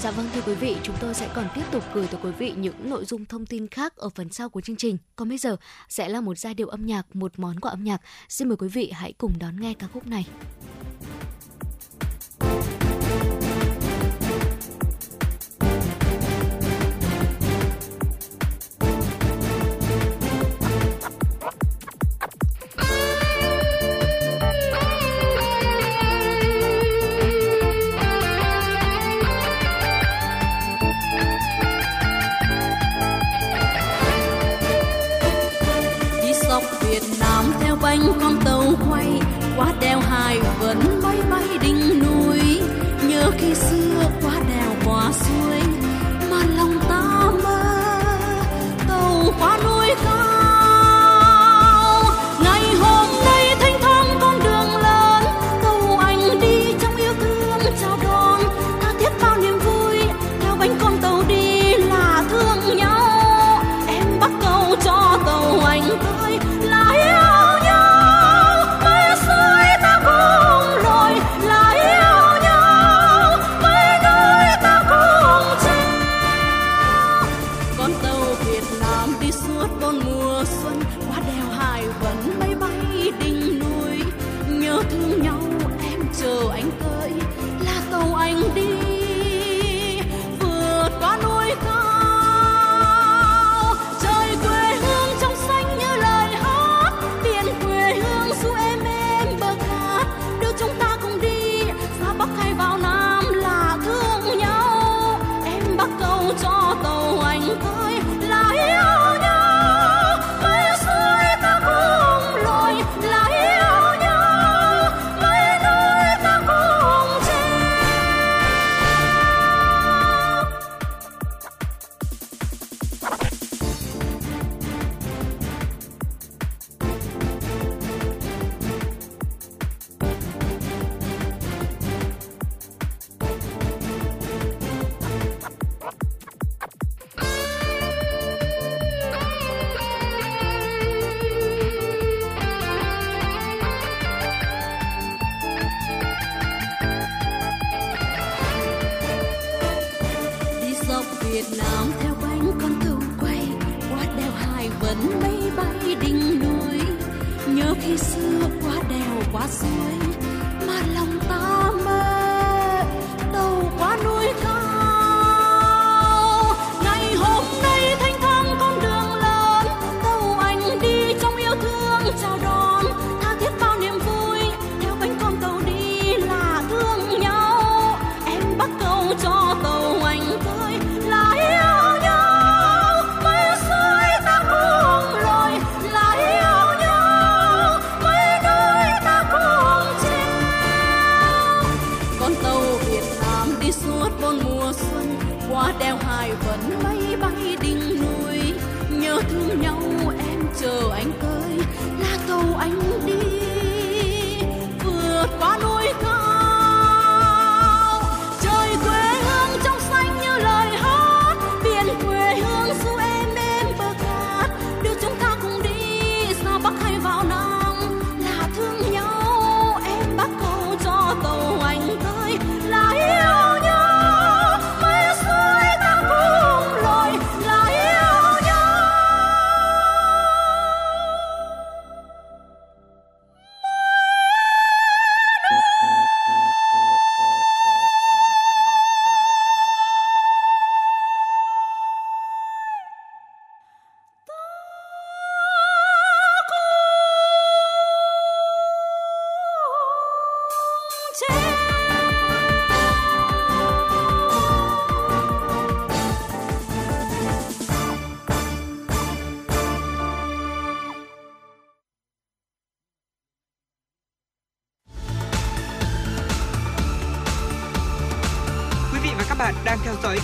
Dạ 0.00 0.10
vâng 0.10 0.28
thưa 0.34 0.40
quý 0.40 0.54
vị, 0.54 0.76
chúng 0.82 0.96
tôi 1.00 1.14
sẽ 1.14 1.28
còn 1.34 1.48
tiếp 1.54 1.62
tục 1.70 1.84
gửi 1.94 2.06
tới 2.06 2.20
quý 2.22 2.30
vị 2.30 2.52
những 2.56 2.90
nội 2.90 3.04
dung 3.04 3.24
thông 3.24 3.46
tin 3.46 3.68
khác 3.68 3.96
ở 3.96 4.08
phần 4.08 4.32
sau 4.32 4.48
của 4.48 4.60
chương 4.60 4.76
trình. 4.76 4.98
Còn 5.16 5.28
bây 5.28 5.38
giờ 5.38 5.56
sẽ 5.88 6.08
là 6.08 6.20
một 6.20 6.38
giai 6.38 6.54
điệu 6.54 6.68
âm 6.68 6.86
nhạc, 6.86 7.16
một 7.16 7.38
món 7.38 7.60
quà 7.60 7.70
âm 7.70 7.84
nhạc. 7.84 8.00
Xin 8.28 8.48
mời 8.48 8.56
quý 8.56 8.68
vị 8.68 8.90
hãy 8.94 9.12
cùng 9.12 9.32
đón 9.38 9.60
nghe 9.60 9.74
ca 9.74 9.86
khúc 9.92 10.06
này. 10.06 10.26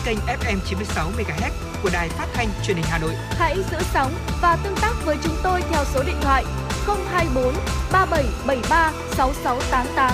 Kênh 0.05 0.19
FM 0.19 0.59
96 0.67 1.11
MHz 1.19 1.51
của 1.83 1.91
đài 1.93 2.09
phát 2.09 2.27
thanh 2.33 2.49
truyền 2.67 2.77
hình 2.77 2.87
Hà 2.89 2.99
Nội. 2.99 3.13
Hãy 3.31 3.57
giữ 3.57 3.79
sóng 3.95 4.13
và 4.43 4.57
tương 4.65 4.77
tác 4.77 4.95
với 5.05 5.17
chúng 5.23 5.35
tôi 5.43 5.63
theo 5.71 5.85
số 5.95 6.03
điện 6.07 6.17
thoại 6.21 6.45
024 6.87 7.55
3773 7.93 8.93
6688. 9.17 10.13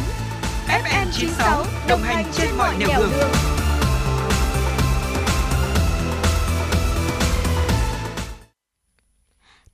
FM 0.69 1.07
96 1.13 1.65
đồng 1.89 2.01
hành 2.03 2.25
trên 2.33 2.49
mọi 2.59 2.77
nẻo 2.79 2.89
đường. 2.99 3.11
đường. 3.11 3.31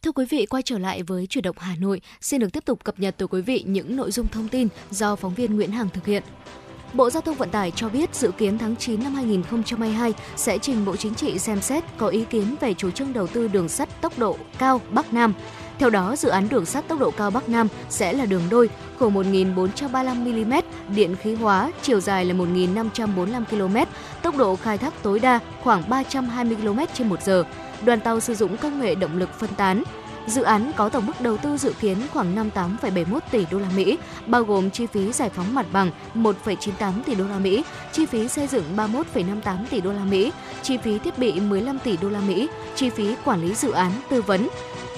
Thưa 0.02 0.12
quý 0.12 0.24
vị, 0.30 0.47
quay 0.47 0.62
trở 0.62 0.78
lại 0.78 1.02
với 1.02 1.26
chuyển 1.26 1.43
động 1.43 1.56
Hà 1.59 1.76
Nội, 1.76 2.01
xin 2.20 2.40
được 2.40 2.52
tiếp 2.52 2.64
tục 2.64 2.84
cập 2.84 3.01
nhật 3.01 3.14
tới 3.18 3.28
quý 3.28 3.40
vị 3.40 3.64
những 3.66 3.97
nội 3.97 4.10
dung 4.10 4.28
thông 4.28 4.48
tin 4.48 4.68
do 4.90 5.16
phóng 5.16 5.34
viên 5.34 5.56
Nguyễn 5.56 5.72
Hằng 5.72 5.89
thực 5.89 6.06
hiện. 6.06 6.22
Bộ 6.93 7.10
Giao 7.10 7.20
thông 7.20 7.36
Vận 7.36 7.51
tải 7.51 7.70
cho 7.70 7.89
biết 7.89 8.14
dự 8.14 8.31
kiến 8.31 8.59
tháng 8.59 8.77
9 8.77 9.05
năm 9.05 9.14
2022 9.14 10.14
sẽ 10.36 10.59
trình 10.59 10.85
Bộ 10.85 10.97
Chính 10.97 11.14
trị 11.14 11.39
xem 11.39 11.60
xét 11.60 11.85
có 11.98 12.06
ý 12.06 12.24
kiến 12.24 12.55
về 12.60 12.74
chủ 12.74 12.90
trương 12.90 13.12
đầu 13.12 13.27
tư 13.27 13.48
đường 13.48 13.69
sắt 13.69 14.01
tốc 14.01 14.19
độ 14.19 14.36
cao 14.59 14.81
Bắc 14.90 15.14
Nam. 15.14 15.35
Theo 15.78 15.90
đó, 15.90 16.16
dự 16.16 16.28
án 16.28 16.48
đường 16.48 16.66
sắt 16.66 16.89
tốc 16.89 16.98
độ 16.98 17.10
cao 17.10 17.31
Bắc 17.31 17.48
Nam 17.48 17.69
sẽ 17.89 18.12
là 18.12 18.27
đường 18.27 18.43
đôi 18.51 18.70
khổ 18.98 19.10
1.435 19.10 20.44
mm, 20.44 20.55
điện 20.94 21.16
khí 21.16 21.35
hóa, 21.35 21.73
chiều 21.82 22.01
dài 22.01 22.24
là 22.24 22.35
1.545 22.35 23.44
km, 23.44 23.77
tốc 24.23 24.36
độ 24.36 24.56
khai 24.56 24.78
thác 24.78 25.02
tối 25.02 25.19
đa 25.19 25.40
khoảng 25.62 25.82
320 25.89 26.56
km 26.62 26.78
trên 26.94 27.09
một 27.09 27.23
giờ. 27.23 27.44
Đoàn 27.85 28.01
tàu 28.01 28.20
sử 28.20 28.35
dụng 28.35 28.56
công 28.56 28.81
nghệ 28.81 28.94
động 28.94 29.16
lực 29.16 29.39
phân 29.39 29.51
tán, 29.56 29.82
Dự 30.27 30.43
án 30.43 30.73
có 30.77 30.89
tổng 30.89 31.07
mức 31.07 31.20
đầu 31.20 31.36
tư 31.36 31.57
dự 31.57 31.73
kiến 31.81 31.97
khoảng 32.12 32.36
58,71 32.36 33.20
tỷ 33.31 33.47
đô 33.51 33.59
la 33.59 33.69
Mỹ, 33.77 33.99
bao 34.27 34.44
gồm 34.44 34.70
chi 34.70 34.86
phí 34.86 35.12
giải 35.12 35.31
phóng 35.31 35.55
mặt 35.55 35.66
bằng 35.73 35.90
1,98 36.15 36.93
tỷ 37.07 37.15
đô 37.15 37.24
la 37.24 37.39
Mỹ, 37.39 37.65
chi 37.93 38.07
phí 38.07 38.28
xây 38.28 38.47
dựng 38.47 38.65
31,58 38.77 39.57
tỷ 39.70 39.81
đô 39.81 39.93
la 39.93 40.05
Mỹ, 40.05 40.32
chi 40.62 40.77
phí 40.77 40.99
thiết 40.99 41.19
bị 41.19 41.40
15 41.40 41.78
tỷ 41.78 41.97
đô 41.97 42.09
la 42.09 42.20
Mỹ, 42.20 42.49
chi 42.74 42.90
phí 42.90 43.15
quản 43.24 43.43
lý 43.43 43.55
dự 43.55 43.70
án 43.70 43.93
tư 44.11 44.23
vấn 44.23 44.49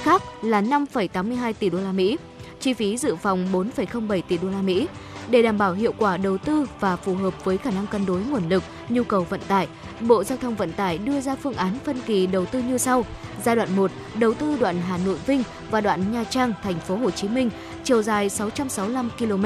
khác 0.03 0.23
là 0.43 0.63
5,82 0.63 1.53
tỷ 1.59 1.71
đô 1.71 1.79
la 1.79 1.93
Mỹ, 1.93 2.19
chi 2.61 2.75
phí 2.75 2.97
dự 2.97 3.17
phòng 3.17 3.49
4,07 3.53 4.23
tỷ 4.29 4.39
đô 4.39 4.49
la 4.49 4.63
Mỹ. 4.63 4.89
Để 5.31 5.43
đảm 5.43 5.59
bảo 5.59 5.73
hiệu 5.73 5.95
quả 5.99 6.17
đầu 6.17 6.39
tư 6.39 6.67
và 6.81 6.97
phù 6.97 7.15
hợp 7.15 7.45
với 7.45 7.59
khả 7.59 7.71
năng 7.71 7.87
cân 7.87 8.07
đối 8.07 8.21
nguồn 8.21 8.49
lực, 8.49 8.63
nhu 8.89 9.05
cầu 9.05 9.27
vận 9.31 9.41
tải, 9.49 9.69
Bộ 10.09 10.25
Giao 10.25 10.39
thông 10.39 10.55
Vận 10.55 10.73
tải 10.73 10.99
đưa 10.99 11.21
ra 11.21 11.37
phương 11.37 11.55
án 11.55 11.79
phân 11.85 12.01
kỳ 12.07 12.27
đầu 12.27 12.47
tư 12.47 12.59
như 12.59 12.79
sau: 12.79 13.05
Giai 13.45 13.57
đoạn 13.57 13.77
1, 13.77 13.91
đầu 14.19 14.35
tư 14.35 14.57
đoạn 14.61 14.77
Hà 14.89 14.99
Nội 14.99 15.17
Vinh 15.27 15.43
và 15.71 15.81
đoạn 15.81 16.13
Nha 16.13 16.25
Trang 16.25 16.53
thành 16.63 16.81
phố 16.81 16.97
Hồ 16.97 17.11
Chí 17.11 17.29
Minh, 17.29 17.51
chiều 17.85 18.03
dài 18.03 18.31
665 18.31 19.11
km, 19.19 19.45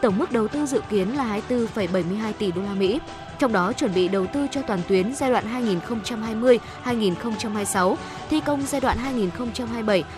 tổng 0.00 0.18
mức 0.18 0.32
đầu 0.32 0.48
tư 0.48 0.66
dự 0.66 0.80
kiến 0.90 1.16
là 1.16 1.40
24,72 1.48 2.32
tỷ 2.38 2.52
đô 2.52 2.62
la 2.62 2.74
Mỹ. 2.74 3.00
Trong 3.38 3.52
đó 3.52 3.72
chuẩn 3.72 3.94
bị 3.94 4.08
đầu 4.08 4.26
tư 4.26 4.46
cho 4.50 4.62
toàn 4.62 4.80
tuyến 4.88 5.14
giai 5.14 5.30
đoạn 5.30 5.44
2020-2026, 6.84 7.96
thi 8.30 8.40
công 8.40 8.62
giai 8.66 8.80
đoạn 8.80 8.98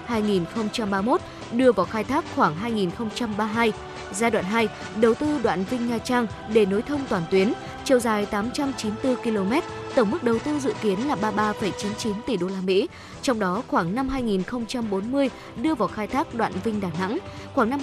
2027-2031, 0.08 1.18
đưa 1.52 1.72
vào 1.72 1.86
khai 1.86 2.04
thác 2.04 2.24
khoảng 2.36 2.54
2032. 2.54 3.72
Giai 4.12 4.30
đoạn 4.30 4.44
2, 4.44 4.68
đầu 5.00 5.14
tư 5.14 5.40
đoạn 5.42 5.64
Vinh 5.70 5.88
Nha 5.88 5.98
Trang 5.98 6.26
để 6.52 6.66
nối 6.66 6.82
thông 6.82 7.00
toàn 7.08 7.22
tuyến, 7.30 7.52
chiều 7.84 7.98
dài 7.98 8.26
894 8.26 9.16
km, 9.16 9.52
tổng 9.94 10.10
mức 10.10 10.24
đầu 10.24 10.38
tư 10.38 10.58
dự 10.58 10.72
kiến 10.82 11.08
là 11.08 11.14
33,99 11.14 12.12
tỷ 12.26 12.36
đô 12.36 12.46
la 12.48 12.60
Mỹ. 12.64 12.88
Trong 13.22 13.38
đó 13.38 13.62
khoảng 13.68 13.94
năm 13.94 14.08
2040 14.08 15.30
đưa 15.56 15.74
vào 15.74 15.88
khai 15.88 16.06
thác 16.06 16.34
đoạn 16.34 16.52
Vinh 16.64 16.80
Đà 16.80 16.88
Nẵng, 17.00 17.18
khoảng 17.54 17.70
năm 17.70 17.80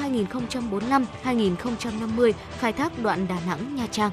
2045-2050 1.24 2.32
khai 2.60 2.74
thác 2.74 3.00
đoạn 3.00 3.28
Đà 3.30 3.38
Nẵng 3.48 3.76
Nha 3.76 3.88
Trang. 3.92 4.12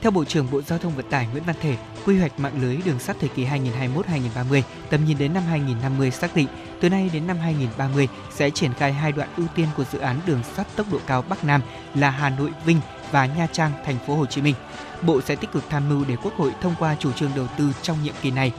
Theo 0.00 0.10
Bộ 0.10 0.24
trưởng 0.24 0.50
Bộ 0.50 0.62
Giao 0.62 0.78
thông 0.78 0.96
Vận 0.96 1.10
tải 1.10 1.28
Nguyễn 1.32 1.44
Văn 1.46 1.56
Thể, 1.60 1.76
quy 2.06 2.18
hoạch 2.18 2.40
mạng 2.40 2.62
lưới 2.62 2.76
đường 2.76 2.98
sắt 2.98 3.16
thời 3.20 3.28
kỳ 3.28 3.46
2021-2030, 3.46 4.62
tầm 4.90 5.04
nhìn 5.04 5.18
đến 5.18 5.34
năm 5.34 5.42
2050 5.48 6.10
xác 6.10 6.36
định 6.36 6.48
từ 6.80 6.88
nay 6.88 7.10
đến 7.12 7.26
năm 7.26 7.38
2030 7.38 8.08
sẽ 8.30 8.50
triển 8.50 8.72
khai 8.72 8.92
hai 8.92 9.12
đoạn 9.12 9.28
ưu 9.36 9.46
tiên 9.54 9.66
của 9.76 9.84
dự 9.92 9.98
án 9.98 10.20
đường 10.26 10.42
sắt 10.56 10.66
tốc 10.76 10.86
độ 10.92 10.98
cao 11.06 11.22
Bắc 11.28 11.44
Nam 11.44 11.60
là 11.94 12.10
Hà 12.10 12.30
Nội 12.30 12.50
Vinh 12.64 12.80
và 13.10 13.26
Nha 13.26 13.46
Trang 13.52 13.72
thành 13.84 13.96
phố 14.06 14.16
Hồ 14.16 14.26
Chí 14.26 14.42
Minh. 14.42 14.54
Bộ 15.02 15.20
sẽ 15.20 15.36
tích 15.36 15.52
cực 15.52 15.64
tham 15.70 15.88
mưu 15.88 16.04
để 16.08 16.16
Quốc 16.22 16.36
hội 16.36 16.52
thông 16.60 16.74
qua 16.78 16.96
chủ 16.98 17.12
trương 17.12 17.30
đầu 17.36 17.46
tư 17.58 17.72
trong 17.82 18.02
nhiệm 18.02 18.14
kỳ 18.22 18.30
này. 18.30 18.52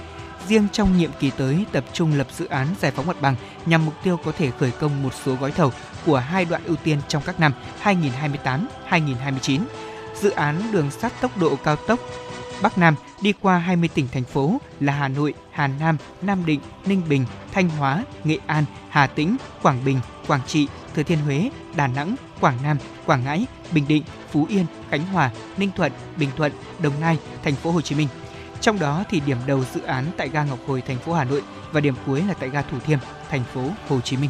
Riêng 0.48 0.68
trong 0.72 0.98
nhiệm 0.98 1.12
kỳ 1.20 1.30
tới 1.30 1.66
tập 1.72 1.84
trung 1.94 2.14
lập 2.18 2.28
dự 2.32 2.46
án 2.46 2.68
giải 2.82 2.92
phóng 2.92 3.08
mặt 3.08 3.22
bằng 3.22 3.36
nhằm 3.66 3.86
mục 3.86 3.94
tiêu 4.04 4.20
có 4.26 4.32
thể 4.32 4.52
khởi 4.60 4.72
công 4.72 5.04
một 5.04 5.14
số 5.26 5.36
gói 5.36 5.52
thầu 5.52 5.72
của 6.06 6.18
hai 6.18 6.46
đoạn 6.46 6.64
ưu 6.66 6.76
tiên 6.76 6.98
trong 7.08 7.24
các 7.26 7.40
năm 7.40 7.54
2028-2029 7.84 9.60
dự 10.22 10.30
án 10.30 10.72
đường 10.72 10.92
sắt 10.92 11.22
tốc 11.22 11.38
độ 11.38 11.56
cao 11.64 11.76
tốc 11.76 12.00
Bắc 12.62 12.78
Nam 12.78 12.96
đi 13.22 13.34
qua 13.42 13.58
20 13.58 13.90
tỉnh 13.94 14.08
thành 14.12 14.24
phố 14.24 14.58
là 14.80 14.94
Hà 14.94 15.08
Nội, 15.08 15.34
Hà 15.52 15.68
Nam, 15.68 15.98
Nam 16.22 16.46
Định, 16.46 16.60
Ninh 16.86 17.02
Bình, 17.10 17.26
Thanh 17.52 17.70
Hóa, 17.70 18.04
Nghệ 18.24 18.38
An, 18.48 18.66
Hà 18.90 19.08
Tĩnh, 19.08 19.38
Quảng 19.62 19.86
Bình, 19.86 20.00
Quảng 20.28 20.42
Trị, 20.48 20.68
Thừa 20.96 21.04
Thiên 21.04 21.20
Huế, 21.20 21.50
Đà 21.76 21.88
Nẵng, 21.88 22.16
Quảng 22.42 22.58
Nam, 22.64 22.78
Quảng 23.06 23.24
Ngãi, 23.24 23.46
Bình 23.72 23.86
Định, 23.88 24.04
Phú 24.32 24.46
Yên, 24.50 24.66
Khánh 24.90 25.06
Hòa, 25.06 25.32
Ninh 25.58 25.70
Thuận, 25.76 25.92
Bình 26.18 26.30
Thuận, 26.38 26.52
Đồng 26.80 27.00
Nai, 27.02 27.18
Thành 27.44 27.56
phố 27.56 27.72
Hồ 27.72 27.82
Chí 27.82 27.96
Minh. 27.96 28.08
Trong 28.62 28.80
đó 28.80 29.04
thì 29.10 29.20
điểm 29.20 29.38
đầu 29.48 29.64
dự 29.74 29.82
án 29.82 30.06
tại 30.18 30.30
ga 30.30 30.44
Ngọc 30.44 30.60
Hồi, 30.68 30.82
thành 30.82 30.98
phố 30.98 31.14
Hà 31.14 31.24
Nội 31.24 31.44
và 31.72 31.80
điểm 31.80 31.96
cuối 32.06 32.24
là 32.28 32.34
tại 32.34 32.50
ga 32.50 32.62
Thủ 32.62 32.78
Thiêm, 32.86 33.00
thành 33.30 33.44
phố 33.54 33.62
Hồ 33.90 34.02
Chí 34.02 34.18
Minh. 34.18 34.30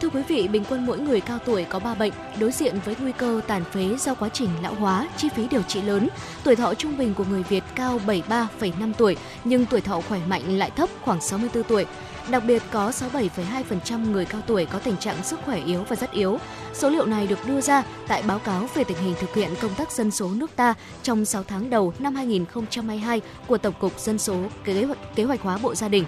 Thưa 0.00 0.08
quý 0.08 0.22
vị, 0.28 0.48
bình 0.48 0.64
quân 0.68 0.86
mỗi 0.86 0.98
người 0.98 1.20
cao 1.20 1.38
tuổi 1.38 1.64
có 1.64 1.78
3 1.78 1.94
bệnh, 1.94 2.12
đối 2.38 2.52
diện 2.52 2.78
với 2.84 2.96
nguy 3.00 3.12
cơ 3.12 3.40
tàn 3.46 3.64
phế 3.64 3.96
do 3.98 4.14
quá 4.14 4.28
trình 4.28 4.48
lão 4.62 4.74
hóa, 4.74 5.08
chi 5.16 5.28
phí 5.36 5.48
điều 5.48 5.62
trị 5.62 5.82
lớn. 5.82 6.08
Tuổi 6.44 6.56
thọ 6.56 6.74
trung 6.74 6.96
bình 6.96 7.14
của 7.14 7.24
người 7.24 7.42
Việt 7.42 7.64
cao 7.74 8.00
73,5 8.06 8.92
tuổi, 8.98 9.16
nhưng 9.44 9.66
tuổi 9.66 9.80
thọ 9.80 10.00
khỏe 10.00 10.20
mạnh 10.26 10.58
lại 10.58 10.70
thấp 10.70 10.88
khoảng 11.04 11.20
64 11.20 11.62
tuổi. 11.62 11.86
Đặc 12.30 12.42
biệt 12.46 12.62
có 12.70 12.90
67,2% 12.90 14.10
người 14.10 14.24
cao 14.24 14.40
tuổi 14.46 14.66
có 14.66 14.78
tình 14.78 14.96
trạng 14.96 15.24
sức 15.24 15.40
khỏe 15.44 15.60
yếu 15.66 15.84
và 15.88 15.96
rất 15.96 16.10
yếu. 16.10 16.38
Số 16.74 16.90
liệu 16.90 17.06
này 17.06 17.26
được 17.26 17.38
đưa 17.46 17.60
ra 17.60 17.82
tại 18.08 18.22
báo 18.22 18.38
cáo 18.38 18.68
về 18.74 18.84
tình 18.84 18.98
hình 18.98 19.14
thực 19.20 19.34
hiện 19.34 19.50
công 19.60 19.74
tác 19.74 19.92
dân 19.92 20.10
số 20.10 20.30
nước 20.34 20.56
ta 20.56 20.74
trong 21.02 21.24
6 21.24 21.42
tháng 21.42 21.70
đầu 21.70 21.92
năm 21.98 22.14
2022 22.14 23.20
của 23.46 23.58
Tổng 23.58 23.74
cục 23.80 24.00
Dân 24.00 24.18
số 24.18 24.36
Kế 24.64 24.84
hoạch, 24.84 24.98
Kế 25.16 25.24
hoạch 25.24 25.40
hóa 25.40 25.58
Bộ 25.62 25.74
Gia 25.74 25.88
đình. 25.88 26.04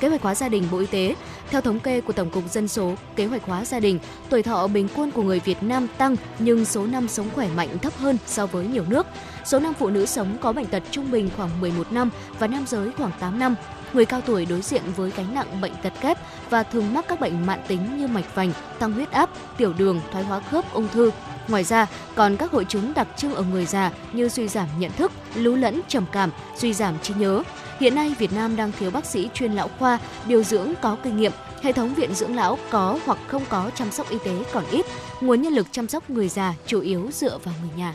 Kế 0.00 0.08
hoạch 0.08 0.22
hóa 0.22 0.34
gia 0.34 0.48
đình 0.48 0.64
Bộ 0.70 0.78
Y 0.78 0.86
tế. 0.86 1.14
Theo 1.50 1.60
thống 1.60 1.80
kê 1.80 2.00
của 2.00 2.12
Tổng 2.12 2.30
cục 2.30 2.52
Dân 2.52 2.68
số 2.68 2.94
Kế 3.16 3.26
hoạch 3.26 3.44
hóa 3.44 3.64
gia 3.64 3.80
đình, 3.80 3.98
tuổi 4.28 4.42
thọ 4.42 4.66
bình 4.66 4.88
quân 4.96 5.10
của 5.10 5.22
người 5.22 5.40
Việt 5.40 5.62
Nam 5.62 5.86
tăng 5.98 6.16
nhưng 6.38 6.64
số 6.64 6.86
năm 6.86 7.08
sống 7.08 7.28
khỏe 7.34 7.48
mạnh 7.56 7.78
thấp 7.78 7.96
hơn 7.96 8.18
so 8.26 8.46
với 8.46 8.66
nhiều 8.66 8.84
nước. 8.88 9.06
Số 9.44 9.58
năm 9.60 9.74
phụ 9.78 9.90
nữ 9.90 10.06
sống 10.06 10.36
có 10.40 10.52
bệnh 10.52 10.66
tật 10.66 10.82
trung 10.90 11.10
bình 11.10 11.30
khoảng 11.36 11.60
11 11.60 11.92
năm 11.92 12.10
và 12.38 12.46
nam 12.46 12.64
giới 12.66 12.90
khoảng 12.92 13.12
8 13.20 13.38
năm. 13.38 13.54
Người 13.92 14.04
cao 14.04 14.20
tuổi 14.20 14.46
đối 14.46 14.60
diện 14.60 14.82
với 14.96 15.12
gánh 15.16 15.34
nặng 15.34 15.60
bệnh 15.60 15.72
tật 15.82 15.92
kép 16.00 16.18
và 16.50 16.62
thường 16.62 16.94
mắc 16.94 17.04
các 17.08 17.20
bệnh 17.20 17.46
mãn 17.46 17.60
tính 17.68 17.98
như 17.98 18.06
mạch 18.06 18.34
vành, 18.34 18.52
tăng 18.78 18.92
huyết 18.92 19.10
áp, 19.10 19.30
tiểu 19.56 19.72
đường, 19.78 20.00
thoái 20.12 20.24
hóa 20.24 20.40
khớp, 20.40 20.72
ung 20.72 20.88
thư. 20.88 21.10
Ngoài 21.48 21.64
ra, 21.64 21.86
còn 22.14 22.36
các 22.36 22.50
hội 22.50 22.64
chứng 22.64 22.94
đặc 22.94 23.08
trưng 23.16 23.34
ở 23.34 23.42
người 23.42 23.66
già 23.66 23.90
như 24.12 24.28
suy 24.28 24.48
giảm 24.48 24.68
nhận 24.78 24.92
thức, 24.92 25.12
lú 25.34 25.54
lẫn, 25.54 25.80
trầm 25.88 26.04
cảm, 26.12 26.30
suy 26.56 26.72
giảm 26.72 26.94
trí 27.02 27.14
nhớ. 27.14 27.42
Hiện 27.80 27.94
nay, 27.94 28.14
Việt 28.18 28.32
Nam 28.32 28.56
đang 28.56 28.72
thiếu 28.72 28.90
bác 28.90 29.04
sĩ 29.04 29.30
chuyên 29.34 29.52
lão 29.52 29.70
khoa, 29.78 29.98
điều 30.26 30.42
dưỡng 30.42 30.72
có 30.82 30.96
kinh 31.04 31.16
nghiệm. 31.16 31.32
Hệ 31.62 31.72
thống 31.72 31.94
viện 31.94 32.14
dưỡng 32.14 32.36
lão 32.36 32.58
có 32.70 32.98
hoặc 33.06 33.18
không 33.26 33.42
có 33.48 33.70
chăm 33.74 33.90
sóc 33.90 34.10
y 34.10 34.18
tế 34.24 34.44
còn 34.52 34.64
ít. 34.70 34.86
Nguồn 35.20 35.42
nhân 35.42 35.52
lực 35.52 35.66
chăm 35.72 35.88
sóc 35.88 36.10
người 36.10 36.28
già 36.28 36.54
chủ 36.66 36.80
yếu 36.80 37.10
dựa 37.12 37.38
vào 37.44 37.54
người 37.60 37.70
nhà. 37.76 37.94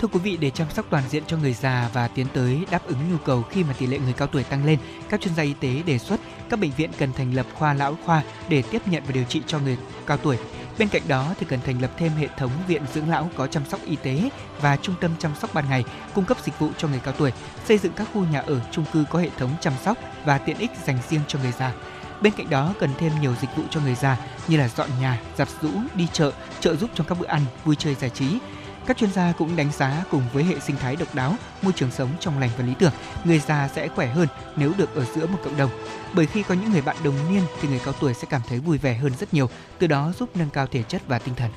Thưa 0.00 0.08
quý 0.08 0.18
vị, 0.18 0.36
để 0.36 0.50
chăm 0.50 0.70
sóc 0.70 0.86
toàn 0.90 1.04
diện 1.10 1.22
cho 1.26 1.36
người 1.36 1.52
già 1.52 1.90
và 1.92 2.08
tiến 2.08 2.26
tới 2.34 2.60
đáp 2.70 2.86
ứng 2.86 2.98
nhu 3.12 3.16
cầu 3.24 3.42
khi 3.50 3.64
mà 3.64 3.74
tỷ 3.78 3.86
lệ 3.86 3.98
người 3.98 4.12
cao 4.12 4.28
tuổi 4.28 4.44
tăng 4.44 4.64
lên, 4.64 4.78
các 5.08 5.20
chuyên 5.20 5.34
gia 5.34 5.42
y 5.42 5.54
tế 5.60 5.82
đề 5.86 5.98
xuất 5.98 6.20
các 6.50 6.60
bệnh 6.60 6.70
viện 6.76 6.90
cần 6.98 7.12
thành 7.12 7.34
lập 7.34 7.46
khoa 7.54 7.74
lão 7.74 7.96
khoa 8.04 8.22
để 8.48 8.62
tiếp 8.62 8.82
nhận 8.86 9.02
và 9.06 9.12
điều 9.12 9.24
trị 9.24 9.42
cho 9.46 9.58
người 9.58 9.76
cao 10.06 10.16
tuổi. 10.16 10.36
Bên 10.82 10.88
cạnh 10.88 11.02
đó 11.08 11.34
thì 11.38 11.46
cần 11.48 11.60
thành 11.66 11.82
lập 11.82 11.90
thêm 11.96 12.12
hệ 12.12 12.28
thống 12.36 12.50
viện 12.66 12.82
dưỡng 12.94 13.10
lão 13.10 13.30
có 13.36 13.46
chăm 13.46 13.64
sóc 13.64 13.80
y 13.84 13.96
tế 13.96 14.30
và 14.60 14.76
trung 14.76 14.94
tâm 15.00 15.10
chăm 15.18 15.34
sóc 15.40 15.54
ban 15.54 15.68
ngày 15.68 15.84
cung 16.14 16.24
cấp 16.24 16.36
dịch 16.44 16.58
vụ 16.58 16.70
cho 16.78 16.88
người 16.88 17.00
cao 17.04 17.14
tuổi, 17.18 17.32
xây 17.64 17.78
dựng 17.78 17.92
các 17.92 18.08
khu 18.14 18.24
nhà 18.24 18.40
ở 18.40 18.60
chung 18.70 18.84
cư 18.92 19.04
có 19.10 19.18
hệ 19.18 19.28
thống 19.38 19.50
chăm 19.60 19.72
sóc 19.84 19.98
và 20.24 20.38
tiện 20.38 20.58
ích 20.58 20.70
dành 20.84 20.98
riêng 21.08 21.20
cho 21.28 21.38
người 21.38 21.52
già. 21.52 21.72
Bên 22.20 22.32
cạnh 22.36 22.50
đó 22.50 22.74
cần 22.80 22.90
thêm 22.98 23.12
nhiều 23.20 23.34
dịch 23.40 23.56
vụ 23.56 23.62
cho 23.70 23.80
người 23.80 23.94
già 23.94 24.16
như 24.48 24.56
là 24.56 24.68
dọn 24.68 24.88
nhà, 25.00 25.20
giặt 25.36 25.48
rũ, 25.62 25.70
đi 25.94 26.06
chợ, 26.12 26.32
trợ 26.60 26.76
giúp 26.76 26.90
trong 26.94 27.06
các 27.06 27.18
bữa 27.18 27.26
ăn, 27.26 27.42
vui 27.64 27.76
chơi 27.76 27.94
giải 27.94 28.10
trí, 28.10 28.26
các 28.86 28.96
chuyên 28.96 29.12
gia 29.12 29.32
cũng 29.32 29.56
đánh 29.56 29.72
giá 29.72 30.04
cùng 30.10 30.22
với 30.32 30.44
hệ 30.44 30.58
sinh 30.58 30.76
thái 30.76 30.96
độc 30.96 31.14
đáo, 31.14 31.34
môi 31.62 31.72
trường 31.72 31.90
sống 31.90 32.08
trong 32.20 32.38
lành 32.38 32.50
và 32.58 32.64
lý 32.64 32.72
tưởng, 32.78 32.92
người 33.24 33.38
già 33.38 33.68
sẽ 33.74 33.88
khỏe 33.88 34.06
hơn 34.06 34.28
nếu 34.56 34.72
được 34.78 34.94
ở 34.94 35.04
giữa 35.14 35.26
một 35.26 35.38
cộng 35.44 35.56
đồng. 35.56 35.70
Bởi 36.14 36.26
khi 36.26 36.42
có 36.42 36.54
những 36.54 36.72
người 36.72 36.82
bạn 36.82 36.96
đồng 37.04 37.14
niên 37.30 37.42
thì 37.60 37.68
người 37.68 37.80
cao 37.84 37.94
tuổi 38.00 38.14
sẽ 38.14 38.26
cảm 38.30 38.40
thấy 38.48 38.58
vui 38.58 38.78
vẻ 38.78 38.94
hơn 38.94 39.12
rất 39.20 39.34
nhiều, 39.34 39.48
từ 39.78 39.86
đó 39.86 40.12
giúp 40.18 40.30
nâng 40.34 40.50
cao 40.50 40.66
thể 40.66 40.82
chất 40.82 41.02
và 41.08 41.18
tinh 41.18 41.34
thần. 41.34 41.50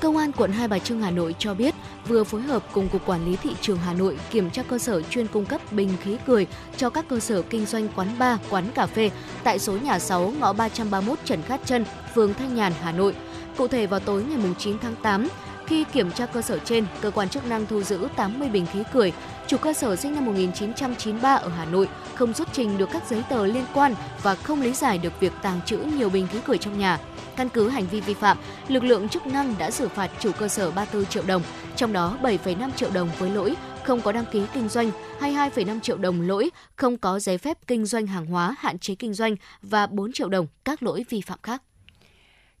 Công 0.00 0.16
an 0.16 0.32
quận 0.32 0.52
Hai 0.52 0.68
Bà 0.68 0.78
Trưng 0.78 1.02
Hà 1.02 1.10
Nội 1.10 1.34
cho 1.38 1.54
biết 1.54 1.74
vừa 2.08 2.24
phối 2.24 2.42
hợp 2.42 2.62
cùng 2.72 2.88
Cục 2.88 3.06
Quản 3.06 3.24
lý 3.24 3.36
Thị 3.36 3.50
trường 3.60 3.78
Hà 3.78 3.92
Nội 3.92 4.18
kiểm 4.30 4.50
tra 4.50 4.62
cơ 4.62 4.78
sở 4.78 5.02
chuyên 5.02 5.26
cung 5.26 5.44
cấp 5.44 5.72
bình 5.72 5.90
khí 6.02 6.16
cười 6.26 6.46
cho 6.76 6.90
các 6.90 7.04
cơ 7.08 7.20
sở 7.20 7.42
kinh 7.42 7.66
doanh 7.66 7.88
quán 7.88 8.18
bar, 8.18 8.38
quán 8.50 8.70
cà 8.74 8.86
phê 8.86 9.10
tại 9.44 9.58
số 9.58 9.72
nhà 9.72 9.98
6 9.98 10.32
ngõ 10.40 10.52
331 10.52 11.18
Trần 11.24 11.42
Khát 11.42 11.60
Trân, 11.64 11.84
phường 12.14 12.34
Thanh 12.34 12.54
Nhàn, 12.54 12.72
Hà 12.82 12.92
Nội. 12.92 13.14
Cụ 13.56 13.68
thể 13.68 13.86
vào 13.86 14.00
tối 14.00 14.24
ngày 14.24 14.54
9 14.58 14.78
tháng 14.78 14.94
8, 15.02 15.28
khi 15.70 15.84
kiểm 15.92 16.10
tra 16.10 16.26
cơ 16.26 16.42
sở 16.42 16.58
trên, 16.58 16.86
cơ 17.00 17.10
quan 17.10 17.28
chức 17.28 17.46
năng 17.46 17.66
thu 17.66 17.82
giữ 17.82 18.08
80 18.16 18.48
bình 18.48 18.66
khí 18.72 18.82
cười, 18.92 19.12
chủ 19.46 19.56
cơ 19.56 19.72
sở 19.72 19.96
sinh 19.96 20.14
năm 20.14 20.24
1993 20.26 21.34
ở 21.34 21.48
Hà 21.48 21.64
Nội 21.64 21.88
không 22.14 22.34
xuất 22.34 22.48
trình 22.52 22.78
được 22.78 22.88
các 22.92 23.02
giấy 23.10 23.22
tờ 23.28 23.46
liên 23.46 23.64
quan 23.74 23.94
và 24.22 24.34
không 24.34 24.62
lý 24.62 24.72
giải 24.72 24.98
được 24.98 25.20
việc 25.20 25.32
tàng 25.42 25.60
trữ 25.66 25.78
nhiều 25.78 26.10
bình 26.10 26.26
khí 26.32 26.38
cười 26.46 26.58
trong 26.58 26.78
nhà. 26.78 26.98
Căn 27.36 27.48
cứ 27.48 27.68
hành 27.68 27.86
vi 27.86 28.00
vi 28.00 28.14
phạm, 28.14 28.38
lực 28.68 28.84
lượng 28.84 29.08
chức 29.08 29.26
năng 29.26 29.54
đã 29.58 29.70
xử 29.70 29.88
phạt 29.88 30.10
chủ 30.20 30.32
cơ 30.38 30.48
sở 30.48 30.70
34 30.70 31.06
triệu 31.06 31.22
đồng, 31.26 31.42
trong 31.76 31.92
đó 31.92 32.18
7,5 32.22 32.70
triệu 32.76 32.90
đồng 32.90 33.08
với 33.18 33.30
lỗi 33.30 33.54
không 33.84 34.00
có 34.00 34.12
đăng 34.12 34.24
ký 34.32 34.42
kinh 34.54 34.68
doanh, 34.68 34.90
22,5 35.20 35.80
triệu 35.80 35.96
đồng 35.96 36.20
lỗi 36.20 36.50
không 36.76 36.96
có 36.96 37.18
giấy 37.18 37.38
phép 37.38 37.58
kinh 37.66 37.86
doanh 37.86 38.06
hàng 38.06 38.26
hóa 38.26 38.54
hạn 38.58 38.78
chế 38.78 38.94
kinh 38.94 39.14
doanh 39.14 39.36
và 39.62 39.86
4 39.86 40.12
triệu 40.12 40.28
đồng 40.28 40.46
các 40.64 40.82
lỗi 40.82 41.04
vi 41.08 41.20
phạm 41.20 41.38
khác. 41.42 41.62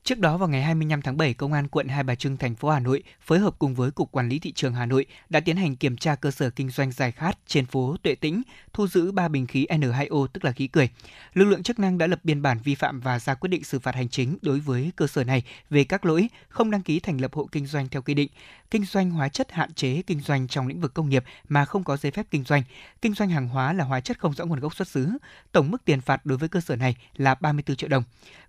Trước 0.04 0.18
đó 0.18 0.36
vào 0.36 0.48
ngày 0.48 0.62
25 0.62 1.02
tháng 1.02 1.16
7, 1.16 1.34
Công 1.34 1.52
an 1.52 1.68
quận 1.68 1.88
Hai 1.88 2.02
Bà 2.02 2.14
Trưng, 2.14 2.36
thành 2.36 2.54
phố 2.54 2.68
Hà 2.68 2.80
Nội 2.80 3.02
phối 3.20 3.38
hợp 3.38 3.54
cùng 3.58 3.74
với 3.74 3.90
Cục 3.90 4.12
Quản 4.12 4.28
lý 4.28 4.38
Thị 4.38 4.52
trường 4.52 4.74
Hà 4.74 4.86
Nội 4.86 5.06
đã 5.28 5.40
tiến 5.40 5.56
hành 5.56 5.76
kiểm 5.76 5.96
tra 5.96 6.14
cơ 6.14 6.30
sở 6.30 6.50
kinh 6.50 6.70
doanh 6.70 6.92
giải 6.92 7.12
khát 7.12 7.38
trên 7.46 7.66
phố 7.66 7.96
Tuệ 8.02 8.14
Tĩnh, 8.14 8.42
thu 8.72 8.86
giữ 8.86 9.12
3 9.12 9.28
bình 9.28 9.46
khí 9.46 9.66
N2O 9.70 10.26
tức 10.26 10.44
là 10.44 10.52
khí 10.52 10.66
cười. 10.66 10.88
Lực 11.34 11.44
lượng 11.44 11.62
chức 11.62 11.78
năng 11.78 11.98
đã 11.98 12.06
lập 12.06 12.20
biên 12.24 12.42
bản 12.42 12.58
vi 12.64 12.74
phạm 12.74 13.00
và 13.00 13.18
ra 13.18 13.34
quyết 13.34 13.48
định 13.48 13.64
xử 13.64 13.78
phạt 13.78 13.94
hành 13.94 14.08
chính 14.08 14.38
đối 14.42 14.60
với 14.60 14.92
cơ 14.96 15.06
sở 15.06 15.24
này 15.24 15.42
về 15.70 15.84
các 15.84 16.04
lỗi 16.04 16.28
không 16.48 16.70
đăng 16.70 16.82
ký 16.82 17.00
thành 17.00 17.20
lập 17.20 17.34
hộ 17.34 17.48
kinh 17.52 17.66
doanh 17.66 17.88
theo 17.88 18.02
quy 18.02 18.14
định, 18.14 18.30
kinh 18.70 18.84
doanh 18.84 19.10
hóa 19.10 19.28
chất 19.28 19.52
hạn 19.52 19.74
chế 19.74 20.02
kinh 20.02 20.20
doanh 20.20 20.48
trong 20.48 20.66
lĩnh 20.66 20.80
vực 20.80 20.94
công 20.94 21.08
nghiệp 21.08 21.24
mà 21.48 21.64
không 21.64 21.84
có 21.84 21.96
giấy 21.96 22.12
phép 22.12 22.26
kinh 22.30 22.44
doanh, 22.44 22.62
kinh 23.02 23.14
doanh 23.14 23.30
hàng 23.30 23.48
hóa 23.48 23.72
là 23.72 23.84
hóa 23.84 24.00
chất 24.00 24.18
không 24.18 24.34
rõ 24.34 24.44
nguồn 24.44 24.60
gốc 24.60 24.76
xuất 24.76 24.88
xứ. 24.88 25.10
Tổng 25.52 25.70
mức 25.70 25.84
tiền 25.84 26.00
phạt 26.00 26.26
đối 26.26 26.38
với 26.38 26.48
cơ 26.48 26.60
sở 26.60 26.76
này 26.76 26.96
là 27.16 27.34
34 27.34 27.76
triệu 27.76 27.88
đồng. 27.88 28.02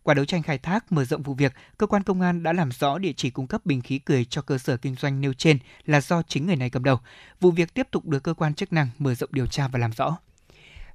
Qua 0.03 0.14
đấu 0.14 0.26
tranh 0.26 0.43
khai 0.43 0.57
thác 0.57 0.91
mở 0.91 1.06
rộng 1.06 1.23
vụ 1.23 1.34
việc, 1.34 1.53
cơ 1.77 1.88
quan 1.88 2.03
công 2.03 2.22
an 2.22 2.43
đã 2.43 2.53
làm 2.53 2.72
rõ 2.72 2.98
địa 2.98 3.14
chỉ 3.14 3.30
cung 3.30 3.48
cấp 3.48 3.65
bình 3.65 3.81
khí 3.81 3.99
cười 3.99 4.26
cho 4.26 4.41
cơ 4.41 4.57
sở 4.57 4.77
kinh 4.77 4.95
doanh 4.95 5.22
nêu 5.22 5.34
trên 5.34 5.60
là 5.85 6.02
do 6.02 6.22
chính 6.22 6.48
người 6.48 6.56
này 6.56 6.69
cầm 6.69 6.84
đầu. 6.84 6.99
Vụ 7.39 7.52
việc 7.52 7.73
tiếp 7.73 7.88
tục 7.91 8.06
được 8.06 8.23
cơ 8.23 8.34
quan 8.34 8.53
chức 8.53 8.73
năng 8.73 8.89
mở 8.99 9.15
rộng 9.15 9.30
điều 9.34 9.48
tra 9.48 9.68
và 9.68 9.80
làm 9.80 9.91
rõ. 9.91 10.18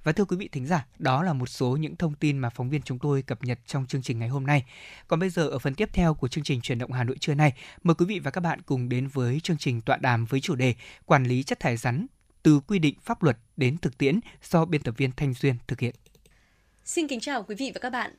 Và 0.07 0.13
thưa 0.13 0.25
quý 0.25 0.37
vị 0.37 0.49
thính 0.53 0.67
giả, 0.67 0.87
đó 0.99 1.23
là 1.23 1.33
một 1.33 1.47
số 1.47 1.77
những 1.77 1.97
thông 1.97 2.15
tin 2.15 2.39
mà 2.39 2.51
phóng 2.51 2.71
viên 2.71 2.83
chúng 2.83 2.99
tôi 2.99 3.23
cập 3.23 3.45
nhật 3.45 3.59
trong 3.67 3.87
chương 3.87 4.03
trình 4.03 4.19
ngày 4.19 4.29
hôm 4.29 4.47
nay. 4.47 4.65
Còn 5.09 5.21
bây 5.21 5.31
giờ 5.31 5.49
ở 5.49 5.59
phần 5.59 5.75
tiếp 5.75 5.89
theo 5.93 6.15
của 6.15 6.29
chương 6.29 6.45
trình 6.45 6.61
truyền 6.61 6.79
động 6.79 6.93
Hà 6.93 7.05
Nội 7.05 7.17
trưa 7.21 7.35
nay, 7.35 7.53
mời 7.83 7.95
quý 7.95 8.07
vị 8.07 8.19
và 8.19 8.31
các 8.31 8.41
bạn 8.41 8.63
cùng 8.63 8.89
đến 8.89 9.09
với 9.09 9.41
chương 9.41 9.57
trình 9.57 9.81
tọa 9.81 9.97
đàm 9.97 10.25
với 10.25 10.41
chủ 10.41 10.55
đề 10.55 10.75
Quản 11.05 11.25
lý 11.25 11.43
chất 11.43 11.61
thải 11.61 11.77
rắn 11.77 12.07
từ 12.43 12.61
quy 12.61 12.79
định 12.79 12.95
pháp 13.03 13.23
luật 13.23 13.39
đến 13.57 13.79
thực 13.79 13.99
tiễn 13.99 14.21
do 14.51 14.65
biên 14.65 14.83
tập 14.83 14.95
viên 14.97 15.11
Thanh 15.17 15.35
Duyên 15.35 15.57
thực 15.67 15.81
hiện. 15.81 15.95
Xin 16.85 17.09
kính 17.09 17.21
chào 17.21 17.43
quý 17.43 17.55
vị 17.55 17.71
và 17.75 17.81
các 17.81 17.91
bạn. 17.91 18.11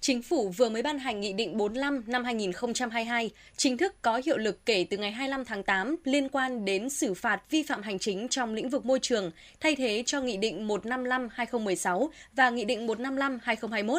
Chính 0.00 0.22
phủ 0.22 0.48
vừa 0.48 0.68
mới 0.68 0.82
ban 0.82 0.98
hành 0.98 1.20
Nghị 1.20 1.32
định 1.32 1.56
45 1.56 2.04
năm 2.06 2.24
2022, 2.24 3.30
chính 3.56 3.76
thức 3.76 4.02
có 4.02 4.20
hiệu 4.24 4.38
lực 4.38 4.66
kể 4.66 4.86
từ 4.90 4.96
ngày 4.96 5.10
25 5.12 5.44
tháng 5.44 5.62
8 5.62 5.96
liên 6.04 6.28
quan 6.28 6.64
đến 6.64 6.90
xử 6.90 7.14
phạt 7.14 7.40
vi 7.50 7.62
phạm 7.62 7.82
hành 7.82 7.98
chính 7.98 8.28
trong 8.28 8.54
lĩnh 8.54 8.70
vực 8.70 8.84
môi 8.84 8.98
trường, 9.02 9.30
thay 9.60 9.76
thế 9.76 10.02
cho 10.06 10.20
Nghị 10.20 10.36
định 10.36 10.68
155-2016 10.68 12.08
và 12.32 12.50
Nghị 12.50 12.64
định 12.64 12.86
155-2021. 12.86 13.98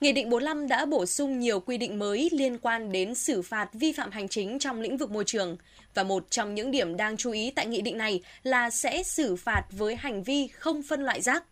Nghị 0.00 0.12
định 0.12 0.30
45 0.30 0.68
đã 0.68 0.86
bổ 0.86 1.06
sung 1.06 1.38
nhiều 1.38 1.60
quy 1.60 1.78
định 1.78 1.98
mới 1.98 2.28
liên 2.32 2.58
quan 2.58 2.92
đến 2.92 3.14
xử 3.14 3.42
phạt 3.42 3.68
vi 3.72 3.92
phạm 3.92 4.10
hành 4.10 4.28
chính 4.28 4.58
trong 4.58 4.80
lĩnh 4.80 4.96
vực 4.96 5.10
môi 5.10 5.24
trường. 5.24 5.56
Và 5.94 6.02
một 6.02 6.30
trong 6.30 6.54
những 6.54 6.70
điểm 6.70 6.96
đang 6.96 7.16
chú 7.16 7.30
ý 7.32 7.50
tại 7.50 7.66
nghị 7.66 7.80
định 7.80 7.98
này 7.98 8.20
là 8.42 8.70
sẽ 8.70 9.02
xử 9.02 9.36
phạt 9.36 9.62
với 9.70 9.96
hành 9.96 10.22
vi 10.22 10.46
không 10.46 10.82
phân 10.82 11.02
loại 11.02 11.20
rác. 11.20 11.44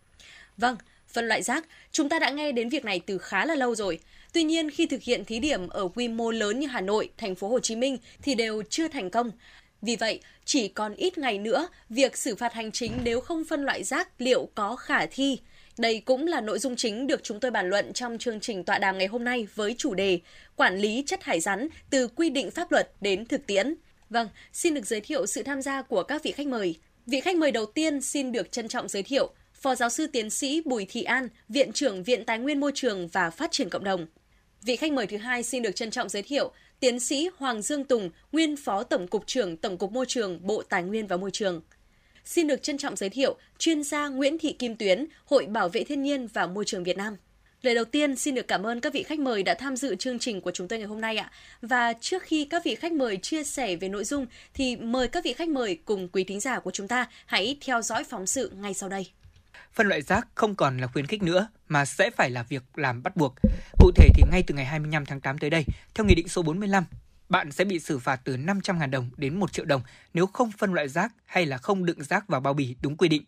Vâng, 0.57 0.75
phân 1.07 1.27
loại 1.27 1.43
rác, 1.43 1.65
chúng 1.95 2.09
ta 2.09 2.19
đã 2.19 2.29
nghe 2.29 2.51
đến 2.51 2.69
việc 2.69 2.85
này 2.85 3.01
từ 3.05 3.17
khá 3.17 3.45
là 3.45 3.55
lâu 3.55 3.75
rồi. 3.75 3.99
Tuy 4.33 4.43
nhiên 4.43 4.69
khi 4.69 4.85
thực 4.85 5.01
hiện 5.01 5.25
thí 5.25 5.39
điểm 5.39 5.67
ở 5.67 5.87
quy 5.87 6.07
mô 6.07 6.31
lớn 6.31 6.59
như 6.59 6.67
Hà 6.67 6.81
Nội, 6.81 7.09
thành 7.17 7.35
phố 7.35 7.47
Hồ 7.47 7.59
Chí 7.59 7.75
Minh 7.75 7.97
thì 8.21 8.35
đều 8.35 8.63
chưa 8.69 8.87
thành 8.87 9.09
công. 9.09 9.31
Vì 9.81 9.95
vậy, 9.95 10.19
chỉ 10.45 10.67
còn 10.67 10.95
ít 10.95 11.17
ngày 11.17 11.37
nữa, 11.37 11.67
việc 11.89 12.17
xử 12.17 12.35
phạt 12.35 12.53
hành 12.53 12.71
chính 12.71 12.91
nếu 13.03 13.21
không 13.21 13.43
phân 13.49 13.63
loại 13.63 13.83
rác 13.83 14.21
liệu 14.21 14.49
có 14.55 14.75
khả 14.75 15.05
thi? 15.05 15.39
Đây 15.77 15.99
cũng 15.99 16.27
là 16.27 16.41
nội 16.41 16.59
dung 16.59 16.75
chính 16.75 17.07
được 17.07 17.23
chúng 17.23 17.39
tôi 17.39 17.51
bàn 17.51 17.69
luận 17.69 17.93
trong 17.93 18.17
chương 18.17 18.39
trình 18.39 18.63
tọa 18.63 18.77
đàm 18.77 18.97
ngày 18.97 19.07
hôm 19.07 19.23
nay 19.23 19.47
với 19.55 19.75
chủ 19.77 19.93
đề 19.93 20.19
Quản 20.55 20.77
lý 20.77 21.03
chất 21.05 21.19
thải 21.21 21.39
rắn 21.39 21.67
từ 21.89 22.07
quy 22.07 22.29
định 22.29 22.51
pháp 22.51 22.71
luật 22.71 22.91
đến 23.01 23.25
thực 23.25 23.47
tiễn. 23.47 23.75
Vâng, 24.09 24.29
xin 24.53 24.73
được 24.73 24.85
giới 24.85 25.01
thiệu 25.01 25.25
sự 25.25 25.43
tham 25.43 25.61
gia 25.61 25.81
của 25.81 26.03
các 26.03 26.23
vị 26.23 26.31
khách 26.31 26.47
mời. 26.47 26.75
Vị 27.05 27.19
khách 27.19 27.35
mời 27.37 27.51
đầu 27.51 27.65
tiên 27.65 28.01
xin 28.01 28.31
được 28.31 28.51
trân 28.51 28.67
trọng 28.67 28.87
giới 28.87 29.03
thiệu 29.03 29.33
Phó 29.65 29.75
giáo 29.75 29.89
sư 29.89 30.07
tiến 30.07 30.29
sĩ 30.29 30.61
Bùi 30.65 30.85
Thị 30.89 31.03
An, 31.03 31.27
Viện 31.49 31.71
trưởng 31.73 32.03
Viện 32.03 32.25
Tài 32.25 32.39
nguyên 32.39 32.59
Môi 32.59 32.71
trường 32.75 33.07
và 33.07 33.29
Phát 33.29 33.51
triển 33.51 33.69
Cộng 33.69 33.83
đồng. 33.83 34.07
Vị 34.61 34.75
khách 34.75 34.91
mời 34.91 35.07
thứ 35.07 35.17
hai 35.17 35.43
xin 35.43 35.63
được 35.63 35.75
trân 35.75 35.91
trọng 35.91 36.09
giới 36.09 36.21
thiệu 36.21 36.51
Tiến 36.79 36.99
sĩ 36.99 37.29
Hoàng 37.37 37.61
Dương 37.61 37.83
Tùng, 37.83 38.09
nguyên 38.31 38.55
Phó 38.55 38.83
Tổng 38.83 39.07
cục 39.07 39.27
trưởng 39.27 39.57
Tổng 39.57 39.77
cục 39.77 39.91
Môi 39.91 40.05
trường, 40.07 40.47
Bộ 40.47 40.63
Tài 40.69 40.83
nguyên 40.83 41.07
và 41.07 41.17
Môi 41.17 41.31
trường. 41.31 41.61
Xin 42.25 42.47
được 42.47 42.63
trân 42.63 42.77
trọng 42.77 42.95
giới 42.95 43.09
thiệu 43.09 43.35
chuyên 43.57 43.83
gia 43.83 44.07
Nguyễn 44.07 44.37
Thị 44.37 44.53
Kim 44.59 44.75
Tuyến, 44.75 45.05
Hội 45.25 45.45
Bảo 45.45 45.69
vệ 45.69 45.83
Thiên 45.83 46.03
nhiên 46.03 46.27
và 46.27 46.47
Môi 46.47 46.65
trường 46.65 46.83
Việt 46.83 46.97
Nam. 46.97 47.15
Lời 47.61 47.75
đầu 47.75 47.85
tiên 47.85 48.15
xin 48.15 48.35
được 48.35 48.47
cảm 48.47 48.63
ơn 48.63 48.81
các 48.81 48.93
vị 48.93 49.03
khách 49.03 49.19
mời 49.19 49.43
đã 49.43 49.53
tham 49.53 49.75
dự 49.75 49.95
chương 49.95 50.19
trình 50.19 50.41
của 50.41 50.51
chúng 50.51 50.67
tôi 50.67 50.79
ngày 50.79 50.87
hôm 50.87 51.01
nay 51.01 51.17
ạ. 51.17 51.31
Và 51.61 51.93
trước 51.93 52.23
khi 52.23 52.45
các 52.45 52.63
vị 52.65 52.75
khách 52.75 52.91
mời 52.91 53.17
chia 53.17 53.43
sẻ 53.43 53.75
về 53.75 53.89
nội 53.89 54.03
dung 54.03 54.25
thì 54.53 54.75
mời 54.75 55.07
các 55.07 55.23
vị 55.23 55.33
khách 55.33 55.49
mời 55.49 55.79
cùng 55.85 56.07
quý 56.07 56.23
thính 56.23 56.39
giả 56.39 56.59
của 56.59 56.71
chúng 56.71 56.87
ta 56.87 57.09
hãy 57.25 57.57
theo 57.61 57.81
dõi 57.81 58.03
phóng 58.03 58.27
sự 58.27 58.51
ngay 58.55 58.73
sau 58.73 58.89
đây. 58.89 59.07
Phân 59.75 59.87
loại 59.87 60.01
rác 60.01 60.27
không 60.35 60.55
còn 60.55 60.77
là 60.77 60.87
khuyến 60.87 61.05
khích 61.05 61.23
nữa 61.23 61.47
mà 61.67 61.85
sẽ 61.85 62.09
phải 62.09 62.29
là 62.29 62.43
việc 62.43 62.63
làm 62.75 63.03
bắt 63.03 63.15
buộc. 63.15 63.35
Cụ 63.79 63.91
thể 63.95 64.09
thì 64.13 64.23
ngay 64.31 64.43
từ 64.47 64.55
ngày 64.55 64.65
25 64.65 65.05
tháng 65.05 65.21
8 65.21 65.37
tới 65.37 65.49
đây, 65.49 65.65
theo 65.93 66.05
Nghị 66.05 66.15
định 66.15 66.27
số 66.27 66.41
45, 66.41 66.83
bạn 67.29 67.51
sẽ 67.51 67.65
bị 67.65 67.79
xử 67.79 67.99
phạt 67.99 68.21
từ 68.23 68.37
500.000 68.37 68.89
đồng 68.89 69.09
đến 69.17 69.39
1 69.39 69.53
triệu 69.53 69.65
đồng 69.65 69.81
nếu 70.13 70.27
không 70.27 70.51
phân 70.51 70.73
loại 70.73 70.89
rác 70.89 71.13
hay 71.25 71.45
là 71.45 71.57
không 71.57 71.85
đựng 71.85 72.03
rác 72.03 72.27
vào 72.27 72.41
bao 72.41 72.53
bì 72.53 72.75
đúng 72.81 72.97
quy 72.97 73.09
định. 73.09 73.23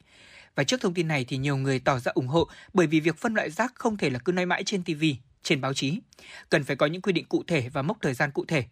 Và 0.56 0.64
trước 0.64 0.82
thông 0.82 0.94
tin 0.94 1.08
này 1.08 1.26
thì 1.28 1.38
nhiều 1.38 1.58
người 1.58 1.80
tỏ 1.80 2.00
ra 2.00 2.12
ủng 2.16 2.28
hộ 2.28 2.48
bởi 2.74 2.88
vì 2.88 3.00
việc 3.00 3.18
phân 3.18 3.34
loại 3.34 3.50
rác 3.52 3.74
không 3.76 3.98
thể 3.98 4.10
là 4.10 4.20
cứ 4.20 4.32
nói 4.32 4.46
mãi 4.46 4.64
trên 4.64 4.84
TV, 4.84 5.04
trên 5.44 5.62
báo 5.62 5.74
chí. 5.74 6.00
Cần 6.50 6.64
phải 6.64 6.76
có 6.76 6.86
những 6.86 7.02
quy 7.02 7.14
định 7.14 7.26
cụ 7.26 7.44
thể 7.48 7.70
và 7.70 7.82
mốc 7.82 7.98
thời 8.02 8.14
gian 8.14 8.32
cụ 8.32 8.46
thể. 8.46 8.64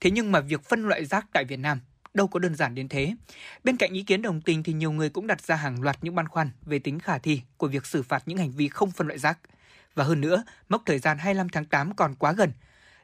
Thế 0.00 0.10
nhưng 0.10 0.32
mà 0.32 0.40
việc 0.40 0.64
phân 0.68 0.88
loại 0.88 1.04
rác 1.04 1.26
tại 1.32 1.44
Việt 1.44 1.58
Nam 1.58 1.80
đâu 2.16 2.28
có 2.28 2.38
đơn 2.38 2.54
giản 2.54 2.74
đến 2.74 2.88
thế. 2.88 3.14
Bên 3.64 3.76
cạnh 3.76 3.92
ý 3.92 4.02
kiến 4.02 4.22
đồng 4.22 4.40
tình 4.40 4.62
thì 4.62 4.72
nhiều 4.72 4.92
người 4.92 5.10
cũng 5.10 5.26
đặt 5.26 5.42
ra 5.42 5.56
hàng 5.56 5.82
loạt 5.82 5.98
những 6.02 6.14
băn 6.14 6.28
khoăn 6.28 6.50
về 6.62 6.78
tính 6.78 6.98
khả 6.98 7.18
thi 7.18 7.40
của 7.56 7.68
việc 7.68 7.86
xử 7.86 8.02
phạt 8.02 8.22
những 8.26 8.38
hành 8.38 8.50
vi 8.50 8.68
không 8.68 8.90
phân 8.90 9.06
loại 9.06 9.18
rác. 9.18 9.38
Và 9.94 10.04
hơn 10.04 10.20
nữa, 10.20 10.44
mốc 10.68 10.82
thời 10.86 10.98
gian 10.98 11.18
25 11.18 11.48
tháng 11.48 11.64
8 11.64 11.94
còn 11.94 12.14
quá 12.14 12.32
gần. 12.32 12.52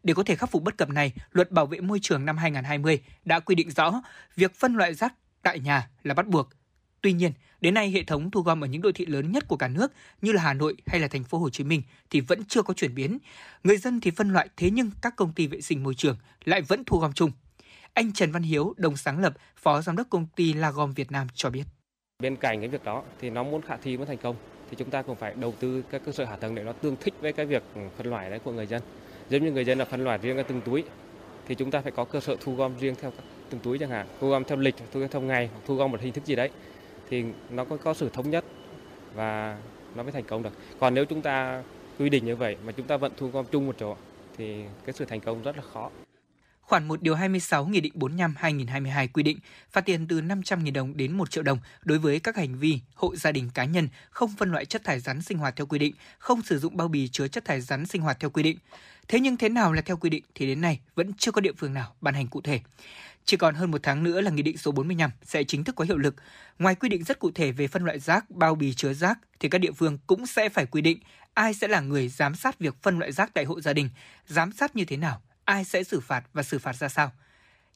Để 0.03 0.15
có 0.15 0.23
thể 0.23 0.37
khắc 0.37 0.51
phục 0.51 0.63
bất 0.63 0.77
cập 0.77 0.89
này, 0.89 1.13
Luật 1.33 1.51
Bảo 1.51 1.67
vệ 1.67 1.81
môi 1.81 1.99
trường 2.03 2.25
năm 2.25 2.37
2020 2.37 3.01
đã 3.25 3.41
quy 3.41 3.55
định 3.55 3.71
rõ 3.71 4.03
việc 4.37 4.55
phân 4.55 4.75
loại 4.75 4.95
rác 4.95 5.15
tại 5.43 5.61
nhà 5.61 5.89
là 6.03 6.15
bắt 6.15 6.27
buộc. 6.27 6.49
Tuy 7.01 7.13
nhiên, 7.13 7.33
đến 7.61 7.75
nay 7.75 7.91
hệ 7.91 8.05
thống 8.05 8.31
thu 8.31 8.43
gom 8.43 8.65
ở 8.65 8.67
những 8.67 8.83
đô 8.83 8.93
thị 8.93 9.07
lớn 9.07 9.33
nhất 9.33 9.49
của 9.49 9.57
cả 9.57 9.69
nước 9.69 9.93
như 10.23 10.33
là 10.33 10.43
Hà 10.43 10.55
Nội 10.55 10.77
hay 10.87 11.01
là 11.01 11.09
thành 11.09 11.25
phố 11.25 11.39
Hồ 11.39 11.51
Chí 11.51 11.65
Minh 11.65 11.83
thì 12.11 12.21
vẫn 12.21 12.45
chưa 12.45 12.63
có 12.63 12.75
chuyển 12.75 12.95
biến. 12.95 13.19
Người 13.65 13.77
dân 13.77 14.01
thì 14.01 14.11
phân 14.11 14.33
loại 14.33 14.49
thế 14.57 14.71
nhưng 14.71 14.91
các 15.03 15.17
công 15.17 15.33
ty 15.33 15.47
vệ 15.47 15.61
sinh 15.61 15.83
môi 15.83 15.95
trường 15.95 16.17
lại 16.45 16.63
vẫn 16.63 16.85
thu 16.87 16.99
gom 16.99 17.13
chung. 17.13 17.33
Anh 17.95 18.13
Trần 18.13 18.33
Văn 18.33 18.43
Hiếu, 18.43 18.75
đồng 18.77 18.97
sáng 18.97 19.21
lập, 19.21 19.35
phó 19.57 19.81
giám 19.81 19.97
đốc 19.97 20.07
công 20.11 20.27
ty 20.37 20.53
Lagom 20.53 20.93
Việt 20.93 21.13
Nam 21.13 21.27
cho 21.35 21.51
biết. 21.51 21.65
Bên 22.23 22.37
cạnh 22.37 22.61
cái 22.61 22.69
việc 22.69 22.85
đó 22.85 23.03
thì 23.21 23.31
nó 23.31 23.43
muốn 23.43 23.63
khả 23.63 23.77
thi 23.77 23.97
muốn 23.97 24.07
thành 24.07 24.17
công 24.17 24.37
thì 24.71 24.77
chúng 24.77 24.91
ta 24.91 25.03
cũng 25.03 25.17
phải 25.17 25.35
đầu 25.35 25.55
tư 25.61 25.83
các 25.91 26.03
cơ 26.05 26.13
sở 26.13 26.25
hạ 26.25 26.37
tầng 26.37 26.55
để 26.55 26.63
nó 26.63 26.73
tương 26.73 26.97
thích 26.97 27.15
với 27.21 27.33
cái 27.33 27.47
việc 27.47 27.63
phân 27.97 28.07
loại 28.07 28.31
đấy 28.31 28.39
của 28.39 28.53
người 28.53 28.67
dân. 28.67 28.83
Giống 29.31 29.45
như 29.45 29.53
người 29.53 29.65
dân 29.65 29.79
là 29.79 29.85
phân 29.85 30.05
loại 30.05 30.19
riêng 30.19 30.37
các 30.37 30.47
từng 30.49 30.61
túi 30.61 30.85
thì 31.47 31.55
chúng 31.55 31.71
ta 31.71 31.81
phải 31.81 31.93
có 31.93 32.05
cơ 32.05 32.21
sở 32.21 32.37
thu 32.41 32.55
gom 32.55 32.79
riêng 32.79 32.95
theo 33.01 33.13
từng 33.51 33.61
túi 33.61 33.79
chẳng 33.79 33.91
hạn, 33.91 34.07
thu 34.21 34.31
gom 34.31 34.45
theo 34.45 34.59
lịch, 34.59 34.75
thu 34.93 35.01
gom 35.01 35.09
theo 35.09 35.23
ngày, 35.23 35.51
thu 35.67 35.75
gom 35.77 35.91
một 35.93 36.01
hình 36.01 36.13
thức 36.13 36.25
gì 36.25 36.37
đấy 36.37 36.51
thì 37.11 37.25
nó 37.51 37.65
có, 37.65 37.77
có 37.77 37.95
sự 37.95 38.11
thống 38.13 38.31
nhất 38.31 38.45
và 39.15 39.59
nó 39.95 40.03
mới 40.03 40.13
thành 40.13 40.25
công 40.25 40.43
được. 40.43 40.53
Còn 40.81 40.95
nếu 40.95 41.05
chúng 41.05 41.23
ta 41.23 41.63
quy 41.99 42.09
định 42.09 42.25
như 42.25 42.37
vậy 42.37 42.57
mà 42.65 42.73
chúng 42.73 42.87
ta 42.87 42.97
vẫn 42.97 43.13
thu 43.17 43.29
gom 43.29 43.47
chung 43.53 43.67
một 43.67 43.77
chỗ 43.79 43.97
thì 44.37 44.65
cái 44.85 44.93
sự 44.93 45.05
thành 45.05 45.21
công 45.21 45.43
rất 45.43 45.57
là 45.57 45.63
khó. 45.73 45.91
Khoản 46.63 46.89
1 46.89 47.03
điều 47.03 47.15
26 47.15 47.67
Nghị 47.67 47.81
định 47.81 47.93
45/2022 47.95 49.09
quy 49.09 49.23
định 49.23 49.39
phạt 49.71 49.81
tiền 49.81 50.07
từ 50.09 50.21
500.000 50.21 50.73
đồng 50.73 50.97
đến 50.97 51.13
1 51.13 51.31
triệu 51.31 51.43
đồng 51.43 51.59
đối 51.83 51.99
với 51.99 52.21
các 52.21 52.37
hành 52.37 52.59
vi 52.59 52.81
hộ 52.95 53.17
gia 53.17 53.33
đình 53.33 53.51
cá 53.55 53.65
nhân 53.65 53.89
không 54.11 54.31
phân 54.39 54.53
loại 54.53 54.65
chất 54.65 54.85
thải 54.85 55.01
rắn 55.01 55.23
sinh 55.23 55.39
hoạt 55.39 55.57
theo 55.57 55.67
quy 55.67 55.79
định, 55.79 55.95
không 56.19 56.43
sử 56.43 56.59
dụng 56.59 56.77
bao 56.77 56.89
bì 56.89 57.09
chứa 57.09 57.29
chất 57.29 57.45
thải 57.45 57.61
rắn 57.61 57.87
sinh 57.87 58.03
hoạt 58.03 58.21
theo 58.21 58.31
quy 58.31 58.43
định. 58.43 58.59
Thế 59.09 59.21
nhưng 59.21 59.37
thế 59.37 59.49
nào 59.49 59.73
là 59.73 59.83
theo 59.83 59.97
quy 59.97 60.11
định 60.11 60.25
thì 60.35 60.47
đến 60.47 60.61
nay 60.61 60.81
vẫn 60.95 61.13
chưa 61.19 61.33
có 61.33 61.41
địa 61.41 61.53
phương 61.59 61.75
nào 61.75 61.95
ban 62.01 62.15
hành 62.15 62.27
cụ 62.29 62.41
thể. 62.41 62.61
Chỉ 63.25 63.37
còn 63.37 63.55
hơn 63.55 63.71
một 63.71 63.81
tháng 63.83 64.03
nữa 64.03 64.21
là 64.21 64.31
Nghị 64.31 64.43
định 64.43 64.59
số 64.59 64.73
45 64.73 65.11
sẽ 65.23 65.45
chính 65.45 65.65
thức 65.65 65.77
có 65.77 65.85
hiệu 65.85 65.99
lực. 65.99 66.15
Ngoài 66.59 66.75
quy 66.75 66.89
định 66.89 67.05
rất 67.05 67.19
cụ 67.19 67.31
thể 67.35 67.53
về 67.53 67.69
phân 67.69 67.85
loại 67.85 67.99
rác, 67.99 68.31
bao 68.31 68.55
bì 68.55 68.75
chứa 68.75 68.93
rác, 68.95 69.19
thì 69.41 69.49
các 69.49 69.59
địa 69.59 69.73
phương 69.73 69.99
cũng 70.07 70.27
sẽ 70.27 70.49
phải 70.49 70.67
quy 70.67 70.83
định 70.83 70.99
ai 71.35 71.55
sẽ 71.55 71.69
là 71.69 71.81
người 71.81 72.09
giám 72.09 72.35
sát 72.35 72.59
việc 72.59 72.75
phân 72.83 72.99
loại 72.99 73.13
rác 73.13 73.35
tại 73.35 73.45
hộ 73.45 73.61
gia 73.61 73.73
đình, 73.73 73.89
giám 74.27 74.53
sát 74.53 74.77
như 74.77 74.85
thế 74.85 74.97
nào, 74.97 75.23
ai 75.45 75.65
sẽ 75.65 75.85
xử 75.85 76.01
phạt 76.01 76.25
và 76.33 76.43
xử 76.43 76.59
phạt 76.59 76.77
ra 76.77 76.89
sao. 76.89 77.13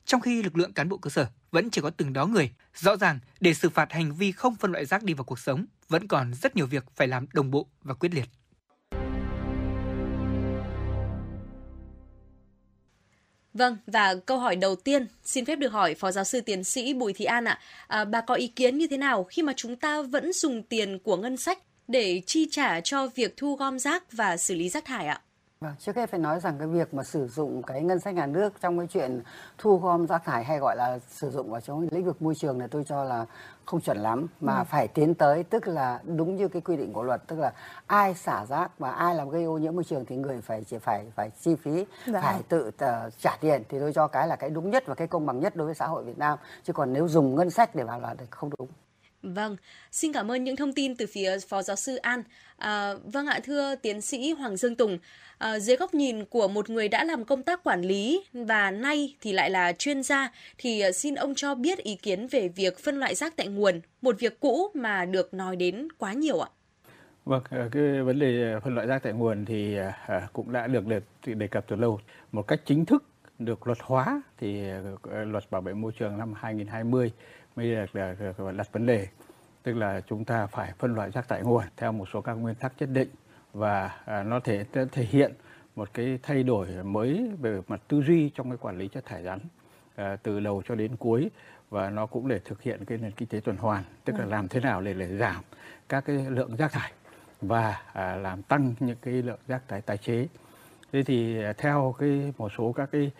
Trong 0.05 0.20
khi 0.20 0.43
lực 0.43 0.56
lượng 0.56 0.72
cán 0.72 0.88
bộ 0.88 0.97
cơ 0.97 1.10
sở 1.10 1.26
vẫn 1.51 1.70
chỉ 1.70 1.80
có 1.80 1.90
từng 1.90 2.12
đó 2.12 2.26
người, 2.26 2.51
rõ 2.74 2.97
ràng 2.97 3.18
để 3.40 3.55
xử 3.55 3.70
phạt 3.70 3.93
hành 3.93 4.14
vi 4.14 4.32
không 4.32 4.56
phân 4.56 4.72
loại 4.72 4.86
rác 4.86 5.02
đi 5.02 5.14
vào 5.14 5.24
cuộc 5.24 5.38
sống 5.38 5.66
vẫn 5.88 6.09
còn 6.09 6.34
rất 6.34 6.56
nhiều 6.56 6.66
việc 6.66 6.84
phải 6.94 7.09
làm 7.09 7.26
đồng 7.32 7.51
bộ 7.51 7.66
và 7.82 7.94
quyết 7.94 8.14
liệt. 8.14 8.28
Vâng, 13.55 13.76
và 13.86 14.14
câu 14.26 14.38
hỏi 14.38 14.56
đầu 14.56 14.76
tiên 14.76 15.06
xin 15.24 15.44
phép 15.44 15.56
được 15.56 15.72
hỏi 15.72 15.94
Phó 15.94 16.10
Giáo 16.10 16.24
sư 16.24 16.40
Tiến 16.40 16.64
sĩ 16.64 16.94
Bùi 16.94 17.12
Thị 17.12 17.24
An 17.24 17.44
ạ. 17.44 17.60
À, 17.86 18.05
bà 18.05 18.20
có 18.20 18.34
ý 18.34 18.48
kiến 18.48 18.78
như 18.78 18.86
thế 18.86 18.97
nào 18.97 19.24
khi 19.24 19.43
mà 19.43 19.52
chúng 19.56 19.76
ta 19.76 20.02
vẫn 20.02 20.32
dùng 20.32 20.62
tiền 20.62 20.98
của 20.98 21.16
ngân 21.16 21.36
sách 21.36 21.59
để 21.88 22.22
chi 22.26 22.48
trả 22.51 22.80
cho 22.80 23.06
việc 23.06 23.36
thu 23.36 23.56
gom 23.56 23.78
rác 23.78 24.12
và 24.12 24.36
xử 24.36 24.55
lý 24.55 24.68
rác 24.68 24.84
thải 24.84 25.06
ạ? 25.06 25.20
Vâng, 25.60 25.74
trước 25.78 25.96
hết 25.96 26.10
phải 26.10 26.20
nói 26.20 26.40
rằng 26.40 26.58
cái 26.58 26.68
việc 26.68 26.94
mà 26.94 27.02
sử 27.02 27.28
dụng 27.28 27.62
cái 27.62 27.82
ngân 27.82 28.00
sách 28.00 28.14
nhà 28.14 28.26
nước 28.26 28.60
trong 28.60 28.78
cái 28.78 28.86
chuyện 28.86 29.22
thu 29.58 29.78
gom 29.78 30.06
rác 30.06 30.24
thải 30.24 30.44
hay 30.44 30.58
gọi 30.58 30.76
là 30.76 30.98
sử 31.08 31.30
dụng 31.30 31.50
vào 31.50 31.60
trong 31.60 31.88
lĩnh 31.90 32.04
vực 32.04 32.22
môi 32.22 32.34
trường 32.34 32.58
này 32.58 32.68
tôi 32.68 32.84
cho 32.84 33.04
là 33.04 33.26
không 33.64 33.80
chuẩn 33.80 33.96
lắm 33.96 34.26
mà 34.40 34.58
ừ. 34.58 34.64
phải 34.64 34.88
tiến 34.88 35.14
tới 35.14 35.44
tức 35.44 35.66
là 35.66 36.00
đúng 36.04 36.36
như 36.36 36.48
cái 36.48 36.62
quy 36.62 36.76
định 36.76 36.92
của 36.92 37.02
luật 37.02 37.22
tức 37.26 37.38
là 37.38 37.52
ai 37.86 38.14
xả 38.14 38.46
rác 38.46 38.78
và 38.78 38.90
ai 38.90 39.14
làm 39.14 39.28
gây 39.28 39.44
ô 39.44 39.58
nhiễm 39.58 39.74
môi 39.74 39.84
trường 39.84 40.04
thì 40.04 40.16
người 40.16 40.40
phải 40.40 40.64
chỉ 40.64 40.78
phải 40.78 41.04
phải 41.14 41.30
chi 41.30 41.56
phí 41.56 41.86
dạ. 42.06 42.20
phải 42.20 42.42
tự 42.48 42.68
uh, 42.68 43.12
trả 43.18 43.36
tiền 43.40 43.62
thì 43.68 43.78
tôi 43.80 43.92
cho 43.92 44.06
cái 44.06 44.28
là 44.28 44.36
cái 44.36 44.50
đúng 44.50 44.70
nhất 44.70 44.84
và 44.86 44.94
cái 44.94 45.06
công 45.06 45.26
bằng 45.26 45.40
nhất 45.40 45.56
đối 45.56 45.66
với 45.66 45.74
xã 45.74 45.86
hội 45.86 46.04
Việt 46.04 46.18
Nam 46.18 46.38
chứ 46.64 46.72
còn 46.72 46.92
nếu 46.92 47.08
dùng 47.08 47.34
ngân 47.34 47.50
sách 47.50 47.74
để 47.74 47.84
bảo 47.84 48.00
là 48.00 48.14
không 48.30 48.50
đúng. 48.58 48.68
Vâng, 49.35 49.57
xin 49.90 50.12
cảm 50.12 50.31
ơn 50.31 50.44
những 50.44 50.57
thông 50.57 50.73
tin 50.73 50.97
từ 50.97 51.07
phía 51.07 51.39
Phó 51.48 51.62
Giáo 51.62 51.77
sư 51.77 51.97
An. 51.97 52.23
À, 52.57 52.94
vâng 53.05 53.27
ạ, 53.27 53.40
thưa 53.44 53.74
Tiến 53.74 54.01
sĩ 54.01 54.32
Hoàng 54.32 54.57
Dương 54.57 54.77
Tùng, 54.77 54.98
à, 55.39 55.59
dưới 55.59 55.77
góc 55.77 55.94
nhìn 55.94 56.24
của 56.24 56.48
một 56.48 56.70
người 56.70 56.89
đã 56.89 57.05
làm 57.05 57.24
công 57.24 57.43
tác 57.43 57.65
quản 57.65 57.82
lý 57.82 58.24
và 58.32 58.70
nay 58.70 59.16
thì 59.20 59.32
lại 59.32 59.51
là 59.51 59.73
chuyên 59.73 60.03
gia, 60.03 60.32
thì 60.59 60.81
à, 60.81 60.93
xin 60.93 61.15
ông 61.15 61.35
cho 61.35 61.55
biết 61.55 61.78
ý 61.78 61.94
kiến 61.94 62.27
về 62.27 62.48
việc 62.48 62.78
phân 62.78 63.01
loại 63.01 63.15
rác 63.15 63.36
tại 63.36 63.48
nguồn, 63.48 63.81
một 64.03 64.16
việc 64.19 64.40
cũ 64.40 64.70
mà 64.74 65.05
được 65.05 65.35
nói 65.35 65.57
đến 65.57 65.89
quá 65.98 66.12
nhiều 66.12 66.40
ạ. 66.40 66.48
Vâng, 67.24 67.43
à, 67.51 67.69
cái 67.73 68.03
vấn 68.03 68.19
đề 68.19 68.53
à, 68.53 68.61
phân 68.61 68.74
loại 68.74 68.86
rác 68.86 69.03
tại 69.03 69.12
nguồn 69.12 69.44
thì 69.44 69.77
cũng 70.32 70.53
đã 70.53 70.66
được 70.66 70.85
đề 71.24 71.47
cập 71.47 71.65
từ 71.69 71.77
lâu. 71.77 72.01
Một 72.32 72.48
cách 72.48 72.61
chính 72.65 72.85
thức 72.85 73.05
được 73.39 73.66
luật 73.66 73.78
hóa 73.81 74.23
thì 74.39 74.61
luật 75.09 75.51
bảo 75.51 75.61
vệ 75.61 75.74
môi 75.74 75.93
trường 75.98 76.19
năm 76.19 76.35
2020 76.36 77.12
mới 77.56 77.70
được, 77.70 77.94
được 78.18 78.52
đặt 78.56 78.72
vấn 78.72 78.86
đề 78.86 79.08
tức 79.62 79.74
là 79.74 80.00
chúng 80.00 80.24
ta 80.24 80.46
phải 80.46 80.72
phân 80.78 80.94
loại 80.94 81.10
rác 81.10 81.28
tại 81.28 81.42
nguồn 81.42 81.64
theo 81.76 81.92
một 81.92 82.08
số 82.12 82.20
các 82.20 82.32
nguyên 82.32 82.54
tắc 82.54 82.72
nhất 82.78 82.88
định 82.92 83.08
và 83.52 84.00
à, 84.04 84.22
nó 84.22 84.40
thể 84.40 84.64
thể 84.92 85.04
hiện 85.04 85.32
một 85.76 85.88
cái 85.94 86.18
thay 86.22 86.42
đổi 86.42 86.66
mới 86.84 87.30
về 87.40 87.60
mặt 87.68 87.80
tư 87.88 88.02
duy 88.02 88.30
trong 88.34 88.50
cái 88.50 88.58
quản 88.60 88.78
lý 88.78 88.88
chất 88.88 89.04
thải 89.04 89.22
rắn 89.22 89.38
à, 89.96 90.16
từ 90.22 90.40
đầu 90.40 90.62
cho 90.68 90.74
đến 90.74 90.96
cuối 90.96 91.30
và 91.70 91.90
nó 91.90 92.06
cũng 92.06 92.28
để 92.28 92.38
thực 92.44 92.62
hiện 92.62 92.84
cái 92.84 92.98
nền 92.98 93.10
kinh 93.10 93.28
tế 93.28 93.40
tuần 93.40 93.56
hoàn 93.56 93.84
tức 94.04 94.12
là 94.12 94.18
vâng. 94.18 94.30
làm 94.30 94.48
thế 94.48 94.60
nào 94.60 94.80
để 94.80 94.94
để 94.94 95.16
giảm 95.16 95.42
các 95.88 96.04
cái 96.04 96.16
lượng 96.16 96.56
rác 96.56 96.72
thải 96.72 96.92
và 97.40 97.82
à, 97.92 98.16
làm 98.16 98.42
tăng 98.42 98.74
những 98.80 98.96
cái 99.02 99.14
lượng 99.14 99.40
rác 99.48 99.68
thải 99.68 99.80
tái 99.80 99.96
chế 99.96 100.26
thế 100.92 101.02
thì 101.02 101.38
theo 101.58 101.94
cái 101.98 102.32
một 102.38 102.52
số 102.58 102.72
các 102.72 102.88
cái 102.92 103.10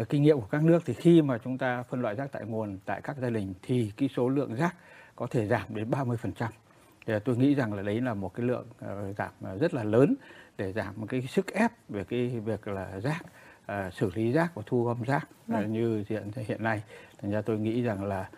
uh, 0.00 0.08
kinh 0.08 0.22
nghiệm 0.22 0.40
của 0.40 0.46
các 0.50 0.62
nước 0.62 0.82
thì 0.86 0.94
khi 0.94 1.22
mà 1.22 1.38
chúng 1.38 1.58
ta 1.58 1.82
phân 1.82 2.02
loại 2.02 2.14
rác 2.14 2.32
tại 2.32 2.44
nguồn 2.44 2.78
tại 2.84 3.00
các 3.04 3.16
gia 3.16 3.30
đình 3.30 3.54
thì 3.62 3.92
cái 3.96 4.08
số 4.16 4.28
lượng 4.28 4.54
rác 4.54 4.76
có 5.16 5.26
thể 5.26 5.46
giảm 5.46 5.74
đến 5.74 5.90
30%. 5.90 6.48
Thì 7.06 7.14
tôi 7.24 7.36
nghĩ 7.36 7.54
rằng 7.54 7.72
là 7.74 7.82
đấy 7.82 8.00
là 8.00 8.14
một 8.14 8.34
cái 8.34 8.46
lượng 8.46 8.66
uh, 8.84 9.16
giảm 9.16 9.32
rất 9.60 9.74
là 9.74 9.84
lớn 9.84 10.14
để 10.58 10.72
giảm 10.72 10.94
một 10.96 11.06
cái 11.08 11.22
sức 11.22 11.52
ép 11.52 11.72
về 11.88 12.04
cái 12.04 12.28
việc 12.28 12.68
là 12.68 13.00
rác 13.00 13.22
uh, 13.72 13.94
xử 13.94 14.10
lý 14.14 14.32
rác 14.32 14.54
và 14.54 14.62
thu 14.66 14.84
gom 14.84 15.02
rác 15.02 15.28
uh, 15.52 15.68
như 15.68 16.04
hiện 16.08 16.30
hiện 16.36 16.62
nay. 16.62 16.82
Thành 17.22 17.30
ra 17.30 17.42
tôi 17.42 17.58
nghĩ 17.58 17.82
rằng 17.82 18.04
là 18.04 18.28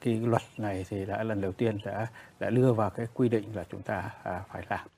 cái 0.00 0.14
luật 0.14 0.42
này 0.58 0.86
thì 0.88 1.04
đã 1.06 1.22
lần 1.22 1.40
đầu 1.40 1.52
tiên 1.52 1.78
đã 1.84 2.06
đã 2.40 2.50
đưa 2.50 2.72
vào 2.72 2.90
cái 2.90 3.06
quy 3.14 3.28
định 3.28 3.44
là 3.54 3.64
chúng 3.70 3.82
ta 3.82 4.10
phải 4.48 4.66
làm. 4.68 4.88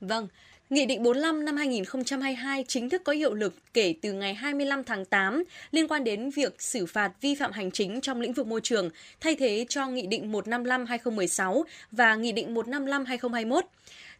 Vâng, 0.00 0.28
Nghị 0.70 0.86
định 0.86 1.02
45 1.02 1.44
năm 1.44 1.56
2022 1.56 2.64
chính 2.68 2.90
thức 2.90 3.02
có 3.04 3.12
hiệu 3.12 3.34
lực 3.34 3.54
kể 3.74 3.94
từ 4.02 4.12
ngày 4.12 4.34
25 4.34 4.84
tháng 4.84 5.04
8 5.04 5.44
liên 5.70 5.88
quan 5.88 6.04
đến 6.04 6.30
việc 6.30 6.62
xử 6.62 6.86
phạt 6.86 7.12
vi 7.20 7.34
phạm 7.34 7.52
hành 7.52 7.70
chính 7.70 8.00
trong 8.00 8.20
lĩnh 8.20 8.32
vực 8.32 8.46
môi 8.46 8.60
trường, 8.60 8.90
thay 9.20 9.36
thế 9.38 9.66
cho 9.68 9.86
Nghị 9.86 10.06
định 10.06 10.32
155-2016 10.32 11.62
và 11.92 12.14
Nghị 12.14 12.32
định 12.32 12.54
155-2021. 12.54 13.60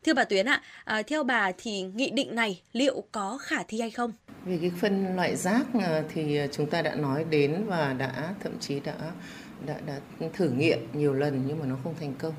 Thưa 0.04 0.14
bà 0.14 0.24
Tuyến 0.24 0.46
ạ, 0.46 0.62
à, 0.84 1.02
theo 1.02 1.22
bà 1.22 1.52
thì 1.58 1.82
nghị 1.82 2.10
định 2.10 2.34
này 2.34 2.60
liệu 2.72 3.04
có 3.12 3.38
khả 3.40 3.62
thi 3.68 3.80
hay 3.80 3.90
không? 3.90 4.12
Về 4.44 4.58
cái 4.60 4.70
phân 4.80 5.16
loại 5.16 5.36
rác 5.36 5.66
à, 5.80 6.02
thì 6.14 6.36
à, 6.36 6.46
chúng 6.52 6.70
ta 6.70 6.82
đã 6.82 6.94
nói 6.94 7.24
đến 7.30 7.64
và 7.66 7.92
đã 7.92 8.34
thậm 8.42 8.52
chí 8.60 8.80
đã 8.80 8.94
đã, 9.66 9.74
đã 9.86 9.98
thử 10.32 10.48
nghiệm 10.48 10.78
nhiều 10.92 11.14
lần 11.14 11.44
nhưng 11.46 11.58
mà 11.58 11.66
nó 11.66 11.76
không 11.84 11.94
thành 12.00 12.14
công 12.18 12.34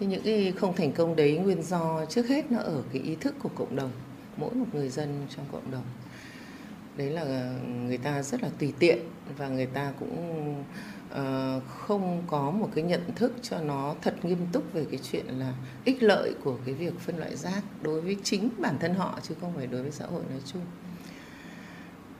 thì 0.00 0.06
những 0.06 0.22
cái 0.22 0.52
không 0.56 0.76
thành 0.76 0.92
công 0.92 1.16
đấy 1.16 1.38
nguyên 1.38 1.62
do 1.62 2.04
trước 2.08 2.28
hết 2.28 2.52
nó 2.52 2.58
ở 2.58 2.82
cái 2.92 3.02
ý 3.02 3.14
thức 3.14 3.34
của 3.42 3.48
cộng 3.48 3.76
đồng 3.76 3.90
mỗi 4.36 4.54
một 4.54 4.66
người 4.72 4.88
dân 4.88 5.26
trong 5.36 5.44
cộng 5.52 5.70
đồng. 5.70 5.84
Đấy 6.96 7.10
là 7.10 7.54
người 7.86 7.98
ta 7.98 8.22
rất 8.22 8.42
là 8.42 8.48
tùy 8.58 8.72
tiện 8.78 8.98
và 9.38 9.48
người 9.48 9.66
ta 9.66 9.92
cũng 10.00 10.54
uh, 11.12 11.62
không 11.68 12.22
có 12.26 12.50
một 12.50 12.68
cái 12.74 12.84
nhận 12.84 13.00
thức 13.16 13.32
cho 13.42 13.60
nó 13.60 13.94
thật 14.02 14.24
nghiêm 14.24 14.46
túc 14.52 14.72
về 14.72 14.84
cái 14.90 15.00
chuyện 15.12 15.26
là 15.26 15.54
ích 15.84 16.02
lợi 16.02 16.34
của 16.44 16.56
cái 16.66 16.74
việc 16.74 17.00
phân 17.00 17.18
loại 17.18 17.36
rác 17.36 17.62
đối 17.82 18.00
với 18.00 18.16
chính 18.22 18.48
bản 18.58 18.76
thân 18.80 18.94
họ 18.94 19.18
chứ 19.22 19.34
không 19.40 19.52
phải 19.56 19.66
đối 19.66 19.82
với 19.82 19.90
xã 19.90 20.06
hội 20.06 20.22
nói 20.30 20.40
chung. 20.52 20.62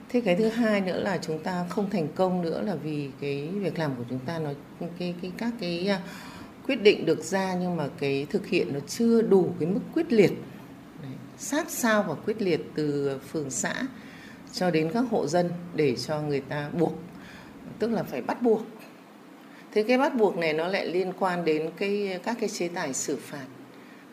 Thế 0.09 0.21
cái 0.21 0.35
thứ 0.35 0.49
hai 0.49 0.81
nữa 0.81 0.99
là 0.99 1.17
chúng 1.21 1.43
ta 1.43 1.65
không 1.69 1.89
thành 1.89 2.07
công 2.15 2.41
nữa 2.41 2.61
là 2.61 2.75
vì 2.75 3.09
cái 3.21 3.47
việc 3.47 3.79
làm 3.79 3.95
của 3.95 4.03
chúng 4.09 4.19
ta 4.19 4.39
nó 4.39 4.49
cái 4.99 5.15
cái 5.21 5.31
các 5.37 5.53
cái 5.59 5.89
quyết 6.69 6.83
định 6.83 7.05
được 7.05 7.23
ra 7.23 7.55
nhưng 7.61 7.75
mà 7.75 7.87
cái 7.99 8.27
thực 8.29 8.47
hiện 8.47 8.73
nó 8.73 8.79
chưa 8.79 9.21
đủ 9.21 9.53
cái 9.59 9.69
mức 9.69 9.79
quyết 9.93 10.13
liệt. 10.13 10.31
Đấy, 11.01 11.11
sát 11.37 11.69
sao 11.69 12.05
và 12.07 12.15
quyết 12.15 12.41
liệt 12.41 12.61
từ 12.75 13.17
phường 13.31 13.49
xã 13.49 13.73
cho 14.53 14.71
đến 14.71 14.91
các 14.93 15.03
hộ 15.11 15.27
dân 15.27 15.49
để 15.75 15.95
cho 15.95 16.21
người 16.21 16.41
ta 16.41 16.69
buộc. 16.79 16.93
Tức 17.79 17.91
là 17.91 18.03
phải 18.03 18.21
bắt 18.21 18.41
buộc. 18.41 18.61
Thế 19.71 19.83
cái 19.83 19.97
bắt 19.97 20.15
buộc 20.15 20.37
này 20.37 20.53
nó 20.53 20.67
lại 20.67 20.87
liên 20.87 21.13
quan 21.19 21.45
đến 21.45 21.69
cái 21.77 22.19
các 22.23 22.37
cái 22.39 22.49
chế 22.49 22.67
tài 22.67 22.93
xử 22.93 23.15
phạt. 23.15 23.45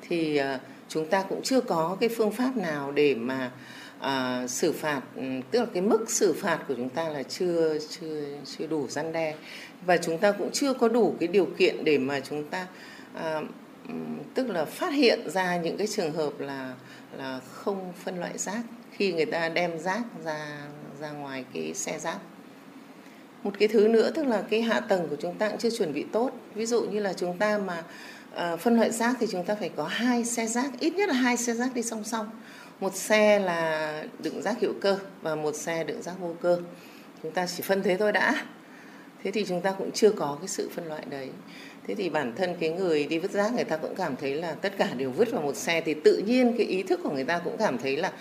Thì 0.08 0.40
uh, 0.40 0.60
chúng 0.88 1.06
ta 1.06 1.24
cũng 1.28 1.42
chưa 1.42 1.60
có 1.60 1.96
cái 2.00 2.08
phương 2.08 2.30
pháp 2.30 2.56
nào 2.56 2.92
để 2.92 3.14
mà 3.14 3.50
uh, 4.00 4.50
xử 4.50 4.72
phạt 4.72 5.02
ừ, 5.16 5.22
tức 5.50 5.60
là 5.60 5.66
cái 5.72 5.82
mức 5.82 6.10
xử 6.10 6.32
phạt 6.32 6.58
của 6.68 6.74
chúng 6.74 6.88
ta 6.88 7.08
là 7.08 7.22
chưa 7.22 7.78
chưa 7.78 8.24
chưa 8.44 8.66
đủ 8.66 8.86
răn 8.88 9.12
đe 9.12 9.34
và 9.86 9.96
chúng 9.96 10.18
ta 10.18 10.32
cũng 10.32 10.50
chưa 10.52 10.74
có 10.74 10.88
đủ 10.88 11.14
cái 11.20 11.28
điều 11.28 11.48
kiện 11.58 11.84
để 11.84 11.98
mà 11.98 12.20
chúng 12.20 12.44
ta 12.44 12.66
à, 13.14 13.40
tức 14.34 14.50
là 14.50 14.64
phát 14.64 14.92
hiện 14.92 15.30
ra 15.30 15.56
những 15.56 15.76
cái 15.76 15.86
trường 15.86 16.12
hợp 16.12 16.32
là 16.38 16.74
là 17.18 17.40
không 17.52 17.92
phân 18.04 18.20
loại 18.20 18.38
rác 18.38 18.60
khi 18.92 19.12
người 19.12 19.26
ta 19.26 19.48
đem 19.48 19.78
rác 19.78 20.02
ra 20.24 20.58
ra 21.00 21.10
ngoài 21.10 21.44
cái 21.54 21.74
xe 21.74 21.98
rác. 21.98 22.18
Một 23.42 23.50
cái 23.58 23.68
thứ 23.68 23.88
nữa 23.88 24.10
tức 24.14 24.26
là 24.26 24.42
cái 24.50 24.62
hạ 24.62 24.80
tầng 24.80 25.08
của 25.08 25.16
chúng 25.16 25.34
ta 25.34 25.48
cũng 25.48 25.58
chưa 25.58 25.70
chuẩn 25.70 25.92
bị 25.92 26.04
tốt. 26.12 26.30
Ví 26.54 26.66
dụ 26.66 26.82
như 26.82 27.00
là 27.00 27.12
chúng 27.12 27.38
ta 27.38 27.58
mà 27.58 27.82
à, 28.34 28.56
phân 28.56 28.76
loại 28.76 28.90
rác 28.90 29.16
thì 29.20 29.26
chúng 29.30 29.44
ta 29.44 29.54
phải 29.54 29.70
có 29.76 29.84
hai 29.84 30.24
xe 30.24 30.46
rác 30.46 30.70
ít 30.80 30.94
nhất 30.94 31.08
là 31.08 31.14
hai 31.14 31.36
xe 31.36 31.54
rác 31.54 31.74
đi 31.74 31.82
song 31.82 32.04
song. 32.04 32.30
Một 32.80 32.94
xe 32.96 33.38
là 33.38 34.04
đựng 34.18 34.42
rác 34.42 34.60
hữu 34.60 34.72
cơ 34.80 34.98
và 35.22 35.34
một 35.34 35.54
xe 35.54 35.84
đựng 35.84 36.02
rác 36.02 36.14
vô 36.20 36.34
cơ. 36.42 36.58
Chúng 37.22 37.32
ta 37.32 37.46
chỉ 37.46 37.62
phân 37.62 37.82
thế 37.82 37.96
thôi 37.96 38.12
đã 38.12 38.44
thế 39.27 39.32
thì 39.32 39.44
chúng 39.48 39.61
ta 39.61 39.70
cũng 39.70 39.90
chưa 39.93 40.11
có 40.11 40.36
cái 40.40 40.48
sự 40.48 40.69
phân 40.74 40.89
loại 40.89 41.03
đấy. 41.11 41.28
Thế 41.86 41.94
thì 41.94 42.09
bản 42.09 42.32
thân 42.36 42.55
cái 42.61 42.70
người 42.70 43.05
đi 43.05 43.19
vứt 43.19 43.31
rác 43.31 43.55
người 43.55 43.65
ta 43.65 43.77
cũng 43.77 43.94
cảm 43.94 44.16
thấy 44.16 44.35
là 44.35 44.53
tất 44.53 44.73
cả 44.78 44.89
đều 44.97 45.11
vứt 45.11 45.32
vào 45.32 45.43
một 45.43 45.57
xe 45.57 45.81
thì 45.81 45.94
tự 45.94 46.23
nhiên 46.27 46.55
cái 46.59 46.66
ý 46.66 46.82
thức 46.82 47.01
của 47.03 47.11
người 47.11 47.24
ta 47.24 47.39
cũng 47.39 47.57
cảm 47.59 47.78
thấy 47.78 47.97
là 47.97 48.12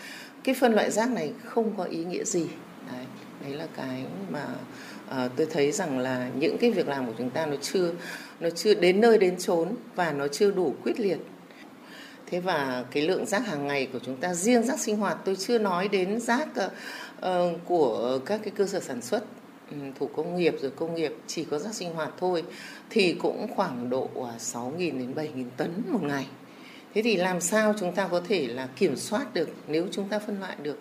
cái 0.44 0.56
phân 0.56 0.74
loại 0.74 0.92
rác 0.92 1.12
này 1.12 1.32
không 1.44 1.78
có 1.78 1.84
ý 1.84 2.04
nghĩa 2.04 2.24
gì. 2.24 2.48
Đấy 2.92 3.06
đấy 3.44 3.54
là 3.54 3.68
cái 3.78 4.04
mà 4.30 4.46
uh, 5.26 5.32
tôi 5.36 5.48
thấy 5.52 5.72
rằng 5.72 6.00
là 6.00 6.30
những 6.40 6.58
cái 6.58 6.72
việc 6.72 6.88
làm 6.88 7.08
của 7.08 7.14
chúng 7.18 7.30
ta 7.30 7.46
nó 7.46 7.56
chưa 7.62 7.92
nó 8.40 8.50
chưa 8.50 8.74
đến 8.74 9.02
nơi 9.02 9.18
đến 9.18 9.38
chốn 9.38 9.76
và 9.96 10.12
nó 10.12 10.28
chưa 10.28 10.52
đủ 10.52 10.76
quyết 10.84 11.00
liệt. 11.00 11.20
Thế 12.26 12.40
và 12.40 12.86
cái 12.92 13.08
lượng 13.08 13.26
rác 13.26 13.48
hàng 13.48 13.68
ngày 13.68 13.88
của 13.94 14.00
chúng 14.06 14.18
ta 14.18 14.34
riêng 14.34 14.64
rác 14.64 14.80
sinh 14.80 14.98
hoạt 14.98 15.18
tôi 15.26 15.36
chưa 15.36 15.58
nói 15.58 15.88
đến 15.88 16.20
rác 16.20 16.48
uh, 16.58 17.26
của 17.66 18.20
các 18.26 18.40
cái 18.44 18.54
cơ 18.58 18.66
sở 18.66 18.80
sản 18.80 19.02
xuất. 19.02 19.24
Ừ, 19.72 19.78
thủ 20.00 20.10
công 20.16 20.38
nghiệp 20.38 20.56
rồi 20.62 20.72
công 20.72 20.96
nghiệp 20.96 21.14
chỉ 21.28 21.46
có 21.46 21.60
rác 21.60 21.74
sinh 21.74 21.94
hoạt 21.94 22.14
thôi 22.20 22.44
thì 22.90 23.14
cũng 23.22 23.48
khoảng 23.56 23.90
độ 23.90 24.10
à, 24.16 24.34
6.000 24.40 24.78
đến 24.78 25.14
7.000 25.16 25.46
tấn 25.58 25.82
một 25.88 26.04
ngày. 26.04 26.28
Thế 26.94 27.02
thì 27.02 27.16
làm 27.16 27.42
sao 27.42 27.74
chúng 27.80 27.96
ta 27.96 28.08
có 28.08 28.22
thể 28.28 28.48
là 28.48 28.68
kiểm 28.76 28.96
soát 28.96 29.34
được? 29.34 29.50
Nếu 29.68 29.88
chúng 29.92 30.10
ta 30.10 30.20
phân 30.20 30.40
loại 30.40 30.56
được 30.64 30.80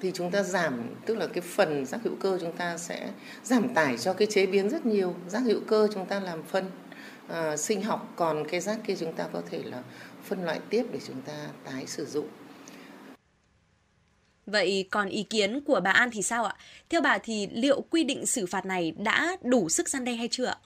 thì 0.00 0.10
chúng 0.14 0.30
ta 0.30 0.42
giảm 0.42 0.94
tức 1.06 1.14
là 1.18 1.26
cái 1.26 1.40
phần 1.40 1.86
rác 1.86 2.00
hữu 2.04 2.14
cơ 2.20 2.38
chúng 2.40 2.52
ta 2.52 2.78
sẽ 2.78 3.10
giảm 3.44 3.74
tải 3.74 3.98
cho 3.98 4.12
cái 4.12 4.28
chế 4.30 4.46
biến 4.46 4.70
rất 4.70 4.86
nhiều. 4.86 5.14
Rác 5.28 5.40
hữu 5.40 5.60
cơ 5.66 5.88
chúng 5.94 6.06
ta 6.06 6.20
làm 6.20 6.42
phân 6.42 6.64
à, 7.28 7.56
sinh 7.56 7.82
học 7.82 8.12
còn 8.16 8.48
cái 8.48 8.60
rác 8.60 8.78
kia 8.84 8.94
chúng 8.98 9.12
ta 9.12 9.24
có 9.32 9.42
thể 9.50 9.62
là 9.64 9.82
phân 10.24 10.44
loại 10.44 10.60
tiếp 10.70 10.84
để 10.92 10.98
chúng 11.06 11.22
ta 11.22 11.46
tái 11.64 11.86
sử 11.86 12.06
dụng. 12.06 12.26
Vậy 14.48 14.88
còn 14.90 15.08
ý 15.08 15.22
kiến 15.22 15.60
của 15.60 15.80
bà 15.84 15.90
An 15.90 16.10
thì 16.12 16.22
sao 16.22 16.44
ạ? 16.44 16.56
Theo 16.88 17.00
bà 17.00 17.18
thì 17.18 17.48
liệu 17.52 17.80
quy 17.80 18.04
định 18.04 18.26
xử 18.26 18.46
phạt 18.46 18.66
này 18.66 18.92
đã 18.96 19.36
đủ 19.42 19.68
sức 19.68 19.88
gian 19.88 20.04
đe 20.04 20.12
hay 20.12 20.28
chưa 20.30 20.46
ạ? 20.46 20.56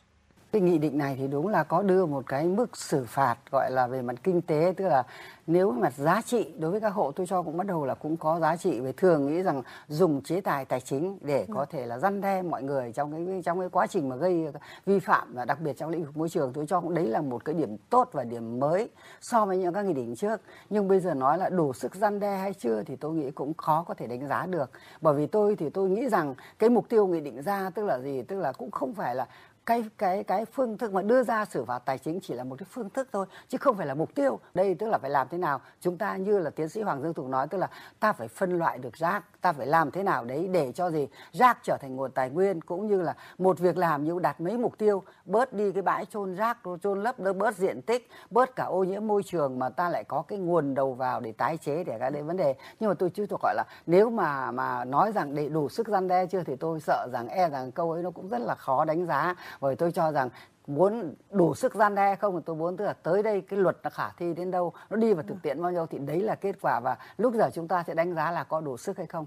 Cái 0.53 0.61
nghị 0.61 0.79
định 0.79 0.99
này 0.99 1.16
thì 1.19 1.29
đúng 1.29 1.49
là 1.49 1.65
có 1.65 1.83
đưa 1.83 2.07
một 2.07 2.27
cái 2.27 2.45
mức 2.45 2.77
xử 2.77 3.05
phạt 3.05 3.37
gọi 3.51 3.70
là 3.70 3.87
về 3.87 4.03
mặt 4.03 4.16
kinh 4.23 4.43
tế 4.43 4.74
tức 4.77 4.89
là 4.89 5.03
nếu 5.47 5.70
mặt 5.70 5.93
giá 5.97 6.23
trị 6.23 6.53
đối 6.59 6.70
với 6.70 6.81
các 6.81 6.89
hộ 6.89 7.12
tôi 7.12 7.27
cho 7.27 7.43
cũng 7.43 7.57
bắt 7.57 7.66
đầu 7.66 7.85
là 7.85 7.95
cũng 7.95 8.16
có 8.16 8.41
giá 8.41 8.57
trị. 8.57 8.81
Về 8.81 8.93
thường 8.93 9.27
nghĩ 9.27 9.43
rằng 9.43 9.62
dùng 9.89 10.23
chế 10.23 10.41
tài 10.41 10.65
tài 10.65 10.81
chính 10.81 11.19
để 11.20 11.47
có 11.55 11.65
thể 11.65 11.87
là 11.87 11.99
răn 11.99 12.20
đe 12.20 12.43
mọi 12.43 12.62
người 12.62 12.93
trong 12.93 13.12
cái 13.12 13.43
trong 13.45 13.61
cái 13.61 13.69
quá 13.69 13.87
trình 13.87 14.09
mà 14.09 14.16
gây 14.16 14.47
vi 14.87 14.99
phạm 14.99 15.35
và 15.35 15.45
đặc 15.45 15.61
biệt 15.61 15.77
trong 15.77 15.91
lĩnh 15.91 16.05
vực 16.05 16.16
môi 16.16 16.29
trường 16.29 16.53
tôi 16.53 16.66
cho 16.66 16.81
cũng 16.81 16.95
đấy 16.95 17.07
là 17.07 17.20
một 17.20 17.45
cái 17.45 17.55
điểm 17.55 17.77
tốt 17.91 18.09
và 18.12 18.24
điểm 18.24 18.61
mới 18.61 18.89
so 19.20 19.47
với 19.47 19.59
những 19.59 19.74
các 19.74 19.85
nghị 19.85 19.93
định 19.93 20.16
trước. 20.16 20.41
Nhưng 20.70 20.89
bây 20.89 21.01
giờ 21.01 21.15
nói 21.15 21.39
là 21.39 21.49
đủ 21.49 21.73
sức 21.73 21.95
răn 21.95 22.20
đe 22.20 22.37
hay 22.37 22.55
chưa 22.55 22.83
thì 22.83 22.97
tôi 22.97 23.15
nghĩ 23.15 23.31
cũng 23.31 23.55
khó 23.55 23.85
có 23.89 23.95
thể 23.95 24.07
đánh 24.07 24.29
giá 24.29 24.47
được. 24.47 24.70
Bởi 25.01 25.15
vì 25.15 25.27
tôi 25.27 25.57
thì 25.57 25.70
tôi 25.70 25.89
nghĩ 25.89 26.09
rằng 26.09 26.35
cái 26.59 26.70
mục 26.70 26.89
tiêu 26.89 27.07
nghị 27.07 27.20
định 27.20 27.43
ra 27.43 27.70
tức 27.74 27.85
là 27.85 27.99
gì? 27.99 28.23
Tức 28.23 28.41
là 28.41 28.53
cũng 28.53 28.70
không 28.70 28.95
phải 28.95 29.15
là 29.15 29.27
cái 29.66 29.84
cái 29.98 30.24
cái 30.24 30.44
phương 30.44 30.78
thức 30.78 30.93
mà 30.93 31.02
đưa 31.02 31.22
ra 31.22 31.44
xử 31.44 31.64
phạt 31.64 31.78
tài 31.78 31.98
chính 31.98 32.20
chỉ 32.20 32.34
là 32.34 32.44
một 32.44 32.56
cái 32.59 32.66
phương 32.70 32.90
thức 32.90 33.09
thôi, 33.12 33.26
chứ 33.48 33.59
không 33.59 33.76
phải 33.76 33.86
là 33.86 33.94
mục 33.94 34.14
tiêu. 34.14 34.40
Đây 34.55 34.74
tức 34.74 34.89
là 34.89 34.98
phải 34.98 35.10
làm 35.10 35.28
thế 35.30 35.39
nào? 35.39 35.60
Chúng 35.80 35.98
ta 35.98 36.16
như 36.16 36.39
là 36.39 36.51
tiến 36.51 36.68
sĩ 36.68 36.82
hoàng 36.82 37.02
dương 37.02 37.14
thục 37.14 37.26
nói, 37.26 37.47
tức 37.48 37.59
là 37.59 37.68
ta 38.01 38.12
phải 38.12 38.28
phân 38.28 38.59
loại 38.59 38.78
được 38.78 38.97
rác 38.97 39.24
ta 39.43 39.52
phải 39.52 39.66
làm 39.66 39.90
thế 39.90 40.02
nào 40.02 40.24
đấy 40.24 40.48
để 40.52 40.73
cho 40.73 40.90
gì 40.90 41.09
rác 41.32 41.59
trở 41.62 41.77
thành 41.81 41.97
nguồn 41.97 42.10
tài 42.10 42.31
nguyên, 42.31 42.60
cũng 42.60 42.86
như 42.86 43.02
là 43.02 43.14
một 43.39 43.59
việc 43.59 43.77
làm 43.77 44.05
như 44.05 44.19
đạt 44.23 44.40
mấy 44.40 44.59
mục 44.59 44.78
tiêu, 44.78 45.02
bớt 45.24 45.52
đi 45.52 45.73
cái 45.73 45.82
bãi 45.82 46.05
chôn 46.05 46.35
rác, 46.35 46.59
chôn 46.82 47.02
lấp 47.02 47.19
bớt 47.19 47.56
diện 47.56 47.82
tích, 47.82 48.09
bớt 48.31 48.56
cả 48.56 48.64
ô 48.64 48.85
nhiễm 48.85 49.06
môi 49.06 49.23
trường 49.23 49.59
mà 49.59 49.69
ta 49.69 49.89
lại 49.89 50.05
có 50.05 50.23
cái 50.23 50.39
nguồn 50.39 50.74
đầu 50.74 50.94
vào 50.94 51.20
để 51.20 51.32
tái 51.32 51.56
chế, 51.56 51.85
để 51.85 51.98
cái 51.98 52.10
đấy 52.10 52.23
vấn 52.23 52.36
đề. 52.36 52.55
Nhưng 52.81 52.90
mà 52.90 52.94
tôi 52.94 53.10
chưa 53.10 53.27
thuộc 53.27 53.40
gọi 53.43 53.55
là, 53.55 53.64
nếu 53.86 54.10
mà 54.10 54.51
mà 54.51 54.85
nói 54.85 55.12
rằng 55.12 55.35
để 55.35 55.48
đủ 55.48 55.69
sức 55.69 55.89
gian 55.89 56.09
đe 56.09 56.27
chưa 56.27 56.43
thì 56.43 56.56
tôi 56.56 56.81
sợ 56.81 57.09
rằng 57.12 57.28
e 57.28 57.48
rằng 57.48 57.73
câu 57.73 57.93
ấy 57.93 58.02
nó 58.02 58.10
cũng 58.10 58.28
rất 58.28 58.40
là 58.40 58.55
khó 58.55 58.85
đánh 58.85 59.06
giá. 59.06 59.35
Bởi 59.60 59.77
tôi 59.77 59.93
cho 59.93 60.12
rằng 60.12 60.28
muốn 60.74 61.15
đủ 61.31 61.55
sức 61.55 61.74
gian 61.74 61.94
đe 61.94 62.16
không? 62.16 62.36
Thì 62.36 62.43
tôi 62.47 62.57
muốn 62.57 62.77
tức 62.77 62.85
là 62.85 62.93
tới 62.93 63.23
đây 63.23 63.40
cái 63.40 63.59
luật 63.59 63.77
nó 63.82 63.90
khả 63.90 64.11
thi 64.11 64.35
đến 64.35 64.51
đâu? 64.51 64.73
Nó 64.90 64.97
đi 64.97 65.12
vào 65.12 65.24
thực 65.28 65.43
tiễn 65.43 65.62
bao 65.62 65.73
nhiêu 65.73 65.86
thì 65.86 65.99
đấy 65.99 66.20
là 66.20 66.35
kết 66.35 66.57
quả 66.61 66.81
và 66.81 66.97
lúc 67.16 67.35
giờ 67.35 67.51
chúng 67.55 67.69
ta 67.69 67.85
sẽ 67.86 67.94
đánh 67.94 68.15
giá 68.15 68.31
là 68.31 68.44
có 68.44 68.61
đủ 68.61 68.77
sức 68.77 68.97
hay 68.97 69.07
không? 69.07 69.27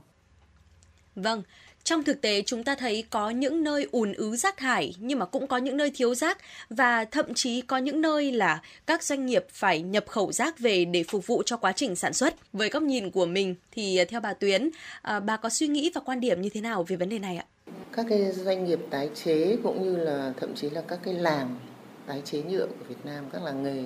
Vâng, 1.16 1.44
trong 1.86 2.04
thực 2.04 2.22
tế 2.22 2.42
chúng 2.42 2.64
ta 2.64 2.76
thấy 2.76 3.04
có 3.10 3.30
những 3.30 3.64
nơi 3.64 3.88
ùn 3.92 4.14
ứ 4.14 4.36
rác 4.36 4.58
thải 4.58 4.96
nhưng 5.00 5.20
mà 5.20 5.26
cũng 5.26 5.48
có 5.48 5.58
những 5.58 5.78
nơi 5.78 5.92
thiếu 5.96 6.16
rác 6.16 6.38
và 6.70 7.06
thậm 7.06 7.34
chí 7.34 7.62
có 7.62 7.78
những 7.78 8.02
nơi 8.02 8.32
là 8.32 8.62
các 8.86 9.04
doanh 9.04 9.26
nghiệp 9.26 9.46
phải 9.50 9.82
nhập 9.82 10.06
khẩu 10.08 10.32
rác 10.32 10.60
về 10.60 10.86
để 10.86 11.04
phục 11.04 11.28
vụ 11.28 11.44
cho 11.46 11.58
quá 11.58 11.72
trình 11.72 11.96
sản 11.96 12.14
xuất. 12.14 12.36
Với 12.54 12.70
góc 12.70 12.84
nhìn 12.84 13.12
của 13.12 13.26
mình 13.26 13.56
thì 13.72 14.00
theo 14.10 14.20
bà 14.20 14.34
Tuyến, 14.34 14.70
à, 15.02 15.20
bà 15.20 15.38
có 15.38 15.50
suy 15.50 15.68
nghĩ 15.68 15.92
và 15.96 16.02
quan 16.06 16.20
điểm 16.20 16.42
như 16.42 16.50
thế 16.50 16.62
nào 16.62 16.84
về 16.84 16.96
vấn 16.96 17.10
đề 17.10 17.20
này 17.20 17.38
ạ? 17.38 17.46
Các 17.92 18.06
cái 18.10 18.32
doanh 18.32 18.66
nghiệp 18.66 18.80
tái 18.90 19.10
chế 19.24 19.58
cũng 19.64 19.84
như 19.84 19.96
là 19.98 20.34
thậm 20.40 20.56
chí 20.56 20.70
là 20.70 20.82
các 20.82 21.00
cái 21.04 21.14
làng 21.14 21.60
tái 22.08 22.22
chế 22.26 22.42
nhựa 22.44 22.66
của 22.66 22.86
Việt 22.90 23.06
Nam, 23.06 23.26
các 23.34 23.44
làng 23.44 23.64
nghề 23.64 23.84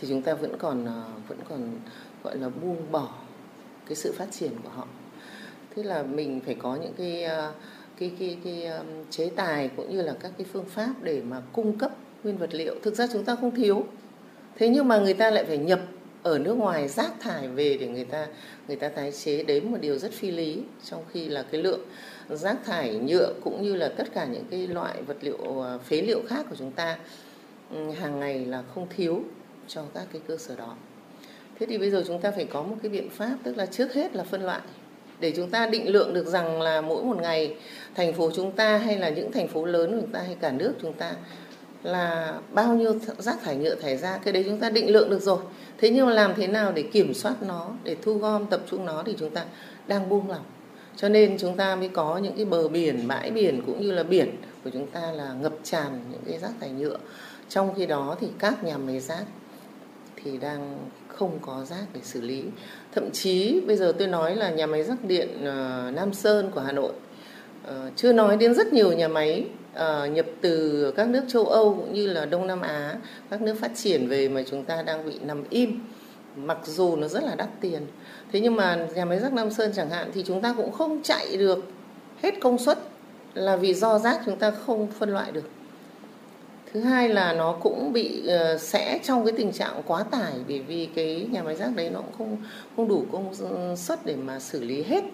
thì 0.00 0.08
chúng 0.08 0.22
ta 0.22 0.34
vẫn 0.34 0.58
còn 0.58 0.86
à, 0.86 1.02
vẫn 1.28 1.38
còn 1.48 1.80
gọi 2.24 2.38
là 2.38 2.48
buông 2.48 2.92
bỏ 2.92 3.14
cái 3.86 3.96
sự 3.96 4.14
phát 4.18 4.26
triển 4.32 4.50
của 4.62 4.70
họ 4.70 4.88
tức 5.78 5.84
là 5.84 6.02
mình 6.02 6.40
phải 6.46 6.54
có 6.54 6.76
những 6.76 6.92
cái 6.98 7.24
ờ, 7.24 7.52
cái 7.98 8.12
cái 8.18 8.36
cái, 8.44 8.62
cái 8.64 8.80
chế 9.10 9.30
tài 9.36 9.70
cũng 9.76 9.90
như 9.90 10.02
là 10.02 10.14
các 10.20 10.32
cái 10.38 10.46
phương 10.52 10.64
pháp 10.64 10.94
để 11.02 11.22
mà 11.22 11.42
cung 11.52 11.78
cấp 11.78 11.92
nguyên 12.24 12.38
vật 12.38 12.54
liệu. 12.54 12.74
Thực 12.82 12.94
ra 12.94 13.06
chúng 13.12 13.24
ta 13.24 13.36
không 13.36 13.54
thiếu. 13.54 13.86
Thế 14.56 14.68
nhưng 14.68 14.88
mà 14.88 14.98
người 14.98 15.14
ta 15.14 15.30
lại 15.30 15.44
phải 15.44 15.58
nhập 15.58 15.80
ở 16.22 16.38
nước 16.38 16.54
ngoài 16.54 16.88
rác 16.88 17.20
thải 17.20 17.48
về 17.48 17.76
để 17.80 17.88
người 17.88 18.04
ta 18.04 18.26
người 18.68 18.76
ta 18.76 18.88
tái 18.88 19.12
chế. 19.12 19.42
Đấy 19.42 19.60
một 19.60 19.78
điều 19.80 19.98
rất 19.98 20.12
phi 20.12 20.30
lý 20.30 20.62
trong 20.84 21.04
khi 21.12 21.28
là 21.28 21.44
cái 21.50 21.62
lượng 21.62 21.80
rác 22.28 22.64
thải 22.64 22.94
nhựa 22.94 23.34
cũng 23.44 23.62
như 23.62 23.74
là 23.74 23.88
tất 23.88 24.08
cả 24.14 24.24
những 24.24 24.44
cái 24.50 24.66
loại 24.66 25.02
vật 25.02 25.16
liệu 25.20 25.60
ờ, 25.60 25.78
phế 25.78 26.02
liệu 26.02 26.22
khác 26.28 26.46
của 26.50 26.56
chúng 26.56 26.72
ta 26.72 26.98
ừ, 27.70 27.90
hàng 27.90 28.20
ngày 28.20 28.46
là 28.46 28.62
không 28.74 28.86
thiếu 28.96 29.22
cho 29.68 29.82
các 29.94 30.06
cái 30.12 30.22
cơ 30.26 30.36
sở 30.36 30.56
đó. 30.56 30.76
Thế 31.58 31.66
thì 31.66 31.78
bây 31.78 31.90
giờ 31.90 32.04
chúng 32.06 32.20
ta 32.20 32.30
phải 32.30 32.44
có 32.44 32.62
một 32.62 32.76
cái 32.82 32.90
biện 32.90 33.10
pháp 33.10 33.36
tức 33.42 33.56
là 33.56 33.66
trước 33.66 33.94
hết 33.94 34.16
là 34.16 34.24
phân 34.24 34.42
loại 34.42 34.60
để 35.20 35.32
chúng 35.36 35.50
ta 35.50 35.66
định 35.66 35.88
lượng 35.88 36.14
được 36.14 36.26
rằng 36.26 36.62
là 36.62 36.80
mỗi 36.80 37.04
một 37.04 37.16
ngày 37.22 37.56
thành 37.94 38.12
phố 38.12 38.30
chúng 38.34 38.52
ta 38.52 38.78
hay 38.78 38.98
là 38.98 39.08
những 39.08 39.32
thành 39.32 39.48
phố 39.48 39.64
lớn 39.64 39.90
của 39.90 40.00
chúng 40.00 40.12
ta 40.12 40.20
hay 40.20 40.36
cả 40.40 40.52
nước 40.52 40.72
chúng 40.82 40.92
ta 40.92 41.12
là 41.82 42.34
bao 42.52 42.74
nhiêu 42.74 42.94
rác 43.18 43.42
thải 43.42 43.56
nhựa 43.56 43.74
thải 43.74 43.96
ra, 43.96 44.18
cái 44.24 44.32
đấy 44.32 44.44
chúng 44.46 44.58
ta 44.58 44.70
định 44.70 44.90
lượng 44.90 45.10
được 45.10 45.22
rồi. 45.22 45.38
Thế 45.78 45.90
nhưng 45.90 46.06
mà 46.06 46.12
làm 46.12 46.34
thế 46.34 46.46
nào 46.46 46.72
để 46.72 46.82
kiểm 46.82 47.14
soát 47.14 47.34
nó, 47.42 47.70
để 47.84 47.96
thu 48.02 48.14
gom, 48.14 48.46
tập 48.46 48.60
trung 48.70 48.84
nó 48.84 49.02
thì 49.06 49.14
chúng 49.18 49.30
ta 49.30 49.44
đang 49.86 50.08
buông 50.08 50.30
lỏng. 50.30 50.44
Cho 50.96 51.08
nên 51.08 51.38
chúng 51.38 51.56
ta 51.56 51.76
mới 51.76 51.88
có 51.88 52.18
những 52.18 52.36
cái 52.36 52.44
bờ 52.44 52.68
biển, 52.68 53.08
bãi 53.08 53.30
biển 53.30 53.62
cũng 53.66 53.80
như 53.80 53.90
là 53.90 54.02
biển 54.02 54.36
của 54.64 54.70
chúng 54.70 54.86
ta 54.86 55.12
là 55.12 55.32
ngập 55.32 55.52
tràn 55.62 56.00
những 56.10 56.20
cái 56.26 56.38
rác 56.38 56.50
thải 56.60 56.70
nhựa. 56.70 56.96
Trong 57.48 57.74
khi 57.74 57.86
đó 57.86 58.16
thì 58.20 58.26
các 58.38 58.64
nhà 58.64 58.78
máy 58.78 59.00
rác 59.00 59.24
thì 60.24 60.38
đang 60.38 60.88
không 61.08 61.38
có 61.42 61.64
rác 61.64 61.84
để 61.94 62.00
xử 62.02 62.20
lý. 62.20 62.42
Thậm 62.94 63.10
chí 63.10 63.60
bây 63.66 63.76
giờ 63.76 63.92
tôi 63.98 64.08
nói 64.08 64.36
là 64.36 64.50
nhà 64.50 64.66
máy 64.66 64.82
rác 64.82 65.04
điện 65.04 65.28
uh, 65.34 65.94
Nam 65.94 66.12
Sơn 66.12 66.50
của 66.54 66.60
Hà 66.60 66.72
Nội 66.72 66.92
uh, 67.68 67.72
chưa 67.96 68.12
nói 68.12 68.36
đến 68.36 68.54
rất 68.54 68.72
nhiều 68.72 68.92
nhà 68.92 69.08
máy 69.08 69.46
uh, 69.74 70.10
nhập 70.10 70.26
từ 70.40 70.92
các 70.96 71.08
nước 71.08 71.22
châu 71.28 71.46
Âu 71.46 71.74
cũng 71.74 71.94
như 71.94 72.06
là 72.06 72.24
Đông 72.24 72.46
Nam 72.46 72.60
Á 72.60 72.96
các 73.30 73.42
nước 73.42 73.54
phát 73.60 73.70
triển 73.76 74.08
về 74.08 74.28
mà 74.28 74.42
chúng 74.50 74.64
ta 74.64 74.82
đang 74.82 75.06
bị 75.06 75.18
nằm 75.22 75.44
im 75.50 75.80
mặc 76.36 76.58
dù 76.64 76.96
nó 76.96 77.08
rất 77.08 77.22
là 77.24 77.34
đắt 77.34 77.48
tiền. 77.60 77.82
Thế 78.32 78.40
nhưng 78.40 78.56
mà 78.56 78.86
nhà 78.94 79.04
máy 79.04 79.18
rác 79.18 79.32
Nam 79.32 79.50
Sơn 79.50 79.72
chẳng 79.74 79.90
hạn 79.90 80.10
thì 80.14 80.24
chúng 80.26 80.42
ta 80.42 80.54
cũng 80.56 80.72
không 80.72 81.02
chạy 81.02 81.36
được 81.36 81.64
hết 82.22 82.34
công 82.40 82.58
suất 82.58 82.78
là 83.34 83.56
vì 83.56 83.74
do 83.74 83.98
rác 83.98 84.20
chúng 84.26 84.36
ta 84.36 84.50
không 84.50 84.86
phân 84.86 85.10
loại 85.10 85.32
được 85.32 85.44
thứ 86.72 86.80
hai 86.80 87.08
là 87.08 87.32
nó 87.32 87.52
cũng 87.52 87.92
bị 87.92 88.26
ờ, 88.26 88.54
uh, 88.54 88.60
sẽ 88.60 89.00
trong 89.04 89.24
cái 89.24 89.32
tình 89.36 89.52
trạng 89.52 89.82
quá 89.86 90.02
tải 90.02 90.32
bởi 90.48 90.58
vì 90.60 90.88
cái 90.94 91.26
nhà 91.30 91.42
máy 91.42 91.56
rác 91.56 91.76
đấy 91.76 91.90
nó 91.90 92.00
cũng 92.00 92.12
không 92.18 92.36
không 92.76 92.88
đủ 92.88 93.04
công 93.12 93.34
suất 93.76 94.06
để 94.06 94.16
mà 94.16 94.40
xử 94.40 94.64
lý 94.64 94.82
hết 94.82 95.04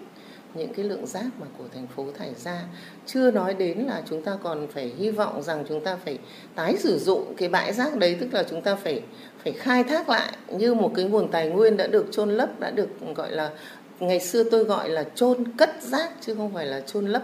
những 0.55 0.73
cái 0.73 0.85
lượng 0.85 1.05
rác 1.05 1.25
mà 1.39 1.47
của 1.57 1.63
thành 1.73 1.87
phố 1.87 2.05
thải 2.17 2.33
ra. 2.43 2.63
Chưa 3.05 3.31
nói 3.31 3.53
đến 3.53 3.77
là 3.77 4.01
chúng 4.09 4.21
ta 4.21 4.37
còn 4.43 4.67
phải 4.67 4.93
hy 4.97 5.09
vọng 5.09 5.43
rằng 5.43 5.65
chúng 5.69 5.83
ta 5.83 5.95
phải 6.05 6.17
tái 6.55 6.77
sử 6.77 6.99
dụng 6.99 7.33
cái 7.37 7.49
bãi 7.49 7.73
rác 7.73 7.97
đấy 7.97 8.17
tức 8.19 8.33
là 8.33 8.43
chúng 8.43 8.61
ta 8.61 8.75
phải 8.75 9.01
phải 9.43 9.53
khai 9.53 9.83
thác 9.83 10.09
lại 10.09 10.33
như 10.49 10.73
một 10.73 10.91
cái 10.95 11.05
nguồn 11.05 11.31
tài 11.31 11.49
nguyên 11.49 11.77
đã 11.77 11.87
được 11.87 12.05
chôn 12.11 12.29
lấp 12.29 12.59
đã 12.59 12.71
được 12.71 12.89
gọi 13.15 13.31
là 13.31 13.51
ngày 13.99 14.19
xưa 14.19 14.43
tôi 14.43 14.63
gọi 14.63 14.89
là 14.89 15.03
chôn 15.15 15.43
cất 15.57 15.69
rác 15.81 16.11
chứ 16.21 16.35
không 16.35 16.53
phải 16.53 16.65
là 16.65 16.79
chôn 16.79 17.07
lấp 17.07 17.23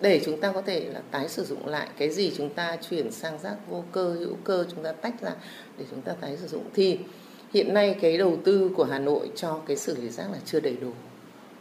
để 0.00 0.20
chúng 0.24 0.40
ta 0.40 0.52
có 0.52 0.62
thể 0.62 0.90
là 0.94 1.00
tái 1.10 1.28
sử 1.28 1.44
dụng 1.44 1.66
lại 1.66 1.88
cái 1.98 2.10
gì 2.10 2.32
chúng 2.36 2.50
ta 2.54 2.76
chuyển 2.90 3.12
sang 3.12 3.38
rác 3.38 3.56
vô 3.68 3.84
cơ, 3.92 4.08
hữu 4.08 4.36
cơ 4.44 4.64
chúng 4.74 4.84
ta 4.84 4.92
tách 4.92 5.20
ra 5.20 5.32
để 5.78 5.84
chúng 5.90 6.02
ta 6.02 6.12
tái 6.20 6.36
sử 6.36 6.46
dụng. 6.48 6.64
Thì 6.74 6.98
hiện 7.52 7.74
nay 7.74 7.96
cái 8.00 8.18
đầu 8.18 8.36
tư 8.44 8.70
của 8.76 8.84
Hà 8.84 8.98
Nội 8.98 9.30
cho 9.36 9.60
cái 9.66 9.76
xử 9.76 9.96
lý 9.96 10.08
rác 10.08 10.30
là 10.32 10.38
chưa 10.44 10.60
đầy 10.60 10.76
đủ. 10.80 10.90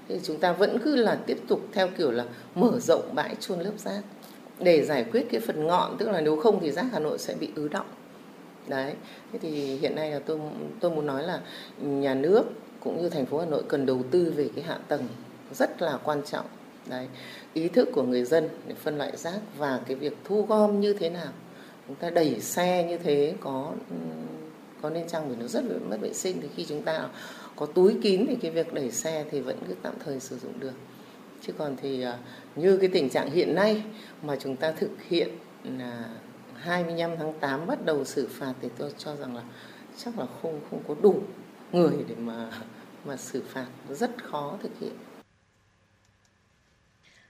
Thì 0.08 0.20
chúng 0.24 0.40
ta 0.40 0.54
vẫn 0.54 0.78
cứ 0.84 0.96
là 0.96 1.16
tiếp 1.26 1.38
tục 1.48 1.62
theo 1.74 1.88
kiểu 1.98 2.12
là 2.12 2.26
mở 2.56 2.80
rộng 2.80 3.16
bãi 3.16 3.36
chôn 3.40 3.60
lớp 3.60 3.74
rác 3.78 4.02
để 4.60 4.86
giải 4.86 5.06
quyết 5.12 5.26
cái 5.32 5.42
phần 5.42 5.68
ngọn, 5.68 5.98
tức 5.98 6.10
là 6.10 6.22
nếu 6.22 6.36
không 6.36 6.60
thì 6.62 6.72
rác 6.72 6.86
Hà 6.92 7.00
Nội 7.00 7.18
sẽ 7.18 7.36
bị 7.36 7.50
ứ 7.56 7.68
động. 7.68 7.86
Đấy, 8.68 8.94
thế 9.32 9.40
thì 9.40 9.78
hiện 9.78 9.96
nay 9.96 10.12
là 10.12 10.20
tôi 10.20 10.40
tôi 10.80 10.92
muốn 10.92 11.06
nói 11.06 11.24
là 11.24 11.42
nhà 11.82 12.14
nước 12.14 12.44
cũng 12.80 13.02
như 13.02 13.10
thành 13.10 13.26
phố 13.26 13.40
Hà 13.40 13.46
Nội 13.46 13.64
cần 13.68 13.86
đầu 13.86 14.02
tư 14.12 14.34
về 14.36 14.50
cái 14.56 14.64
hạ 14.64 14.78
tầng 14.88 15.08
rất 15.54 15.82
là 15.82 16.00
quan 16.04 16.22
trọng 16.24 16.46
đấy, 16.90 17.08
ý 17.54 17.68
thức 17.68 17.90
của 17.94 18.04
người 18.04 18.24
dân 18.24 18.50
để 18.68 18.74
phân 18.74 18.98
loại 18.98 19.18
rác 19.18 19.40
và 19.58 19.80
cái 19.88 19.96
việc 19.96 20.18
thu 20.24 20.46
gom 20.46 20.80
như 20.80 20.94
thế 20.94 21.10
nào. 21.10 21.32
Chúng 21.88 21.96
ta 21.96 22.10
đẩy 22.10 22.40
xe 22.40 22.86
như 22.90 22.98
thế 22.98 23.34
có 23.42 23.74
có 24.82 24.90
nên 24.90 25.08
chăng 25.08 25.30
vì 25.30 25.36
nó 25.36 25.48
rất 25.48 25.64
mất 25.90 25.98
vệ 26.02 26.14
sinh 26.14 26.42
thì 26.42 26.48
khi 26.56 26.66
chúng 26.66 26.82
ta 26.82 27.10
có 27.56 27.66
túi 27.66 27.98
kín 28.02 28.26
thì 28.28 28.36
cái 28.36 28.52
việc 28.52 28.74
đẩy 28.74 28.92
xe 28.92 29.26
thì 29.32 29.40
vẫn 29.40 29.58
cứ 29.68 29.76
tạm 29.82 29.94
thời 30.06 30.20
sử 30.20 30.38
dụng 30.38 30.60
được. 30.60 30.74
Chứ 31.42 31.54
còn 31.58 31.76
thì 31.82 32.02
à, 32.02 32.18
như 32.56 32.78
cái 32.78 32.90
tình 32.94 33.10
trạng 33.10 33.32
hiện 33.32 33.56
nay 33.56 33.84
mà 34.22 34.36
chúng 34.40 34.56
ta 34.56 34.72
thực 34.72 34.90
hiện 35.10 35.30
là 35.64 36.06
25 36.56 37.12
tháng 37.18 37.34
8 37.40 37.68
bắt 37.68 37.86
đầu 37.86 38.06
xử 38.06 38.28
phạt 38.32 38.54
thì 38.62 38.70
tôi 38.78 38.94
cho 38.98 39.16
rằng 39.16 39.36
là 39.36 39.42
chắc 39.98 40.20
là 40.20 40.26
không 40.42 40.60
không 40.70 40.80
có 40.88 40.96
đủ 41.02 41.22
người 41.72 42.06
để 42.08 42.16
mà 42.16 42.52
mà 43.06 43.18
xử 43.18 43.44
phạt. 43.48 43.66
Rất 43.90 44.24
khó 44.24 44.58
thực 44.64 44.72
hiện 44.80 44.94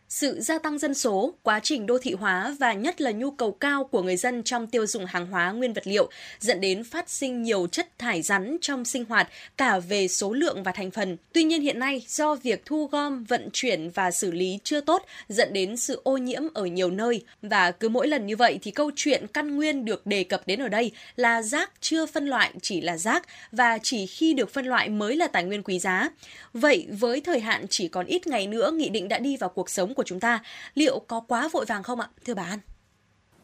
sự 0.10 0.42
gia 0.42 0.60
tăng 0.60 0.78
dân 0.78 0.94
số, 0.94 1.34
quá 1.44 1.60
trình 1.64 1.86
đô 1.86 1.98
thị 1.98 2.14
hóa 2.14 2.56
và 2.60 2.74
nhất 2.74 3.02
là 3.02 3.12
nhu 3.12 3.32
cầu 3.32 3.52
cao 3.52 3.84
của 3.84 4.02
người 4.02 4.18
dân 4.18 4.44
trong 4.44 4.68
tiêu 4.68 4.88
dùng 4.88 5.06
hàng 5.06 5.28
hóa 5.28 5.52
nguyên 5.52 5.74
vật 5.74 5.88
liệu 5.88 6.10
dẫn 6.40 6.62
đến 6.62 6.84
phát 6.84 7.10
sinh 7.10 7.44
nhiều 7.44 7.68
chất 7.68 8.00
thải 8.00 8.22
rắn 8.22 8.58
trong 8.62 8.86
sinh 8.86 9.06
hoạt 9.06 9.30
cả 9.58 9.80
về 9.80 10.08
số 10.08 10.34
lượng 10.34 10.64
và 10.64 10.72
thành 10.72 10.92
phần. 10.92 11.18
Tuy 11.34 11.44
nhiên 11.44 11.62
hiện 11.62 11.80
nay 11.80 12.06
do 12.08 12.36
việc 12.36 12.66
thu 12.66 12.88
gom, 12.88 13.24
vận 13.24 13.50
chuyển 13.54 13.90
và 13.90 14.12
xử 14.12 14.32
lý 14.32 14.60
chưa 14.64 14.82
tốt 14.82 15.06
dẫn 15.30 15.54
đến 15.54 15.78
sự 15.78 16.02
ô 16.04 16.18
nhiễm 16.18 16.42
ở 16.54 16.66
nhiều 16.66 16.92
nơi 16.92 17.24
và 17.42 17.72
cứ 17.72 17.90
mỗi 17.90 18.08
lần 18.08 18.28
như 18.28 18.36
vậy 18.36 18.60
thì 18.62 18.72
câu 18.72 18.92
chuyện 18.96 19.28
căn 19.28 19.56
nguyên 19.56 19.86
được 19.86 20.06
đề 20.06 20.24
cập 20.24 20.48
đến 20.48 20.62
ở 20.62 20.68
đây 20.68 20.92
là 21.16 21.42
rác 21.42 21.72
chưa 21.82 22.06
phân 22.06 22.28
loại 22.28 22.52
chỉ 22.62 22.82
là 22.82 22.98
rác 22.98 23.28
và 23.52 23.80
chỉ 23.84 24.06
khi 24.06 24.34
được 24.34 24.54
phân 24.54 24.66
loại 24.66 24.90
mới 24.90 25.16
là 25.16 25.28
tài 25.28 25.44
nguyên 25.44 25.64
quý 25.64 25.80
giá. 25.80 26.10
Vậy 26.54 26.88
với 27.00 27.22
thời 27.22 27.40
hạn 27.40 27.66
chỉ 27.70 27.88
còn 27.88 28.06
ít 28.06 28.28
ngày 28.28 28.48
nữa 28.48 28.72
nghị 28.72 28.90
định 28.90 29.08
đã 29.08 29.20
đi 29.20 29.38
vào 29.38 29.50
cuộc 29.50 29.70
sống 29.70 29.94
của 30.00 30.04
chúng 30.06 30.20
ta 30.20 30.40
liệu 30.74 31.00
có 31.08 31.20
quá 31.28 31.50
vội 31.52 31.66
vàng 31.66 31.84
không 31.84 32.00
ạ 32.00 32.08
thưa 32.26 32.34
bà 32.34 32.44
An? 32.44 32.60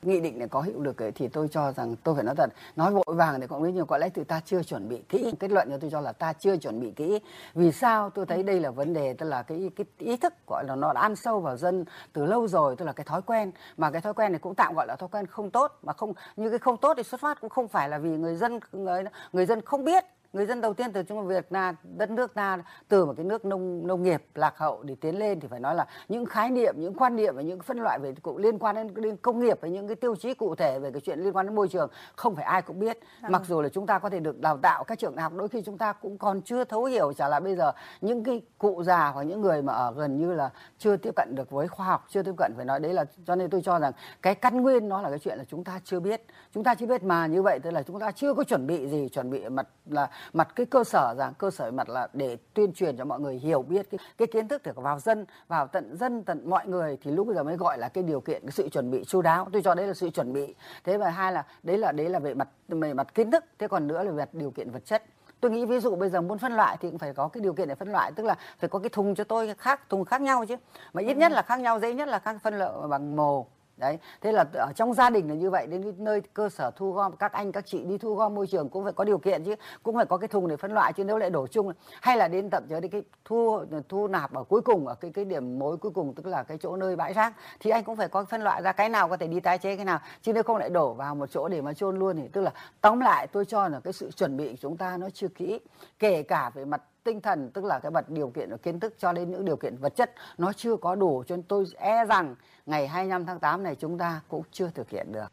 Nghị 0.02 0.20
định 0.20 0.40
này 0.40 0.48
có 0.48 0.62
hiệu 0.62 0.82
lực 0.82 1.02
ấy, 1.02 1.12
thì 1.12 1.28
tôi 1.28 1.48
cho 1.52 1.72
rằng 1.72 1.96
tôi 2.04 2.16
phải 2.16 2.24
nói 2.24 2.36
thật 2.36 2.50
nói 2.76 2.92
vội 2.92 3.16
vàng 3.16 3.42
thì 3.42 3.48
cũng 3.48 3.64
rất 3.64 3.70
nhiều 3.70 3.86
có 3.86 3.98
lẽ 3.98 4.10
từ 4.10 4.24
ta 4.24 4.42
chưa 4.46 4.64
chuẩn 4.64 4.90
bị 4.90 5.02
kỹ 5.10 5.32
kết 5.40 5.52
luận 5.52 5.68
cho 5.72 5.78
tôi 5.78 5.92
cho 5.92 6.02
là 6.02 6.12
ta 6.12 6.34
chưa 6.34 6.58
chuẩn 6.58 6.80
bị 6.80 6.92
kỹ. 6.92 7.20
Vì 7.54 7.72
sao? 7.72 8.10
Tôi 8.10 8.26
thấy 8.26 8.44
đây 8.44 8.60
là 8.60 8.72
vấn 8.72 8.94
đề 8.94 9.14
tức 9.14 9.26
là 9.26 9.44
cái 9.44 9.70
cái 9.76 9.86
ý 9.98 10.18
thức 10.18 10.34
gọi 10.48 10.64
là 10.68 10.76
nó 10.76 10.94
đã 10.94 11.02
ăn 11.02 11.16
sâu 11.16 11.40
vào 11.40 11.58
dân 11.58 11.86
từ 12.14 12.26
lâu 12.26 12.48
rồi 12.48 12.76
tức 12.76 12.86
là 12.86 12.94
cái 12.94 13.06
thói 13.06 13.22
quen. 13.22 13.52
Mà 13.78 13.92
cái 13.92 14.02
thói 14.02 14.14
quen 14.14 14.32
này 14.32 14.40
cũng 14.40 14.56
tạm 14.56 14.76
gọi 14.76 14.88
là 14.88 14.96
thói 14.96 15.10
quen 15.12 15.28
không 15.28 15.52
tốt 15.52 15.80
mà 15.84 15.94
không 15.94 16.14
như 16.36 16.50
cái 16.50 16.60
không 16.60 16.78
tốt 16.78 16.94
thì 16.98 17.04
xuất 17.04 17.22
phát 17.22 17.42
cũng 17.42 17.50
không 17.50 17.68
phải 17.68 17.90
là 17.90 17.98
vì 17.98 18.10
người 18.10 18.36
dân 18.36 18.60
người, 18.72 19.04
người 19.34 19.46
dân 19.46 19.62
không 19.62 19.84
biết 19.84 20.06
người 20.36 20.46
dân 20.46 20.62
đầu 20.62 20.74
tiên 20.74 20.94
từ 20.94 21.04
trong 21.04 21.28
việc 21.28 21.52
là 21.52 21.74
đất 21.84 22.12
nước 22.12 22.34
ta 22.34 22.60
từ 22.88 23.06
một 23.06 23.14
cái 23.18 23.24
nước 23.24 23.46
nông 23.46 23.88
nông 23.88 24.04
nghiệp 24.04 24.24
lạc 24.36 24.58
hậu 24.58 24.84
để 24.84 24.96
tiến 25.02 25.20
lên 25.20 25.40
thì 25.40 25.48
phải 25.48 25.60
nói 25.60 25.76
là 25.76 25.88
những 26.08 26.26
khái 26.26 26.52
niệm 26.52 26.76
những 26.78 26.94
quan 26.94 27.16
niệm 27.16 27.36
và 27.36 27.42
những 27.42 27.60
phân 27.60 27.78
loại 27.78 28.00
về 28.00 28.14
cụ 28.22 28.38
liên 28.38 28.60
quan 28.60 28.76
đến, 28.76 28.94
đến 28.96 29.18
công 29.18 29.40
nghiệp 29.40 29.58
và 29.62 29.68
những 29.68 29.88
cái 29.88 29.96
tiêu 29.96 30.16
chí 30.16 30.34
cụ 30.34 30.56
thể 30.56 30.80
về 30.80 30.92
cái 30.92 31.02
chuyện 31.02 31.20
liên 31.20 31.34
quan 31.34 31.46
đến 31.46 31.56
môi 31.56 31.68
trường 31.68 31.90
không 32.16 32.36
phải 32.36 32.46
ai 32.46 32.62
cũng 32.62 32.80
biết 32.80 33.00
à. 33.22 33.30
mặc 33.30 33.42
dù 33.48 33.62
là 33.62 33.70
chúng 33.70 33.86
ta 33.86 34.00
có 34.00 34.10
thể 34.10 34.20
được 34.20 34.40
đào 34.40 34.58
tạo 34.58 34.84
các 34.84 35.00
trường 35.00 35.16
đại 35.16 35.24
học 35.24 35.34
đôi 35.36 35.48
khi 35.48 35.62
chúng 35.62 35.78
ta 35.78 35.94
cũng 35.94 36.18
còn 36.18 36.42
chưa 36.42 36.64
thấu 36.64 36.84
hiểu 36.86 37.14
chả 37.14 37.28
là 37.28 37.40
bây 37.40 37.56
giờ 37.56 37.72
những 38.02 38.24
cái 38.24 38.42
cụ 38.58 38.84
già 38.84 39.08
hoặc 39.08 39.24
những 39.24 39.42
người 39.42 39.62
mà 39.62 39.74
ở 39.74 39.94
gần 39.98 40.18
như 40.18 40.34
là 40.34 40.50
chưa 40.78 40.98
tiếp 40.98 41.12
cận 41.16 41.36
được 41.36 41.52
với 41.52 41.68
khoa 41.68 41.86
học 41.86 42.06
chưa 42.10 42.24
tiếp 42.24 42.34
cận 42.38 42.54
phải 42.56 42.66
nói 42.66 42.80
đấy 42.80 42.94
là 42.94 43.06
cho 43.26 43.36
nên 43.36 43.50
tôi 43.50 43.62
cho 43.62 43.80
rằng 43.80 43.92
cái 44.22 44.36
căn 44.36 44.62
nguyên 44.62 44.90
nó 44.90 45.02
là 45.02 45.10
cái 45.10 45.20
chuyện 45.20 45.38
là 45.38 45.44
chúng 45.48 45.64
ta 45.64 45.80
chưa 45.84 46.00
biết 46.00 46.22
chúng 46.54 46.64
ta 46.64 46.76
chưa 46.76 46.86
biết 46.86 47.04
mà 47.04 47.28
như 47.28 47.42
vậy 47.42 47.60
tức 47.64 47.72
là 47.72 47.84
chúng 47.84 48.00
ta 48.00 48.12
chưa 48.12 48.34
có 48.34 48.44
chuẩn 48.44 48.68
bị 48.68 48.88
gì 48.88 49.10
chuẩn 49.10 49.30
bị 49.30 49.50
mặt 49.50 49.68
là 49.86 50.10
mặt 50.34 50.48
cái 50.56 50.66
cơ 50.66 50.84
sở 50.84 51.16
rằng 51.18 51.34
cơ 51.38 51.52
sở 51.52 51.72
mặt 51.72 51.90
là 51.90 52.08
để 52.14 52.38
tuyên 52.54 52.74
truyền 52.74 52.98
cho 52.98 53.06
mọi 53.06 53.20
người 53.20 53.36
hiểu 53.36 53.62
biết 53.62 53.90
cái, 53.92 54.00
cái 54.18 54.28
kiến 54.28 54.48
thức 54.48 54.62
để 54.66 54.72
vào 54.76 55.00
dân 55.00 55.26
vào 55.48 55.68
tận 55.68 55.98
dân 55.98 56.24
tận 56.24 56.50
mọi 56.50 56.68
người 56.68 56.98
thì 57.02 57.12
lúc 57.12 57.28
bây 57.28 57.36
giờ 57.36 57.44
mới 57.44 57.58
gọi 57.58 57.78
là 57.78 57.90
cái 57.90 58.04
điều 58.04 58.22
kiện 58.22 58.42
cái 58.42 58.52
sự 58.52 58.70
chuẩn 58.70 58.92
bị 58.92 59.04
chu 59.04 59.22
đáo. 59.22 59.48
Tôi 59.54 59.62
cho 59.62 59.76
đấy 59.76 59.88
là 59.88 59.94
sự 59.94 60.10
chuẩn 60.10 60.34
bị. 60.34 60.56
Thế 60.84 60.98
và 60.98 61.10
hai 61.10 61.34
là 61.34 61.46
đấy 61.64 61.78
là 61.78 61.92
đấy 61.92 62.10
là 62.10 62.20
về 62.20 62.34
mặt 62.34 62.48
về 62.68 62.94
mặt 62.94 63.14
kiến 63.14 63.32
thức 63.32 63.44
thế 63.60 63.68
còn 63.68 63.88
nữa 63.88 64.04
là 64.04 64.12
về 64.12 64.18
mặt 64.18 64.30
điều 64.34 64.52
kiện 64.52 64.72
vật 64.72 64.86
chất. 64.86 65.04
Tôi 65.40 65.52
nghĩ 65.52 65.66
ví 65.66 65.80
dụ 65.80 65.96
bây 65.96 66.10
giờ 66.10 66.22
muốn 66.22 66.38
phân 66.38 66.54
loại 66.54 66.78
thì 66.82 66.90
cũng 66.90 66.98
phải 66.98 67.14
có 67.14 67.28
cái 67.28 67.42
điều 67.42 67.54
kiện 67.54 67.68
để 67.68 67.76
phân 67.76 67.92
loại 67.92 68.12
tức 68.12 68.26
là 68.26 68.36
phải 68.60 68.70
có 68.70 68.80
cái 68.80 68.90
thùng 68.90 69.16
cho 69.16 69.24
tôi 69.24 69.54
khác 69.58 69.90
thùng 69.90 70.06
khác 70.06 70.22
nhau 70.22 70.46
chứ. 70.46 70.56
Mà 70.94 71.02
ít 71.02 71.18
nhất 71.18 71.32
là 71.32 71.42
khác 71.42 71.60
nhau 71.60 71.80
dễ 71.80 71.94
nhất 71.94 72.08
là 72.08 72.20
khác 72.20 72.36
phân 72.44 72.60
loại 72.60 72.72
bằng 72.90 73.16
màu 73.16 73.48
đấy, 73.78 73.98
thế 74.22 74.32
là 74.32 74.46
ở 74.54 74.72
trong 74.76 74.94
gia 74.94 75.10
đình 75.10 75.30
là 75.30 75.36
như 75.36 75.50
vậy, 75.50 75.68
đến 75.68 75.94
nơi 75.98 76.22
cơ 76.34 76.50
sở 76.50 76.72
thu 76.76 76.92
gom, 76.92 77.16
các 77.16 77.32
anh, 77.32 77.52
các 77.52 77.66
chị 77.66 77.84
đi 77.84 77.98
thu 77.98 78.16
gom 78.16 78.36
môi 78.36 78.48
trường 78.48 78.70
cũng 78.70 78.84
phải 78.84 78.94
có 78.94 79.04
điều 79.04 79.18
kiện 79.18 79.44
chứ, 79.44 79.56
cũng 79.84 79.96
phải 79.96 80.06
có 80.06 80.18
cái 80.18 80.28
thùng 80.28 80.48
để 80.48 80.58
phân 80.58 80.74
loại 80.74 80.94
chứ, 80.94 81.04
nếu 81.04 81.18
lại 81.18 81.30
đổ 81.30 81.48
chung, 81.48 81.72
hay 82.02 82.18
là 82.18 82.28
đến 82.28 82.50
tận 82.50 82.66
tới 82.70 82.82
đi 82.82 82.88
cái 82.88 83.04
thu 83.26 83.60
thu 83.90 84.08
nạp 84.08 84.34
ở 84.34 84.44
cuối 84.44 84.62
cùng, 84.62 84.88
ở 84.88 84.96
cái 84.96 85.12
cái 85.12 85.26
điểm 85.26 85.60
mối 85.60 85.78
cuối 85.78 85.92
cùng, 85.92 86.14
tức 86.14 86.26
là 86.26 86.44
cái 86.44 86.58
chỗ 86.58 86.76
nơi 86.76 86.96
bãi 86.96 87.14
rác, 87.14 87.34
thì 87.60 87.70
anh 87.70 87.84
cũng 87.84 87.96
phải 87.96 88.08
có 88.08 88.26
phân 88.26 88.42
loại 88.42 88.62
ra 88.62 88.72
cái 88.72 88.90
nào 88.90 89.10
có 89.10 89.18
thể 89.18 89.28
đi 89.28 89.40
tái 89.40 89.58
chế, 89.58 89.76
cái 89.76 89.86
nào, 89.86 90.00
chứ 90.22 90.34
nếu 90.34 90.44
không 90.44 90.58
lại 90.58 90.70
đổ 90.70 90.94
vào 90.94 91.16
một 91.16 91.32
chỗ 91.32 91.48
để 91.48 91.62
mà 91.62 91.74
chôn 91.74 92.00
luôn 92.00 92.18
thì, 92.18 92.28
tức 92.28 92.42
là 92.42 92.52
tóm 92.82 93.00
lại 93.00 93.28
tôi 93.28 93.46
cho 93.46 93.68
là 93.68 93.80
cái 93.80 93.94
sự 93.94 94.12
chuẩn 94.12 94.38
bị 94.38 94.50
của 94.50 94.58
chúng 94.62 94.78
ta 94.78 94.98
nó 94.98 95.10
chưa 95.14 95.28
kỹ, 95.28 95.60
kể 96.00 96.24
cả 96.24 96.52
về 96.54 96.66
mặt 96.66 96.82
tinh 97.04 97.22
thần, 97.22 97.52
tức 97.54 97.66
là 97.66 97.80
cái 97.80 97.92
mặt 97.92 98.10
điều 98.10 98.30
kiện 98.30 98.52
và 98.52 98.58
kiến 98.58 98.80
thức 98.80 98.94
cho 99.00 99.14
đến 99.14 99.32
những 99.32 99.46
điều 99.46 99.56
kiện 99.56 99.78
vật 99.78 99.96
chất, 99.96 100.12
nó 100.38 100.54
chưa 100.54 100.76
có 100.76 100.96
đủ 100.96 101.24
cho 101.28 101.36
nên 101.36 101.44
tôi 101.44 101.66
e 101.76 102.06
rằng 102.06 102.36
ngày 102.66 102.88
25 102.88 103.26
tháng 103.26 103.40
8 103.40 103.64
này 103.64 103.76
chúng 103.80 103.98
ta 103.98 104.22
cũng 104.28 104.44
chưa 104.52 104.70
thực 104.76 104.90
hiện 104.90 105.12
được. 105.12 105.28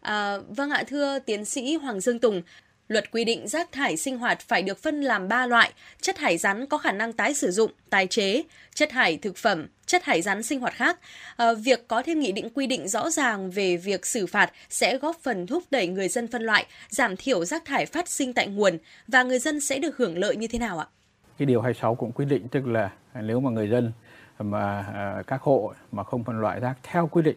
À, 0.00 0.38
vâng 0.48 0.70
ạ 0.70 0.84
thưa 0.86 1.18
tiến 1.18 1.44
sĩ 1.44 1.76
Hoàng 1.76 2.00
Dương 2.00 2.18
Tùng, 2.18 2.42
Luật 2.88 3.10
quy 3.10 3.24
định 3.24 3.48
rác 3.48 3.72
thải 3.72 3.96
sinh 3.96 4.18
hoạt 4.18 4.40
phải 4.40 4.62
được 4.62 4.78
phân 4.78 5.00
làm 5.00 5.28
3 5.28 5.46
loại, 5.46 5.72
chất 6.00 6.16
thải 6.16 6.38
rắn 6.38 6.66
có 6.66 6.78
khả 6.78 6.92
năng 6.92 7.12
tái 7.12 7.34
sử 7.34 7.50
dụng, 7.50 7.70
tái 7.90 8.06
chế, 8.06 8.42
chất 8.74 8.90
thải 8.90 9.18
thực 9.18 9.36
phẩm, 9.36 9.66
chất 9.86 10.02
thải 10.04 10.22
rắn 10.22 10.42
sinh 10.42 10.60
hoạt 10.60 10.74
khác. 10.74 10.98
À, 11.36 11.52
việc 11.52 11.88
có 11.88 12.02
thêm 12.02 12.20
nghị 12.20 12.32
định 12.32 12.48
quy 12.54 12.66
định 12.66 12.88
rõ 12.88 13.10
ràng 13.10 13.50
về 13.50 13.76
việc 13.76 14.06
xử 14.06 14.26
phạt 14.26 14.52
sẽ 14.68 14.98
góp 14.98 15.16
phần 15.22 15.46
thúc 15.46 15.62
đẩy 15.70 15.88
người 15.88 16.08
dân 16.08 16.28
phân 16.28 16.42
loại, 16.42 16.66
giảm 16.88 17.16
thiểu 17.16 17.44
rác 17.44 17.64
thải 17.64 17.86
phát 17.86 18.08
sinh 18.08 18.32
tại 18.32 18.46
nguồn 18.46 18.78
và 19.08 19.22
người 19.22 19.38
dân 19.38 19.60
sẽ 19.60 19.78
được 19.78 19.96
hưởng 19.96 20.18
lợi 20.18 20.36
như 20.36 20.46
thế 20.46 20.58
nào 20.58 20.78
ạ? 20.78 20.86
Cái 21.38 21.46
điều 21.46 21.60
26 21.60 21.94
cũng 21.94 22.12
quy 22.12 22.24
định 22.24 22.48
tức 22.48 22.66
là 22.66 22.90
nếu 23.22 23.40
mà 23.40 23.50
người 23.50 23.68
dân 23.68 23.92
mà 24.50 24.82
à, 24.82 25.22
các 25.26 25.42
hộ 25.42 25.72
mà 25.92 26.02
không 26.04 26.24
phân 26.24 26.40
loại 26.40 26.60
rác 26.60 26.74
theo 26.82 27.06
quy 27.06 27.22
định 27.22 27.36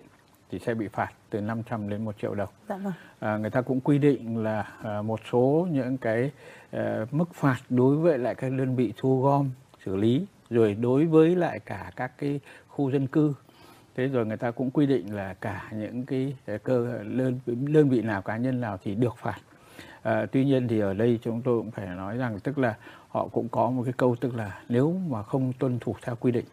thì 0.51 0.59
sẽ 0.59 0.73
bị 0.73 0.87
phạt 0.87 1.09
từ 1.29 1.41
500 1.41 1.89
đến 1.89 2.05
1 2.05 2.15
triệu 2.21 2.35
đồng. 2.35 2.49
Dạ 2.69 2.77
vâng. 2.77 2.93
À, 3.19 3.37
người 3.37 3.49
ta 3.49 3.61
cũng 3.61 3.79
quy 3.79 3.97
định 3.97 4.43
là 4.43 4.67
à, 4.83 5.01
một 5.01 5.19
số 5.31 5.67
những 5.71 5.97
cái 5.97 6.31
à, 6.71 7.05
mức 7.11 7.33
phạt 7.33 7.57
đối 7.69 7.97
với 7.97 8.17
lại 8.17 8.35
các 8.35 8.51
đơn 8.51 8.75
vị 8.75 8.93
thu 8.97 9.21
gom 9.21 9.49
xử 9.85 9.95
lý 9.95 10.25
rồi 10.49 10.73
đối 10.73 11.05
với 11.05 11.35
lại 11.35 11.59
cả 11.59 11.91
các 11.95 12.11
cái 12.17 12.39
khu 12.67 12.91
dân 12.91 13.07
cư 13.07 13.33
thế 13.95 14.07
rồi 14.07 14.25
người 14.25 14.37
ta 14.37 14.51
cũng 14.51 14.71
quy 14.71 14.85
định 14.85 15.15
là 15.15 15.33
cả 15.33 15.71
những 15.75 16.05
cái 16.05 16.35
à, 16.45 16.57
cơ 16.63 17.03
đơn 17.03 17.39
đơn 17.45 17.89
vị 17.89 18.01
nào 18.01 18.21
cá 18.21 18.37
nhân 18.37 18.61
nào 18.61 18.77
thì 18.83 18.95
được 18.95 19.17
phạt 19.17 19.37
à, 20.01 20.25
tuy 20.31 20.45
nhiên 20.45 20.67
thì 20.67 20.79
ở 20.79 20.93
đây 20.93 21.19
chúng 21.23 21.41
tôi 21.41 21.59
cũng 21.59 21.71
phải 21.71 21.87
nói 21.87 22.17
rằng 22.17 22.39
tức 22.39 22.57
là 22.57 22.75
họ 23.07 23.27
cũng 23.27 23.49
có 23.49 23.69
một 23.69 23.83
cái 23.83 23.93
câu 23.97 24.15
tức 24.15 24.35
là 24.35 24.59
nếu 24.69 25.01
mà 25.09 25.23
không 25.23 25.53
tuân 25.59 25.79
thủ 25.79 25.95
theo 26.01 26.15
quy 26.15 26.31
định 26.31 26.45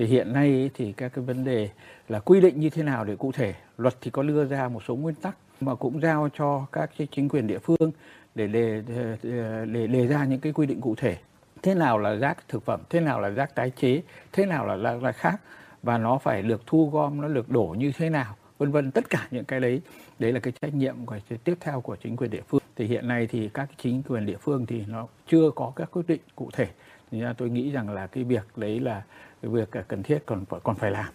thì 0.00 0.06
hiện 0.06 0.32
nay 0.32 0.70
thì 0.74 0.92
các 0.92 1.12
cái 1.14 1.24
vấn 1.24 1.44
đề 1.44 1.68
là 2.08 2.18
quy 2.18 2.40
định 2.40 2.60
như 2.60 2.70
thế 2.70 2.82
nào 2.82 3.04
để 3.04 3.16
cụ 3.16 3.32
thể? 3.32 3.54
Luật 3.78 3.94
thì 4.00 4.10
có 4.10 4.22
đưa 4.22 4.44
ra 4.44 4.68
một 4.68 4.82
số 4.88 4.96
nguyên 4.96 5.14
tắc 5.14 5.36
mà 5.60 5.74
cũng 5.74 6.00
giao 6.00 6.28
cho 6.38 6.66
các 6.72 6.90
cái 6.98 7.08
chính 7.12 7.28
quyền 7.28 7.46
địa 7.46 7.58
phương 7.58 7.92
để 8.34 8.46
đề 8.46 8.82
để, 8.86 9.16
để 9.64 9.86
đề 9.86 10.06
ra 10.06 10.24
những 10.24 10.40
cái 10.40 10.52
quy 10.52 10.66
định 10.66 10.80
cụ 10.80 10.94
thể. 10.94 11.16
Thế 11.62 11.74
nào 11.74 11.98
là 11.98 12.14
rác 12.14 12.48
thực 12.48 12.64
phẩm? 12.64 12.80
Thế 12.90 13.00
nào 13.00 13.20
là 13.20 13.28
rác 13.28 13.54
tái 13.54 13.70
chế? 13.76 14.02
Thế 14.32 14.46
nào 14.46 14.66
là 14.66 14.76
rác, 14.76 15.02
là 15.02 15.12
khác? 15.12 15.40
Và 15.82 15.98
nó 15.98 16.18
phải 16.18 16.42
được 16.42 16.62
thu 16.66 16.90
gom 16.90 17.20
nó 17.20 17.28
được 17.28 17.50
đổ 17.50 17.74
như 17.78 17.92
thế 17.96 18.10
nào? 18.10 18.36
Vân 18.58 18.70
vân 18.70 18.90
tất 18.90 19.10
cả 19.10 19.28
những 19.30 19.44
cái 19.44 19.60
đấy 19.60 19.80
đấy 20.18 20.32
là 20.32 20.40
cái 20.40 20.52
trách 20.60 20.74
nhiệm 20.74 20.96
của 21.06 21.18
tiếp 21.44 21.54
theo 21.60 21.80
của 21.80 21.96
chính 21.96 22.16
quyền 22.16 22.30
địa 22.30 22.42
phương. 22.48 22.62
Thì 22.76 22.86
hiện 22.86 23.08
nay 23.08 23.26
thì 23.26 23.48
các 23.54 23.68
chính 23.82 24.02
quyền 24.02 24.26
địa 24.26 24.38
phương 24.40 24.66
thì 24.66 24.84
nó 24.88 25.06
chưa 25.28 25.50
có 25.50 25.72
các 25.76 25.90
quyết 25.90 26.06
định 26.08 26.20
cụ 26.36 26.50
thể. 26.52 26.68
Thì 27.10 27.22
tôi 27.38 27.50
nghĩ 27.50 27.70
rằng 27.70 27.90
là 27.90 28.06
cái 28.06 28.24
việc 28.24 28.44
đấy 28.56 28.80
là 28.80 29.02
việc 29.42 29.68
cần 29.88 30.02
thiết 30.02 30.22
còn 30.26 30.44
còn 30.62 30.76
phải 30.76 30.90
làm 30.90 31.12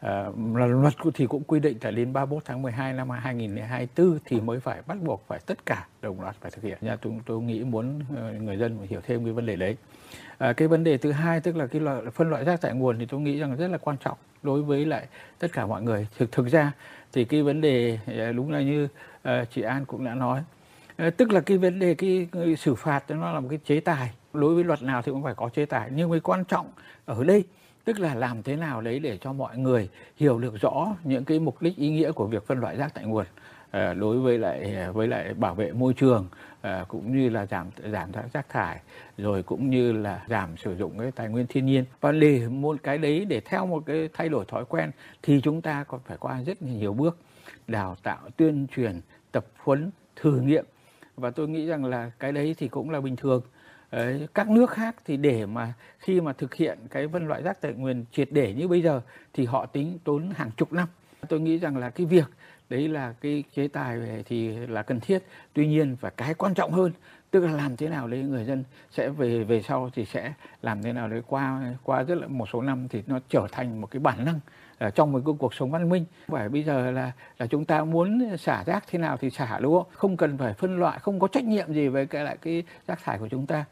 À, 0.00 0.26
luật 0.54 0.94
thì 1.14 1.26
cũng 1.26 1.42
quy 1.44 1.60
định 1.60 1.78
là 1.80 1.90
đến 1.90 2.12
31 2.12 2.42
tháng 2.44 2.62
12 2.62 2.92
năm 2.92 3.10
2024 3.10 4.18
thì 4.24 4.40
mới 4.40 4.60
phải 4.60 4.82
bắt 4.86 4.96
buộc 5.02 5.24
phải 5.28 5.38
tất 5.46 5.66
cả 5.66 5.86
đồng 6.02 6.20
loạt 6.20 6.36
phải 6.40 6.50
thực 6.50 6.64
hiện. 6.64 6.78
Nha, 6.80 6.96
tôi, 6.96 7.12
tôi 7.26 7.42
nghĩ 7.42 7.64
muốn 7.64 8.00
ờ, 8.16 8.32
người 8.32 8.56
dân 8.56 8.78
hiểu 8.88 9.00
thêm 9.06 9.24
cái 9.24 9.32
vấn 9.32 9.46
đề 9.46 9.56
đấy. 9.56 9.76
À, 10.38 10.52
cái 10.52 10.68
vấn 10.68 10.84
đề 10.84 10.98
thứ 10.98 11.12
hai 11.12 11.40
tức 11.40 11.56
là 11.56 11.66
cái 11.66 11.80
loại 11.80 12.02
phân 12.14 12.30
loại 12.30 12.44
rác 12.44 12.60
tại 12.60 12.74
nguồn 12.74 12.98
thì 12.98 13.06
tôi 13.06 13.20
nghĩ 13.20 13.38
rằng 13.38 13.56
rất 13.56 13.68
là 13.68 13.78
quan 13.78 13.96
trọng 14.04 14.18
đối 14.42 14.62
với 14.62 14.86
lại 14.86 15.06
tất 15.38 15.52
cả 15.52 15.66
mọi 15.66 15.82
người. 15.82 16.06
Thực 16.18 16.32
thực 16.32 16.48
ra 16.48 16.72
thì 17.12 17.24
cái 17.24 17.42
vấn 17.42 17.60
đề 17.60 17.98
ờ, 18.06 18.32
đúng 18.32 18.50
là 18.50 18.60
như 18.60 18.84
uh, 18.84 19.50
chị 19.50 19.62
An 19.62 19.84
cũng 19.84 20.04
đã 20.04 20.14
nói, 20.14 20.42
tức 21.16 21.32
là 21.32 21.40
cái 21.40 21.58
vấn 21.58 21.78
đề 21.78 21.94
cái, 21.94 22.28
cái 22.32 22.56
xử 22.56 22.74
phạt 22.74 23.10
nó 23.10 23.32
là 23.32 23.40
một 23.40 23.48
cái 23.50 23.58
chế 23.64 23.80
tài. 23.80 24.10
Đối 24.40 24.54
với 24.54 24.64
luật 24.64 24.82
nào 24.82 25.02
thì 25.02 25.12
cũng 25.12 25.22
phải 25.22 25.34
có 25.34 25.48
chế 25.48 25.66
tài, 25.66 25.90
nhưng 25.94 26.10
cái 26.10 26.20
quan 26.20 26.44
trọng 26.44 26.66
ở 27.06 27.24
đây 27.24 27.44
tức 27.84 28.00
là 28.00 28.14
làm 28.14 28.42
thế 28.42 28.56
nào 28.56 28.80
đấy 28.80 28.98
để 28.98 29.18
cho 29.18 29.32
mọi 29.32 29.58
người 29.58 29.88
hiểu 30.16 30.38
được 30.38 30.60
rõ 30.60 30.96
những 31.04 31.24
cái 31.24 31.38
mục 31.38 31.62
đích 31.62 31.76
ý 31.76 31.90
nghĩa 31.90 32.12
của 32.12 32.26
việc 32.26 32.46
phân 32.46 32.60
loại 32.60 32.76
rác 32.76 32.94
tại 32.94 33.04
nguồn 33.04 33.26
ờ, 33.70 33.94
đối 33.94 34.18
với 34.18 34.38
lại 34.38 34.86
với 34.92 35.08
lại 35.08 35.34
bảo 35.34 35.54
vệ 35.54 35.72
môi 35.72 35.94
trường 35.94 36.28
ờ, 36.60 36.84
cũng 36.88 37.16
như 37.16 37.28
là 37.28 37.46
giảm 37.46 37.66
giảm 37.92 38.10
rác 38.32 38.48
thải 38.48 38.80
rồi 39.18 39.42
cũng 39.42 39.70
như 39.70 39.92
là 39.92 40.24
giảm 40.28 40.56
sử 40.56 40.76
dụng 40.76 40.98
cái 40.98 41.10
tài 41.10 41.28
nguyên 41.28 41.46
thiên 41.46 41.66
nhiên. 41.66 41.84
Và 42.00 42.12
để 42.12 42.48
một 42.48 42.76
cái 42.82 42.98
đấy 42.98 43.24
để 43.24 43.40
theo 43.40 43.66
một 43.66 43.82
cái 43.86 44.08
thay 44.12 44.28
đổi 44.28 44.44
thói 44.48 44.64
quen 44.64 44.90
thì 45.22 45.40
chúng 45.40 45.62
ta 45.62 45.84
còn 45.84 46.00
phải 46.04 46.16
qua 46.16 46.42
rất 46.46 46.62
nhiều 46.62 46.92
bước 46.92 47.18
đào 47.66 47.96
tạo 48.02 48.18
tuyên 48.36 48.66
truyền 48.76 49.00
tập 49.32 49.46
huấn 49.56 49.90
thử 50.16 50.40
nghiệm. 50.40 50.64
Và 51.16 51.30
tôi 51.30 51.48
nghĩ 51.48 51.66
rằng 51.66 51.84
là 51.84 52.10
cái 52.18 52.32
đấy 52.32 52.54
thì 52.58 52.68
cũng 52.68 52.90
là 52.90 53.00
bình 53.00 53.16
thường 53.16 53.42
các 54.34 54.50
nước 54.50 54.70
khác 54.70 54.96
thì 55.04 55.16
để 55.16 55.46
mà 55.46 55.72
khi 55.98 56.20
mà 56.20 56.32
thực 56.32 56.54
hiện 56.54 56.78
cái 56.90 57.08
phân 57.08 57.28
loại 57.28 57.42
rác 57.42 57.60
tại 57.60 57.72
nguồn 57.72 58.04
triệt 58.12 58.28
để 58.30 58.54
như 58.54 58.68
bây 58.68 58.82
giờ 58.82 59.00
thì 59.32 59.46
họ 59.46 59.66
tính 59.66 59.98
tốn 60.04 60.30
hàng 60.30 60.50
chục 60.56 60.72
năm. 60.72 60.88
Tôi 61.28 61.40
nghĩ 61.40 61.58
rằng 61.58 61.76
là 61.76 61.90
cái 61.90 62.06
việc 62.06 62.30
đấy 62.70 62.88
là 62.88 63.14
cái 63.20 63.44
chế 63.54 63.68
tài 63.68 63.98
về 63.98 64.22
thì 64.26 64.48
là 64.48 64.82
cần 64.82 65.00
thiết. 65.00 65.22
Tuy 65.52 65.66
nhiên 65.66 65.96
và 66.00 66.10
cái 66.10 66.34
quan 66.34 66.54
trọng 66.54 66.72
hơn, 66.72 66.92
tức 67.30 67.40
là 67.40 67.52
làm 67.52 67.76
thế 67.76 67.88
nào 67.88 68.08
đấy 68.08 68.22
người 68.22 68.44
dân 68.44 68.64
sẽ 68.90 69.08
về 69.08 69.44
về 69.44 69.62
sau 69.62 69.90
thì 69.94 70.04
sẽ 70.04 70.32
làm 70.62 70.82
thế 70.82 70.92
nào 70.92 71.08
đấy 71.08 71.22
qua 71.26 71.74
qua 71.82 72.02
rất 72.02 72.14
là 72.14 72.26
một 72.26 72.48
số 72.52 72.62
năm 72.62 72.88
thì 72.88 73.02
nó 73.06 73.20
trở 73.28 73.46
thành 73.52 73.80
một 73.80 73.90
cái 73.90 74.00
bản 74.00 74.24
năng 74.24 74.40
ở 74.78 74.90
trong 74.90 75.12
một 75.12 75.22
cái 75.26 75.34
cuộc 75.38 75.54
sống 75.54 75.70
văn 75.70 75.88
minh. 75.88 76.04
Phải 76.26 76.48
bây 76.48 76.62
giờ 76.62 76.90
là 76.90 77.12
là 77.38 77.46
chúng 77.46 77.64
ta 77.64 77.84
muốn 77.84 78.36
xả 78.36 78.64
rác 78.66 78.84
thế 78.90 78.98
nào 78.98 79.16
thì 79.16 79.30
xả, 79.30 79.58
đúng 79.58 79.74
không? 79.74 79.86
Không 79.92 80.16
cần 80.16 80.38
phải 80.38 80.54
phân 80.54 80.78
loại, 80.78 80.98
không 80.98 81.20
có 81.20 81.28
trách 81.28 81.44
nhiệm 81.44 81.72
gì 81.72 81.88
với 81.88 82.06
cái 82.06 82.24
lại 82.24 82.36
cái 82.42 82.62
rác 82.86 83.04
thải 83.04 83.18
của 83.18 83.28
chúng 83.28 83.46
ta. 83.46 83.64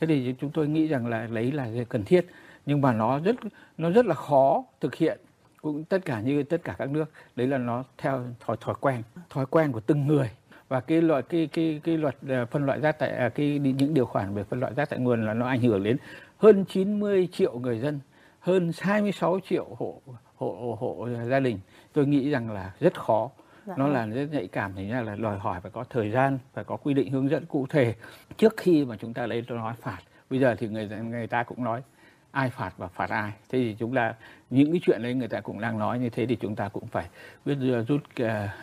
Thế 0.00 0.06
thì 0.06 0.34
chúng 0.40 0.50
tôi 0.50 0.68
nghĩ 0.68 0.86
rằng 0.86 1.06
là 1.06 1.26
lấy 1.30 1.52
là 1.52 1.68
cần 1.88 2.04
thiết, 2.04 2.26
nhưng 2.66 2.80
mà 2.80 2.92
nó 2.92 3.18
rất 3.18 3.36
nó 3.78 3.90
rất 3.90 4.06
là 4.06 4.14
khó 4.14 4.64
thực 4.80 4.94
hiện. 4.94 5.18
Cũng 5.62 5.84
tất 5.84 6.04
cả 6.04 6.20
như 6.20 6.42
tất 6.42 6.64
cả 6.64 6.74
các 6.78 6.90
nước, 6.90 7.10
đấy 7.36 7.46
là 7.46 7.58
nó 7.58 7.84
theo 7.98 8.24
thói 8.40 8.56
thói 8.60 8.74
quen 8.80 9.02
thói 9.30 9.46
quen 9.46 9.72
của 9.72 9.80
từng 9.80 10.06
người. 10.06 10.30
Và 10.68 10.80
cái 10.80 11.02
loại, 11.02 11.22
cái 11.22 11.48
cái 11.52 11.80
cái 11.84 11.96
luật 11.96 12.16
ờ, 12.28 12.46
phân 12.46 12.66
loại 12.66 12.80
rác 12.80 12.98
tại 12.98 13.10
à, 13.10 13.28
cái 13.28 13.58
những 13.58 13.94
điều 13.94 14.06
khoản 14.06 14.34
về 14.34 14.44
phân 14.44 14.60
loại 14.60 14.74
rác 14.74 14.90
tại 14.90 14.98
nguồn 14.98 15.26
là 15.26 15.34
nó 15.34 15.46
ảnh 15.46 15.60
hưởng 15.60 15.82
đến 15.82 15.96
hơn 16.38 16.64
90 16.68 17.28
triệu 17.32 17.58
người 17.58 17.78
dân, 17.78 18.00
hơn 18.40 18.72
26 18.80 19.40
triệu 19.48 19.66
hộ 19.78 20.00
hộ 20.36 20.76
hộ 20.80 21.08
gia 21.28 21.40
đình 21.40 21.58
tôi 21.92 22.06
nghĩ 22.06 22.30
rằng 22.30 22.50
là 22.50 22.72
rất 22.80 23.00
khó 23.00 23.30
dạ. 23.66 23.74
nó 23.76 23.88
là 23.88 24.06
rất 24.06 24.28
nhạy 24.32 24.46
cảm 24.46 24.72
thì 24.76 24.88
là 24.88 25.16
đòi 25.16 25.38
hỏi 25.38 25.60
phải 25.60 25.70
có 25.70 25.84
thời 25.90 26.10
gian 26.10 26.38
phải 26.52 26.64
có 26.64 26.76
quy 26.76 26.94
định 26.94 27.10
hướng 27.10 27.30
dẫn 27.30 27.46
cụ 27.46 27.66
thể 27.70 27.94
trước 28.36 28.56
khi 28.56 28.84
mà 28.84 28.96
chúng 28.96 29.14
ta 29.14 29.26
lấy 29.26 29.44
nói 29.48 29.74
phạt 29.80 29.98
bây 30.30 30.40
giờ 30.40 30.54
thì 30.58 30.68
người 30.68 30.88
người 30.88 31.26
ta 31.26 31.42
cũng 31.42 31.64
nói 31.64 31.82
ai 32.30 32.50
phạt 32.50 32.72
và 32.76 32.86
phạt 32.86 33.10
ai 33.10 33.32
thế 33.48 33.58
thì 33.58 33.76
chúng 33.78 33.94
ta 33.94 34.14
những 34.50 34.72
cái 34.72 34.80
chuyện 34.84 35.02
đấy 35.02 35.14
người 35.14 35.28
ta 35.28 35.40
cũng 35.40 35.60
đang 35.60 35.78
nói 35.78 35.98
như 35.98 36.10
thế 36.10 36.26
thì 36.26 36.36
chúng 36.36 36.56
ta 36.56 36.68
cũng 36.68 36.86
phải 36.86 37.08
biết 37.44 37.56
rút 37.88 38.02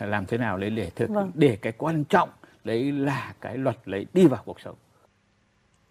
làm 0.00 0.26
thế 0.26 0.38
nào 0.38 0.56
lấy 0.56 0.70
để 0.70 0.90
thực 0.96 1.10
vâng. 1.10 1.30
để 1.34 1.58
cái 1.62 1.72
quan 1.72 2.04
trọng 2.04 2.28
đấy 2.64 2.92
là 2.92 3.34
cái 3.40 3.56
luật 3.56 3.76
lấy 3.84 4.06
đi 4.12 4.26
vào 4.26 4.42
cuộc 4.44 4.60
sống 4.60 4.76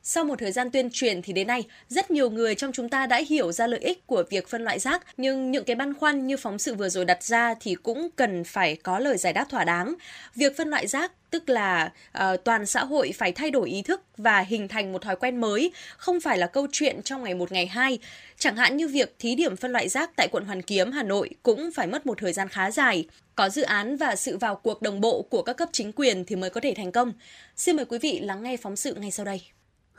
sau 0.03 0.23
một 0.23 0.39
thời 0.39 0.51
gian 0.51 0.71
tuyên 0.71 0.89
truyền 0.93 1.21
thì 1.21 1.33
đến 1.33 1.47
nay, 1.47 1.63
rất 1.89 2.11
nhiều 2.11 2.29
người 2.29 2.55
trong 2.55 2.71
chúng 2.71 2.89
ta 2.89 3.07
đã 3.07 3.21
hiểu 3.29 3.51
ra 3.51 3.67
lợi 3.67 3.79
ích 3.79 4.07
của 4.07 4.23
việc 4.29 4.47
phân 4.47 4.63
loại 4.63 4.79
rác, 4.79 5.05
nhưng 5.17 5.51
những 5.51 5.63
cái 5.63 5.75
băn 5.75 5.93
khoăn 5.93 6.27
như 6.27 6.37
phóng 6.37 6.59
sự 6.59 6.75
vừa 6.75 6.89
rồi 6.89 7.05
đặt 7.05 7.23
ra 7.23 7.55
thì 7.59 7.75
cũng 7.75 8.09
cần 8.15 8.43
phải 8.43 8.75
có 8.75 8.99
lời 8.99 9.17
giải 9.17 9.33
đáp 9.33 9.45
thỏa 9.49 9.63
đáng. 9.63 9.95
Việc 10.35 10.57
phân 10.57 10.69
loại 10.69 10.87
rác 10.87 11.11
tức 11.29 11.49
là 11.49 11.91
uh, 12.17 12.43
toàn 12.43 12.65
xã 12.65 12.83
hội 12.83 13.11
phải 13.17 13.31
thay 13.31 13.51
đổi 13.51 13.69
ý 13.69 13.81
thức 13.81 14.01
và 14.17 14.39
hình 14.39 14.67
thành 14.67 14.93
một 14.93 15.01
thói 15.01 15.15
quen 15.15 15.37
mới, 15.37 15.71
không 15.97 16.21
phải 16.21 16.37
là 16.37 16.47
câu 16.47 16.67
chuyện 16.71 17.01
trong 17.03 17.23
ngày 17.23 17.33
một 17.33 17.51
ngày 17.51 17.65
hai. 17.65 17.99
Chẳng 18.37 18.55
hạn 18.55 18.77
như 18.77 18.87
việc 18.87 19.15
thí 19.19 19.35
điểm 19.35 19.55
phân 19.55 19.71
loại 19.71 19.89
rác 19.89 20.11
tại 20.15 20.27
quận 20.31 20.45
Hoàn 20.45 20.61
Kiếm, 20.61 20.91
Hà 20.91 21.03
Nội 21.03 21.29
cũng 21.43 21.71
phải 21.71 21.87
mất 21.87 22.05
một 22.05 22.17
thời 22.17 22.33
gian 22.33 22.49
khá 22.49 22.71
dài. 22.71 23.05
Có 23.35 23.49
dự 23.49 23.61
án 23.61 23.97
và 23.97 24.15
sự 24.15 24.37
vào 24.37 24.55
cuộc 24.55 24.81
đồng 24.81 25.01
bộ 25.01 25.21
của 25.21 25.43
các 25.43 25.53
cấp 25.53 25.69
chính 25.71 25.91
quyền 25.91 26.25
thì 26.25 26.35
mới 26.35 26.49
có 26.49 26.61
thể 26.61 26.73
thành 26.77 26.91
công. 26.91 27.13
Xin 27.55 27.75
mời 27.75 27.85
quý 27.85 27.97
vị 27.97 28.19
lắng 28.19 28.43
nghe 28.43 28.57
phóng 28.57 28.75
sự 28.75 28.93
ngay 28.93 29.11
sau 29.11 29.25
đây 29.25 29.41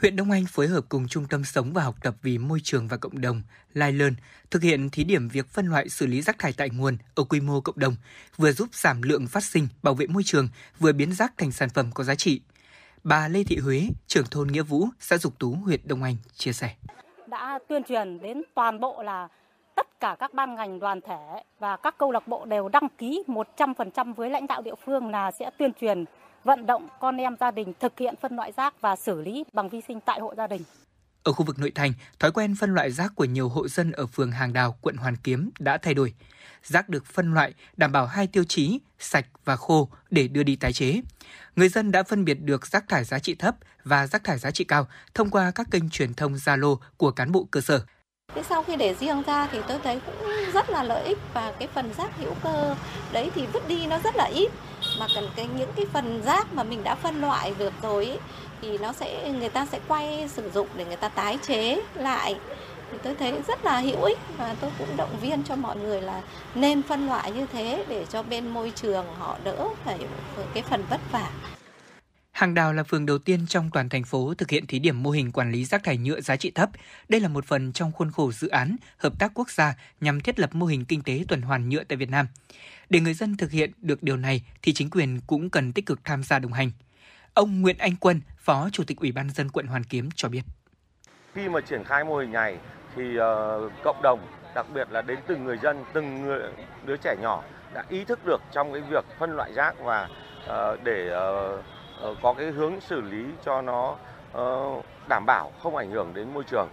huyện 0.02 0.16
Đông 0.16 0.30
Anh 0.30 0.44
phối 0.48 0.68
hợp 0.68 0.84
cùng 0.88 1.08
Trung 1.08 1.26
tâm 1.30 1.44
Sống 1.44 1.72
và 1.72 1.82
Học 1.82 1.94
tập 2.02 2.14
vì 2.22 2.38
Môi 2.38 2.60
trường 2.62 2.88
và 2.88 2.96
Cộng 2.96 3.20
đồng 3.20 3.42
Lai 3.74 3.92
Lơn 3.92 4.14
thực 4.50 4.62
hiện 4.62 4.90
thí 4.90 5.04
điểm 5.04 5.28
việc 5.28 5.48
phân 5.48 5.66
loại 5.66 5.88
xử 5.88 6.06
lý 6.06 6.22
rác 6.22 6.38
thải 6.38 6.52
tại 6.52 6.70
nguồn 6.70 6.96
ở 7.14 7.24
quy 7.24 7.40
mô 7.40 7.60
cộng 7.60 7.78
đồng, 7.78 7.94
vừa 8.36 8.52
giúp 8.52 8.68
giảm 8.72 9.02
lượng 9.02 9.26
phát 9.26 9.44
sinh, 9.44 9.68
bảo 9.82 9.94
vệ 9.94 10.06
môi 10.06 10.22
trường, 10.22 10.48
vừa 10.78 10.92
biến 10.92 11.12
rác 11.12 11.32
thành 11.38 11.52
sản 11.52 11.68
phẩm 11.68 11.90
có 11.94 12.04
giá 12.04 12.14
trị. 12.14 12.40
Bà 13.04 13.28
Lê 13.28 13.44
Thị 13.44 13.56
Huế, 13.58 13.88
trưởng 14.06 14.26
thôn 14.30 14.48
Nghĩa 14.48 14.62
Vũ, 14.62 14.88
xã 15.00 15.18
Dục 15.18 15.38
Tú, 15.38 15.50
huyện 15.50 15.80
Đông 15.84 16.02
Anh 16.02 16.16
chia 16.34 16.52
sẻ. 16.52 16.74
Đã 17.26 17.58
tuyên 17.68 17.82
truyền 17.88 18.20
đến 18.20 18.42
toàn 18.54 18.80
bộ 18.80 19.02
là 19.02 19.28
tất 19.74 20.00
cả 20.00 20.16
các 20.18 20.34
ban 20.34 20.54
ngành 20.54 20.78
đoàn 20.78 21.00
thể 21.00 21.42
và 21.58 21.76
các 21.76 21.98
câu 21.98 22.12
lạc 22.12 22.28
bộ 22.28 22.44
đều 22.44 22.68
đăng 22.68 22.88
ký 22.98 23.22
100% 23.26 24.14
với 24.14 24.30
lãnh 24.30 24.46
đạo 24.46 24.62
địa 24.62 24.74
phương 24.86 25.10
là 25.10 25.30
sẽ 25.30 25.50
tuyên 25.58 25.72
truyền 25.80 26.04
vận 26.44 26.66
động 26.66 26.88
con 27.00 27.16
em 27.16 27.36
gia 27.40 27.50
đình 27.50 27.72
thực 27.80 27.98
hiện 27.98 28.14
phân 28.22 28.36
loại 28.36 28.52
rác 28.56 28.80
và 28.80 28.96
xử 28.96 29.22
lý 29.22 29.44
bằng 29.52 29.68
vi 29.68 29.80
sinh 29.88 30.00
tại 30.00 30.20
hộ 30.20 30.34
gia 30.36 30.46
đình. 30.46 30.62
Ở 31.22 31.32
khu 31.32 31.44
vực 31.44 31.58
nội 31.58 31.72
thành, 31.74 31.92
thói 32.18 32.32
quen 32.32 32.54
phân 32.54 32.74
loại 32.74 32.90
rác 32.90 33.12
của 33.14 33.24
nhiều 33.24 33.48
hộ 33.48 33.68
dân 33.68 33.92
ở 33.92 34.06
phường 34.06 34.32
Hàng 34.32 34.52
Đào, 34.52 34.76
quận 34.80 34.96
Hoàn 34.96 35.16
Kiếm 35.16 35.50
đã 35.58 35.78
thay 35.78 35.94
đổi. 35.94 36.14
Rác 36.62 36.88
được 36.88 37.06
phân 37.06 37.34
loại 37.34 37.54
đảm 37.76 37.92
bảo 37.92 38.06
hai 38.06 38.26
tiêu 38.26 38.44
chí 38.44 38.80
sạch 38.98 39.26
và 39.44 39.56
khô 39.56 39.88
để 40.10 40.28
đưa 40.28 40.42
đi 40.42 40.56
tái 40.56 40.72
chế. 40.72 41.00
Người 41.56 41.68
dân 41.68 41.92
đã 41.92 42.02
phân 42.02 42.24
biệt 42.24 42.34
được 42.34 42.66
rác 42.66 42.88
thải 42.88 43.04
giá 43.04 43.18
trị 43.18 43.34
thấp 43.34 43.54
và 43.84 44.06
rác 44.06 44.24
thải 44.24 44.38
giá 44.38 44.50
trị 44.50 44.64
cao 44.64 44.86
thông 45.14 45.30
qua 45.30 45.52
các 45.54 45.66
kênh 45.70 45.90
truyền 45.90 46.14
thông 46.14 46.34
Zalo 46.34 46.76
của 46.96 47.10
cán 47.10 47.32
bộ 47.32 47.46
cơ 47.50 47.60
sở. 47.60 47.84
Thế 48.34 48.42
sau 48.48 48.62
khi 48.62 48.76
để 48.76 48.94
riêng 48.94 49.22
ra 49.26 49.48
thì 49.52 49.58
tôi 49.68 49.78
thấy 49.84 50.00
cũng 50.06 50.28
rất 50.54 50.70
là 50.70 50.82
lợi 50.82 51.04
ích 51.04 51.18
và 51.34 51.52
cái 51.58 51.68
phần 51.68 51.94
rác 51.98 52.16
hữu 52.16 52.34
cơ 52.42 52.76
đấy 53.12 53.30
thì 53.34 53.46
vứt 53.46 53.68
đi 53.68 53.86
nó 53.86 53.98
rất 54.04 54.16
là 54.16 54.24
ít 54.24 54.50
mà 54.98 55.06
cần 55.14 55.28
cái 55.36 55.46
những 55.58 55.70
cái 55.76 55.86
phần 55.92 56.22
rác 56.24 56.54
mà 56.54 56.62
mình 56.62 56.84
đã 56.84 56.94
phân 56.94 57.20
loại 57.20 57.54
được 57.58 57.72
rồi 57.82 58.06
ấy, 58.06 58.18
thì 58.62 58.78
nó 58.78 58.92
sẽ 58.92 59.32
người 59.32 59.48
ta 59.48 59.66
sẽ 59.66 59.80
quay 59.88 60.28
sử 60.28 60.50
dụng 60.50 60.68
để 60.76 60.84
người 60.84 60.96
ta 60.96 61.08
tái 61.08 61.38
chế 61.46 61.82
lại 61.94 62.34
thì 62.92 62.98
tôi 63.02 63.14
thấy 63.14 63.42
rất 63.48 63.64
là 63.64 63.80
hữu 63.80 64.02
ích 64.02 64.18
và 64.38 64.56
tôi 64.60 64.70
cũng 64.78 64.96
động 64.96 65.16
viên 65.20 65.42
cho 65.44 65.56
mọi 65.56 65.76
người 65.76 66.00
là 66.00 66.22
nên 66.54 66.82
phân 66.82 67.06
loại 67.06 67.32
như 67.32 67.46
thế 67.52 67.84
để 67.88 68.06
cho 68.10 68.22
bên 68.22 68.48
môi 68.48 68.72
trường 68.76 69.06
họ 69.18 69.38
đỡ 69.44 69.68
phải 69.84 69.98
cái 70.54 70.62
phần 70.62 70.84
vất 70.90 71.00
vả 71.12 71.30
Hàng 72.32 72.54
Đào 72.54 72.72
là 72.72 72.82
phường 72.82 73.06
đầu 73.06 73.18
tiên 73.18 73.46
trong 73.46 73.70
toàn 73.72 73.88
thành 73.88 74.04
phố 74.04 74.34
thực 74.34 74.50
hiện 74.50 74.66
thí 74.66 74.78
điểm 74.78 75.02
mô 75.02 75.10
hình 75.10 75.32
quản 75.32 75.52
lý 75.52 75.64
rác 75.64 75.84
thải 75.84 75.96
nhựa 75.96 76.20
giá 76.20 76.36
trị 76.36 76.50
thấp. 76.50 76.70
Đây 77.08 77.20
là 77.20 77.28
một 77.28 77.44
phần 77.44 77.72
trong 77.72 77.92
khuôn 77.92 78.10
khổ 78.10 78.32
dự 78.32 78.48
án 78.48 78.76
hợp 78.96 79.12
tác 79.18 79.32
quốc 79.34 79.50
gia 79.50 79.74
nhằm 80.00 80.20
thiết 80.20 80.40
lập 80.40 80.54
mô 80.54 80.66
hình 80.66 80.84
kinh 80.84 81.02
tế 81.02 81.24
tuần 81.28 81.42
hoàn 81.42 81.68
nhựa 81.68 81.84
tại 81.84 81.96
Việt 81.96 82.10
Nam. 82.10 82.26
Để 82.92 83.00
người 83.00 83.14
dân 83.14 83.36
thực 83.36 83.50
hiện 83.50 83.70
được 83.82 84.02
điều 84.02 84.16
này 84.16 84.42
thì 84.62 84.72
chính 84.72 84.90
quyền 84.90 85.20
cũng 85.26 85.50
cần 85.50 85.72
tích 85.72 85.86
cực 85.86 86.04
tham 86.04 86.22
gia 86.22 86.38
đồng 86.38 86.52
hành. 86.52 86.70
Ông 87.34 87.60
Nguyễn 87.62 87.78
Anh 87.78 87.96
Quân, 88.00 88.20
Phó 88.38 88.68
Chủ 88.72 88.84
tịch 88.84 88.98
Ủy 89.00 89.12
ban 89.12 89.30
dân 89.30 89.48
quận 89.48 89.66
Hoàn 89.66 89.84
Kiếm 89.84 90.08
cho 90.14 90.28
biết. 90.28 90.42
Khi 91.34 91.48
mà 91.48 91.60
triển 91.60 91.84
khai 91.84 92.04
mô 92.04 92.16
hình 92.16 92.32
này 92.32 92.58
thì 92.96 93.02
uh, 93.02 93.72
cộng 93.84 94.02
đồng, 94.02 94.20
đặc 94.54 94.66
biệt 94.74 94.88
là 94.90 95.02
đến 95.02 95.18
từng 95.26 95.44
người 95.44 95.58
dân, 95.62 95.84
từng 95.92 96.22
người, 96.22 96.52
đứa 96.86 96.96
trẻ 96.96 97.16
nhỏ 97.20 97.44
đã 97.74 97.84
ý 97.88 98.04
thức 98.04 98.26
được 98.26 98.42
trong 98.52 98.72
cái 98.72 98.82
việc 98.90 99.04
phân 99.18 99.36
loại 99.36 99.52
rác 99.52 99.74
và 99.80 100.08
uh, 100.44 100.84
để 100.84 101.10
uh, 102.10 102.18
có 102.22 102.34
cái 102.38 102.50
hướng 102.50 102.80
xử 102.80 103.00
lý 103.00 103.24
cho 103.44 103.62
nó 103.62 103.96
đảm 105.08 105.24
bảo 105.26 105.52
không 105.62 105.76
ảnh 105.76 105.90
hưởng 105.90 106.14
đến 106.14 106.34
môi 106.34 106.44
trường. 106.44 106.68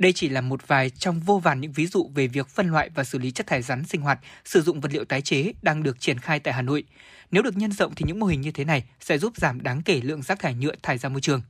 Đây 0.00 0.12
chỉ 0.12 0.28
là 0.28 0.40
một 0.40 0.68
vài 0.68 0.90
trong 0.90 1.20
vô 1.20 1.38
vàn 1.38 1.60
những 1.60 1.72
ví 1.72 1.86
dụ 1.86 2.10
về 2.14 2.26
việc 2.26 2.48
phân 2.48 2.68
loại 2.68 2.90
và 2.94 3.04
xử 3.04 3.18
lý 3.18 3.30
chất 3.30 3.46
thải 3.46 3.62
rắn 3.62 3.84
sinh 3.84 4.00
hoạt, 4.00 4.18
sử 4.44 4.62
dụng 4.62 4.80
vật 4.80 4.92
liệu 4.92 5.04
tái 5.04 5.22
chế 5.22 5.52
đang 5.62 5.82
được 5.82 6.00
triển 6.00 6.18
khai 6.18 6.40
tại 6.40 6.54
Hà 6.54 6.62
Nội. 6.62 6.84
Nếu 7.30 7.42
được 7.42 7.56
nhân 7.56 7.72
rộng 7.72 7.94
thì 7.94 8.04
những 8.06 8.20
mô 8.20 8.26
hình 8.26 8.40
như 8.40 8.50
thế 8.50 8.64
này 8.64 8.84
sẽ 9.00 9.18
giúp 9.18 9.32
giảm 9.36 9.62
đáng 9.62 9.82
kể 9.82 10.00
lượng 10.00 10.22
rác 10.22 10.38
thải 10.38 10.54
nhựa 10.54 10.74
thải 10.82 10.98
ra 10.98 11.08
môi 11.08 11.20
trường. 11.20 11.42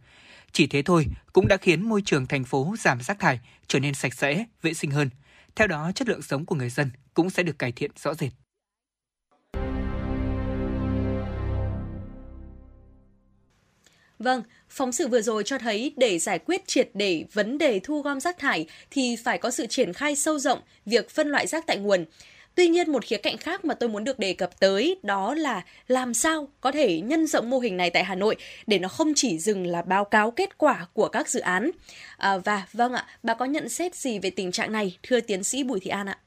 Chỉ 0.53 0.67
thế 0.67 0.83
thôi 0.83 1.07
cũng 1.33 1.49
đã 1.49 1.57
khiến 1.57 1.89
môi 1.89 2.03
trường 2.05 2.27
thành 2.27 2.45
phố 2.45 2.75
giảm 2.79 3.01
rác 3.01 3.19
thải, 3.19 3.41
trở 3.67 3.79
nên 3.79 3.95
sạch 3.95 4.15
sẽ, 4.15 4.45
vệ 4.63 4.75
sinh 4.75 4.91
hơn. 4.91 5.11
Theo 5.57 5.67
đó, 5.67 5.93
chất 5.95 6.09
lượng 6.09 6.23
sống 6.23 6.47
của 6.47 6.55
người 6.55 6.71
dân 6.71 6.91
cũng 7.15 7.31
sẽ 7.31 7.43
được 7.43 7.59
cải 7.59 7.73
thiện 7.73 7.91
rõ 8.03 8.15
rệt. 8.15 8.33
Vâng, 14.21 14.43
phóng 14.69 14.93
sự 14.93 15.09
vừa 15.09 15.23
rồi 15.23 15.43
cho 15.45 15.59
thấy 15.59 15.93
để 15.97 16.19
giải 16.19 16.39
quyết 16.39 16.67
triệt 16.67 16.91
để 16.95 17.25
vấn 17.33 17.59
đề 17.59 17.81
thu 17.85 18.03
gom 18.03 18.21
rác 18.21 18.39
thải 18.39 18.67
thì 18.91 19.17
phải 19.17 19.39
có 19.39 19.51
sự 19.51 19.67
triển 19.67 19.93
khai 19.93 20.17
sâu 20.17 20.39
rộng 20.39 20.59
việc 20.87 21.11
phân 21.11 21.29
loại 21.29 21.47
rác 21.47 21.67
tại 21.67 21.77
nguồn. 21.77 22.05
Tuy 22.55 22.69
nhiên 22.69 22.93
một 22.93 23.05
khía 23.05 23.17
cạnh 23.17 23.37
khác 23.37 23.65
mà 23.65 23.75
tôi 23.75 23.89
muốn 23.89 24.05
được 24.05 24.19
đề 24.19 24.33
cập 24.33 24.61
tới 24.61 24.97
đó 25.03 25.35
là 25.35 25.65
làm 25.89 26.15
sao 26.15 26.49
có 26.61 26.73
thể 26.73 27.01
nhân 27.01 27.27
rộng 27.27 27.51
mô 27.51 27.59
hình 27.59 27.77
này 27.77 27.91
tại 27.91 28.05
Hà 28.05 28.15
Nội 28.15 28.37
để 28.67 28.79
nó 28.79 28.89
không 28.89 29.13
chỉ 29.17 29.39
dừng 29.39 29.67
là 29.67 29.83
báo 29.83 30.05
cáo 30.05 30.31
kết 30.31 30.59
quả 30.59 30.87
của 30.93 31.09
các 31.09 31.29
dự 31.29 31.41
án. 31.41 31.71
À, 32.17 32.39
và 32.39 32.67
vâng 32.73 32.93
ạ, 32.93 33.07
bà 33.23 33.35
có 33.35 33.45
nhận 33.45 33.69
xét 33.69 33.95
gì 33.95 34.19
về 34.19 34.31
tình 34.31 34.53
trạng 34.53 34.73
này 34.73 34.99
thưa 35.03 35.21
tiến 35.21 35.45
sĩ 35.45 35.63
Bùi 35.63 35.81
Thị 35.81 35.91
An 35.91 36.07
ạ? 36.07 36.19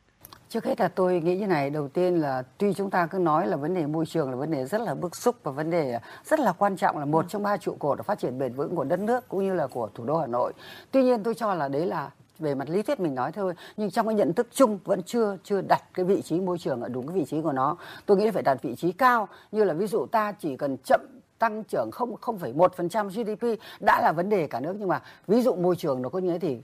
Trước 0.54 0.66
hết 0.66 0.80
là 0.80 0.88
tôi 0.88 1.22
nghĩ 1.22 1.36
như 1.36 1.48
này, 1.48 1.70
đầu 1.70 1.88
tiên 1.88 2.16
là 2.16 2.44
tuy 2.58 2.74
chúng 2.74 2.90
ta 2.90 3.06
cứ 3.06 3.18
nói 3.18 3.48
là 3.48 3.58
vấn 3.58 3.74
đề 3.74 3.88
môi 3.88 4.06
trường 4.06 4.30
là 4.30 4.36
vấn 4.36 4.52
đề 4.52 4.66
rất 4.66 4.82
là 4.82 4.96
bức 4.96 5.16
xúc 5.16 5.36
và 5.44 5.52
vấn 5.52 5.70
đề 5.70 6.00
rất 6.26 6.40
là 6.40 6.52
quan 6.52 6.76
trọng 6.78 6.98
là 6.98 7.06
một 7.06 7.26
trong 7.30 7.44
ba 7.44 7.58
trụ 7.58 7.76
cột 7.80 8.06
phát 8.06 8.20
triển 8.20 8.40
bền 8.40 8.54
vững 8.54 8.76
của 8.76 8.84
đất 8.84 9.00
nước 9.00 9.30
cũng 9.30 9.44
như 9.44 9.54
là 9.54 9.68
của 9.68 9.90
thủ 9.94 10.06
đô 10.06 10.18
Hà 10.18 10.28
Nội. 10.28 10.54
Tuy 10.92 11.04
nhiên 11.04 11.24
tôi 11.24 11.36
cho 11.36 11.54
là 11.54 11.68
đấy 11.68 11.86
là 11.86 12.12
về 12.40 12.56
mặt 12.56 12.70
lý 12.70 12.82
thuyết 12.82 13.00
mình 13.00 13.16
nói 13.16 13.32
thôi 13.32 13.54
nhưng 13.78 13.92
trong 13.92 14.08
cái 14.08 14.16
nhận 14.16 14.34
thức 14.34 14.48
chung 14.52 14.80
vẫn 14.84 15.04
chưa 15.04 15.38
chưa 15.44 15.62
đặt 15.62 15.84
cái 15.94 16.06
vị 16.06 16.22
trí 16.22 16.40
môi 16.40 16.58
trường 16.58 16.82
ở 16.82 16.90
đúng 16.90 17.08
cái 17.08 17.16
vị 17.16 17.26
trí 17.26 17.42
của 17.42 17.54
nó. 17.54 17.78
Tôi 18.06 18.18
nghĩ 18.18 18.32
phải 18.32 18.44
đặt 18.44 18.58
vị 18.62 18.76
trí 18.76 18.92
cao 18.92 19.28
như 19.52 19.64
là 19.64 19.74
ví 19.74 19.88
dụ 19.88 20.06
ta 20.06 20.32
chỉ 20.32 20.58
cần 20.58 20.78
chậm 20.84 21.02
tăng 21.40 21.64
trưởng 21.64 21.90
không 21.92 22.16
không 22.22 22.38
phẩy 22.38 22.54
một 22.54 22.76
phần 22.76 22.90
trăm 22.90 23.08
GDP 23.08 23.44
đã 23.80 24.02
là 24.02 24.12
vấn 24.12 24.30
đề 24.30 24.48
cả 24.48 24.60
nước. 24.60 24.76
Nhưng 24.80 24.88
mà 24.88 25.02
ví 25.28 25.42
dụ 25.42 25.56
môi 25.56 25.76
trường 25.76 26.02
nó 26.02 26.10
có 26.10 26.20
như 26.20 26.32
thế 26.32 26.40
thì 26.40 26.62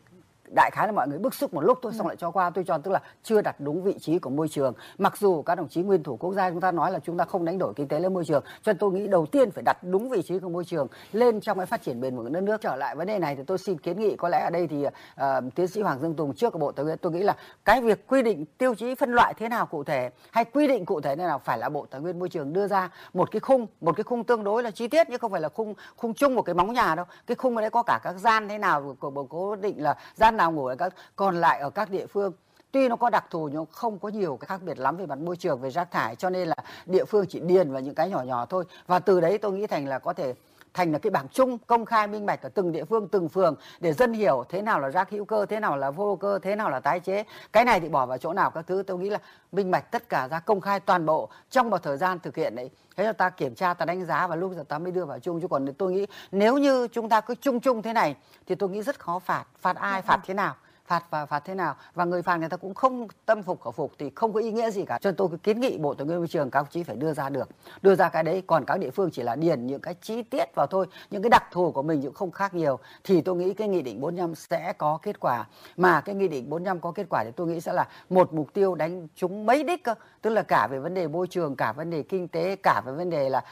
đại 0.55 0.71
khái 0.73 0.87
là 0.87 0.91
mọi 0.91 1.07
người 1.07 1.19
bức 1.19 1.33
xúc 1.33 1.53
một 1.53 1.61
lúc 1.61 1.79
thôi 1.81 1.93
xong 1.97 2.07
lại 2.07 2.15
cho 2.15 2.31
qua. 2.31 2.49
Tôi 2.49 2.63
cho 2.67 2.77
tức 2.77 2.91
là 2.91 3.01
chưa 3.23 3.41
đặt 3.41 3.55
đúng 3.59 3.83
vị 3.83 3.95
trí 3.99 4.19
của 4.19 4.29
môi 4.29 4.47
trường. 4.49 4.73
Mặc 4.97 5.17
dù 5.17 5.41
các 5.41 5.55
đồng 5.55 5.67
chí 5.67 5.81
nguyên 5.81 6.03
thủ 6.03 6.17
quốc 6.17 6.33
gia 6.33 6.49
chúng 6.49 6.61
ta 6.61 6.71
nói 6.71 6.91
là 6.91 6.99
chúng 6.99 7.17
ta 7.17 7.25
không 7.25 7.45
đánh 7.45 7.57
đổi 7.57 7.73
kinh 7.75 7.87
tế 7.87 7.99
lên 7.99 8.13
môi 8.13 8.25
trường 8.25 8.43
cho 8.63 8.73
nên 8.73 8.77
tôi 8.77 8.91
nghĩ 8.91 9.07
đầu 9.07 9.25
tiên 9.25 9.51
phải 9.51 9.63
đặt 9.63 9.83
đúng 9.83 10.09
vị 10.09 10.21
trí 10.21 10.39
của 10.39 10.49
môi 10.49 10.65
trường 10.65 10.87
lên 11.11 11.41
trong 11.41 11.57
cái 11.57 11.65
phát 11.65 11.81
triển 11.81 12.01
bền 12.01 12.17
vững 12.17 12.31
đất 12.31 12.41
nước. 12.41 12.61
Trở 12.61 12.75
lại 12.75 12.95
vấn 12.95 13.07
đề 13.07 13.19
này 13.19 13.35
thì 13.35 13.43
tôi 13.47 13.57
xin 13.57 13.77
kiến 13.77 13.99
nghị 13.99 14.15
có 14.15 14.29
lẽ 14.29 14.39
ở 14.39 14.49
đây 14.49 14.67
thì 14.67 14.85
uh, 14.85 15.55
tiến 15.55 15.67
sĩ 15.67 15.81
Hoàng 15.81 15.99
Dương 16.01 16.15
Tùng 16.15 16.33
trước 16.33 16.53
của 16.53 16.59
bộ 16.59 16.71
tài 16.71 16.85
nguyên 16.85 16.97
tôi 16.97 17.11
nghĩ 17.11 17.23
là 17.23 17.35
cái 17.65 17.81
việc 17.81 18.07
quy 18.07 18.21
định 18.21 18.45
tiêu 18.57 18.75
chí 18.75 18.95
phân 18.95 19.11
loại 19.11 19.33
thế 19.33 19.49
nào 19.49 19.65
cụ 19.65 19.83
thể 19.83 20.09
hay 20.31 20.45
quy 20.45 20.67
định 20.67 20.85
cụ 20.85 21.01
thể 21.01 21.15
thế 21.15 21.23
nào 21.23 21.39
phải 21.39 21.57
là 21.57 21.69
bộ 21.69 21.85
tài 21.89 22.01
nguyên 22.01 22.19
môi 22.19 22.29
trường 22.29 22.53
đưa 22.53 22.67
ra 22.67 22.89
một 23.13 23.31
cái 23.31 23.39
khung 23.39 23.67
một 23.81 23.95
cái 23.95 24.03
khung 24.03 24.23
tương 24.23 24.43
đối 24.43 24.63
là 24.63 24.71
chi 24.71 24.87
tiết 24.87 25.09
nhưng 25.09 25.19
không 25.19 25.31
phải 25.31 25.41
là 25.41 25.49
khung 25.49 25.73
khung 25.97 26.13
chung 26.13 26.35
một 26.35 26.41
cái 26.41 26.55
móng 26.55 26.73
nhà 26.73 26.95
đâu. 26.95 27.05
Cái 27.27 27.35
khung 27.35 27.55
ở 27.55 27.61
đấy 27.61 27.69
có 27.69 27.83
cả 27.83 27.99
các 28.03 28.13
gian 28.13 28.47
thế 28.49 28.57
nào 28.57 28.95
của 28.99 29.09
bộ 29.09 29.23
cố 29.29 29.55
định 29.55 29.83
là 29.83 29.95
gian 30.15 30.37
nào 30.39 30.51
ngủ 30.51 30.65
ở 30.65 30.75
các, 30.75 30.93
còn 31.15 31.35
lại 31.35 31.59
ở 31.59 31.69
các 31.69 31.89
địa 31.89 32.05
phương. 32.07 32.33
Tuy 32.71 32.89
nó 32.89 32.95
có 32.95 33.09
đặc 33.09 33.25
thù 33.29 33.49
nhưng 33.53 33.65
không 33.71 33.99
có 33.99 34.09
nhiều 34.09 34.37
cái 34.37 34.45
khác 34.47 34.61
biệt 34.65 34.79
lắm 34.79 34.97
về 34.97 35.05
mặt 35.05 35.19
môi 35.19 35.35
trường, 35.37 35.61
về 35.61 35.69
rác 35.69 35.91
thải, 35.91 36.15
cho 36.15 36.29
nên 36.29 36.47
là 36.47 36.55
địa 36.85 37.05
phương 37.05 37.25
chỉ 37.29 37.39
điền 37.39 37.71
vào 37.71 37.81
những 37.81 37.95
cái 37.95 38.09
nhỏ 38.09 38.21
nhỏ 38.21 38.45
thôi. 38.45 38.65
Và 38.87 38.99
từ 38.99 39.21
đấy 39.21 39.37
tôi 39.37 39.51
nghĩ 39.51 39.67
thành 39.67 39.87
là 39.87 39.99
có 39.99 40.13
thể 40.13 40.33
thành 40.79 40.91
là 40.91 40.99
cái 40.99 41.11
bảng 41.11 41.27
chung 41.27 41.57
công 41.67 41.85
khai 41.85 42.07
minh 42.07 42.25
bạch 42.25 42.41
ở 42.41 42.49
từng 42.49 42.71
địa 42.71 42.85
phương 42.85 43.07
từng 43.07 43.29
phường 43.29 43.55
để 43.79 43.93
dân 43.93 44.13
hiểu 44.13 44.43
thế 44.49 44.61
nào 44.61 44.79
là 44.79 44.89
rác 44.89 45.09
hữu 45.09 45.25
cơ 45.25 45.45
thế 45.45 45.59
nào 45.59 45.77
là 45.77 45.91
vô 45.91 46.15
cơ 46.15 46.39
thế 46.39 46.55
nào 46.55 46.69
là 46.69 46.79
tái 46.79 46.99
chế. 46.99 47.23
Cái 47.53 47.65
này 47.65 47.79
thì 47.79 47.89
bỏ 47.89 48.05
vào 48.05 48.17
chỗ 48.17 48.33
nào 48.33 48.51
các 48.51 48.67
thứ 48.67 48.83
tôi 48.87 48.97
nghĩ 48.97 49.09
là 49.09 49.19
minh 49.51 49.71
bạch 49.71 49.91
tất 49.91 50.09
cả 50.09 50.27
ra 50.27 50.39
công 50.39 50.61
khai 50.61 50.79
toàn 50.79 51.05
bộ 51.05 51.29
trong 51.49 51.69
một 51.69 51.83
thời 51.83 51.97
gian 51.97 52.19
thực 52.19 52.35
hiện 52.35 52.55
đấy. 52.55 52.69
Thế 52.95 53.03
là 53.03 53.13
ta 53.13 53.29
kiểm 53.29 53.55
tra 53.55 53.73
ta 53.73 53.85
đánh 53.85 54.05
giá 54.05 54.27
và 54.27 54.35
lúc 54.35 54.51
giờ 54.55 54.63
ta 54.67 54.79
mới 54.79 54.91
đưa 54.91 55.05
vào 55.05 55.19
chung. 55.19 55.41
Chứ 55.41 55.47
còn 55.47 55.73
tôi 55.73 55.93
nghĩ 55.93 56.05
nếu 56.31 56.57
như 56.57 56.87
chúng 56.87 57.09
ta 57.09 57.21
cứ 57.21 57.35
chung 57.35 57.59
chung 57.59 57.81
thế 57.81 57.93
này 57.93 58.15
thì 58.47 58.55
tôi 58.55 58.69
nghĩ 58.69 58.81
rất 58.81 58.99
khó 58.99 59.19
phạt. 59.19 59.45
Phạt 59.59 59.75
ai 59.75 60.01
phạt 60.01 60.19
thế 60.25 60.33
nào 60.33 60.55
phạt 60.89 61.05
và 61.09 61.25
phạt 61.25 61.39
thế 61.45 61.55
nào. 61.55 61.75
Và 61.93 62.05
người 62.05 62.21
phạt 62.21 62.37
người 62.37 62.49
ta 62.49 62.57
cũng 62.57 62.73
không 62.73 63.07
tâm 63.25 63.43
phục 63.43 63.61
khẩu 63.61 63.71
phục 63.71 63.91
thì 63.97 64.11
không 64.15 64.33
có 64.33 64.39
ý 64.39 64.51
nghĩa 64.51 64.71
gì 64.71 64.85
cả. 64.85 64.99
Cho 65.01 65.09
nên 65.09 65.15
tôi 65.15 65.29
kiến 65.43 65.59
nghị 65.59 65.77
bộ 65.77 65.93
tài 65.93 66.07
nguyên 66.07 66.17
môi 66.17 66.27
trường, 66.27 66.51
các 66.51 66.67
chí 66.69 66.83
phải 66.83 66.95
đưa 66.95 67.13
ra 67.13 67.29
được. 67.29 67.49
Đưa 67.81 67.95
ra 67.95 68.09
cái 68.09 68.23
đấy, 68.23 68.43
còn 68.47 68.65
các 68.65 68.79
địa 68.79 68.89
phương 68.89 69.09
chỉ 69.11 69.21
là 69.21 69.35
điền 69.35 69.67
những 69.67 69.81
cái 69.81 69.93
chi 69.93 70.23
tiết 70.23 70.55
vào 70.55 70.67
thôi. 70.67 70.85
Những 71.09 71.21
cái 71.21 71.29
đặc 71.29 71.43
thù 71.51 71.71
của 71.71 71.81
mình 71.81 72.01
cũng 72.01 72.13
không 72.13 72.31
khác 72.31 72.53
nhiều. 72.53 72.79
Thì 73.03 73.21
tôi 73.21 73.35
nghĩ 73.35 73.53
cái 73.53 73.67
nghị 73.67 73.81
định 73.81 74.01
45 74.01 74.35
sẽ 74.35 74.73
có 74.77 74.99
kết 75.01 75.19
quả. 75.19 75.45
Mà 75.77 76.01
cái 76.01 76.15
nghị 76.15 76.27
định 76.27 76.49
45 76.49 76.79
có 76.79 76.91
kết 76.91 77.05
quả 77.09 77.23
thì 77.23 77.31
tôi 77.35 77.47
nghĩ 77.47 77.61
sẽ 77.61 77.73
là 77.73 77.87
một 78.09 78.33
mục 78.33 78.53
tiêu 78.53 78.75
đánh 78.75 79.07
trúng 79.15 79.45
mấy 79.45 79.63
đích 79.63 79.83
cơ. 79.83 79.93
Tức 80.21 80.29
là 80.29 80.41
cả 80.41 80.67
về 80.67 80.79
vấn 80.79 80.93
đề 80.93 81.07
môi 81.07 81.27
trường, 81.27 81.55
cả 81.55 81.71
vấn 81.71 81.89
đề 81.89 82.03
kinh 82.03 82.27
tế, 82.27 82.55
cả 82.55 82.81
về 82.85 82.91
vấn 82.91 83.09
đề 83.09 83.29
là 83.29 83.43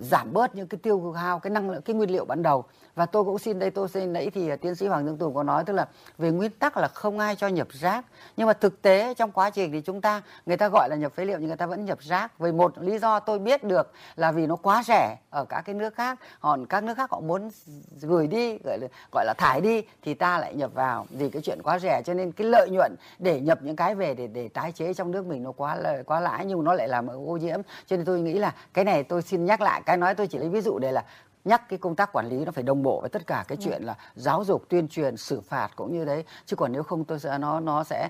giảm 0.00 0.32
bớt 0.32 0.54
những 0.54 0.66
cái 0.66 0.78
tiêu 0.82 1.12
hao 1.12 1.38
cái 1.38 1.50
năng 1.50 1.70
lượng 1.70 1.82
cái 1.82 1.96
nguyên 1.96 2.10
liệu 2.10 2.24
ban 2.24 2.42
đầu. 2.42 2.64
Và 2.94 3.06
tôi 3.06 3.24
cũng 3.24 3.38
xin 3.38 3.58
đây 3.58 3.70
tôi 3.70 3.88
xin 3.88 4.12
nãy 4.12 4.30
thì 4.34 4.48
à, 4.48 4.56
tiến 4.56 4.74
sĩ 4.74 4.86
Hoàng 4.86 5.06
Dương 5.06 5.18
Tùng 5.18 5.34
có 5.34 5.42
nói 5.42 5.64
tức 5.64 5.72
là 5.72 5.88
về 6.18 6.30
nguyên 6.30 6.50
tắc 6.50 6.76
là 6.76 6.88
không 6.88 7.18
ai 7.18 7.36
cho 7.36 7.48
nhập 7.48 7.68
rác. 7.70 8.04
Nhưng 8.36 8.46
mà 8.46 8.52
thực 8.52 8.82
tế 8.82 9.14
trong 9.14 9.32
quá 9.32 9.50
trình 9.50 9.72
thì 9.72 9.80
chúng 9.80 10.00
ta 10.00 10.22
người 10.46 10.56
ta 10.56 10.68
gọi 10.68 10.88
là 10.88 10.96
nhập 10.96 11.12
phế 11.14 11.24
liệu 11.24 11.38
nhưng 11.38 11.48
người 11.48 11.56
ta 11.56 11.66
vẫn 11.66 11.84
nhập 11.84 11.98
rác. 12.02 12.38
Vì 12.38 12.52
một 12.52 12.78
lý 12.78 12.98
do 12.98 13.20
tôi 13.20 13.38
biết 13.38 13.64
được 13.64 13.92
là 14.16 14.32
vì 14.32 14.46
nó 14.46 14.56
quá 14.56 14.82
rẻ 14.86 15.16
ở 15.30 15.44
các 15.44 15.60
cái 15.60 15.74
nước 15.74 15.94
khác. 15.94 16.18
Còn 16.40 16.66
các 16.66 16.84
nước 16.84 16.94
khác 16.96 17.10
họ 17.10 17.20
muốn 17.20 17.50
gửi 18.00 18.26
đi 18.26 18.58
gọi 18.64 18.78
là, 18.78 18.88
gọi 19.12 19.24
là 19.24 19.34
thải 19.38 19.60
đi 19.60 19.82
thì 20.02 20.14
ta 20.14 20.38
lại 20.38 20.54
nhập 20.54 20.70
vào. 20.74 21.06
Vì 21.10 21.30
cái 21.30 21.42
chuyện 21.42 21.58
quá 21.62 21.78
rẻ 21.78 22.02
cho 22.04 22.14
nên 22.14 22.32
cái 22.32 22.46
lợi 22.46 22.68
nhuận 22.70 22.94
để 23.18 23.40
nhập 23.40 23.58
những 23.62 23.76
cái 23.76 23.94
về 23.94 24.14
để 24.14 24.26
để 24.26 24.48
tái 24.48 24.72
chế 24.72 24.94
trong 24.94 25.10
nước 25.10 25.26
mình 25.26 25.42
nó 25.42 25.52
quá 25.52 25.76
là 25.76 26.02
quá 26.06 26.20
lãi 26.20 26.44
nhưng 26.44 26.64
nó 26.64 26.74
lại 26.74 26.88
làm 26.88 27.06
ô 27.06 27.36
nhiễm. 27.36 27.60
Cho 27.86 27.96
nên 27.96 28.06
tôi 28.06 28.20
nghĩ 28.20 28.38
là 28.38 28.54
cái 28.74 28.84
này 28.84 29.02
tôi 29.02 29.22
xin 29.22 29.44
nhắc 29.44 29.60
lại 29.60 29.75
cái 29.82 29.96
nói 29.96 30.14
tôi 30.14 30.26
chỉ 30.26 30.38
lấy 30.38 30.48
ví 30.48 30.60
dụ 30.60 30.78
để 30.78 30.92
là 30.92 31.04
nhắc 31.44 31.68
cái 31.68 31.78
công 31.78 31.96
tác 31.96 32.12
quản 32.12 32.28
lý 32.28 32.44
nó 32.44 32.52
phải 32.52 32.64
đồng 32.64 32.82
bộ 32.82 33.00
với 33.00 33.10
tất 33.10 33.26
cả 33.26 33.44
cái 33.48 33.58
chuyện 33.60 33.82
là 33.82 33.96
giáo 34.14 34.44
dục 34.44 34.68
tuyên 34.68 34.88
truyền 34.88 35.16
xử 35.16 35.40
phạt 35.40 35.70
cũng 35.76 35.92
như 35.92 36.04
đấy. 36.04 36.24
Chứ 36.46 36.56
còn 36.56 36.72
nếu 36.72 36.82
không 36.82 37.04
tôi 37.04 37.20
sẽ 37.20 37.38
nó 37.38 37.60
nó 37.60 37.84
sẽ 37.84 38.08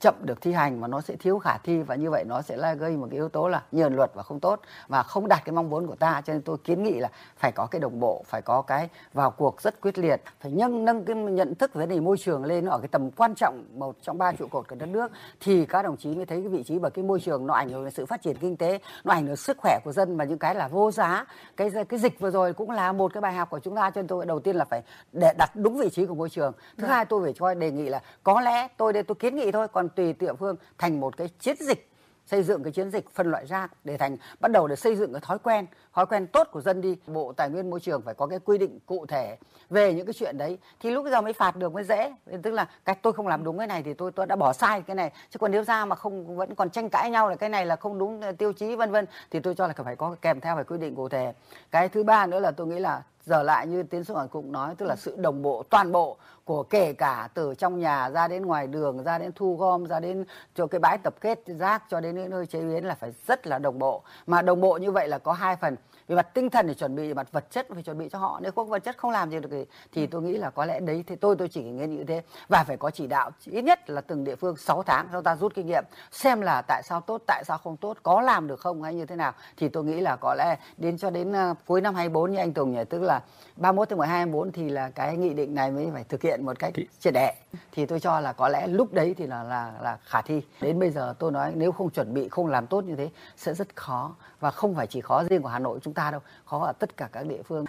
chậm 0.00 0.14
được 0.20 0.40
thi 0.40 0.52
hành 0.52 0.80
và 0.80 0.88
nó 0.88 1.00
sẽ 1.00 1.16
thiếu 1.16 1.38
khả 1.38 1.58
thi 1.58 1.82
và 1.82 1.94
như 1.94 2.10
vậy 2.10 2.24
nó 2.24 2.42
sẽ 2.42 2.56
là 2.56 2.74
gây 2.74 2.96
một 2.96 3.06
cái 3.10 3.16
yếu 3.16 3.28
tố 3.28 3.48
là 3.48 3.62
nhờn 3.72 3.96
luật 3.96 4.10
và 4.14 4.22
không 4.22 4.40
tốt 4.40 4.60
và 4.88 5.02
không 5.02 5.28
đạt 5.28 5.44
cái 5.44 5.52
mong 5.52 5.70
muốn 5.70 5.86
của 5.86 5.94
ta. 5.94 6.22
Cho 6.24 6.32
nên 6.32 6.42
tôi 6.42 6.58
kiến 6.58 6.82
nghị 6.82 6.94
là 6.94 7.08
phải 7.36 7.52
có 7.52 7.66
cái 7.66 7.80
đồng 7.80 8.00
bộ 8.00 8.22
phải 8.26 8.42
có 8.42 8.62
cái 8.62 8.88
vào 9.12 9.30
cuộc 9.30 9.60
rất 9.60 9.80
quyết 9.80 9.98
liệt 9.98 10.22
phải 10.40 10.52
nâng 10.52 10.84
nâng 10.84 11.04
cái 11.04 11.16
nhận 11.16 11.54
thức 11.54 11.74
về 11.74 11.80
vấn 11.86 11.88
đề 11.88 12.00
môi 12.00 12.18
trường 12.18 12.44
lên 12.44 12.66
ở 12.66 12.78
cái 12.78 12.88
tầm 12.88 13.10
quan 13.10 13.34
trọng 13.34 13.64
một 13.74 13.96
trong 14.02 14.18
ba 14.18 14.32
trụ 14.32 14.46
cột 14.50 14.68
của 14.68 14.76
đất 14.76 14.86
nước. 14.86 15.10
Thì 15.40 15.66
các 15.66 15.82
đồng 15.82 15.96
chí 15.96 16.14
mới 16.14 16.26
thấy 16.26 16.40
cái 16.40 16.48
vị 16.48 16.62
trí 16.62 16.78
và 16.78 16.90
cái 16.90 17.04
môi 17.04 17.20
trường 17.20 17.46
nó 17.46 17.54
ảnh 17.54 17.68
hưởng 17.68 17.84
đến 17.84 17.92
sự 17.92 18.06
phát 18.06 18.22
triển 18.22 18.36
kinh 18.36 18.56
tế 18.56 18.78
nó 19.04 19.14
ảnh 19.14 19.26
hưởng 19.26 19.36
sức 19.36 19.56
khỏe 19.58 19.78
của 19.84 19.92
dân 19.92 20.16
và 20.16 20.24
những 20.24 20.38
cái 20.38 20.54
là 20.54 20.68
vô 20.68 20.90
giá. 20.90 21.26
Cái 21.56 21.70
cái 21.88 22.00
dịch 22.00 22.20
vừa 22.20 22.30
rồi 22.30 22.52
cũng 22.52 22.70
là 22.70 22.92
một 22.92 23.14
cái 23.14 23.20
bài 23.20 23.32
học 23.32 23.50
của 23.50 23.58
chúng 23.58 23.76
ta 23.76 23.90
cho 23.90 24.02
nên 24.02 24.08
tôi 24.08 24.26
đầu 24.26 24.40
tiên 24.40 24.56
là 24.56 24.64
phải 24.64 24.82
để 25.12 25.32
đặt 25.38 25.56
đúng 25.56 25.78
vị 25.78 25.90
trí 25.90 26.06
của 26.06 26.14
môi 26.14 26.30
trường. 26.30 26.52
Thứ 26.52 26.82
Vâng. 26.82 26.90
hai 26.90 27.04
tôi 27.04 27.22
phải 27.22 27.32
cho 27.36 27.54
đề 27.54 27.70
nghị 27.70 27.88
là 27.88 28.02
có 28.22 28.40
lẽ 28.40 28.68
tôi 28.76 28.92
đây 28.92 29.02
tôi 29.02 29.14
kiến 29.14 29.36
nghị 29.36 29.52
thôi 29.52 29.68
còn 29.68 29.85
tùy 29.88 30.12
địa 30.12 30.34
phương 30.34 30.56
thành 30.78 31.00
một 31.00 31.16
cái 31.16 31.28
chiến 31.40 31.56
dịch, 31.60 31.90
xây 32.26 32.42
dựng 32.42 32.62
cái 32.62 32.72
chiến 32.72 32.90
dịch 32.90 33.10
phân 33.14 33.30
loại 33.30 33.46
rác 33.46 33.72
để 33.84 33.96
thành, 33.96 34.16
bắt 34.40 34.52
đầu 34.52 34.68
để 34.68 34.76
xây 34.76 34.96
dựng 34.96 35.12
cái 35.12 35.20
thói 35.24 35.38
quen 35.38 35.66
thói 35.92 36.06
quen 36.06 36.26
tốt 36.26 36.48
của 36.52 36.60
dân 36.60 36.80
đi. 36.80 36.96
Bộ 37.06 37.32
tài 37.32 37.50
nguyên 37.50 37.70
môi 37.70 37.80
trường 37.80 38.02
phải 38.02 38.14
có 38.14 38.26
cái 38.26 38.38
quy 38.38 38.58
định 38.58 38.78
cụ 38.86 39.06
thể 39.06 39.36
về 39.70 39.94
những 39.94 40.06
cái 40.06 40.12
chuyện 40.12 40.38
đấy. 40.38 40.58
Thì 40.80 40.90
lúc 40.90 41.04
bây 41.04 41.12
giờ 41.12 41.20
mới 41.20 41.32
phạt 41.32 41.56
được 41.56 41.72
mới 41.72 41.84
dễ. 41.84 42.14
Tức 42.42 42.50
là 42.50 42.68
cái 42.84 42.96
tôi 43.02 43.12
không 43.12 43.28
làm 43.28 43.44
đúng 43.44 43.58
cái 43.58 43.66
này 43.66 43.82
thì 43.82 43.94
tôi 43.94 44.12
tôi 44.12 44.26
đã 44.26 44.36
bỏ 44.36 44.52
sai 44.52 44.82
cái 44.82 44.96
này. 44.96 45.12
Chứ 45.30 45.38
còn 45.38 45.50
nếu 45.50 45.64
ra 45.64 45.84
mà 45.84 45.96
không, 45.96 46.36
vẫn 46.36 46.54
còn 46.54 46.70
tranh 46.70 46.88
cãi 46.90 47.10
nhau 47.10 47.28
là 47.28 47.36
cái 47.36 47.48
này 47.48 47.66
là 47.66 47.76
không 47.76 47.98
đúng 47.98 48.22
tiêu 48.38 48.52
chí, 48.52 48.76
vân 48.76 48.92
vân, 48.92 49.06
thì 49.30 49.40
tôi 49.40 49.54
cho 49.54 49.66
là 49.66 49.74
phải 49.84 49.96
có 49.96 50.16
kèm 50.22 50.40
theo 50.40 50.54
phải 50.54 50.64
quy 50.64 50.78
định 50.78 50.94
cụ 50.94 51.08
thể. 51.08 51.32
Cái 51.70 51.88
thứ 51.88 52.04
ba 52.04 52.26
nữa 52.26 52.40
là 52.40 52.50
tôi 52.50 52.66
nghĩ 52.66 52.78
là 52.78 53.02
giờ 53.26 53.42
lại 53.42 53.66
như 53.66 53.82
tiến 53.82 54.04
sĩ 54.04 54.14
hoàng 54.14 54.28
cũng 54.28 54.52
nói 54.52 54.74
tức 54.78 54.86
là 54.86 54.96
sự 54.96 55.16
đồng 55.16 55.42
bộ 55.42 55.62
toàn 55.70 55.92
bộ 55.92 56.16
của 56.44 56.62
kể 56.62 56.92
cả 56.92 57.28
từ 57.34 57.54
trong 57.54 57.78
nhà 57.78 58.10
ra 58.10 58.28
đến 58.28 58.46
ngoài 58.46 58.66
đường 58.66 59.02
ra 59.02 59.18
đến 59.18 59.32
thu 59.34 59.56
gom 59.56 59.86
ra 59.86 60.00
đến 60.00 60.24
cho 60.54 60.66
cái 60.66 60.78
bãi 60.78 60.98
tập 60.98 61.14
kết 61.20 61.38
rác 61.46 61.82
cho 61.88 62.00
đến 62.00 62.16
những 62.16 62.30
nơi 62.30 62.46
chế 62.46 62.60
biến 62.60 62.84
là 62.84 62.94
phải 62.94 63.12
rất 63.26 63.46
là 63.46 63.58
đồng 63.58 63.78
bộ. 63.78 64.02
Mà 64.26 64.42
đồng 64.42 64.60
bộ 64.60 64.76
như 64.76 64.90
vậy 64.90 65.08
là 65.08 65.18
có 65.18 65.32
hai 65.32 65.56
phần 65.56 65.76
về 66.08 66.16
mặt 66.16 66.34
tinh 66.34 66.50
thần 66.50 66.68
thì 66.68 66.74
chuẩn 66.74 66.96
bị 66.96 67.08
về 67.08 67.14
mặt 67.14 67.32
vật 67.32 67.50
chất 67.50 67.66
phải 67.74 67.82
chuẩn 67.82 67.98
bị 67.98 68.08
cho 68.12 68.18
họ. 68.18 68.40
Nếu 68.42 68.52
không 68.52 68.68
vật 68.68 68.78
chất 68.78 68.96
không 68.98 69.10
làm 69.10 69.30
gì 69.30 69.40
được 69.40 69.48
thì, 69.52 69.64
thì 69.92 70.06
tôi 70.06 70.22
nghĩ 70.22 70.38
là 70.38 70.50
có 70.50 70.64
lẽ 70.64 70.80
đấy 70.80 71.04
thì 71.06 71.16
tôi 71.16 71.36
tôi 71.38 71.48
chỉ 71.48 71.62
nghe 71.62 71.86
như 71.86 72.04
thế. 72.04 72.22
Và 72.48 72.64
phải 72.64 72.76
có 72.76 72.90
chỉ 72.90 73.06
đạo 73.06 73.30
ít 73.44 73.62
nhất 73.62 73.90
là 73.90 74.00
từng 74.00 74.24
địa 74.24 74.36
phương 74.36 74.56
6 74.56 74.82
tháng 74.82 75.08
cho 75.12 75.20
ta 75.20 75.36
rút 75.36 75.54
kinh 75.54 75.66
nghiệm 75.66 75.84
xem 76.10 76.40
là 76.40 76.62
tại 76.62 76.82
sao 76.84 77.00
tốt 77.00 77.22
tại 77.26 77.44
sao 77.46 77.58
không 77.58 77.76
tốt 77.76 77.96
có 78.02 78.20
làm 78.20 78.46
được 78.46 78.60
không 78.60 78.82
hay 78.82 78.94
như 78.94 79.06
thế 79.06 79.16
nào. 79.16 79.32
Thì 79.56 79.68
tôi 79.68 79.84
nghĩ 79.84 80.00
là 80.00 80.16
có 80.16 80.34
lẽ 80.34 80.56
đến 80.76 80.98
cho 80.98 81.10
đến 81.10 81.32
uh, 81.32 81.56
cuối 81.66 81.80
năm 81.80 81.94
24 81.94 82.32
như 82.32 82.38
anh 82.38 82.52
Tùng 82.52 82.72
nhỉ 82.72 82.84
tức 82.90 83.02
là 83.02 83.20
31 83.56 83.88
tháng 83.88 83.98
12 83.98 84.16
24 84.16 84.52
thì 84.52 84.68
là 84.68 84.90
cái 84.90 85.16
nghị 85.16 85.34
định 85.34 85.54
này 85.54 85.70
mới 85.70 85.88
phải 85.92 86.04
thực 86.04 86.22
hiện 86.22 86.44
một 86.44 86.58
cách 86.58 86.72
triệt 87.00 87.14
để. 87.14 87.34
Thì 87.72 87.86
tôi 87.86 88.00
cho 88.00 88.20
là 88.20 88.32
có 88.32 88.48
lẽ 88.48 88.66
lúc 88.66 88.92
đấy 88.92 89.14
thì 89.18 89.26
là 89.26 89.42
là 89.42 89.72
là 89.82 89.98
khả 90.04 90.22
thi. 90.22 90.42
Đến 90.60 90.78
bây 90.78 90.90
giờ 90.90 91.14
tôi 91.18 91.32
nói 91.32 91.52
nếu 91.54 91.72
không 91.72 91.90
chuẩn 91.90 92.14
bị 92.14 92.28
không 92.28 92.46
làm 92.46 92.66
tốt 92.66 92.84
như 92.84 92.96
thế 92.96 93.10
sẽ 93.36 93.54
rất 93.54 93.76
khó. 93.76 94.14
Và 94.40 94.50
không 94.50 94.74
phải 94.74 94.86
chỉ 94.86 95.00
khó 95.00 95.24
riêng 95.24 95.42
của 95.42 95.48
Hà 95.48 95.58
Nội 95.58 95.78
chúng 95.82 95.94
ta 95.96 96.10
đâu, 96.10 96.20
khó 96.44 96.66
ở 96.66 96.72
tất 96.72 96.96
cả 96.96 97.08
các 97.12 97.26
địa 97.26 97.42
phương 97.48 97.64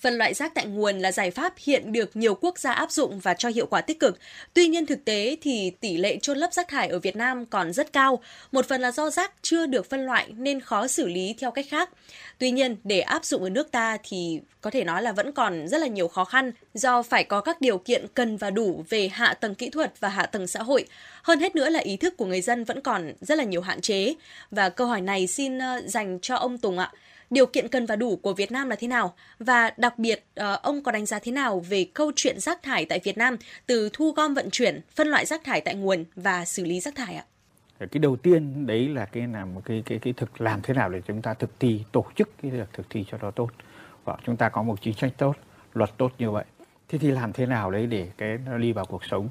Phân 0.00 0.14
loại 0.14 0.34
rác 0.34 0.54
tại 0.54 0.66
nguồn 0.66 0.98
là 0.98 1.12
giải 1.12 1.30
pháp 1.30 1.54
hiện 1.58 1.92
được 1.92 2.16
nhiều 2.16 2.34
quốc 2.34 2.58
gia 2.58 2.72
áp 2.72 2.90
dụng 2.90 3.18
và 3.18 3.34
cho 3.34 3.48
hiệu 3.48 3.66
quả 3.66 3.80
tích 3.80 4.00
cực. 4.00 4.18
Tuy 4.54 4.66
nhiên 4.66 4.86
thực 4.86 5.04
tế 5.04 5.36
thì 5.42 5.70
tỷ 5.80 5.96
lệ 5.96 6.18
chôn 6.22 6.38
lấp 6.38 6.52
rác 6.52 6.68
thải 6.68 6.88
ở 6.88 6.98
Việt 6.98 7.16
Nam 7.16 7.46
còn 7.46 7.72
rất 7.72 7.92
cao. 7.92 8.22
Một 8.52 8.68
phần 8.68 8.80
là 8.80 8.90
do 8.90 9.10
rác 9.10 9.32
chưa 9.42 9.66
được 9.66 9.90
phân 9.90 10.06
loại 10.06 10.32
nên 10.36 10.60
khó 10.60 10.86
xử 10.86 11.08
lý 11.08 11.34
theo 11.38 11.50
cách 11.50 11.66
khác. 11.68 11.90
Tuy 12.38 12.50
nhiên, 12.50 12.76
để 12.84 13.00
áp 13.00 13.24
dụng 13.24 13.42
ở 13.42 13.50
nước 13.50 13.70
ta 13.70 13.98
thì 14.02 14.40
có 14.60 14.70
thể 14.70 14.84
nói 14.84 15.02
là 15.02 15.12
vẫn 15.12 15.32
còn 15.32 15.68
rất 15.68 15.78
là 15.78 15.86
nhiều 15.86 16.08
khó 16.08 16.24
khăn 16.24 16.52
do 16.74 17.02
phải 17.02 17.24
có 17.24 17.40
các 17.40 17.60
điều 17.60 17.78
kiện 17.78 18.06
cần 18.14 18.36
và 18.36 18.50
đủ 18.50 18.84
về 18.88 19.08
hạ 19.08 19.34
tầng 19.34 19.54
kỹ 19.54 19.70
thuật 19.70 20.00
và 20.00 20.08
hạ 20.08 20.26
tầng 20.26 20.46
xã 20.46 20.62
hội. 20.62 20.86
Hơn 21.22 21.40
hết 21.40 21.56
nữa 21.56 21.68
là 21.68 21.80
ý 21.80 21.96
thức 21.96 22.16
của 22.16 22.26
người 22.26 22.40
dân 22.40 22.64
vẫn 22.64 22.80
còn 22.80 23.12
rất 23.20 23.38
là 23.38 23.44
nhiều 23.44 23.60
hạn 23.60 23.80
chế. 23.80 24.14
Và 24.50 24.68
câu 24.68 24.86
hỏi 24.86 25.00
này 25.00 25.26
xin 25.26 25.58
ờ, 25.58 25.82
dành 25.86 26.18
cho 26.22 26.36
ông 26.36 26.58
Tùng 26.58 26.78
ạ 26.78 26.92
điều 27.30 27.46
kiện 27.46 27.68
cần 27.68 27.86
và 27.86 27.96
đủ 27.96 28.16
của 28.16 28.32
Việt 28.32 28.52
Nam 28.52 28.68
là 28.70 28.76
thế 28.76 28.88
nào? 28.88 29.14
Và 29.38 29.70
đặc 29.76 29.98
biệt 29.98 30.24
ờ, 30.34 30.60
ông 30.62 30.82
có 30.82 30.92
đánh 30.92 31.06
giá 31.06 31.18
thế 31.18 31.32
nào 31.32 31.60
về 31.60 31.86
câu 31.94 32.12
chuyện 32.16 32.40
rác 32.40 32.62
thải 32.62 32.84
tại 32.84 33.00
Việt 33.04 33.18
Nam 33.18 33.36
từ 33.66 33.90
thu 33.92 34.12
gom 34.12 34.34
vận 34.34 34.50
chuyển, 34.50 34.80
phân 34.94 35.08
loại 35.08 35.26
rác 35.26 35.44
thải 35.44 35.60
tại 35.60 35.74
nguồn 35.74 36.04
và 36.16 36.44
xử 36.44 36.64
lý 36.64 36.80
rác 36.80 36.94
thải 36.94 37.14
ạ? 37.14 37.24
cái 37.78 37.98
đầu 38.00 38.16
tiên 38.16 38.66
đấy 38.66 38.88
là 38.88 39.04
cái 39.04 39.26
làm 39.32 39.54
một 39.54 39.60
cái 39.64 39.82
cái 39.86 39.98
cái 39.98 40.12
thực 40.12 40.40
làm 40.40 40.60
thế 40.62 40.74
nào 40.74 40.88
để 40.88 41.00
chúng 41.06 41.22
ta 41.22 41.34
thực 41.34 41.60
thi 41.60 41.84
tổ 41.92 42.04
chức 42.14 42.30
cái 42.42 42.50
việc 42.50 42.68
thực 42.72 42.90
thi 42.90 43.04
cho 43.10 43.18
nó 43.18 43.30
tốt. 43.30 43.48
Và 44.04 44.16
chúng 44.24 44.36
ta 44.36 44.48
có 44.48 44.62
một 44.62 44.82
chính 44.82 44.94
sách 44.94 45.12
tốt 45.18 45.36
luật 45.74 45.90
tốt 45.96 46.12
như 46.18 46.30
vậy. 46.30 46.44
Thế 46.88 46.98
thì 46.98 47.10
làm 47.10 47.32
thế 47.32 47.46
nào 47.46 47.70
đấy 47.70 47.86
để 47.86 48.08
cái 48.18 48.38
nó 48.46 48.58
đi 48.58 48.72
vào 48.72 48.84
cuộc 48.84 49.04
sống? 49.04 49.28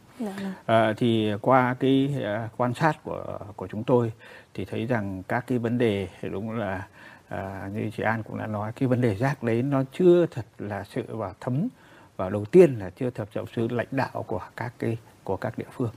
À, 0.66 0.94
thì 0.98 1.32
qua 1.42 1.76
cái 1.80 2.16
uh, 2.18 2.58
quan 2.58 2.74
sát 2.74 3.04
của 3.04 3.40
của 3.56 3.68
chúng 3.68 3.84
tôi 3.84 4.12
thì 4.54 4.66
thấy 4.66 4.86
rằng 4.86 5.24
các 5.28 5.48
cái 5.48 5.58
vấn 5.58 5.78
đề 5.78 6.08
đúng 6.22 6.52
là 6.52 6.88
à, 7.28 7.70
như 7.74 7.92
chị 7.98 8.04
An 8.04 8.24
cũng 8.24 8.38
đã 8.38 8.48
nói 8.48 8.72
cái 8.76 8.88
vấn 8.88 9.02
đề 9.02 9.16
rác 9.16 9.44
đấy 9.44 9.62
nó 9.62 9.84
chưa 9.92 10.26
thật 10.26 10.46
là 10.58 10.84
sự 10.84 11.16
vào 11.16 11.34
thấm 11.40 11.68
và 12.18 12.30
đầu 12.30 12.46
tiên 12.46 12.80
là 12.80 12.90
chưa 12.90 13.10
thật 13.10 13.30
sự 13.34 13.46
sự 13.56 13.68
lãnh 13.68 13.88
đạo 13.92 14.24
của 14.28 14.42
các 14.56 14.74
cái 14.80 14.98
của 15.24 15.38
các 15.38 15.58
địa 15.58 15.66
phương. 15.72 15.92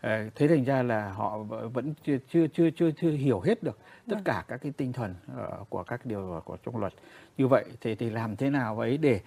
À, 0.00 0.30
thế 0.34 0.48
thành 0.48 0.64
ra 0.64 0.82
là 0.82 1.12
họ 1.12 1.38
vẫn 1.72 1.94
chưa 2.04 2.16
chưa 2.32 2.46
chưa 2.46 2.70
chưa, 2.70 2.90
chưa 2.90 3.10
hiểu 3.10 3.40
hết 3.40 3.62
được 3.62 3.78
tất 4.08 4.16
cả 4.24 4.44
các 4.48 4.56
cái 4.62 4.72
tinh 4.76 4.92
thần 4.92 5.14
uh, 5.32 5.70
của 5.70 5.82
các 5.82 6.06
điều 6.06 6.42
của 6.44 6.56
trong 6.64 6.76
luật. 6.76 6.92
Như 7.38 7.48
vậy 7.48 7.64
thì 7.80 7.94
thì 7.94 8.10
làm 8.10 8.36
thế 8.36 8.50
nào 8.50 8.78
ấy 8.78 8.98
để 8.98 9.20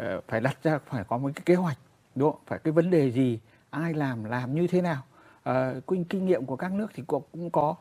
uh, 0.00 0.24
phải 0.28 0.40
đặt 0.40 0.58
ra 0.62 0.78
phải 0.86 1.04
có 1.04 1.18
một 1.18 1.30
cái 1.34 1.42
kế 1.44 1.54
hoạch 1.54 1.78
đúng 2.14 2.32
không? 2.32 2.40
phải 2.46 2.58
cái 2.58 2.72
vấn 2.72 2.90
đề 2.90 3.10
gì 3.10 3.40
ai 3.70 3.94
làm 3.94 4.24
làm 4.24 4.54
như 4.54 4.66
thế 4.66 4.80
nào? 4.82 5.02
Uh, 5.50 5.86
kinh 5.86 6.04
kinh 6.04 6.26
nghiệm 6.26 6.46
của 6.46 6.56
các 6.56 6.72
nước 6.72 6.86
thì 6.94 7.02
cũng 7.06 7.22
cũng 7.32 7.50
có 7.50 7.74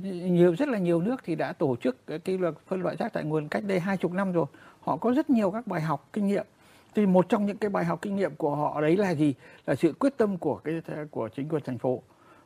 nhiều 0.00 0.54
rất 0.58 0.68
là 0.68 0.78
nhiều 0.78 1.00
nước 1.00 1.16
thì 1.24 1.34
đã 1.34 1.52
tổ 1.52 1.76
chức 1.76 2.06
cái, 2.06 2.18
cái 2.18 2.38
luật 2.38 2.54
phân 2.66 2.82
loại 2.82 2.96
rác 2.96 3.12
tại 3.12 3.24
nguồn 3.24 3.48
cách 3.48 3.64
đây 3.66 3.80
hai 3.80 3.96
chục 3.96 4.12
năm 4.12 4.32
rồi. 4.32 4.46
Họ 4.80 4.96
có 4.96 5.12
rất 5.12 5.30
nhiều 5.30 5.50
các 5.50 5.66
bài 5.66 5.80
học 5.80 6.08
kinh 6.12 6.26
nghiệm. 6.26 6.46
Thì 6.94 7.06
một 7.06 7.28
trong 7.28 7.46
những 7.46 7.56
cái 7.56 7.70
bài 7.70 7.84
học 7.84 7.98
kinh 8.02 8.16
nghiệm 8.16 8.36
của 8.36 8.56
họ 8.56 8.80
đấy 8.80 8.96
là 8.96 9.10
gì? 9.14 9.34
Là 9.66 9.74
sự 9.74 9.92
quyết 9.92 10.16
tâm 10.16 10.36
của 10.36 10.56
cái 10.56 10.80
của 11.10 11.28
chính 11.28 11.48
quyền 11.48 11.62
thành 11.64 11.78
phố. 11.78 12.02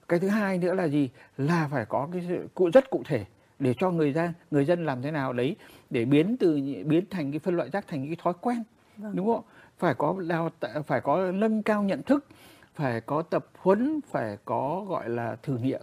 Cái 0.09 0.18
thứ 0.18 0.28
hai 0.28 0.59
nữa 0.59 0.74
là 0.74 0.85
gì? 0.85 1.10
Là 1.36 1.68
phải 1.73 1.86
có 1.86 2.09
cái 2.12 2.24
sự 2.28 2.48
cụ 2.55 2.70
rất 2.70 2.90
cụ 2.90 3.02
thể 3.06 3.24
để 3.59 3.74
cho 3.78 3.90
người 3.90 4.12
dân 4.12 4.32
người 4.51 4.64
dân 4.64 4.86
làm 4.86 5.02
thế 5.02 5.10
nào 5.10 5.32
đấy 5.32 5.56
để 5.90 6.05
biến 6.05 6.36
từ 6.40 6.60
biến 6.86 7.05
thành 7.10 7.31
cái 7.32 7.39
phân 7.39 7.56
loại 7.56 7.70
rác 7.70 7.86
thành 7.89 8.06
cái 8.06 8.16
thói 8.23 8.32
quen 8.40 8.62
Vâng. 8.97 9.16
đúng 9.16 9.27
không? 9.27 9.43
Phải 9.78 9.94
có 9.94 10.16
đào 10.28 10.51
phải 10.86 11.01
có 11.01 11.32
nâng 11.32 11.62
cao 11.62 11.82
nhận 11.82 12.02
thức 12.02 12.27
phải 12.74 13.01
có 13.01 13.23
tập 13.23 13.47
huấn 13.59 14.01
phải 14.10 14.39
có 14.44 14.85
gọi 14.89 15.09
là 15.09 15.36
thử 15.43 15.59
nghiệm 15.59 15.82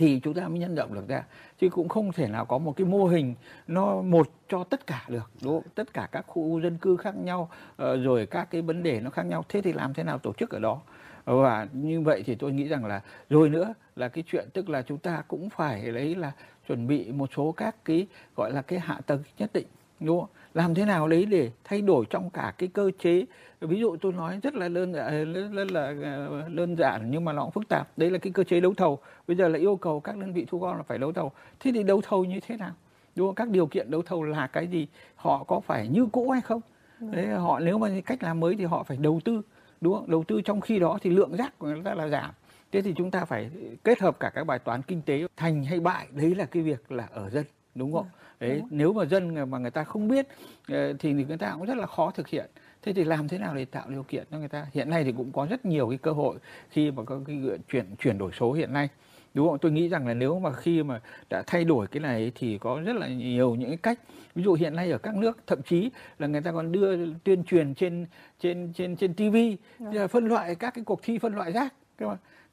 thì 0.00 0.20
chúng 0.20 0.34
ta 0.34 0.48
mới 0.48 0.58
nhân 0.58 0.74
rộng 0.74 0.94
được 0.94 1.08
ra. 1.08 1.24
Chứ 1.58 1.68
cũng 1.68 1.88
không 1.88 2.12
thể 2.12 2.28
nào 2.28 2.44
có 2.44 2.58
một 2.58 2.76
cái 2.76 2.86
mô 2.86 3.06
hình 3.06 3.34
nó 3.66 4.02
một 4.02 4.28
cho 4.48 4.64
tất 4.64 4.86
cả 4.86 5.04
được, 5.08 5.30
đúng 5.42 5.52
không? 5.52 5.70
tất 5.74 5.94
cả 5.94 6.08
các 6.12 6.24
khu 6.26 6.60
dân 6.60 6.78
cư 6.78 6.96
khác 6.96 7.14
nhau 7.16 7.50
ờ, 7.76 7.96
rồi 7.96 8.26
các 8.26 8.50
cái 8.50 8.62
vấn 8.62 8.82
đề 8.82 9.00
nó 9.00 9.10
khác 9.10 9.22
nhau. 9.22 9.44
Thế 9.48 9.62
thì 9.62 9.72
làm 9.72 9.94
thế 9.94 10.02
nào 10.02 10.18
tổ 10.18 10.32
chức 10.32 10.50
ở 10.50 10.58
đó? 10.58 10.80
Ờ, 11.24 11.42
và 11.42 11.66
như 11.72 12.00
vậy 12.00 12.22
thì 12.26 12.34
tôi 12.34 12.52
nghĩ 12.52 12.68
rằng 12.68 12.84
là, 12.84 13.00
rồi 13.30 13.48
nữa 13.48 13.74
là 13.96 14.08
cái 14.08 14.24
chuyện 14.26 14.48
tức 14.52 14.68
là 14.68 14.82
chúng 14.82 14.98
ta 14.98 15.22
cũng 15.28 15.50
phải 15.50 15.82
lấy 15.82 16.14
là 16.14 16.32
chuẩn 16.68 16.86
bị 16.86 17.12
một 17.12 17.30
số 17.36 17.52
các 17.52 17.76
cái, 17.84 18.06
gọi 18.36 18.52
là 18.52 18.62
cái 18.62 18.78
hạ 18.78 19.00
tầng 19.06 19.22
nhất 19.38 19.50
định 19.54 19.66
đúng 20.00 20.20
không? 20.20 20.28
Làm 20.54 20.74
thế 20.74 20.84
nào 20.84 21.08
đấy 21.08 21.26
để 21.26 21.50
thay 21.64 21.80
đổi 21.80 22.04
trong 22.10 22.30
cả 22.30 22.52
cái 22.58 22.68
cơ 22.68 22.90
chế? 22.98 23.24
Ví 23.60 23.80
dụ 23.80 23.96
tôi 23.96 24.12
nói 24.12 24.40
rất 24.42 24.54
là 24.54 24.68
đơn 24.68 24.94
giản 24.94 25.32
rất 25.52 25.70
là 25.70 25.94
ờ, 26.02 26.48
đơn 26.48 26.76
giản 26.76 27.10
nhưng 27.10 27.24
mà 27.24 27.32
nó 27.32 27.42
cũng 27.42 27.50
phức 27.50 27.68
tạp. 27.68 27.98
Đấy 27.98 28.10
là 28.10 28.18
cái 28.18 28.32
cơ 28.32 28.44
chế 28.44 28.60
đấu 28.60 28.74
thầu. 28.76 28.98
Bây 29.28 29.36
giờ 29.36 29.48
là 29.48 29.58
yêu 29.58 29.76
cầu 29.76 30.00
các 30.00 30.16
đơn 30.16 30.32
vị 30.32 30.46
thu 30.48 30.58
gom 30.58 30.76
là 30.76 30.82
phải 30.82 30.98
đấu 30.98 31.12
thầu. 31.12 31.32
Thế 31.60 31.70
thì 31.74 31.82
đấu 31.82 32.00
thầu 32.00 32.24
như 32.24 32.40
thế 32.40 32.56
nào? 32.56 32.72
Đúng 33.16 33.28
không? 33.28 33.34
Các 33.34 33.48
điều 33.48 33.66
kiện 33.66 33.90
đấu 33.90 34.02
thầu 34.02 34.22
là 34.22 34.46
cái 34.46 34.66
gì? 34.66 34.86
Họ 35.14 35.44
có 35.44 35.60
phải 35.60 35.88
như 35.88 36.06
cũ 36.12 36.30
hay 36.30 36.40
không? 36.40 36.60
Vâng. 37.00 37.12
đấy 37.12 37.26
họ 37.26 37.60
nếu 37.60 37.78
mà 37.78 37.88
cách 38.06 38.22
làm 38.22 38.40
mới 38.40 38.56
thì 38.56 38.64
họ 38.64 38.82
phải 38.82 38.96
đầu 38.96 39.20
tư. 39.24 39.42
Đúng 39.80 39.94
không? 39.94 40.10
Đầu 40.10 40.24
tư 40.24 40.40
trong 40.42 40.60
khi 40.60 40.78
đó 40.78 40.98
thì 41.02 41.10
lượng 41.10 41.36
rác 41.36 41.58
của 41.58 41.66
người 41.66 41.82
ta 41.84 41.94
là 41.94 42.08
giảm. 42.08 42.30
Thế 42.72 42.82
thì 42.82 42.94
chúng 42.96 43.10
ta 43.10 43.24
phải 43.24 43.50
kết 43.84 44.00
hợp 44.00 44.20
cả 44.20 44.30
các 44.34 44.44
bài 44.44 44.58
toán 44.58 44.82
kinh 44.82 45.02
tế 45.02 45.26
thành 45.36 45.64
hay 45.64 45.80
bại. 45.80 46.06
Đấy 46.10 46.34
là 46.34 46.44
cái 46.44 46.62
việc 46.62 46.92
là 46.92 47.08
ở 47.12 47.30
dân. 47.30 47.44
Đúng 47.74 47.92
không? 47.92 48.02
Vâng, 48.02 48.19
đấy 48.40 48.62
nếu 48.70 48.92
mà 48.92 49.04
dân 49.04 49.50
mà 49.50 49.58
người 49.58 49.70
ta 49.70 49.84
không 49.84 50.08
biết 50.08 50.26
ờ, 50.68 50.92
thì 50.98 51.12
người 51.12 51.36
ta 51.36 51.54
cũng 51.58 51.66
rất 51.66 51.76
là 51.76 51.86
khó 51.86 52.10
thực 52.10 52.28
hiện. 52.28 52.50
Thế 52.82 52.92
thì 52.92 53.04
làm 53.04 53.28
thế 53.28 53.38
nào 53.38 53.54
để 53.54 53.64
tạo 53.64 53.90
điều 53.90 54.02
kiện 54.02 54.24
cho 54.30 54.38
người 54.38 54.48
ta? 54.48 54.66
Hiện 54.72 54.90
nay 54.90 55.04
thì 55.04 55.12
cũng 55.12 55.32
có 55.32 55.46
rất 55.50 55.64
nhiều 55.64 55.88
cái 55.88 55.98
cơ 55.98 56.12
hội 56.12 56.36
khi 56.70 56.90
mà 56.90 57.02
có 57.04 57.20
cái 57.26 57.42
chuyển 57.68 57.96
chuyển 57.98 58.18
đổi 58.18 58.30
số 58.38 58.52
hiện 58.52 58.72
nay. 58.72 58.88
Đúng 59.34 59.48
không? 59.48 59.58
Tôi 59.58 59.72
nghĩ 59.72 59.88
rằng 59.88 60.06
là 60.06 60.14
nếu 60.14 60.38
mà 60.38 60.52
khi 60.52 60.82
mà 60.82 61.00
đã 61.30 61.42
thay 61.46 61.64
đổi 61.64 61.86
cái 61.86 62.00
này 62.00 62.32
thì 62.34 62.58
có 62.58 62.80
rất 62.84 62.96
là 62.96 63.08
nhiều 63.08 63.54
những 63.54 63.68
cái 63.68 63.76
cách. 63.76 63.98
Ví 64.34 64.42
dụ 64.42 64.54
hiện 64.54 64.76
nay 64.76 64.90
ở 64.90 64.98
các 64.98 65.14
nước 65.14 65.38
thậm 65.46 65.62
chí 65.62 65.90
là 66.18 66.26
người 66.26 66.40
ta 66.40 66.52
còn 66.52 66.72
đưa 66.72 67.14
tuyên 67.14 67.44
truyền 67.44 67.74
trên 67.74 68.06
trên 68.40 68.72
trên 68.74 68.96
trên 68.96 69.14
TV 69.14 69.36
ừ. 69.78 70.06
phân 70.06 70.28
loại 70.28 70.54
các 70.54 70.74
cái 70.74 70.84
cuộc 70.84 71.00
thi 71.02 71.18
phân 71.18 71.34
loại 71.34 71.52
rác 71.52 71.74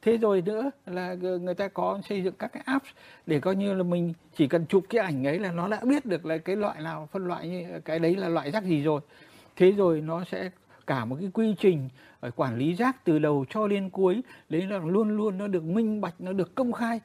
thế 0.01 0.17
rồi 0.17 0.41
nữa 0.41 0.71
là 0.85 1.13
người 1.13 1.55
ta 1.55 1.67
có 1.67 1.99
xây 2.09 2.23
dựng 2.23 2.33
các 2.39 2.47
cái 2.53 2.63
app 2.65 2.85
để 3.25 3.39
coi 3.39 3.55
như 3.55 3.73
là 3.73 3.83
mình 3.83 4.13
chỉ 4.35 4.47
cần 4.47 4.65
chụp 4.65 4.83
cái 4.89 5.05
ảnh 5.05 5.27
ấy 5.27 5.39
là 5.39 5.51
nó 5.51 5.67
đã 5.67 5.79
biết 5.83 6.05
được 6.05 6.25
là 6.25 6.37
cái 6.37 6.55
loại 6.55 6.81
nào, 6.81 7.09
phân 7.11 7.27
loại 7.27 7.47
như, 7.47 7.79
cái 7.85 7.99
đấy 7.99 8.15
là 8.15 8.27
loại 8.29 8.51
rác 8.51 8.63
gì 8.63 8.83
rồi. 8.83 9.01
Thế 9.55 9.71
rồi 9.71 10.01
nó 10.01 10.23
sẽ 10.23 10.49
cả 10.87 11.05
một 11.05 11.17
cái 11.19 11.29
quy 11.33 11.55
trình 11.59 11.89
ờ, 12.19 12.31
quản 12.35 12.57
lý 12.57 12.73
rác 12.73 13.05
từ 13.05 13.19
đầu 13.19 13.45
cho 13.49 13.67
đến 13.67 13.89
cuối, 13.89 14.21
đấy 14.49 14.61
là 14.61 14.79
luôn 14.79 15.17
luôn 15.17 15.37
nó 15.37 15.47
được 15.47 15.63
minh 15.63 16.01
bạch, 16.01 16.13
nó 16.19 16.33
được 16.33 16.55
công 16.55 16.71
khai. 16.71 16.99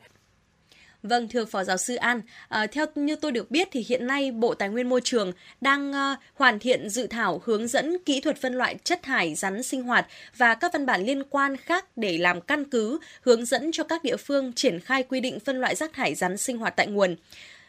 Vâng, 1.02 1.28
thưa 1.28 1.44
Phó 1.44 1.64
Giáo 1.64 1.76
sư 1.76 1.94
An, 1.94 2.20
à, 2.48 2.66
theo 2.66 2.86
như 2.94 3.16
tôi 3.16 3.32
được 3.32 3.50
biết 3.50 3.68
thì 3.72 3.84
hiện 3.88 4.06
nay 4.06 4.32
Bộ 4.32 4.54
Tài 4.54 4.68
nguyên 4.68 4.88
Môi 4.88 5.00
trường 5.04 5.32
đang 5.60 5.92
à, 5.92 6.16
hoàn 6.34 6.58
thiện 6.58 6.88
dự 6.88 7.06
thảo 7.06 7.42
hướng 7.44 7.68
dẫn 7.68 7.96
kỹ 8.06 8.20
thuật 8.20 8.36
phân 8.36 8.54
loại 8.54 8.76
chất 8.84 9.02
thải 9.02 9.34
rắn 9.34 9.62
sinh 9.62 9.82
hoạt 9.82 10.06
và 10.36 10.54
các 10.54 10.72
văn 10.72 10.86
bản 10.86 11.04
liên 11.04 11.22
quan 11.30 11.56
khác 11.56 11.86
để 11.96 12.18
làm 12.18 12.40
căn 12.40 12.64
cứ 12.64 12.98
hướng 13.22 13.44
dẫn 13.44 13.72
cho 13.72 13.84
các 13.84 14.04
địa 14.04 14.16
phương 14.16 14.52
triển 14.52 14.80
khai 14.80 15.02
quy 15.02 15.20
định 15.20 15.40
phân 15.40 15.60
loại 15.60 15.74
rác 15.74 15.92
thải 15.92 16.14
rắn 16.14 16.36
sinh 16.36 16.58
hoạt 16.58 16.76
tại 16.76 16.86
nguồn. 16.86 17.16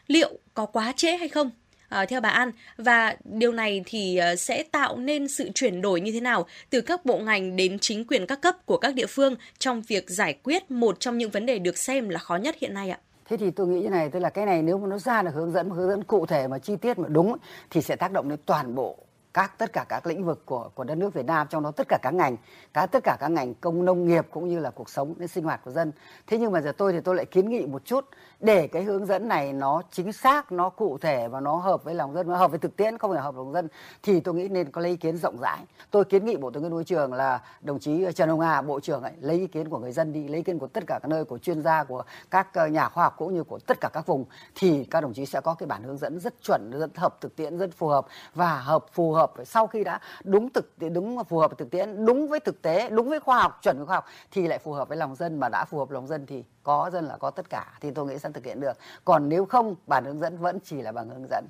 Liệu 0.08 0.40
có 0.54 0.66
quá 0.66 0.94
trễ 0.96 1.18
hay 1.18 1.30
không? 1.30 1.52
À, 1.90 2.06
theo 2.06 2.22
bà 2.22 2.30
An 2.30 2.52
và 2.78 3.16
điều 3.24 3.52
này 3.52 3.84
thì 3.86 4.20
sẽ 4.38 4.64
tạo 4.64 4.98
nên 4.98 5.28
sự 5.28 5.50
chuyển 5.56 5.82
đổi 5.82 6.02
như 6.02 6.12
thế 6.12 6.20
nào 6.20 6.48
từ 6.70 6.82
các 6.82 7.06
bộ 7.06 7.18
ngành 7.18 7.56
đến 7.56 7.80
chính 7.80 8.06
quyền 8.06 8.28
các 8.28 8.42
cấp 8.42 8.66
của 8.66 8.78
các 8.78 8.94
địa 8.94 9.08
phương 9.08 9.36
trong 9.60 9.82
việc 9.82 10.10
giải 10.10 10.36
quyết 10.44 10.72
một 10.72 11.00
trong 11.00 11.18
những 11.18 11.32
vấn 11.32 11.46
đề 11.46 11.60
được 11.60 11.78
xem 11.78 12.10
là 12.10 12.20
khó 12.20 12.36
nhất 12.36 12.56
hiện 12.62 12.74
nay 12.74 12.90
ạ? 12.90 13.00
Thế 13.26 13.38
thì 13.38 13.52
tôi 13.52 13.68
nghĩ 13.68 13.82
như 13.82 13.90
này, 13.90 14.10
tức 14.10 14.20
là 14.20 14.30
cái 14.30 14.46
này 14.46 14.62
nếu 14.62 14.78
mà 14.78 14.88
nó 14.88 14.98
ra 14.98 15.22
được 15.22 15.32
hướng 15.34 15.52
dẫn 15.52 15.70
hướng 15.70 15.90
dẫn 15.90 16.04
cụ 16.04 16.26
thể 16.26 16.48
mà 16.48 16.60
chi 16.60 16.76
tiết 16.76 17.00
mà 17.00 17.08
đúng 17.08 17.38
thì 17.70 17.82
sẽ 17.82 17.96
tác 17.96 18.12
động 18.12 18.30
đến 18.30 18.40
toàn 18.46 18.76
bộ 18.76 18.98
các, 19.34 19.58
tất 19.58 19.74
cả 19.74 19.86
các 19.90 20.08
lĩnh 20.08 20.26
vực 20.26 20.46
của 20.46 20.70
của 20.76 20.84
đất 20.84 20.96
nước 20.96 21.14
Việt 21.14 21.26
Nam, 21.26 21.48
trong 21.50 21.64
đó 21.64 21.72
tất 21.72 21.88
cả 21.88 21.98
các 22.02 22.14
ngành, 22.14 22.38
cả 22.74 22.86
tất 22.86 23.04
cả 23.04 23.18
các 23.20 23.28
ngành 23.28 23.54
công 23.54 23.86
nông 23.86 24.08
nghiệp 24.08 24.28
cũng 24.32 24.50
như 24.50 24.60
là 24.60 24.70
cuộc 24.70 24.90
sống 24.90 25.14
đến 25.18 25.28
sinh 25.28 25.44
hoạt 25.44 25.62
của 25.66 25.72
dân. 25.72 25.92
Thế 26.28 26.38
nhưng 26.38 26.52
mà 26.52 26.62
giờ 26.62 26.72
tôi 26.78 26.94
thì 26.94 27.00
tôi 27.00 27.16
lại 27.16 27.26
kiến 27.26 27.50
nghị 27.50 27.66
một 27.66 27.86
chút, 27.86 28.06
để 28.40 28.68
cái 28.68 28.84
hướng 28.84 29.06
dẫn 29.06 29.28
này 29.28 29.54
nó 29.54 29.82
chính 29.92 30.14
xác, 30.14 30.52
nó 30.52 30.70
cụ 30.70 30.98
thể 30.98 31.28
và 31.28 31.40
nó 31.40 31.56
hợp 31.56 31.84
với 31.84 31.96
lòng 31.96 32.14
dân, 32.14 32.28
nó 32.28 32.38
hợp 32.38 32.52
với 32.52 32.60
thực 32.60 32.76
tiễn, 32.78 32.98
không 32.98 33.12
phải 33.12 33.22
hợp 33.22 33.36
với 33.36 33.46
lòng 33.46 33.54
dân, 33.54 33.68
thì 34.04 34.20
tôi 34.20 34.36
nghĩ 34.36 34.48
nên 34.48 34.72
có 34.72 34.82
lấy 34.82 34.92
ý 34.92 34.98
kiến 34.98 35.18
rộng 35.18 35.38
rãi. 35.42 35.60
Tôi 35.92 36.06
kiến 36.06 36.26
nghị 36.26 36.38
bộ 36.38 36.52
tài 36.52 36.62
nguyên 36.62 36.74
môi 36.74 36.84
trường 36.84 37.14
là 37.14 37.42
đồng 37.62 37.80
chí 37.80 38.06
trần 38.16 38.30
hồng 38.30 38.40
hà, 38.40 38.62
bộ 38.62 38.80
trưởng 38.80 39.04
ấy, 39.04 39.14
lấy 39.20 39.38
ý 39.38 39.48
kiến 39.48 39.70
của 39.70 39.80
người 39.80 39.92
dân 39.92 40.14
đi, 40.14 40.28
lấy 40.28 40.38
ý 40.38 40.44
kiến 40.44 40.60
của 40.60 40.68
tất 40.68 40.84
cả 40.88 41.00
các 41.02 41.08
nơi, 41.08 41.26
của 41.26 41.38
chuyên 41.38 41.62
gia, 41.62 41.84
của 41.84 42.04
các 42.32 42.54
ờ, 42.54 42.68
nhà 42.68 42.90
khoa 42.90 43.04
học 43.04 43.14
cũng 43.18 43.34
như 43.34 43.44
của 43.44 43.60
tất 43.60 43.78
cả 43.82 43.90
các 43.94 44.06
vùng, 44.06 44.26
thì 44.56 44.86
các 44.86 45.02
đồng 45.02 45.14
chí 45.14 45.26
sẽ 45.26 45.42
có 45.42 45.54
cái 45.54 45.68
bản 45.68 45.84
hướng 45.84 45.98
dẫn 45.98 46.20
rất 46.20 46.34
chuẩn, 46.42 46.72
rất 46.72 46.98
hợp 46.98 47.22
thực 47.22 47.36
tiễn, 47.36 47.58
rất 47.58 47.70
phù 47.78 47.88
hợp 47.88 48.06
và 48.36 48.60
hợp 48.60 48.86
phù 48.92 49.14
hợp 49.14 49.23
sau 49.46 49.68
khi 49.68 49.84
đã 49.84 50.00
đúng 50.24 50.50
thực 50.50 50.74
đúng 50.94 51.24
phù 51.24 51.40
hợp 51.40 51.52
với 51.52 51.56
thực 51.58 51.72
tiễn 51.72 52.06
đúng 52.06 52.28
với 52.28 52.40
thực 52.40 52.62
tế 52.62 52.90
đúng 52.90 53.10
với 53.10 53.20
khoa 53.20 53.42
học 53.42 53.60
chuẩn 53.62 53.78
với 53.78 53.86
khoa 53.86 53.96
học 53.96 54.06
thì 54.32 54.48
lại 54.48 54.60
phù 54.60 54.72
hợp 54.72 54.88
với 54.88 54.98
lòng 54.98 55.16
dân. 55.16 55.40
Mà 55.40 55.50
đã 55.50 55.66
phù 55.66 55.80
hợp 55.80 55.92
lòng 55.92 56.08
dân 56.08 56.26
thì 56.26 56.44
có 56.64 56.90
dân 56.94 57.06
là 57.06 57.18
có 57.18 57.32
tất 57.32 57.50
cả 57.50 57.78
thì 57.82 57.92
tôi 57.92 58.06
nghĩ 58.06 58.20
sẽ 58.20 58.30
thực 58.34 58.46
hiện 58.46 58.60
được. 58.60 58.78
Còn 59.06 59.30
nếu 59.30 59.46
không 59.46 59.76
bản 59.88 60.06
hướng 60.06 60.20
dẫn 60.20 60.38
vẫn 60.38 60.60
chỉ 60.64 60.82
là 60.82 60.92
bằng 60.92 61.10
hướng 61.10 61.28
dẫn. 61.30 61.46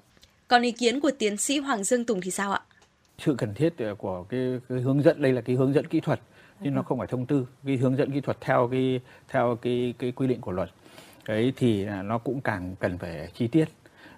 Còn 0.47 0.61
ý 0.61 0.71
kiến 0.71 0.99
của 0.99 1.11
tiến 1.19 1.37
sĩ 1.37 1.59
Hoàng 1.59 1.83
Dương 1.83 2.05
Tùng 2.05 2.21
thì 2.21 2.31
sao 2.31 2.51
ạ? 2.51 2.61
Sự 3.17 3.35
cần 3.37 3.53
thiết 3.53 3.73
của 3.97 4.23
cái, 4.23 4.59
cái 4.69 4.79
hướng 4.79 5.03
dẫn 5.03 5.21
đây 5.21 5.33
là 5.33 5.41
cái 5.41 5.55
hướng 5.55 5.73
dẫn 5.73 5.87
kỹ 5.87 5.99
thuật 5.99 6.19
chứ 6.63 6.69
nó 6.69 6.81
không 6.81 6.97
phải 6.97 7.07
thông 7.07 7.25
tư. 7.25 7.47
Cái 7.65 7.77
hướng 7.77 7.97
dẫn 7.97 8.11
kỹ 8.11 8.21
thuật 8.21 8.37
theo 8.41 8.67
cái 8.71 8.99
theo 9.27 9.57
cái 9.61 9.93
cái 9.99 10.11
quy 10.11 10.27
định 10.27 10.41
của 10.41 10.51
luật 10.51 10.69
đấy 11.27 11.53
thì 11.55 11.85
nó 11.85 12.17
cũng 12.17 12.41
càng 12.41 12.75
cần 12.79 12.97
phải 12.97 13.31
chi 13.33 13.47
tiết 13.47 13.65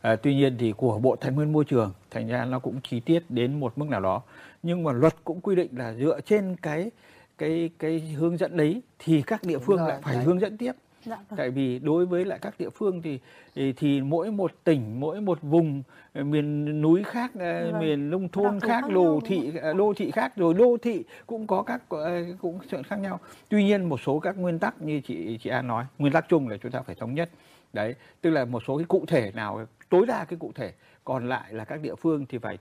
à, 0.05 0.15
tuy 0.15 0.35
nhiên 0.35 0.57
thì 0.59 0.71
của 0.77 0.99
bộ 0.99 1.15
tài 1.15 1.31
nguyên 1.31 1.53
môi 1.53 1.65
trường 1.65 1.93
thành 2.11 2.27
ra 2.27 2.45
nó 2.45 2.59
cũng 2.59 2.79
chi 2.89 2.99
tiết 2.99 3.23
đến 3.29 3.59
một 3.59 3.77
mức 3.77 3.89
nào 3.89 4.01
đó 4.01 4.21
nhưng 4.63 4.83
mà 4.83 4.91
luật 4.91 5.13
cũng 5.23 5.41
quy 5.41 5.55
định 5.55 5.69
là 5.77 5.93
dựa 5.93 6.19
trên 6.21 6.55
cái 6.61 6.91
cái 7.37 7.69
cái 7.79 7.99
hướng 7.99 8.37
dẫn 8.37 8.57
đấy 8.57 8.81
thì 8.99 9.21
các 9.21 9.43
địa 9.43 9.59
phương 9.59 9.85
lại 9.85 9.99
phải 10.01 10.15
đấy. 10.15 10.23
hướng 10.23 10.39
dẫn 10.39 10.57
tiếp 10.57 10.71
Dạ, 11.05 11.15
vâng. 11.29 11.37
Tại 11.37 11.49
vì 11.49 11.79
đối 11.79 12.05
với 12.05 12.25
lại 12.25 12.39
các 12.41 12.53
địa 12.59 12.69
phương 12.69 13.01
thì 13.01 13.19
thì, 13.55 13.73
thì 13.73 14.01
mỗi 14.01 14.31
một 14.31 14.51
tỉnh, 14.63 14.99
mỗi 14.99 15.21
một 15.21 15.39
vùng 15.41 15.83
ờ, 16.13 16.23
miền 16.23 16.81
núi 16.81 17.03
khác, 17.03 17.31
ờ, 17.39 17.71
vâng. 17.71 17.81
miền 17.81 18.09
nông 18.09 18.29
thôn 18.29 18.59
khác, 18.59 18.83
đô 18.93 19.19
thị 19.25 19.51
ờ, 19.61 19.73
đô 19.73 19.93
thị 19.97 20.11
khác 20.11 20.35
rồi 20.35 20.53
đô 20.53 20.77
thị 20.81 21.03
cũng 21.27 21.47
có 21.47 21.61
các 21.63 21.81
cũng 22.41 22.59
chuyện 22.71 22.83
khác 22.83 22.99
nhau. 22.99 23.19
Tuy 23.49 23.63
nhiên 23.63 23.89
một 23.89 23.99
số 24.05 24.19
các 24.19 24.37
nguyên 24.37 24.59
tắc 24.59 24.81
như 24.81 25.01
chị 25.01 25.37
chị 25.41 25.49
An 25.49 25.67
nói, 25.67 25.85
nguyên 25.97 26.13
tắc 26.13 26.29
chung 26.29 26.47
là 26.47 26.57
chúng 26.57 26.71
ta 26.71 26.81
phải 26.81 26.95
thống 26.95 27.15
nhất. 27.15 27.29
Đấy, 27.75 27.95
tức 28.21 28.29
là 28.29 28.45
một 28.45 28.63
số 28.67 28.77
cái 28.77 28.85
cụ 28.85 29.05
thể 29.07 29.31
nào 29.35 29.65
tối 29.89 30.05
đa 30.05 30.25
cái 30.25 30.39
cụ 30.39 30.51
thể, 30.55 30.73
còn 31.03 31.29
lại 31.29 31.53
là 31.53 31.65
các 31.65 31.81
địa 31.81 31.95
phương 31.95 32.25
thì 32.25 32.37
phải 32.37 32.57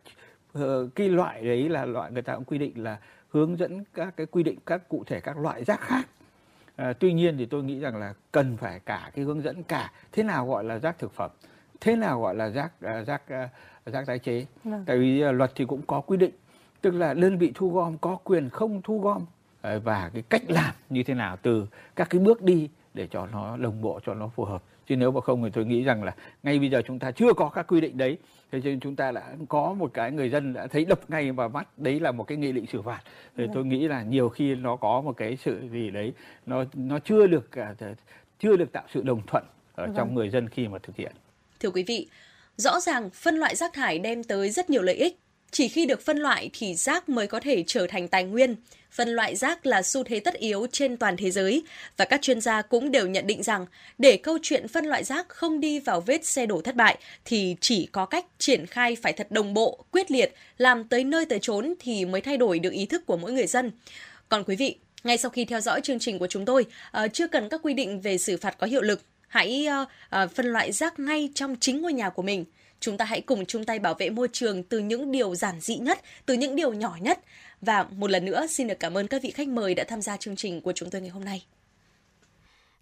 cái 0.94 1.08
loại 1.08 1.44
đấy 1.44 1.68
là 1.68 1.84
loại 1.84 2.12
người 2.12 2.22
ta 2.22 2.34
cũng 2.34 2.44
quy 2.44 2.58
định 2.58 2.82
là 2.82 2.98
hướng 3.28 3.58
dẫn 3.58 3.84
các 3.94 4.16
cái 4.16 4.26
quy 4.26 4.42
định 4.42 4.58
các 4.66 4.88
cụ 4.88 5.04
thể 5.06 5.20
các 5.20 5.38
loại 5.38 5.64
rác 5.64 5.80
khác 5.80 6.08
À, 6.76 6.92
tuy 6.92 7.12
nhiên 7.12 7.36
thì 7.38 7.46
tôi 7.46 7.62
nghĩ 7.62 7.78
rằng 7.78 7.96
là 7.96 8.14
cần 8.32 8.56
phải 8.56 8.80
cả 8.80 9.10
cái 9.14 9.24
hướng 9.24 9.42
dẫn 9.42 9.62
cả 9.62 9.92
thế 10.12 10.22
nào 10.22 10.46
gọi 10.46 10.64
là 10.64 10.78
rác 10.78 10.98
thực 10.98 11.12
phẩm, 11.12 11.30
thế 11.80 11.96
nào 11.96 12.20
gọi 12.20 12.34
là 12.34 12.50
rác 12.50 12.72
uh, 12.84 13.06
rác 13.06 13.22
rác 13.86 14.06
tái 14.06 14.18
chế. 14.18 14.46
Vâng. 14.64 14.84
Tại 14.86 14.98
vì 14.98 15.20
luật 15.32 15.52
thì 15.54 15.64
cũng 15.64 15.82
có 15.86 16.00
quy 16.00 16.16
định, 16.16 16.34
tức 16.80 16.90
là 16.94 17.14
đơn 17.14 17.38
vị 17.38 17.52
thu 17.54 17.70
gom 17.72 17.98
có 17.98 18.16
quyền 18.24 18.50
không 18.50 18.82
thu 18.82 19.00
gom 19.00 19.24
và 19.84 20.10
cái 20.14 20.22
cách 20.28 20.42
làm 20.48 20.74
như 20.90 21.02
thế 21.02 21.14
nào 21.14 21.36
từ 21.42 21.66
các 21.96 22.10
cái 22.10 22.20
bước 22.20 22.42
đi 22.42 22.68
để 22.94 23.06
cho 23.06 23.26
nó 23.26 23.56
đồng 23.56 23.82
bộ 23.82 24.00
cho 24.06 24.14
nó 24.14 24.28
phù 24.28 24.44
hợp 24.44 24.62
chứ 24.88 24.96
nếu 24.96 25.10
mà 25.10 25.20
không 25.20 25.44
thì 25.44 25.50
tôi 25.52 25.64
nghĩ 25.64 25.82
rằng 25.82 26.04
là 26.04 26.14
ngay 26.42 26.58
bây 26.58 26.70
giờ 26.70 26.82
chúng 26.86 26.98
ta 26.98 27.10
chưa 27.10 27.32
có 27.32 27.48
các 27.48 27.66
quy 27.68 27.80
định 27.80 27.98
đấy. 27.98 28.18
Thế 28.52 28.60
nên 28.64 28.80
chúng 28.80 28.96
ta 28.96 29.12
đã 29.12 29.36
có 29.48 29.72
một 29.72 29.90
cái 29.94 30.10
người 30.10 30.30
dân 30.30 30.52
đã 30.52 30.66
thấy 30.66 30.84
đập 30.84 31.00
ngay 31.08 31.32
vào 31.32 31.48
mắt 31.48 31.78
đấy 31.78 32.00
là 32.00 32.12
một 32.12 32.24
cái 32.24 32.38
nghị 32.38 32.52
định 32.52 32.66
xử 32.66 32.82
phạt. 32.82 33.00
Thì 33.36 33.44
tôi 33.54 33.64
nghĩ 33.64 33.88
là 33.88 34.02
nhiều 34.02 34.28
khi 34.28 34.54
nó 34.54 34.76
có 34.76 35.00
một 35.00 35.16
cái 35.16 35.36
sự 35.36 35.60
gì 35.72 35.90
đấy 35.90 36.12
nó 36.46 36.64
nó 36.74 36.98
chưa 36.98 37.26
được 37.26 37.56
à, 37.56 37.74
chưa 38.38 38.56
được 38.56 38.72
tạo 38.72 38.84
sự 38.94 39.02
đồng 39.02 39.26
thuận 39.26 39.44
ở 39.74 39.86
vâng. 39.86 39.96
trong 39.96 40.14
người 40.14 40.30
dân 40.30 40.48
khi 40.48 40.68
mà 40.68 40.78
thực 40.78 40.96
hiện. 40.96 41.12
Thưa 41.60 41.70
quý 41.70 41.82
vị 41.82 42.08
rõ 42.56 42.80
ràng 42.80 43.10
phân 43.10 43.36
loại 43.36 43.56
rác 43.56 43.72
thải 43.72 43.98
đem 43.98 44.24
tới 44.24 44.50
rất 44.50 44.70
nhiều 44.70 44.82
lợi 44.82 44.94
ích. 44.94 45.18
Chỉ 45.50 45.68
khi 45.68 45.86
được 45.86 46.00
phân 46.00 46.18
loại 46.18 46.50
thì 46.52 46.74
rác 46.74 47.08
mới 47.08 47.26
có 47.26 47.40
thể 47.40 47.64
trở 47.66 47.86
thành 47.86 48.08
tài 48.08 48.24
nguyên. 48.24 48.56
Phân 48.94 49.08
loại 49.08 49.36
rác 49.36 49.66
là 49.66 49.82
xu 49.82 50.04
thế 50.04 50.20
tất 50.20 50.34
yếu 50.34 50.66
trên 50.72 50.96
toàn 50.96 51.16
thế 51.16 51.30
giới 51.30 51.62
và 51.96 52.04
các 52.04 52.22
chuyên 52.22 52.40
gia 52.40 52.62
cũng 52.62 52.90
đều 52.90 53.06
nhận 53.06 53.26
định 53.26 53.42
rằng 53.42 53.66
để 53.98 54.16
câu 54.16 54.38
chuyện 54.42 54.68
phân 54.68 54.84
loại 54.86 55.04
rác 55.04 55.28
không 55.28 55.60
đi 55.60 55.80
vào 55.80 56.00
vết 56.00 56.24
xe 56.24 56.46
đổ 56.46 56.60
thất 56.60 56.76
bại 56.76 56.98
thì 57.24 57.56
chỉ 57.60 57.88
có 57.92 58.06
cách 58.06 58.24
triển 58.38 58.66
khai 58.66 58.96
phải 59.02 59.12
thật 59.12 59.30
đồng 59.30 59.54
bộ, 59.54 59.84
quyết 59.90 60.10
liệt, 60.10 60.34
làm 60.58 60.84
tới 60.84 61.04
nơi 61.04 61.26
tới 61.26 61.38
chốn 61.42 61.74
thì 61.80 62.04
mới 62.04 62.20
thay 62.20 62.36
đổi 62.36 62.58
được 62.58 62.72
ý 62.72 62.86
thức 62.86 63.06
của 63.06 63.16
mỗi 63.16 63.32
người 63.32 63.46
dân. 63.46 63.70
Còn 64.28 64.44
quý 64.44 64.56
vị, 64.56 64.76
ngay 65.04 65.18
sau 65.18 65.30
khi 65.30 65.44
theo 65.44 65.60
dõi 65.60 65.80
chương 65.80 65.98
trình 65.98 66.18
của 66.18 66.26
chúng 66.26 66.44
tôi, 66.44 66.66
ờ, 66.90 67.08
chưa 67.08 67.26
cần 67.26 67.48
các 67.48 67.60
quy 67.62 67.74
định 67.74 68.00
về 68.00 68.18
xử 68.18 68.36
phạt 68.36 68.58
có 68.58 68.66
hiệu 68.66 68.82
lực, 68.82 69.00
hãy 69.28 69.66
ờ, 69.66 69.84
ờ, 70.08 70.28
phân 70.28 70.46
loại 70.46 70.72
rác 70.72 70.98
ngay 70.98 71.28
trong 71.34 71.56
chính 71.60 71.82
ngôi 71.82 71.92
nhà 71.92 72.08
của 72.10 72.22
mình. 72.22 72.44
Chúng 72.80 72.96
ta 72.96 73.04
hãy 73.04 73.20
cùng 73.20 73.46
chung 73.46 73.64
tay 73.64 73.78
bảo 73.78 73.94
vệ 73.94 74.10
môi 74.10 74.28
trường 74.32 74.62
từ 74.62 74.78
những 74.78 75.12
điều 75.12 75.34
giản 75.34 75.60
dị 75.60 75.76
nhất, 75.76 76.00
từ 76.26 76.34
những 76.34 76.56
điều 76.56 76.72
nhỏ 76.72 76.96
nhất. 77.00 77.18
Và 77.64 77.86
một 77.96 78.10
lần 78.10 78.24
nữa, 78.24 78.46
xin 78.50 78.68
được 78.68 78.80
cảm 78.80 78.94
ơn 78.98 79.06
các 79.06 79.22
vị 79.22 79.30
khách 79.30 79.48
mời 79.48 79.74
đã 79.74 79.84
tham 79.84 80.02
gia 80.02 80.16
chương 80.16 80.36
trình 80.36 80.60
của 80.60 80.72
chúng 80.72 80.90
tôi 80.90 81.00
ngày 81.00 81.10
hôm 81.10 81.24
nay. 81.24 81.42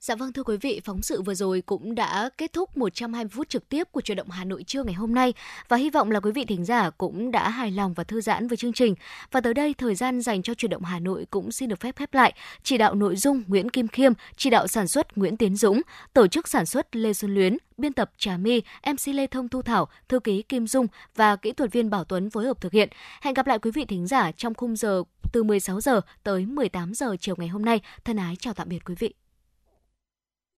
Dạ 0.02 0.14
vâng 0.14 0.32
thưa 0.32 0.42
quý 0.42 0.56
vị, 0.56 0.80
phóng 0.84 1.02
sự 1.02 1.22
vừa 1.22 1.34
rồi 1.34 1.62
cũng 1.66 1.94
đã 1.94 2.30
kết 2.38 2.52
thúc 2.52 2.76
120 2.76 3.28
phút 3.28 3.48
trực 3.48 3.68
tiếp 3.68 3.88
của 3.92 4.00
chuyển 4.00 4.16
động 4.16 4.30
Hà 4.30 4.44
Nội 4.44 4.64
trưa 4.64 4.82
ngày 4.82 4.94
hôm 4.94 5.14
nay 5.14 5.34
và 5.68 5.76
hy 5.76 5.90
vọng 5.90 6.10
là 6.10 6.20
quý 6.20 6.30
vị 6.32 6.44
thính 6.44 6.64
giả 6.64 6.90
cũng 6.90 7.30
đã 7.30 7.48
hài 7.48 7.70
lòng 7.70 7.94
và 7.94 8.04
thư 8.04 8.20
giãn 8.20 8.48
với 8.48 8.56
chương 8.56 8.72
trình. 8.72 8.94
Và 9.32 9.40
tới 9.40 9.54
đây 9.54 9.74
thời 9.74 9.94
gian 9.94 10.20
dành 10.20 10.42
cho 10.42 10.54
chuyển 10.54 10.70
động 10.70 10.82
Hà 10.82 10.98
Nội 10.98 11.26
cũng 11.30 11.52
xin 11.52 11.68
được 11.68 11.80
phép 11.80 11.96
khép 11.96 12.14
lại. 12.14 12.32
Chỉ 12.62 12.78
đạo 12.78 12.94
nội 12.94 13.16
dung 13.16 13.42
Nguyễn 13.46 13.70
Kim 13.70 13.88
Khiêm, 13.88 14.12
chỉ 14.36 14.50
đạo 14.50 14.66
sản 14.66 14.88
xuất 14.88 15.18
Nguyễn 15.18 15.36
Tiến 15.36 15.56
Dũng, 15.56 15.82
tổ 16.12 16.26
chức 16.26 16.48
sản 16.48 16.66
xuất 16.66 16.96
Lê 16.96 17.12
Xuân 17.12 17.34
Luyến, 17.34 17.56
biên 17.78 17.92
tập 17.92 18.10
Trà 18.18 18.36
My, 18.36 18.62
MC 18.86 19.08
Lê 19.14 19.26
Thông 19.26 19.48
Thu 19.48 19.62
Thảo, 19.62 19.88
thư 20.08 20.20
ký 20.20 20.42
Kim 20.42 20.66
Dung 20.66 20.86
và 21.16 21.36
kỹ 21.36 21.52
thuật 21.52 21.72
viên 21.72 21.90
Bảo 21.90 22.04
Tuấn 22.04 22.30
phối 22.30 22.44
hợp 22.44 22.60
thực 22.60 22.72
hiện. 22.72 22.88
Hẹn 23.20 23.34
gặp 23.34 23.46
lại 23.46 23.58
quý 23.58 23.70
vị 23.70 23.84
thính 23.84 24.06
giả 24.06 24.32
trong 24.32 24.54
khung 24.54 24.76
giờ 24.76 25.02
từ 25.32 25.42
16 25.42 25.80
giờ 25.80 26.00
tới 26.22 26.46
18 26.46 26.94
giờ 26.94 27.16
chiều 27.20 27.34
ngày 27.38 27.48
hôm 27.48 27.64
nay. 27.64 27.80
Thân 28.04 28.16
ái 28.16 28.36
chào 28.40 28.54
tạm 28.54 28.68
biệt 28.68 28.84
quý 28.84 28.94
vị. 28.98 29.14